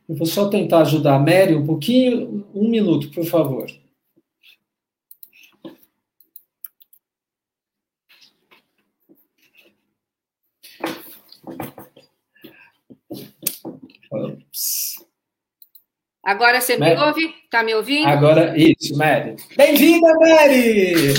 Eu 0.07 0.15
vou 0.15 0.27
só 0.27 0.49
tentar 0.49 0.79
ajudar 0.79 1.15
a 1.15 1.19
Mary 1.19 1.55
um 1.55 1.65
pouquinho, 1.65 2.45
um 2.53 2.69
minuto, 2.69 3.09
por 3.11 3.25
favor. 3.25 3.67
Agora 16.21 16.59
você 16.59 16.77
Mary. 16.77 16.95
me 16.95 17.01
ouve? 17.01 17.35
Tá 17.49 17.63
me 17.63 17.73
ouvindo? 17.73 18.07
Agora, 18.07 18.53
isso, 18.57 18.97
Mary. 18.97 19.35
Bem-vinda, 19.55 20.07
Mary! 20.19 21.13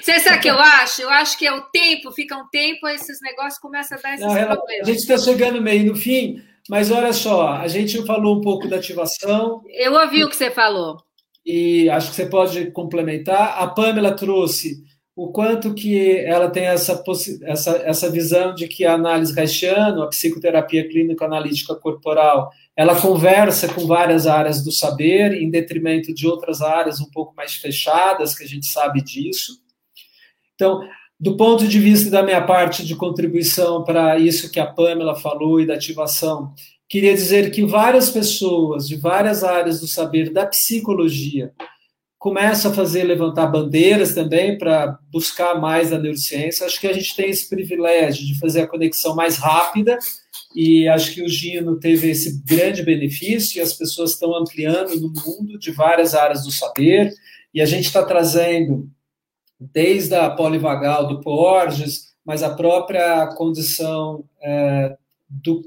Você 0.00 0.18
sabe 0.20 0.38
o 0.38 0.40
que 0.40 0.48
eu 0.48 0.58
acho? 0.58 1.02
Eu 1.02 1.10
acho 1.10 1.38
que 1.38 1.46
é 1.46 1.52
o 1.52 1.62
tempo, 1.62 2.10
fica 2.12 2.36
um 2.36 2.48
tempo, 2.48 2.88
esses 2.88 3.20
negócios 3.20 3.58
começam 3.58 3.98
a 3.98 4.00
dar 4.00 4.14
esses 4.14 4.26
Não, 4.26 4.34
problemas. 4.34 4.88
A 4.88 4.90
gente 4.90 4.98
está 4.98 5.18
chegando 5.18 5.60
meio 5.60 5.84
no 5.84 5.94
fim, 5.94 6.42
mas 6.70 6.88
olha 6.92 7.12
só, 7.12 7.48
a 7.48 7.66
gente 7.66 8.06
falou 8.06 8.38
um 8.38 8.40
pouco 8.40 8.68
da 8.68 8.76
ativação. 8.76 9.60
Eu 9.66 9.92
ouvi 9.92 10.22
o 10.22 10.28
que 10.28 10.36
você 10.36 10.52
falou. 10.52 11.02
E 11.44 11.90
acho 11.90 12.10
que 12.10 12.14
você 12.14 12.26
pode 12.26 12.70
complementar. 12.70 13.60
A 13.60 13.66
Pamela 13.66 14.14
trouxe 14.14 14.76
o 15.16 15.32
quanto 15.32 15.74
que 15.74 16.18
ela 16.18 16.48
tem 16.48 16.66
essa, 16.66 17.02
essa, 17.42 17.70
essa 17.78 18.08
visão 18.08 18.54
de 18.54 18.68
que 18.68 18.84
a 18.84 18.94
análise 18.94 19.36
haitiana, 19.38 20.04
a 20.04 20.06
psicoterapia 20.06 20.88
clínica 20.88 21.24
analítica 21.24 21.74
corporal, 21.74 22.52
ela 22.76 22.94
conversa 23.00 23.66
com 23.74 23.88
várias 23.88 24.28
áreas 24.28 24.62
do 24.62 24.70
saber, 24.70 25.32
em 25.32 25.50
detrimento 25.50 26.14
de 26.14 26.24
outras 26.28 26.62
áreas 26.62 27.00
um 27.00 27.10
pouco 27.10 27.34
mais 27.34 27.56
fechadas, 27.56 28.32
que 28.32 28.44
a 28.44 28.48
gente 28.48 28.66
sabe 28.66 29.02
disso. 29.02 29.54
Então, 30.54 30.88
do 31.20 31.36
ponto 31.36 31.68
de 31.68 31.78
vista 31.78 32.08
da 32.08 32.22
minha 32.22 32.40
parte 32.40 32.84
de 32.84 32.96
contribuição 32.96 33.84
para 33.84 34.18
isso 34.18 34.50
que 34.50 34.58
a 34.58 34.64
Pamela 34.64 35.14
falou 35.14 35.60
e 35.60 35.66
da 35.66 35.74
ativação, 35.74 36.54
queria 36.88 37.12
dizer 37.12 37.50
que 37.50 37.62
várias 37.62 38.08
pessoas 38.08 38.88
de 38.88 38.96
várias 38.96 39.44
áreas 39.44 39.80
do 39.80 39.86
saber 39.86 40.32
da 40.32 40.46
psicologia 40.46 41.52
começam 42.18 42.70
a 42.70 42.74
fazer 42.74 43.04
levantar 43.04 43.46
bandeiras 43.46 44.14
também 44.14 44.56
para 44.56 44.98
buscar 45.10 45.60
mais 45.60 45.92
a 45.92 45.98
neurociência. 45.98 46.64
Acho 46.64 46.80
que 46.80 46.86
a 46.86 46.92
gente 46.92 47.14
tem 47.14 47.30
esse 47.30 47.48
privilégio 47.48 48.26
de 48.26 48.38
fazer 48.38 48.62
a 48.62 48.66
conexão 48.66 49.14
mais 49.14 49.36
rápida 49.36 49.98
e 50.54 50.88
acho 50.88 51.14
que 51.14 51.22
o 51.22 51.28
Gino 51.28 51.78
teve 51.78 52.10
esse 52.10 52.42
grande 52.44 52.82
benefício 52.82 53.58
e 53.58 53.60
as 53.62 53.74
pessoas 53.74 54.12
estão 54.12 54.34
ampliando 54.34 54.98
no 54.98 55.08
mundo 55.08 55.58
de 55.58 55.70
várias 55.70 56.14
áreas 56.14 56.44
do 56.44 56.50
saber 56.50 57.12
e 57.52 57.60
a 57.60 57.66
gente 57.66 57.86
está 57.86 58.02
trazendo 58.02 58.88
desde 59.60 60.14
a 60.14 60.30
polivagal 60.30 61.06
do 61.06 61.20
Porges, 61.20 62.14
mas 62.24 62.42
a 62.42 62.54
própria 62.54 63.26
condição 63.36 64.24
é, 64.42 64.96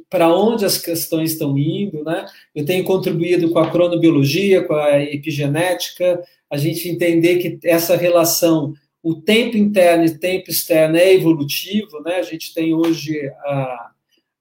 para 0.10 0.34
onde 0.34 0.65
as 0.65 0.78
questões 0.78 1.32
estão 1.32 1.57
indo, 1.57 2.03
né? 2.03 2.26
Eu 2.53 2.65
tenho 2.65 2.84
contribuído 2.84 3.52
com 3.52 3.60
a 3.60 3.70
cronobiologia, 3.70 4.64
com 4.64 4.74
a 4.74 5.02
epigenética, 5.02 6.22
a 6.49 6.57
gente 6.57 6.90
entender 6.90 7.38
que 7.38 7.60
essa 7.68 7.95
relação, 7.95 8.74
o 9.02 9.15
tempo 9.15 9.57
interno 9.57 10.06
e 10.06 10.18
tempo 10.18 10.49
externo 10.49 10.98
é 10.98 11.14
evolutivo, 11.14 12.02
né? 12.02 12.15
A 12.15 12.24
gente 12.24 12.53
tem 12.53 12.74
hoje 12.74 13.20
a, 13.45 13.91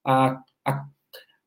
a, 0.04 0.42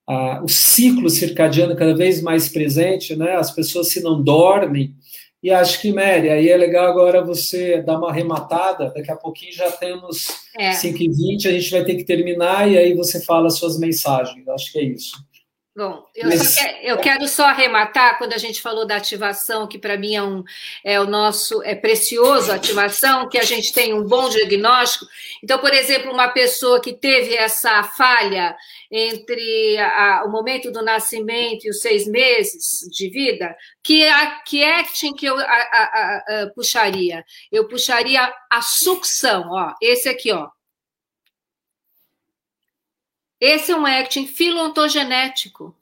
a, 0.08 0.42
o 0.44 0.48
ciclo 0.48 1.10
circadiano 1.10 1.76
cada 1.76 1.96
vez 1.96 2.22
mais 2.22 2.48
presente, 2.48 3.16
né? 3.16 3.36
As 3.36 3.52
pessoas 3.52 3.90
se 3.90 4.02
não 4.02 4.24
dormem, 4.24 4.96
e 5.46 5.52
acho 5.52 5.80
que, 5.80 5.94
Mary, 5.94 6.28
aí 6.28 6.50
é 6.50 6.58
legal 6.58 6.88
agora 6.88 7.24
você 7.24 7.80
dar 7.80 8.00
uma 8.00 8.10
arrematada. 8.10 8.90
Daqui 8.90 9.12
a 9.12 9.16
pouquinho 9.16 9.54
já 9.54 9.70
temos 9.70 10.26
é. 10.58 10.72
5h20, 10.72 11.46
a 11.46 11.52
gente 11.52 11.70
vai 11.70 11.86
ter 11.86 11.94
que 11.98 12.04
terminar 12.04 12.68
e 12.68 12.76
aí 12.76 12.96
você 12.96 13.24
fala 13.24 13.46
as 13.46 13.54
suas 13.54 13.78
mensagens. 13.78 14.48
Acho 14.48 14.72
que 14.72 14.80
é 14.80 14.84
isso. 14.84 15.24
Bom, 15.76 16.08
eu, 16.16 16.30
Mas... 16.30 16.56
quero, 16.56 16.78
eu, 16.84 16.98
quero 17.00 17.28
só 17.28 17.48
arrematar 17.48 18.18
quando 18.18 18.32
a 18.32 18.38
gente 18.38 18.62
falou 18.62 18.88
da 18.88 18.96
ativação, 18.96 19.68
que 19.68 19.78
para 19.78 19.98
mim 19.98 20.16
é, 20.16 20.24
um, 20.24 20.42
é 20.82 21.02
o 21.02 21.06
nosso, 21.06 21.62
é 21.64 21.76
precioso 21.76 22.50
a 22.50 22.56
ativação, 22.56 23.28
que 23.28 23.38
a 23.38 23.44
gente 23.44 23.74
tem 23.74 23.94
um 23.94 24.06
bom 24.06 24.30
diagnóstico. 24.30 25.06
Então, 25.44 25.60
por 25.60 25.74
exemplo, 25.74 26.14
uma 26.14 26.30
pessoa 26.30 26.80
que 26.80 26.94
teve 26.94 27.36
essa 27.36 27.84
falha 27.84 28.56
entre 28.90 29.78
a, 29.78 30.24
o 30.26 30.32
momento 30.32 30.72
do 30.72 30.82
nascimento 30.82 31.66
e 31.66 31.70
os 31.70 31.82
seis 31.82 32.08
meses 32.08 32.88
de 32.90 33.10
vida, 33.10 33.54
que, 33.84 34.08
a, 34.08 34.40
que 34.48 34.64
acting 34.64 35.14
que 35.14 35.26
eu 35.26 35.38
a, 35.38 36.52
puxaria? 36.56 37.26
Eu 37.52 37.68
puxaria 37.68 38.34
a 38.50 38.62
sucção, 38.62 39.50
ó, 39.50 39.74
esse 39.82 40.08
aqui, 40.08 40.32
ó. 40.32 40.55
Esse 43.40 43.72
é 43.72 43.76
um 43.76 43.86
actin 43.86 44.28
filontogenético. 44.28 45.76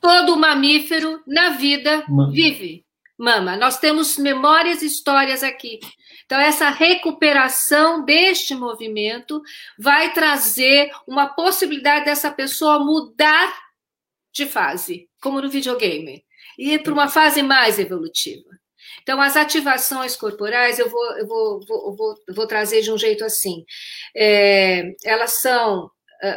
Todo 0.00 0.36
mamífero 0.36 1.22
na 1.26 1.50
vida 1.50 2.04
vive. 2.32 2.84
Mama, 3.16 3.56
nós 3.56 3.78
temos 3.78 4.18
memórias 4.18 4.82
e 4.82 4.86
histórias 4.86 5.44
aqui. 5.44 5.78
Então, 6.26 6.40
essa 6.40 6.70
recuperação 6.70 8.04
deste 8.04 8.54
movimento 8.54 9.40
vai 9.78 10.12
trazer 10.12 10.90
uma 11.06 11.28
possibilidade 11.28 12.06
dessa 12.06 12.30
pessoa 12.30 12.78
mudar 12.78 13.54
de 14.32 14.46
fase, 14.46 15.08
como 15.20 15.40
no 15.40 15.50
videogame, 15.50 16.24
e 16.58 16.72
ir 16.72 16.82
para 16.82 16.92
uma 16.92 17.08
fase 17.08 17.42
mais 17.42 17.78
evolutiva. 17.78 18.48
Então, 19.02 19.20
as 19.20 19.36
ativações 19.36 20.16
corporais, 20.16 20.78
eu 20.78 20.88
vou, 20.88 21.18
eu 21.18 21.26
vou, 21.26 21.60
vou, 21.66 21.96
vou, 21.96 22.14
vou 22.34 22.46
trazer 22.46 22.80
de 22.80 22.90
um 22.90 22.98
jeito 22.98 23.24
assim. 23.24 23.64
É, 24.16 24.94
elas 25.04 25.40
são 25.40 25.90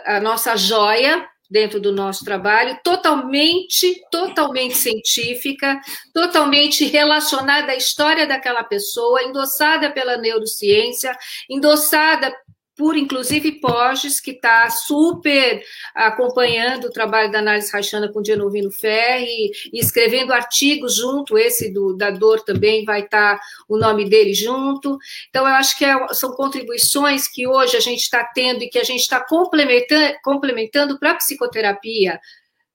a 0.06 0.20
nossa 0.20 0.56
joia 0.56 1.28
dentro 1.50 1.80
do 1.80 1.92
nosso 1.92 2.26
trabalho, 2.26 2.78
totalmente, 2.84 4.02
totalmente 4.10 4.76
científica, 4.76 5.80
totalmente 6.14 6.86
relacionada 6.86 7.72
à 7.72 7.76
história 7.76 8.26
daquela 8.26 8.64
pessoa, 8.64 9.24
endossada 9.24 9.92
pela 9.92 10.18
neurociência, 10.18 11.16
endossada 11.50 12.34
por 12.76 12.98
inclusive 12.98 13.60
Porges, 13.60 14.20
que 14.20 14.32
está 14.32 14.70
super 14.70 15.64
acompanhando 15.94 16.86
o 16.86 16.92
trabalho 16.92 17.32
da 17.32 17.40
análise 17.40 17.72
Rachana 17.72 18.12
com 18.12 18.24
Genovino 18.24 18.72
Ferri 18.72 19.52
e 19.72 19.80
escrevendo 19.80 20.34
artigos 20.34 20.96
junto, 20.96 21.38
esse 21.38 21.72
do, 21.72 21.96
da 21.96 22.12
dor 22.12 22.42
também 22.42 22.84
vai 22.84 23.02
estar 23.02 23.38
tá 23.38 23.42
o 23.68 23.78
nome 23.78 24.10
dele 24.10 24.34
junto. 24.34 24.98
Então, 25.30 25.48
eu 25.48 25.54
acho 25.54 25.78
que 25.78 25.86
é, 25.86 25.96
são 26.14 26.32
contribuições 26.32 27.28
que 27.28 27.48
hoje 27.48 27.78
a 27.78 27.82
gente 27.82 28.02
está 28.02 28.24
tendo 28.24 28.64
e 28.64 28.70
que 28.70 28.80
a 28.80 28.84
gente 28.84 29.02
está 29.02 29.24
complementando, 29.24 30.16
complementando 30.24 31.00
para 31.00 31.12
a 31.12 31.16
psicoterapia 31.16 32.20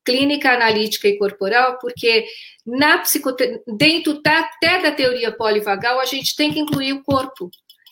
clínica, 0.02 0.52
analítica 0.52 1.08
e 1.08 1.18
corporal, 1.18 1.78
porque 1.78 2.24
na 2.66 2.98
psicoterapia, 2.98 3.62
dentro 3.76 4.20
até 4.24 4.80
da 4.80 4.92
teoria 4.92 5.30
polivagal, 5.30 6.00
a 6.00 6.04
gente 6.06 6.34
tem 6.34 6.52
que 6.52 6.58
incluir 6.58 6.94
o 6.94 7.02
corpo. 7.02 7.50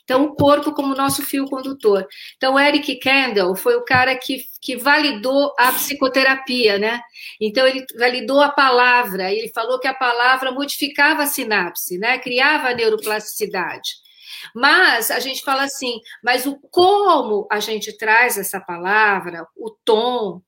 Então, 0.09 0.25
o 0.25 0.35
corpo 0.35 0.73
como 0.73 0.95
nosso 0.95 1.23
fio 1.23 1.45
condutor. 1.45 2.09
Então, 2.39 2.59
Eric 2.59 2.99
Kandel 2.99 3.55
foi 3.55 3.77
o 3.77 3.85
cara 3.85 4.17
que, 4.17 4.43
que 4.59 4.75
validou 4.75 5.55
a 5.59 5.71
psicoterapia, 5.71 6.79
né? 6.79 7.03
Então, 7.39 7.67
ele 7.67 7.85
validou 7.95 8.41
a 8.41 8.49
palavra, 8.49 9.31
ele 9.31 9.51
falou 9.51 9.79
que 9.79 9.87
a 9.87 9.93
palavra 9.93 10.51
modificava 10.51 11.25
a 11.25 11.27
sinapse, 11.27 11.99
né? 11.99 12.19
Criava 12.21 12.69
a 12.71 12.75
neuroplasticidade. 12.75 13.97
Mas 14.55 15.11
a 15.11 15.21
gente 15.21 15.43
fala 15.43 15.65
assim, 15.65 16.01
mas 16.25 16.47
o 16.47 16.59
como 16.71 17.47
a 17.53 17.61
gente 17.61 17.95
traz 17.99 18.39
essa 18.39 18.59
palavra, 18.59 19.47
o 19.55 19.69
tom, 19.85 20.41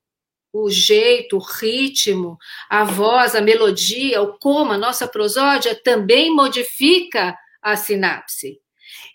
o 0.54 0.70
jeito, 0.70 1.36
o 1.36 1.38
ritmo, 1.38 2.38
a 2.70 2.82
voz, 2.84 3.34
a 3.34 3.42
melodia, 3.42 4.22
o 4.22 4.38
como, 4.38 4.72
a 4.72 4.78
nossa 4.78 5.06
prosódia 5.06 5.78
também 5.84 6.34
modifica 6.34 7.36
a 7.60 7.76
sinapse. 7.76 8.58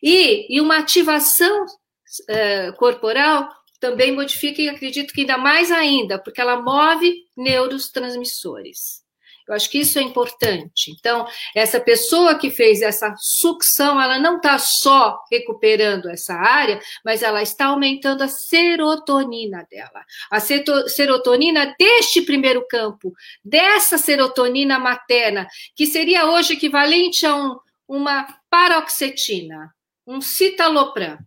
E, 0.07 0.45
e 0.56 0.61
uma 0.61 0.77
ativação 0.77 1.65
uh, 1.65 2.77
corporal 2.77 3.49
também 3.80 4.11
modifica, 4.11 4.61
e 4.61 4.69
acredito 4.69 5.11
que 5.11 5.22
ainda 5.22 5.36
mais 5.36 5.72
ainda, 5.72 6.19
porque 6.19 6.40
ela 6.40 6.61
move 6.61 7.23
neurotransmissores. 7.36 9.03
Eu 9.48 9.56
acho 9.56 9.68
que 9.69 9.80
isso 9.80 9.98
é 9.98 10.03
importante. 10.03 10.91
Então, 10.91 11.27
essa 11.56 11.80
pessoa 11.80 12.36
que 12.38 12.52
fez 12.52 12.84
essa 12.84 13.15
sucção, 13.18 13.99
ela 13.99 14.19
não 14.19 14.38
está 14.38 14.60
só 14.60 15.19
recuperando 15.32 16.07
essa 16.07 16.36
área, 16.36 16.80
mas 17.03 17.23
ela 17.23 17.41
está 17.41 17.65
aumentando 17.65 18.23
a 18.23 18.27
serotonina 18.27 19.68
dela. 19.69 20.06
A 20.30 20.40
serotonina 20.40 21.76
deste 21.80 22.22
primeiro 22.22 22.65
campo, 22.68 23.11
dessa 23.44 23.98
serotonina 23.98 24.77
materna, 24.77 25.48
que 25.76 25.88
seria 25.88 26.27
hoje 26.27 26.53
equivalente 26.53 27.26
a 27.26 27.36
um, 27.36 27.57
uma 27.88 28.27
paroxetina 28.52 29.76
um 30.07 30.22
citalopram? 30.22 31.18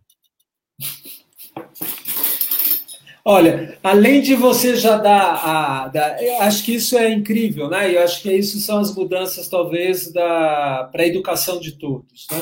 Olha, 3.23 3.77
além 3.83 4.21
de 4.21 4.33
você 4.33 4.75
já 4.75 4.97
dar 4.97 5.33
a. 5.35 5.87
Da, 5.89 6.17
acho 6.41 6.63
que 6.63 6.75
isso 6.75 6.97
é 6.97 7.11
incrível, 7.11 7.69
né? 7.69 7.93
Eu 7.93 8.01
acho 8.01 8.21
que 8.21 8.31
isso 8.31 8.59
são 8.59 8.79
as 8.79 8.95
mudanças, 8.95 9.47
talvez, 9.47 10.11
para 10.11 10.89
a 10.93 11.05
educação 11.05 11.59
de 11.59 11.73
todos. 11.73 12.27
Né? 12.31 12.41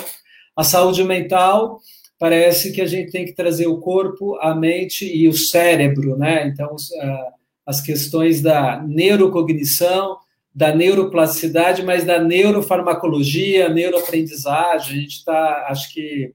A 0.56 0.64
saúde 0.64 1.04
mental 1.04 1.80
parece 2.20 2.72
que 2.72 2.82
a 2.82 2.86
gente 2.86 3.12
tem 3.12 3.26
que 3.26 3.34
trazer 3.34 3.68
o 3.68 3.80
corpo, 3.80 4.38
a 4.40 4.56
mente 4.56 5.06
e 5.06 5.28
o 5.28 5.34
cérebro, 5.34 6.16
né? 6.18 6.48
Então, 6.48 6.76
as 7.66 7.82
questões 7.82 8.42
da 8.42 8.82
neurocognição, 8.82 10.18
da 10.58 10.74
neuroplasticidade, 10.74 11.84
mas 11.84 12.04
da 12.04 12.20
neurofarmacologia, 12.20 13.70
neuroaprendizagem. 13.70 14.98
A 14.98 15.02
gente 15.02 15.18
está, 15.18 15.68
acho 15.70 15.94
que 15.94 16.34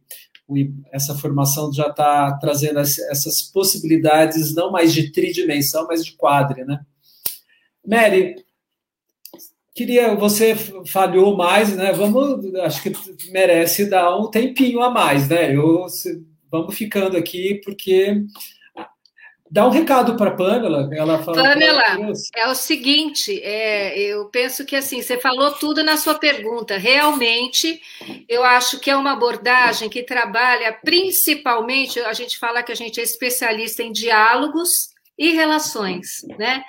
essa 0.93 1.13
formação 1.17 1.73
já 1.73 1.89
está 1.89 2.39
trazendo 2.39 2.79
essas 2.79 3.43
possibilidades 3.43 4.55
não 4.55 4.71
mais 4.71 4.95
de 4.95 5.11
tridimensão, 5.11 5.89
mas 5.89 6.05
de 6.05 6.13
quadre, 6.13 6.65
né? 6.65 6.79
Mary, 7.85 8.37
queria, 9.75 10.15
você 10.15 10.55
falhou 10.87 11.37
mais, 11.37 11.75
né? 11.75 11.93
Vamos, 11.93 12.55
acho 12.61 12.81
que 12.81 12.93
merece 13.33 13.91
dar 13.91 14.17
um 14.17 14.31
tempinho 14.31 14.81
a 14.83 14.89
mais, 14.89 15.29
né? 15.29 15.53
Eu, 15.53 15.85
vamos 16.49 16.77
ficando 16.77 17.17
aqui 17.17 17.61
porque 17.65 18.23
Dá 19.53 19.67
um 19.67 19.71
recado 19.71 20.17
para 20.17 20.31
a 20.31 20.35
Pamela. 20.35 20.89
Ela 20.97 21.23
fala 21.23 21.43
Pamela, 21.43 21.83
é 22.35 22.49
o 22.49 22.55
seguinte, 22.55 23.39
é, 23.45 23.99
eu 23.99 24.25
penso 24.31 24.65
que 24.65 24.75
assim, 24.75 25.03
você 25.03 25.21
falou 25.21 25.53
tudo 25.53 25.85
na 25.85 25.99
sua 25.99 26.15
pergunta. 26.15 26.79
Realmente, 26.79 27.79
eu 28.27 28.43
acho 28.45 28.81
que 28.81 28.91
é 28.91 28.97
uma 28.97 29.13
abordagem 29.13 29.91
que 29.91 30.03
trabalha 30.03 30.73
principalmente, 30.73 32.01
a 32.01 32.15
gente 32.15 32.39
fala 32.39 32.63
que 32.63 32.73
a 32.73 32.75
gente 32.75 32.99
é 32.99 33.03
especialista 33.03 33.83
em 33.83 33.93
diálogos 33.93 34.89
e 35.19 35.33
relações, 35.33 36.23
né? 36.39 36.65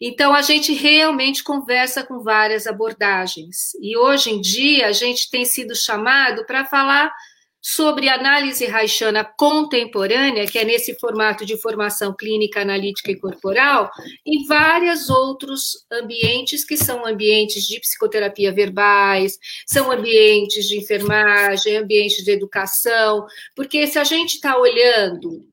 Então, 0.00 0.32
a 0.32 0.40
gente 0.40 0.72
realmente 0.72 1.42
conversa 1.42 2.04
com 2.04 2.20
várias 2.20 2.64
abordagens. 2.64 3.72
E 3.82 3.96
hoje 3.98 4.30
em 4.30 4.40
dia, 4.40 4.86
a 4.86 4.92
gente 4.92 5.28
tem 5.28 5.44
sido 5.44 5.74
chamado 5.74 6.46
para 6.46 6.64
falar 6.64 7.12
sobre 7.60 8.08
análise 8.08 8.64
Reichana 8.64 9.24
contemporânea, 9.24 10.46
que 10.46 10.58
é 10.58 10.64
nesse 10.64 10.98
formato 10.98 11.44
de 11.44 11.60
formação 11.60 12.14
clínica, 12.14 12.62
analítica 12.62 13.10
e 13.10 13.18
corporal, 13.18 13.90
e 14.24 14.46
vários 14.46 15.10
outros 15.10 15.86
ambientes 15.92 16.64
que 16.64 16.76
são 16.76 17.06
ambientes 17.06 17.66
de 17.66 17.78
psicoterapia 17.78 18.52
verbais, 18.52 19.38
são 19.66 19.90
ambientes 19.90 20.66
de 20.66 20.78
enfermagem, 20.78 21.76
ambientes 21.76 22.24
de 22.24 22.30
educação, 22.30 23.26
porque 23.54 23.86
se 23.86 23.98
a 23.98 24.04
gente 24.04 24.36
está 24.36 24.56
olhando, 24.56 25.44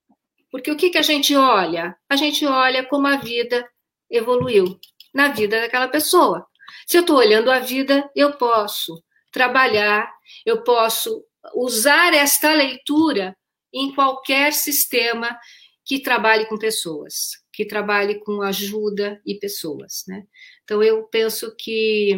porque 0.50 0.72
o 0.72 0.78
que, 0.78 0.90
que 0.90 0.98
a 0.98 1.04
gente 1.04 1.36
olha? 1.36 1.96
A 2.10 2.16
gente 2.16 2.46
olha 2.46 2.84
como 2.86 3.08
a 3.08 3.18
vida 3.18 3.68
evoluiu 4.10 4.80
na 5.14 5.28
vida 5.30 5.60
daquela 5.60 5.88
pessoa. 5.88 6.46
Se 6.86 6.98
eu 6.98 7.02
estou 7.02 7.18
olhando 7.18 7.52
a 7.52 7.60
vida, 7.60 8.10
eu 8.16 8.34
posso 8.34 9.04
trabalhar, 9.32 10.10
eu 10.46 10.64
posso 10.64 11.24
usar 11.56 12.14
esta 12.14 12.54
leitura 12.54 13.36
em 13.74 13.94
qualquer 13.94 14.54
sistema 14.54 15.38
que 15.86 16.00
trabalhe 16.00 16.46
com 16.46 16.58
pessoas, 16.58 17.32
que 17.54 17.66
trabalhe 17.66 18.20
com 18.20 18.42
ajuda 18.42 19.22
e 19.26 19.36
pessoas, 19.36 20.04
né? 20.08 20.24
Então 20.64 20.84
eu 20.84 21.04
penso 21.04 21.56
que 21.58 22.14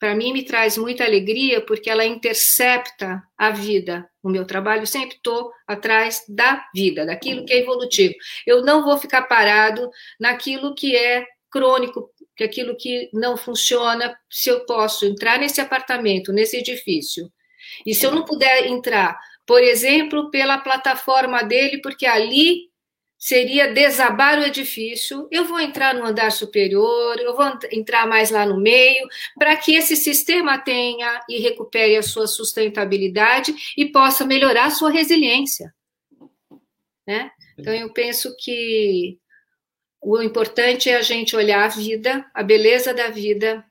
para 0.00 0.14
mim 0.14 0.32
me 0.32 0.42
traz 0.44 0.78
muita 0.78 1.04
alegria 1.04 1.60
porque 1.60 1.90
ela 1.90 2.04
intercepta 2.04 3.22
a 3.36 3.50
vida. 3.50 4.08
O 4.22 4.30
meu 4.30 4.46
trabalho 4.46 4.86
sempre 4.86 5.16
estou 5.16 5.52
atrás 5.66 6.24
da 6.26 6.66
vida, 6.74 7.04
daquilo 7.04 7.44
que 7.44 7.52
é 7.52 7.58
evolutivo. 7.58 8.14
Eu 8.46 8.64
não 8.64 8.82
vou 8.82 8.96
ficar 8.98 9.22
parado 9.22 9.88
naquilo 10.18 10.74
que 10.74 10.96
é 10.96 11.26
crônico, 11.50 12.10
que 12.34 12.42
aquilo 12.42 12.76
que 12.76 13.10
não 13.12 13.36
funciona, 13.36 14.16
se 14.30 14.48
eu 14.48 14.64
posso 14.64 15.04
entrar 15.04 15.38
nesse 15.38 15.60
apartamento, 15.60 16.32
nesse 16.32 16.56
edifício, 16.56 17.30
e 17.84 17.94
se 17.94 18.06
eu 18.06 18.12
não 18.12 18.24
puder 18.24 18.66
entrar, 18.66 19.18
por 19.46 19.62
exemplo, 19.62 20.30
pela 20.30 20.58
plataforma 20.58 21.42
dele, 21.42 21.80
porque 21.80 22.06
ali 22.06 22.70
seria 23.20 23.72
desabar 23.72 24.38
o 24.38 24.44
edifício, 24.44 25.28
eu 25.30 25.44
vou 25.44 25.60
entrar 25.60 25.94
no 25.94 26.06
andar 26.06 26.32
superior, 26.32 27.18
eu 27.18 27.36
vou 27.36 27.46
entrar 27.70 28.06
mais 28.06 28.30
lá 28.30 28.46
no 28.46 28.58
meio, 28.58 29.06
para 29.38 29.54
que 29.56 29.74
esse 29.74 29.94
sistema 29.94 30.58
tenha 30.58 31.20
e 31.28 31.38
recupere 31.38 31.96
a 31.96 32.02
sua 32.02 32.26
sustentabilidade 32.26 33.54
e 33.76 33.86
possa 33.92 34.24
melhorar 34.24 34.66
a 34.66 34.70
sua 34.70 34.90
resiliência. 34.90 35.74
Né? 37.06 37.30
Então, 37.58 37.74
eu 37.74 37.92
penso 37.92 38.34
que 38.38 39.18
o 40.00 40.22
importante 40.22 40.88
é 40.88 40.96
a 40.96 41.02
gente 41.02 41.36
olhar 41.36 41.64
a 41.64 41.68
vida, 41.68 42.24
a 42.32 42.42
beleza 42.42 42.94
da 42.94 43.08
vida, 43.08 43.62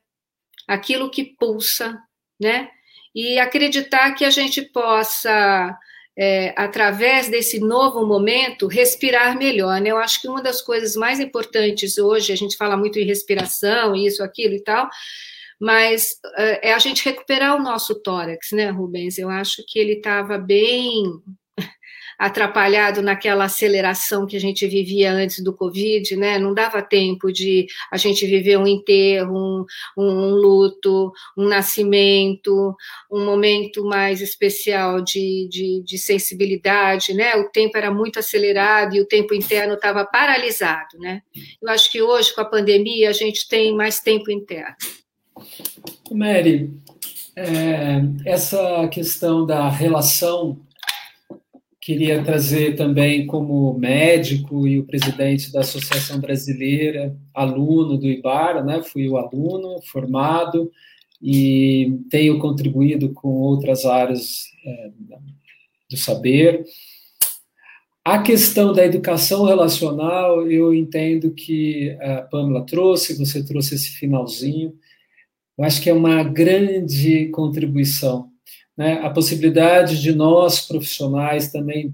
aquilo 0.68 1.10
que 1.10 1.24
pulsa, 1.24 2.00
né? 2.40 2.70
E 3.15 3.40
acreditar 3.40 4.14
que 4.14 4.23
a 4.23 4.30
gente 4.30 4.61
possa, 4.61 5.77
é, 6.18 6.53
através 6.56 7.30
desse 7.30 7.60
novo 7.60 8.06
momento, 8.06 8.68
respirar 8.68 9.38
melhor. 9.38 9.81
Né? 9.81 9.91
Eu 9.91 9.98
acho 9.98 10.22
que 10.22 10.27
uma 10.27 10.41
das 10.41 10.61
coisas 10.61 10.95
mais 10.95 11.19
importantes 11.19 11.98
hoje, 11.98 12.31
a 12.31 12.36
gente 12.36 12.56
fala 12.56 12.77
muito 12.77 12.99
em 12.99 13.06
respiração, 13.06 13.95
isso, 13.95 14.23
aquilo 14.23 14.53
e 14.53 14.64
tal, 14.64 14.88
mas 15.60 16.15
é, 16.38 16.69
é 16.69 16.73
a 16.73 16.80
gente 16.80 17.03
recuperar 17.03 17.56
o 17.56 17.64
nosso 17.64 18.02
tórax, 18.02 18.52
né, 18.53 18.69
Rubens? 18.69 19.18
Eu 19.18 19.30
acho 19.30 19.64
que 19.68 19.77
ele 19.77 19.94
estava 19.94 20.38
bem 20.38 21.03
atrapalhado 22.20 23.02
naquela 23.02 23.46
aceleração 23.46 24.26
que 24.26 24.36
a 24.36 24.40
gente 24.40 24.68
vivia 24.68 25.10
antes 25.10 25.41
do 25.41 25.56
Covid, 25.56 26.18
né? 26.18 26.38
Não 26.38 26.54
dava 26.54 26.82
tempo 26.82 27.32
de 27.32 27.66
a 27.90 27.96
gente 27.96 28.26
viver 28.26 28.58
um 28.58 28.68
enterro, 28.68 29.34
um, 29.34 29.66
um 29.98 30.30
luto, 30.32 31.14
um 31.38 31.48
nascimento, 31.48 32.76
um 33.10 33.24
momento 33.24 33.86
mais 33.86 34.20
especial 34.20 35.00
de, 35.02 35.48
de, 35.50 35.82
de 35.86 35.98
sensibilidade, 35.98 37.14
né? 37.14 37.38
O 37.38 37.50
tempo 37.50 37.78
era 37.78 37.90
muito 37.90 38.20
acelerado 38.20 38.96
e 38.96 39.00
o 39.00 39.08
tempo 39.08 39.34
interno 39.34 39.76
estava 39.76 40.04
paralisado, 40.04 41.00
né? 41.00 41.22
Eu 41.62 41.70
acho 41.70 41.90
que 41.90 42.02
hoje, 42.02 42.36
com 42.36 42.41
a 42.41 42.46
pandemia, 42.46 43.10
a 43.10 43.14
gente 43.14 43.48
tem 43.48 43.74
mais 43.74 44.02
tempo 44.02 44.30
interno. 44.30 44.76
Mary, 46.12 46.70
é, 47.34 48.02
essa 48.26 48.90
questão 48.90 49.46
da 49.46 49.70
relação 49.70 50.60
Queria 51.81 52.22
trazer 52.23 52.76
também 52.76 53.26
como 53.26 53.73
médico 53.77 54.68
e 54.68 54.80
o 54.80 54.85
presidente 54.85 55.51
da 55.51 55.61
Associação 55.61 56.19
Brasileira, 56.19 57.15
aluno 57.34 57.97
do 57.97 58.07
IBARA, 58.07 58.61
né? 58.64 58.84
Fui 58.84 59.07
o 59.07 59.15
aluno 59.15 59.81
formado 59.84 60.69
e 61.22 61.99
tenho 62.10 62.38
contribuído 62.38 63.14
com 63.14 63.30
outras 63.30 63.85
áreas 63.85 64.43
é, 64.65 64.91
do 65.89 65.95
saber. 65.95 66.65
A 68.03 68.22
questão 68.22 68.73
da 68.73 68.85
educação 68.85 69.45
relacional, 69.45 70.49
eu 70.49 70.73
entendo 70.73 71.31
que 71.31 71.97
a 72.01 72.23
Pamela 72.23 72.65
trouxe, 72.65 73.18
você 73.18 73.43
trouxe 73.43 73.76
esse 73.76 73.91
finalzinho. 73.91 74.73
Eu 75.57 75.64
acho 75.64 75.81
que 75.81 75.89
é 75.89 75.93
uma 75.93 76.23
grande 76.23 77.27
contribuição 77.27 78.28
né, 78.80 78.93
a 79.03 79.10
possibilidade 79.10 80.01
de 80.01 80.14
nós, 80.14 80.61
profissionais, 80.61 81.51
também 81.51 81.93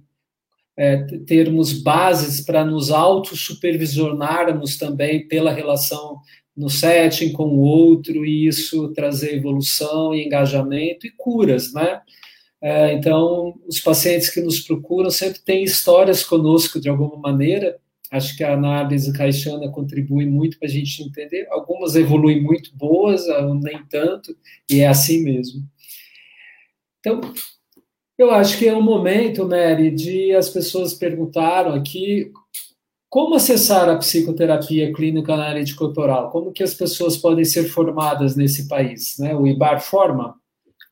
é, 0.78 0.98
termos 1.26 1.74
bases 1.74 2.42
para 2.42 2.64
nos 2.64 2.92
auto-supervisionarmos 2.92 4.78
também 4.78 5.28
pela 5.28 5.52
relação 5.52 6.20
no 6.56 6.70
setting 6.70 7.32
com 7.32 7.46
o 7.46 7.60
outro, 7.60 8.24
e 8.24 8.46
isso 8.46 8.94
trazer 8.94 9.34
evolução 9.34 10.14
e 10.14 10.28
engajamento 10.28 11.08
e 11.08 11.12
curas, 11.18 11.74
né? 11.74 12.02
É, 12.62 12.94
então, 12.94 13.56
os 13.68 13.80
pacientes 13.80 14.30
que 14.30 14.40
nos 14.40 14.60
procuram 14.60 15.10
sempre 15.10 15.40
têm 15.40 15.64
histórias 15.64 16.24
conosco 16.24 16.80
de 16.80 16.88
alguma 16.88 17.18
maneira. 17.18 17.80
Acho 18.12 18.38
que 18.38 18.44
a 18.44 18.54
análise 18.54 19.12
caixana 19.12 19.72
contribui 19.72 20.28
muito 20.28 20.60
para 20.60 20.68
a 20.68 20.72
gente 20.72 21.02
entender. 21.02 21.48
Algumas 21.50 21.96
evoluem 21.96 22.44
muito 22.44 22.70
boas, 22.76 23.24
nem 23.64 23.84
tanto, 23.90 24.38
e 24.70 24.82
é 24.82 24.88
assim 24.88 25.24
mesmo. 25.24 25.64
Então, 27.06 27.22
eu 28.18 28.32
acho 28.32 28.58
que 28.58 28.68
é 28.68 28.76
um 28.76 28.82
momento, 28.82 29.48
Mary, 29.48 29.92
de 29.92 30.34
as 30.34 30.50
pessoas 30.50 30.96
perguntaram 30.96 31.76
aqui 31.76 32.32
como 33.08 33.36
acessar 33.36 33.88
a 33.88 33.98
psicoterapia 33.98 34.92
clínica 34.92 35.38
na 35.38 35.46
área 35.46 35.64
de 35.64 35.76
corporal? 35.76 36.32
Como 36.32 36.52
que 36.52 36.64
as 36.64 36.74
pessoas 36.74 37.16
podem 37.16 37.46
ser 37.46 37.66
formadas 37.66 38.36
nesse 38.36 38.68
país? 38.68 39.18
Né? 39.20 39.36
O 39.36 39.46
IBAR 39.46 39.80
forma? 39.82 40.36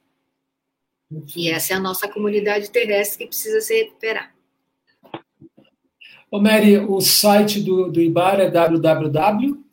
E 1.35 1.49
essa 1.49 1.73
é 1.73 1.75
a 1.75 1.79
nossa 1.79 2.07
comunidade 2.07 2.69
terrestre 2.69 3.19
que 3.19 3.27
precisa 3.27 3.61
se 3.61 3.83
recuperar. 3.83 4.33
Ô 6.29 6.39
Mary, 6.39 6.77
o 6.77 6.99
site 7.01 7.61
do, 7.61 7.91
do 7.91 8.01
IBAR 8.01 8.39
é 8.39 8.49
www 8.49 9.65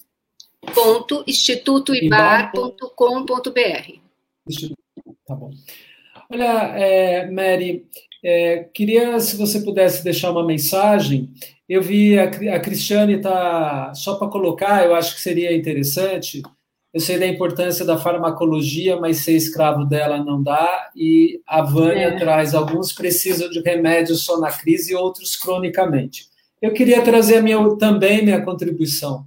institutoibar.com.br. 1.26 4.00
Tá 5.26 5.34
bom. 5.34 5.50
Olha, 6.30 6.78
é, 6.78 7.28
Mary, 7.30 7.86
é, 8.22 8.64
queria, 8.72 9.18
se 9.18 9.36
você 9.36 9.60
pudesse 9.60 10.04
deixar 10.04 10.30
uma 10.30 10.46
mensagem. 10.46 11.30
Eu 11.68 11.82
vi 11.82 12.18
a, 12.18 12.24
a 12.24 12.60
Cristiane 12.60 13.20
tá 13.20 13.92
só 13.94 14.14
para 14.16 14.28
colocar, 14.28 14.84
eu 14.84 14.94
acho 14.94 15.14
que 15.14 15.20
seria 15.20 15.54
interessante. 15.56 16.42
eu 16.94 17.00
sei 17.00 17.18
da 17.18 17.26
importância 17.26 17.84
da 17.84 17.98
farmacologia, 17.98 18.96
mas 19.00 19.18
ser 19.18 19.32
escravo 19.32 19.84
dela 19.84 20.22
não 20.22 20.42
dá. 20.42 20.90
E 20.94 21.40
a 21.46 21.62
Vânia 21.62 22.08
é. 22.08 22.16
traz 22.18 22.54
alguns 22.54 22.92
precisam 22.92 23.50
de 23.50 23.60
remédios 23.60 24.22
só 24.22 24.38
na 24.38 24.52
crise 24.52 24.92
e 24.92 24.94
outros 24.94 25.34
cronicamente. 25.36 26.26
Eu 26.60 26.72
queria 26.72 27.02
trazer 27.02 27.38
a 27.38 27.42
minha, 27.42 27.76
também 27.76 28.22
minha 28.22 28.44
contribuição. 28.44 29.26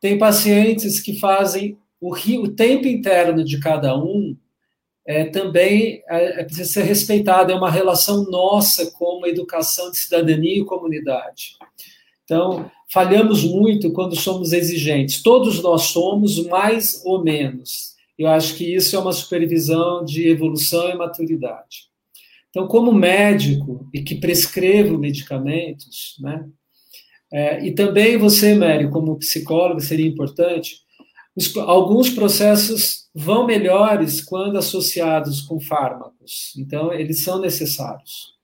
Tem 0.00 0.18
pacientes 0.18 1.00
que 1.00 1.18
fazem 1.18 1.76
o, 2.00 2.14
o 2.14 2.48
tempo 2.48 2.86
interno 2.86 3.42
de 3.42 3.58
cada 3.58 3.96
um 3.96 4.36
é, 5.06 5.24
também 5.26 6.02
é, 6.08 6.40
é, 6.40 6.44
precisa 6.44 6.68
ser 6.68 6.82
respeitado, 6.82 7.52
é 7.52 7.54
uma 7.54 7.70
relação 7.70 8.24
nossa 8.24 8.90
como 8.92 9.26
educação 9.26 9.90
de 9.90 9.98
cidadania 9.98 10.58
e 10.58 10.64
comunidade. 10.64 11.56
Então, 12.24 12.68
falhamos 12.90 13.44
muito 13.44 13.92
quando 13.92 14.16
somos 14.16 14.52
exigentes. 14.52 15.22
Todos 15.22 15.62
nós 15.62 15.82
somos, 15.82 16.44
mais 16.46 17.02
ou 17.04 17.22
menos. 17.22 17.94
Eu 18.18 18.28
acho 18.28 18.56
que 18.56 18.74
isso 18.74 18.96
é 18.96 18.98
uma 18.98 19.12
supervisão 19.12 20.04
de 20.04 20.28
evolução 20.28 20.90
e 20.90 20.96
maturidade. 20.96 21.86
Então, 22.50 22.66
como 22.66 22.90
médico 22.92 23.88
e 23.94 24.02
que 24.02 24.16
prescrevo 24.16 24.98
medicamentos, 24.98 26.16
né? 26.20 26.46
É, 27.32 27.64
e 27.64 27.72
também 27.72 28.16
você, 28.16 28.54
Mério, 28.54 28.90
como 28.90 29.18
psicólogo, 29.18 29.80
seria 29.80 30.06
importante. 30.06 30.85
Os, 31.36 31.54
alguns 31.58 32.08
processos 32.08 33.08
vão 33.14 33.46
melhores 33.46 34.22
quando 34.22 34.56
associados 34.56 35.42
com 35.42 35.60
fármacos. 35.60 36.54
Então, 36.56 36.92
eles 36.92 37.22
são 37.22 37.38
necessários. 37.40 38.34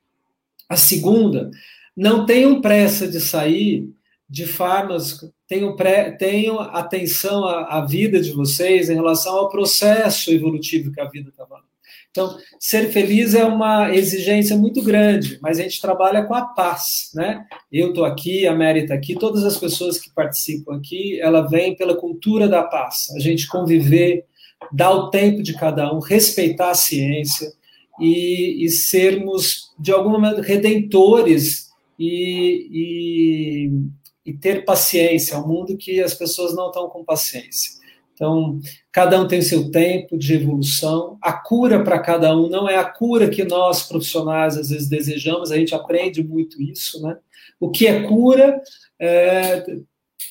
A 0.69 0.77
segunda, 0.77 1.51
não 1.97 2.25
tenham 2.27 2.61
pressa 2.61 3.09
de 3.09 3.21
sair 3.21 3.91
de 4.29 4.47
fármacos, 4.47 5.31
tenham, 5.47 5.77
pré, 5.77 6.11
tenham 6.13 6.59
atenção 6.59 7.45
à, 7.45 7.79
à, 7.79 7.85
vida 7.85 8.19
de 8.21 8.31
vocês 8.33 8.89
em 8.89 8.95
relação 8.95 9.37
ao 9.37 9.51
processo 9.51 10.31
evolutivo 10.31 10.91
que 10.91 11.01
a 11.01 11.09
vida 11.09 11.29
está. 11.29 11.47
Então, 12.13 12.37
ser 12.61 12.93
feliz 12.93 13.35
é 13.35 13.43
uma 13.43 13.95
exigência 13.95 14.55
muito 14.55 14.83
grande, 14.83 15.39
mas 15.41 15.59
a 15.59 15.63
gente 15.63 15.81
trabalha 15.81 16.23
com 16.25 16.35
a 16.35 16.43
paz, 16.43 17.11
né? 17.15 17.47
Eu 17.73 17.89
estou 17.89 18.05
aqui, 18.05 18.47
a 18.47 18.55
Mary 18.55 18.81
está 18.81 18.93
aqui, 18.93 19.15
todas 19.15 19.43
as 19.45 19.57
pessoas 19.57 19.99
que 19.99 20.13
participam 20.13 20.77
aqui, 20.77 21.19
ela 21.23 21.49
vem 21.49 21.75
pela 21.75 21.97
cultura 21.97 22.47
da 22.47 22.63
paz, 22.65 23.07
a 23.17 23.19
gente 23.19 23.49
conviver, 23.49 24.27
dar 24.71 24.91
o 24.91 25.09
tempo 25.09 25.43
de 25.43 25.55
cada 25.55 25.91
um, 25.91 26.01
respeitar 26.01 26.71
a 26.73 26.75
ciência 26.75 27.51
e, 27.99 28.63
e 28.63 28.69
sermos, 28.69 29.73
de 29.79 29.91
alguma 29.91 30.19
maneira, 30.19 30.47
redentores 30.47 31.71
e, 31.99 32.69
e, 32.71 34.31
e 34.31 34.35
ter 34.35 34.67
paciência, 34.67 35.35
é 35.35 35.39
um 35.39 35.49
mundo 35.49 35.79
que 35.79 35.99
as 36.03 36.13
pessoas 36.13 36.55
não 36.55 36.67
estão 36.67 36.91
com 36.91 37.03
paciência. 37.03 37.82
Então, 38.23 38.61
cada 38.93 39.21
um 39.21 39.27
tem 39.27 39.43
seu 39.43 39.69
tempo 39.73 40.17
de 40.17 40.35
evolução. 40.35 41.19
A 41.21 41.33
cura 41.33 41.83
para 41.83 41.99
cada 41.99 42.33
um 42.37 42.49
não 42.49 42.69
é 42.69 42.77
a 42.77 42.85
cura 42.85 43.29
que 43.29 43.43
nós 43.43 43.83
profissionais 43.83 44.57
às 44.57 44.71
vezes 44.71 44.89
desejamos, 44.89 45.51
a 45.51 45.57
gente 45.57 45.75
aprende 45.75 46.23
muito 46.23 46.63
isso, 46.63 47.03
né? 47.03 47.17
O 47.59 47.69
que 47.69 47.85
é 47.85 48.05
cura 48.05 48.63
é, 49.01 49.65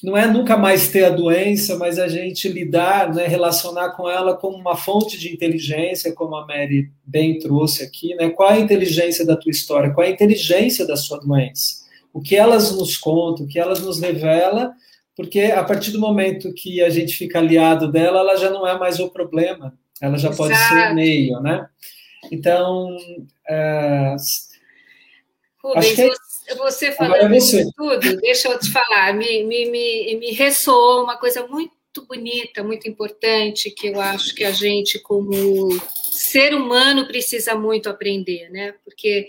não 0.02 0.16
é 0.16 0.26
nunca 0.26 0.56
mais 0.56 0.88
ter 0.88 1.04
a 1.04 1.10
doença, 1.10 1.78
mas 1.78 2.00
a 2.00 2.08
gente 2.08 2.48
lidar, 2.48 3.14
né, 3.14 3.28
relacionar 3.28 3.90
com 3.92 4.10
ela 4.10 4.38
como 4.38 4.56
uma 4.56 4.78
fonte 4.78 5.20
de 5.20 5.34
inteligência, 5.34 6.14
como 6.14 6.34
a 6.38 6.48
Mary 6.48 6.90
bem 7.06 7.40
trouxe 7.40 7.84
aqui, 7.84 8.16
né? 8.16 8.30
Qual 8.30 8.50
é 8.50 8.54
a 8.54 8.60
inteligência 8.62 9.26
da 9.26 9.36
tua 9.36 9.52
história? 9.52 9.94
Qual 9.94 10.08
é 10.08 10.10
a 10.10 10.14
inteligência 10.14 10.88
da 10.88 10.96
sua 10.96 11.20
doença? 11.20 11.82
O 12.14 12.22
que 12.22 12.38
elas 12.38 12.74
nos 12.74 12.96
contam, 12.96 13.46
o 13.46 13.50
que 13.50 13.60
elas 13.60 13.82
nos 13.82 14.00
revelam, 14.00 14.72
porque 15.22 15.40
a 15.40 15.64
partir 15.64 15.92
do 15.92 16.00
momento 16.00 16.52
que 16.52 16.82
a 16.82 16.90
gente 16.90 17.16
fica 17.16 17.38
aliado 17.38 17.92
dela, 17.92 18.22
ela 18.22 18.36
já 18.38 18.50
não 18.50 18.68
é 18.68 18.76
mais 18.78 19.00
o 19.00 19.08
problema, 19.08 19.78
ela 20.02 20.18
já 20.18 20.30
Exato. 20.30 20.38
pode 20.38 20.58
ser 20.58 20.92
o 20.92 20.96
meio, 20.96 21.40
né? 21.42 21.68
Então, 22.32 22.98
é, 23.48 24.16
Rubens, 25.64 25.94
que 25.94 26.02
é 26.48 26.56
você 26.56 26.92
falando 26.92 27.36
isso 27.36 27.72
tudo, 27.78 28.18
deixa 28.18 28.50
eu 28.50 28.58
te 28.58 28.72
falar, 28.72 29.14
me, 29.14 29.44
me, 29.44 29.70
me, 29.70 30.16
me 30.16 30.32
ressoou 30.32 31.04
uma 31.04 31.18
coisa 31.18 31.46
muito 31.46 31.72
bonita, 32.08 32.64
muito 32.64 32.90
importante, 32.90 33.70
que 33.70 33.90
eu 33.90 34.02
acho 34.02 34.34
que 34.34 34.44
a 34.44 34.52
gente, 34.52 34.98
como 34.98 35.70
ser 35.94 36.56
humano, 36.56 37.06
precisa 37.06 37.54
muito 37.54 37.90
aprender, 37.90 38.50
né? 38.50 38.74
Porque 38.84 39.28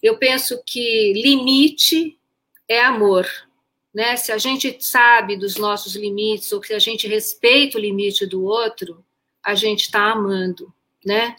eu 0.00 0.16
penso 0.16 0.62
que 0.64 1.12
limite 1.12 2.16
é 2.68 2.80
amor, 2.80 3.26
né? 3.94 4.16
Se 4.16 4.32
a 4.32 4.38
gente 4.38 4.76
sabe 4.80 5.36
dos 5.36 5.56
nossos 5.56 5.94
limites, 5.94 6.50
ou 6.52 6.60
que 6.60 6.74
a 6.74 6.78
gente 6.78 7.06
respeita 7.06 7.78
o 7.78 7.80
limite 7.80 8.26
do 8.26 8.42
outro, 8.44 9.04
a 9.42 9.54
gente 9.54 9.82
está 9.82 10.10
amando, 10.10 10.72
né? 11.04 11.36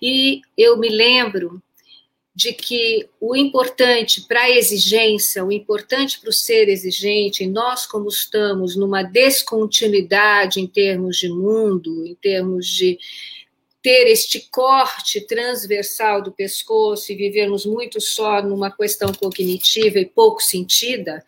E 0.00 0.42
eu 0.56 0.78
me 0.78 0.88
lembro 0.88 1.60
de 2.38 2.52
que 2.52 3.08
o 3.20 3.34
importante 3.34 4.20
para 4.28 4.42
a 4.42 4.50
exigência, 4.50 5.44
o 5.44 5.50
importante 5.50 6.20
para 6.20 6.30
o 6.30 6.32
ser 6.32 6.68
exigente, 6.68 7.44
nós 7.48 7.84
como 7.84 8.08
estamos 8.08 8.76
numa 8.76 9.02
descontinuidade 9.02 10.60
em 10.60 10.66
termos 10.68 11.16
de 11.16 11.28
mundo, 11.28 12.06
em 12.06 12.14
termos 12.14 12.68
de 12.68 12.96
ter 13.88 14.06
este 14.06 14.50
corte 14.50 15.18
transversal 15.22 16.20
do 16.20 16.30
pescoço 16.30 17.10
e 17.10 17.16
vivermos 17.16 17.64
muito 17.64 18.02
só 18.02 18.42
numa 18.42 18.70
questão 18.70 19.14
cognitiva 19.14 19.98
e 19.98 20.04
pouco 20.04 20.42
sentida, 20.42 21.24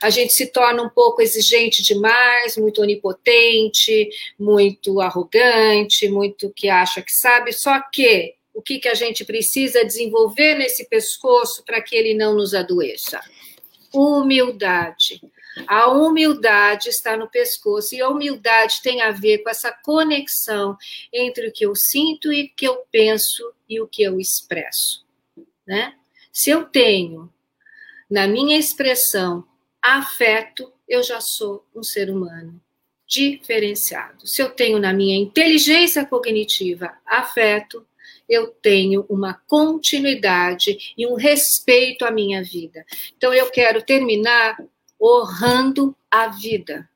a 0.00 0.10
gente 0.10 0.32
se 0.32 0.46
torna 0.46 0.80
um 0.80 0.88
pouco 0.88 1.20
exigente 1.20 1.82
demais, 1.82 2.56
muito 2.56 2.80
onipotente, 2.80 4.08
muito 4.38 5.00
arrogante, 5.00 6.08
muito 6.08 6.52
que 6.54 6.68
acha 6.68 7.02
que 7.02 7.12
sabe, 7.12 7.52
só 7.52 7.80
que 7.92 8.34
o 8.54 8.62
que, 8.62 8.78
que 8.78 8.88
a 8.88 8.94
gente 8.94 9.24
precisa 9.24 9.84
desenvolver 9.84 10.54
nesse 10.54 10.88
pescoço 10.88 11.64
para 11.64 11.82
que 11.82 11.96
ele 11.96 12.14
não 12.14 12.36
nos 12.36 12.54
adoeça? 12.54 13.20
Humildade. 13.92 15.20
A 15.66 15.90
humildade 15.90 16.88
está 16.88 17.16
no 17.16 17.30
pescoço 17.30 17.94
e 17.94 18.00
a 18.00 18.08
humildade 18.08 18.80
tem 18.82 19.02
a 19.02 19.10
ver 19.10 19.38
com 19.38 19.50
essa 19.50 19.72
conexão 19.72 20.76
entre 21.12 21.48
o 21.48 21.52
que 21.52 21.64
eu 21.64 21.74
sinto 21.74 22.32
e 22.32 22.44
o 22.44 22.54
que 22.56 22.66
eu 22.66 22.84
penso 22.90 23.52
e 23.68 23.80
o 23.80 23.86
que 23.86 24.02
eu 24.02 24.18
expresso, 24.18 25.04
né? 25.66 25.94
Se 26.32 26.50
eu 26.50 26.64
tenho 26.64 27.32
na 28.10 28.26
minha 28.26 28.58
expressão 28.58 29.44
afeto, 29.80 30.72
eu 30.88 31.02
já 31.02 31.20
sou 31.20 31.64
um 31.74 31.82
ser 31.82 32.10
humano 32.10 32.60
diferenciado. 33.06 34.26
Se 34.26 34.42
eu 34.42 34.50
tenho 34.50 34.78
na 34.78 34.92
minha 34.92 35.16
inteligência 35.16 36.04
cognitiva 36.04 36.92
afeto, 37.06 37.86
eu 38.28 38.48
tenho 38.48 39.04
uma 39.08 39.34
continuidade 39.46 40.94
e 40.96 41.06
um 41.06 41.14
respeito 41.14 42.04
à 42.04 42.10
minha 42.10 42.42
vida. 42.42 42.84
Então, 43.16 43.32
eu 43.32 43.50
quero 43.50 43.82
terminar 43.82 44.56
honrando 45.04 45.94
a 46.10 46.28
vida. 46.28 46.88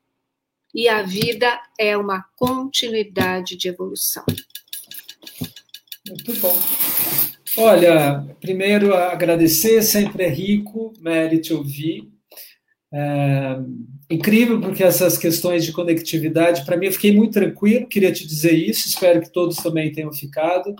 E 0.73 0.87
a 0.87 1.01
vida 1.03 1.59
é 1.77 1.95
uma 1.95 2.23
continuidade 2.35 3.55
de 3.55 3.67
evolução. 3.67 4.23
Muito 6.07 6.33
bom. 6.39 6.57
Olha, 7.57 8.25
primeiro 8.39 8.93
agradecer, 8.93 9.81
sempre 9.81 10.23
é 10.23 10.29
rico, 10.29 10.93
Mary, 10.99 11.39
te 11.39 11.53
ouvir. 11.53 12.09
É, 12.91 13.59
incrível, 14.09 14.59
porque 14.59 14.83
essas 14.83 15.17
questões 15.17 15.63
de 15.63 15.71
conectividade, 15.71 16.65
para 16.65 16.77
mim, 16.77 16.87
eu 16.87 16.91
fiquei 16.91 17.15
muito 17.15 17.33
tranquilo, 17.33 17.87
queria 17.87 18.11
te 18.11 18.25
dizer 18.25 18.53
isso, 18.53 18.87
espero 18.87 19.21
que 19.21 19.31
todos 19.31 19.57
também 19.57 19.91
tenham 19.91 20.11
ficado 20.11 20.75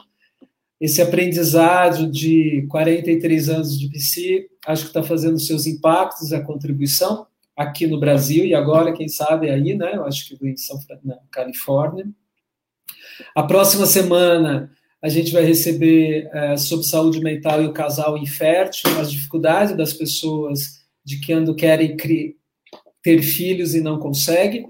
esse 0.79 1.01
aprendizado 1.01 2.09
de 2.09 2.65
43 2.69 3.49
anos 3.49 3.77
de 3.77 3.89
PC, 3.89 4.47
acho 4.65 4.83
que 4.83 4.89
está 4.89 5.03
fazendo 5.03 5.39
seus 5.39 5.67
impactos, 5.67 6.31
a 6.31 6.41
contribuição 6.41 7.27
aqui 7.55 7.85
no 7.85 7.99
Brasil 7.99 8.45
e 8.45 8.55
agora, 8.55 8.93
quem 8.93 9.09
sabe, 9.09 9.49
aí, 9.49 9.75
né? 9.75 9.95
Eu 9.95 10.05
acho 10.05 10.25
que 10.25 10.47
em 10.47 10.55
São, 10.55 10.79
na 11.03 11.17
Califórnia. 11.29 12.07
A 13.35 13.43
próxima 13.43 13.85
semana 13.85 14.71
a 15.01 15.09
gente 15.09 15.31
vai 15.33 15.43
receber 15.43 16.29
é, 16.33 16.55
sobre 16.55 16.85
saúde 16.85 17.19
mental 17.19 17.61
e 17.61 17.67
o 17.67 17.73
casal 17.73 18.17
infértil, 18.17 18.97
as 18.99 19.11
dificuldades 19.11 19.75
das 19.75 19.93
pessoas 19.93 20.79
de 21.03 21.19
que 21.19 21.33
quando 21.33 21.55
querem 21.55 21.97
ter 23.01 23.21
filhos 23.21 23.75
e 23.75 23.81
não 23.81 23.99
conseguem. 23.99 24.67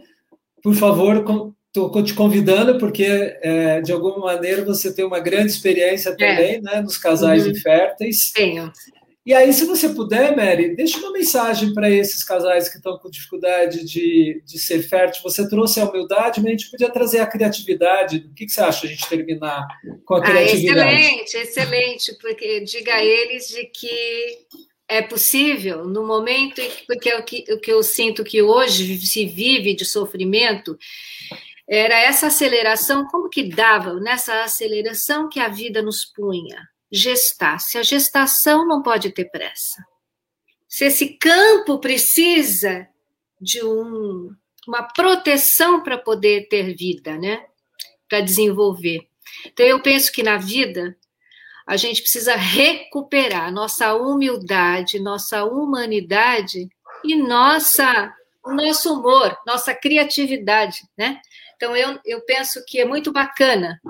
Por 0.63 0.73
favor, 0.73 1.23
Estou 1.69 2.03
te 2.03 2.15
convidando 2.15 2.79
porque, 2.79 3.05
é, 3.41 3.79
de 3.81 3.91
alguma 3.91 4.17
maneira, 4.17 4.65
você 4.65 4.91
tem 4.91 5.05
uma 5.05 5.19
grande 5.19 5.51
experiência 5.51 6.09
é. 6.09 6.15
também 6.15 6.55
é. 6.55 6.61
né, 6.61 6.81
nos 6.81 6.97
casais 6.97 7.45
uhum. 7.45 7.51
inférteis. 7.51 8.31
Tenho. 8.31 8.71
E 9.23 9.33
aí, 9.35 9.53
se 9.53 9.65
você 9.65 9.89
puder, 9.89 10.35
Mary, 10.35 10.75
deixa 10.75 10.97
uma 10.97 11.11
mensagem 11.11 11.71
para 11.71 11.87
esses 11.87 12.23
casais 12.23 12.67
que 12.67 12.77
estão 12.77 12.97
com 12.97 13.11
dificuldade 13.11 13.85
de, 13.85 14.41
de 14.43 14.57
ser 14.57 14.81
fértil. 14.81 15.21
Você 15.21 15.47
trouxe 15.47 15.79
a 15.79 15.87
humildade, 15.87 16.39
mas 16.39 16.47
a 16.47 16.49
gente 16.49 16.71
podia 16.71 16.89
trazer 16.89 17.19
a 17.19 17.27
criatividade. 17.27 18.25
O 18.31 18.33
que, 18.33 18.47
que 18.47 18.51
você 18.51 18.61
acha 18.61 18.87
a 18.87 18.89
gente 18.89 19.07
terminar 19.07 19.67
com 20.03 20.15
a 20.15 20.17
ah, 20.17 20.21
criatividade? 20.21 20.79
Ah, 20.79 20.91
excelente, 20.91 21.37
excelente, 21.37 22.17
porque 22.19 22.61
diga 22.61 22.95
a 22.95 23.05
eles 23.05 23.49
de 23.49 23.65
que 23.65 24.47
é 24.87 25.03
possível, 25.03 25.85
no 25.85 26.07
momento 26.07 26.59
em 26.59 26.67
que, 26.67 26.87
porque 26.87 27.09
é 27.09 27.19
o 27.19 27.23
que, 27.23 27.45
o 27.53 27.59
que 27.59 27.71
eu 27.71 27.83
sinto 27.83 28.23
que 28.23 28.41
hoje 28.41 28.97
se 28.97 29.27
vive 29.27 29.75
de 29.75 29.85
sofrimento, 29.85 30.75
era 31.69 31.99
essa 31.99 32.27
aceleração, 32.27 33.05
como 33.05 33.29
que 33.29 33.43
dava 33.43 33.93
nessa 33.99 34.43
aceleração 34.43 35.29
que 35.29 35.39
a 35.39 35.47
vida 35.47 35.83
nos 35.83 36.03
punha? 36.03 36.67
Gestar. 36.91 37.59
Se 37.59 37.77
a 37.77 37.83
gestação 37.83 38.67
não 38.67 38.81
pode 38.81 39.11
ter 39.11 39.25
pressa. 39.25 39.85
Se 40.67 40.85
esse 40.85 41.17
campo 41.17 41.77
precisa 41.79 42.87
de 43.39 43.63
um, 43.63 44.31
uma 44.67 44.83
proteção 44.83 45.83
para 45.83 45.97
poder 45.97 46.47
ter 46.47 46.75
vida, 46.75 47.15
né? 47.17 47.45
Para 48.09 48.21
desenvolver. 48.21 49.07
Então, 49.45 49.65
eu 49.65 49.79
penso 49.79 50.11
que 50.11 50.23
na 50.23 50.37
vida 50.37 50.97
a 51.67 51.77
gente 51.77 52.01
precisa 52.01 52.35
recuperar 52.35 53.53
nossa 53.53 53.93
humildade, 53.93 54.99
nossa 54.99 55.43
humanidade 55.43 56.67
e 57.03 57.15
nossa 57.15 58.11
nosso 58.43 58.93
humor, 58.93 59.37
nossa 59.45 59.75
criatividade, 59.75 60.79
né? 60.97 61.21
Então 61.59 61.75
eu, 61.75 61.99
eu 62.05 62.21
penso 62.21 62.63
que 62.65 62.79
é 62.79 62.85
muito 62.85 63.11
bacana 63.11 63.81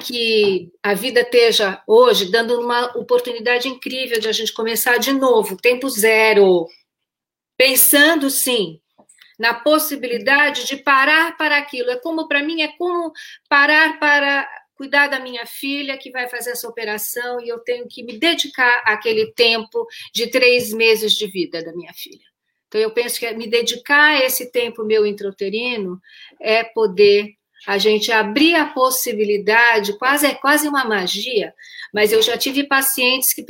que 0.00 0.70
a 0.80 0.94
vida 0.94 1.22
esteja 1.22 1.82
hoje 1.84 2.30
dando 2.30 2.60
uma 2.60 2.96
oportunidade 2.96 3.66
incrível 3.66 4.20
de 4.20 4.28
a 4.28 4.32
gente 4.32 4.52
começar 4.52 4.96
de 4.96 5.12
novo, 5.12 5.56
tempo 5.56 5.90
zero, 5.90 6.68
pensando 7.56 8.30
sim 8.30 8.80
na 9.36 9.52
possibilidade 9.52 10.64
de 10.66 10.76
parar 10.76 11.36
para 11.36 11.56
aquilo. 11.56 11.90
É 11.90 11.98
como 11.98 12.28
para 12.28 12.44
mim 12.44 12.62
é 12.62 12.68
como 12.78 13.12
parar 13.48 13.98
para 13.98 14.48
cuidar 14.76 15.08
da 15.08 15.18
minha 15.18 15.44
filha 15.46 15.98
que 15.98 16.12
vai 16.12 16.28
fazer 16.28 16.50
essa 16.52 16.68
operação 16.68 17.40
e 17.40 17.48
eu 17.48 17.58
tenho 17.58 17.88
que 17.88 18.04
me 18.04 18.20
dedicar 18.20 18.84
àquele 18.86 19.32
tempo 19.32 19.84
de 20.14 20.28
três 20.28 20.72
meses 20.72 21.14
de 21.14 21.26
vida 21.26 21.60
da 21.64 21.72
minha 21.72 21.92
filha. 21.92 22.29
Então, 22.70 22.80
eu 22.80 22.92
penso 22.92 23.18
que 23.18 23.28
me 23.32 23.48
dedicar 23.48 24.10
a 24.10 24.24
esse 24.24 24.52
tempo 24.52 24.84
meu 24.84 25.04
intrauterino 25.04 26.00
é 26.40 26.62
poder 26.62 27.34
a 27.66 27.78
gente 27.78 28.12
abrir 28.12 28.54
a 28.54 28.66
possibilidade, 28.66 29.98
quase 29.98 30.26
é 30.26 30.34
quase 30.36 30.68
uma 30.68 30.84
magia, 30.84 31.52
mas 31.92 32.12
eu 32.12 32.22
já 32.22 32.38
tive 32.38 32.64
pacientes 32.64 33.34
que 33.34 33.44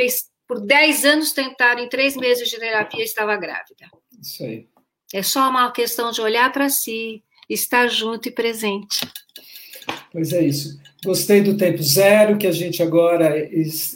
por 0.49 0.59
10 0.59 1.05
anos 1.05 1.33
tentaram, 1.33 1.83
em 1.83 1.89
três 1.89 2.17
meses 2.17 2.49
de 2.49 2.59
terapia, 2.59 3.05
estava 3.05 3.37
grávida. 3.37 3.89
Isso 4.21 4.43
aí. 4.43 4.67
É 5.13 5.23
só 5.23 5.51
uma 5.51 5.71
questão 5.71 6.11
de 6.11 6.23
olhar 6.23 6.51
para 6.51 6.71
si, 6.71 7.23
estar 7.49 7.89
junto 7.89 8.29
e 8.29 8.33
presente. 8.33 9.07
Pois 10.13 10.33
é 10.33 10.43
isso. 10.43 10.81
Gostei 11.05 11.41
do 11.41 11.57
tempo 11.57 11.83
zero, 11.83 12.37
que 12.37 12.47
a 12.47 12.53
gente 12.53 12.83
agora 12.83 13.49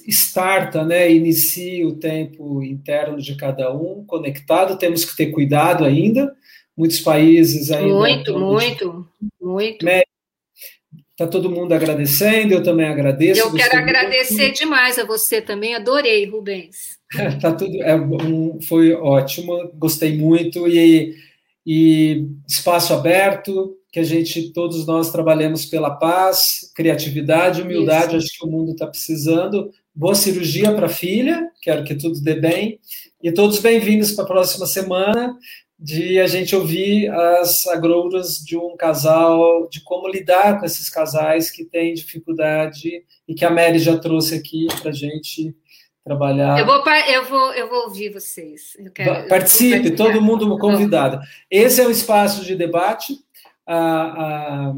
starta, 0.06 0.84
né, 0.84 1.12
inicia 1.12 1.86
o 1.86 1.96
tempo 1.96 2.62
interno 2.62 3.20
de 3.20 3.34
cada 3.36 3.74
um, 3.74 4.04
conectado, 4.06 4.78
temos 4.78 5.04
que 5.04 5.14
ter 5.14 5.26
cuidado 5.26 5.84
ainda, 5.84 6.34
muitos 6.74 7.00
países 7.00 7.70
ainda... 7.70 7.94
Muito, 7.94 8.38
muito, 8.38 9.06
muito. 9.40 9.86
Está 11.10 11.28
todo 11.28 11.50
mundo 11.50 11.72
agradecendo, 11.72 12.54
eu 12.54 12.62
também 12.62 12.86
agradeço. 12.86 13.40
Eu 13.40 13.52
quero 13.52 13.76
agradecer 13.76 14.46
muito. 14.46 14.58
demais 14.58 14.98
a 14.98 15.04
você 15.04 15.42
também, 15.42 15.74
adorei, 15.74 16.24
Rubens. 16.24 16.98
tá 17.40 17.52
tudo, 17.52 17.82
é, 17.82 17.94
um, 17.94 18.60
foi 18.62 18.94
ótimo, 18.94 19.70
gostei 19.74 20.16
muito, 20.16 20.66
e, 20.66 21.14
e 21.66 22.26
espaço 22.48 22.94
aberto, 22.94 23.76
que 23.94 24.00
a 24.00 24.04
gente, 24.04 24.52
todos 24.52 24.84
nós 24.88 25.12
trabalhemos 25.12 25.66
pela 25.66 25.88
paz, 25.88 26.68
criatividade, 26.74 27.62
humildade, 27.62 28.16
Isso. 28.16 28.26
acho 28.26 28.38
que 28.40 28.44
o 28.44 28.50
mundo 28.50 28.72
está 28.72 28.88
precisando. 28.88 29.70
Boa 29.94 30.16
cirurgia 30.16 30.72
para 30.72 30.86
a 30.86 30.88
filha, 30.88 31.48
quero 31.62 31.84
que 31.84 31.94
tudo 31.94 32.20
dê 32.20 32.34
bem. 32.34 32.80
E 33.22 33.30
todos 33.30 33.60
bem-vindos 33.60 34.10
para 34.10 34.24
a 34.24 34.26
próxima 34.26 34.66
semana, 34.66 35.38
de 35.78 36.18
a 36.18 36.26
gente 36.26 36.56
ouvir 36.56 37.08
as 37.08 37.68
agrouras 37.68 38.38
de 38.38 38.56
um 38.56 38.76
casal, 38.76 39.68
de 39.70 39.80
como 39.84 40.08
lidar 40.08 40.58
com 40.58 40.66
esses 40.66 40.90
casais 40.90 41.48
que 41.48 41.64
têm 41.64 41.94
dificuldade 41.94 43.04
e 43.28 43.32
que 43.32 43.44
a 43.44 43.50
Mary 43.50 43.78
já 43.78 43.96
trouxe 43.96 44.34
aqui 44.34 44.66
para 44.82 44.90
a 44.90 44.92
gente 44.92 45.54
trabalhar. 46.04 46.58
Eu 46.58 46.66
vou, 46.66 46.82
eu 46.84 47.24
vou, 47.26 47.52
eu 47.52 47.68
vou 47.68 47.84
ouvir 47.84 48.12
vocês. 48.12 48.76
Quero, 48.92 49.28
Participe, 49.28 49.92
todo 49.92 50.20
mundo 50.20 50.58
convidado. 50.58 51.20
Esse 51.48 51.80
é 51.80 51.86
o 51.86 51.92
espaço 51.92 52.44
de 52.44 52.56
debate 52.56 53.22
a, 53.66 53.76
a, 54.68 54.74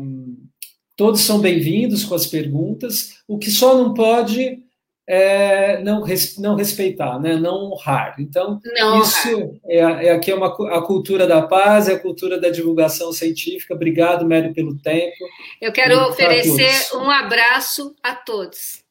todos 0.97 1.21
são 1.21 1.41
bem-vindos 1.41 2.05
com 2.05 2.15
as 2.15 2.27
perguntas. 2.27 3.23
O 3.27 3.39
que 3.39 3.51
só 3.51 3.77
não 3.77 3.95
pode 3.95 4.63
é 5.09 5.81
não, 5.83 6.03
res, 6.03 6.37
não 6.37 6.57
respeitar, 6.57 7.21
né? 7.21 7.37
não 7.37 7.71
honrar. 7.71 8.17
Então, 8.19 8.61
não 8.77 9.01
isso 9.01 9.59
é, 9.67 9.79
é, 9.79 10.11
aqui 10.11 10.33
é 10.33 10.35
uma, 10.35 10.49
a 10.49 10.83
cultura 10.83 11.27
da 11.27 11.43
paz, 11.43 11.89
é 11.89 11.95
a 11.95 11.99
cultura 11.99 12.41
da 12.41 12.51
divulgação 12.51 13.13
científica. 13.13 13.75
Obrigado, 13.75 14.29
Mary, 14.29 14.53
pelo 14.53 14.77
tempo. 14.79 15.25
Eu 15.61 15.73
quero 15.73 16.09
oferecer 16.09 16.97
um 16.97 17.09
abraço 17.11 17.95
a 18.03 18.15
todos. 18.15 18.85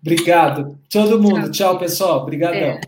Obrigado. 0.00 0.78
Todo 0.90 1.20
mundo. 1.20 1.50
Tchau, 1.50 1.72
Tchau 1.72 1.78
pessoal. 1.78 2.22
Obrigadão. 2.22 2.58
É. 2.58 2.80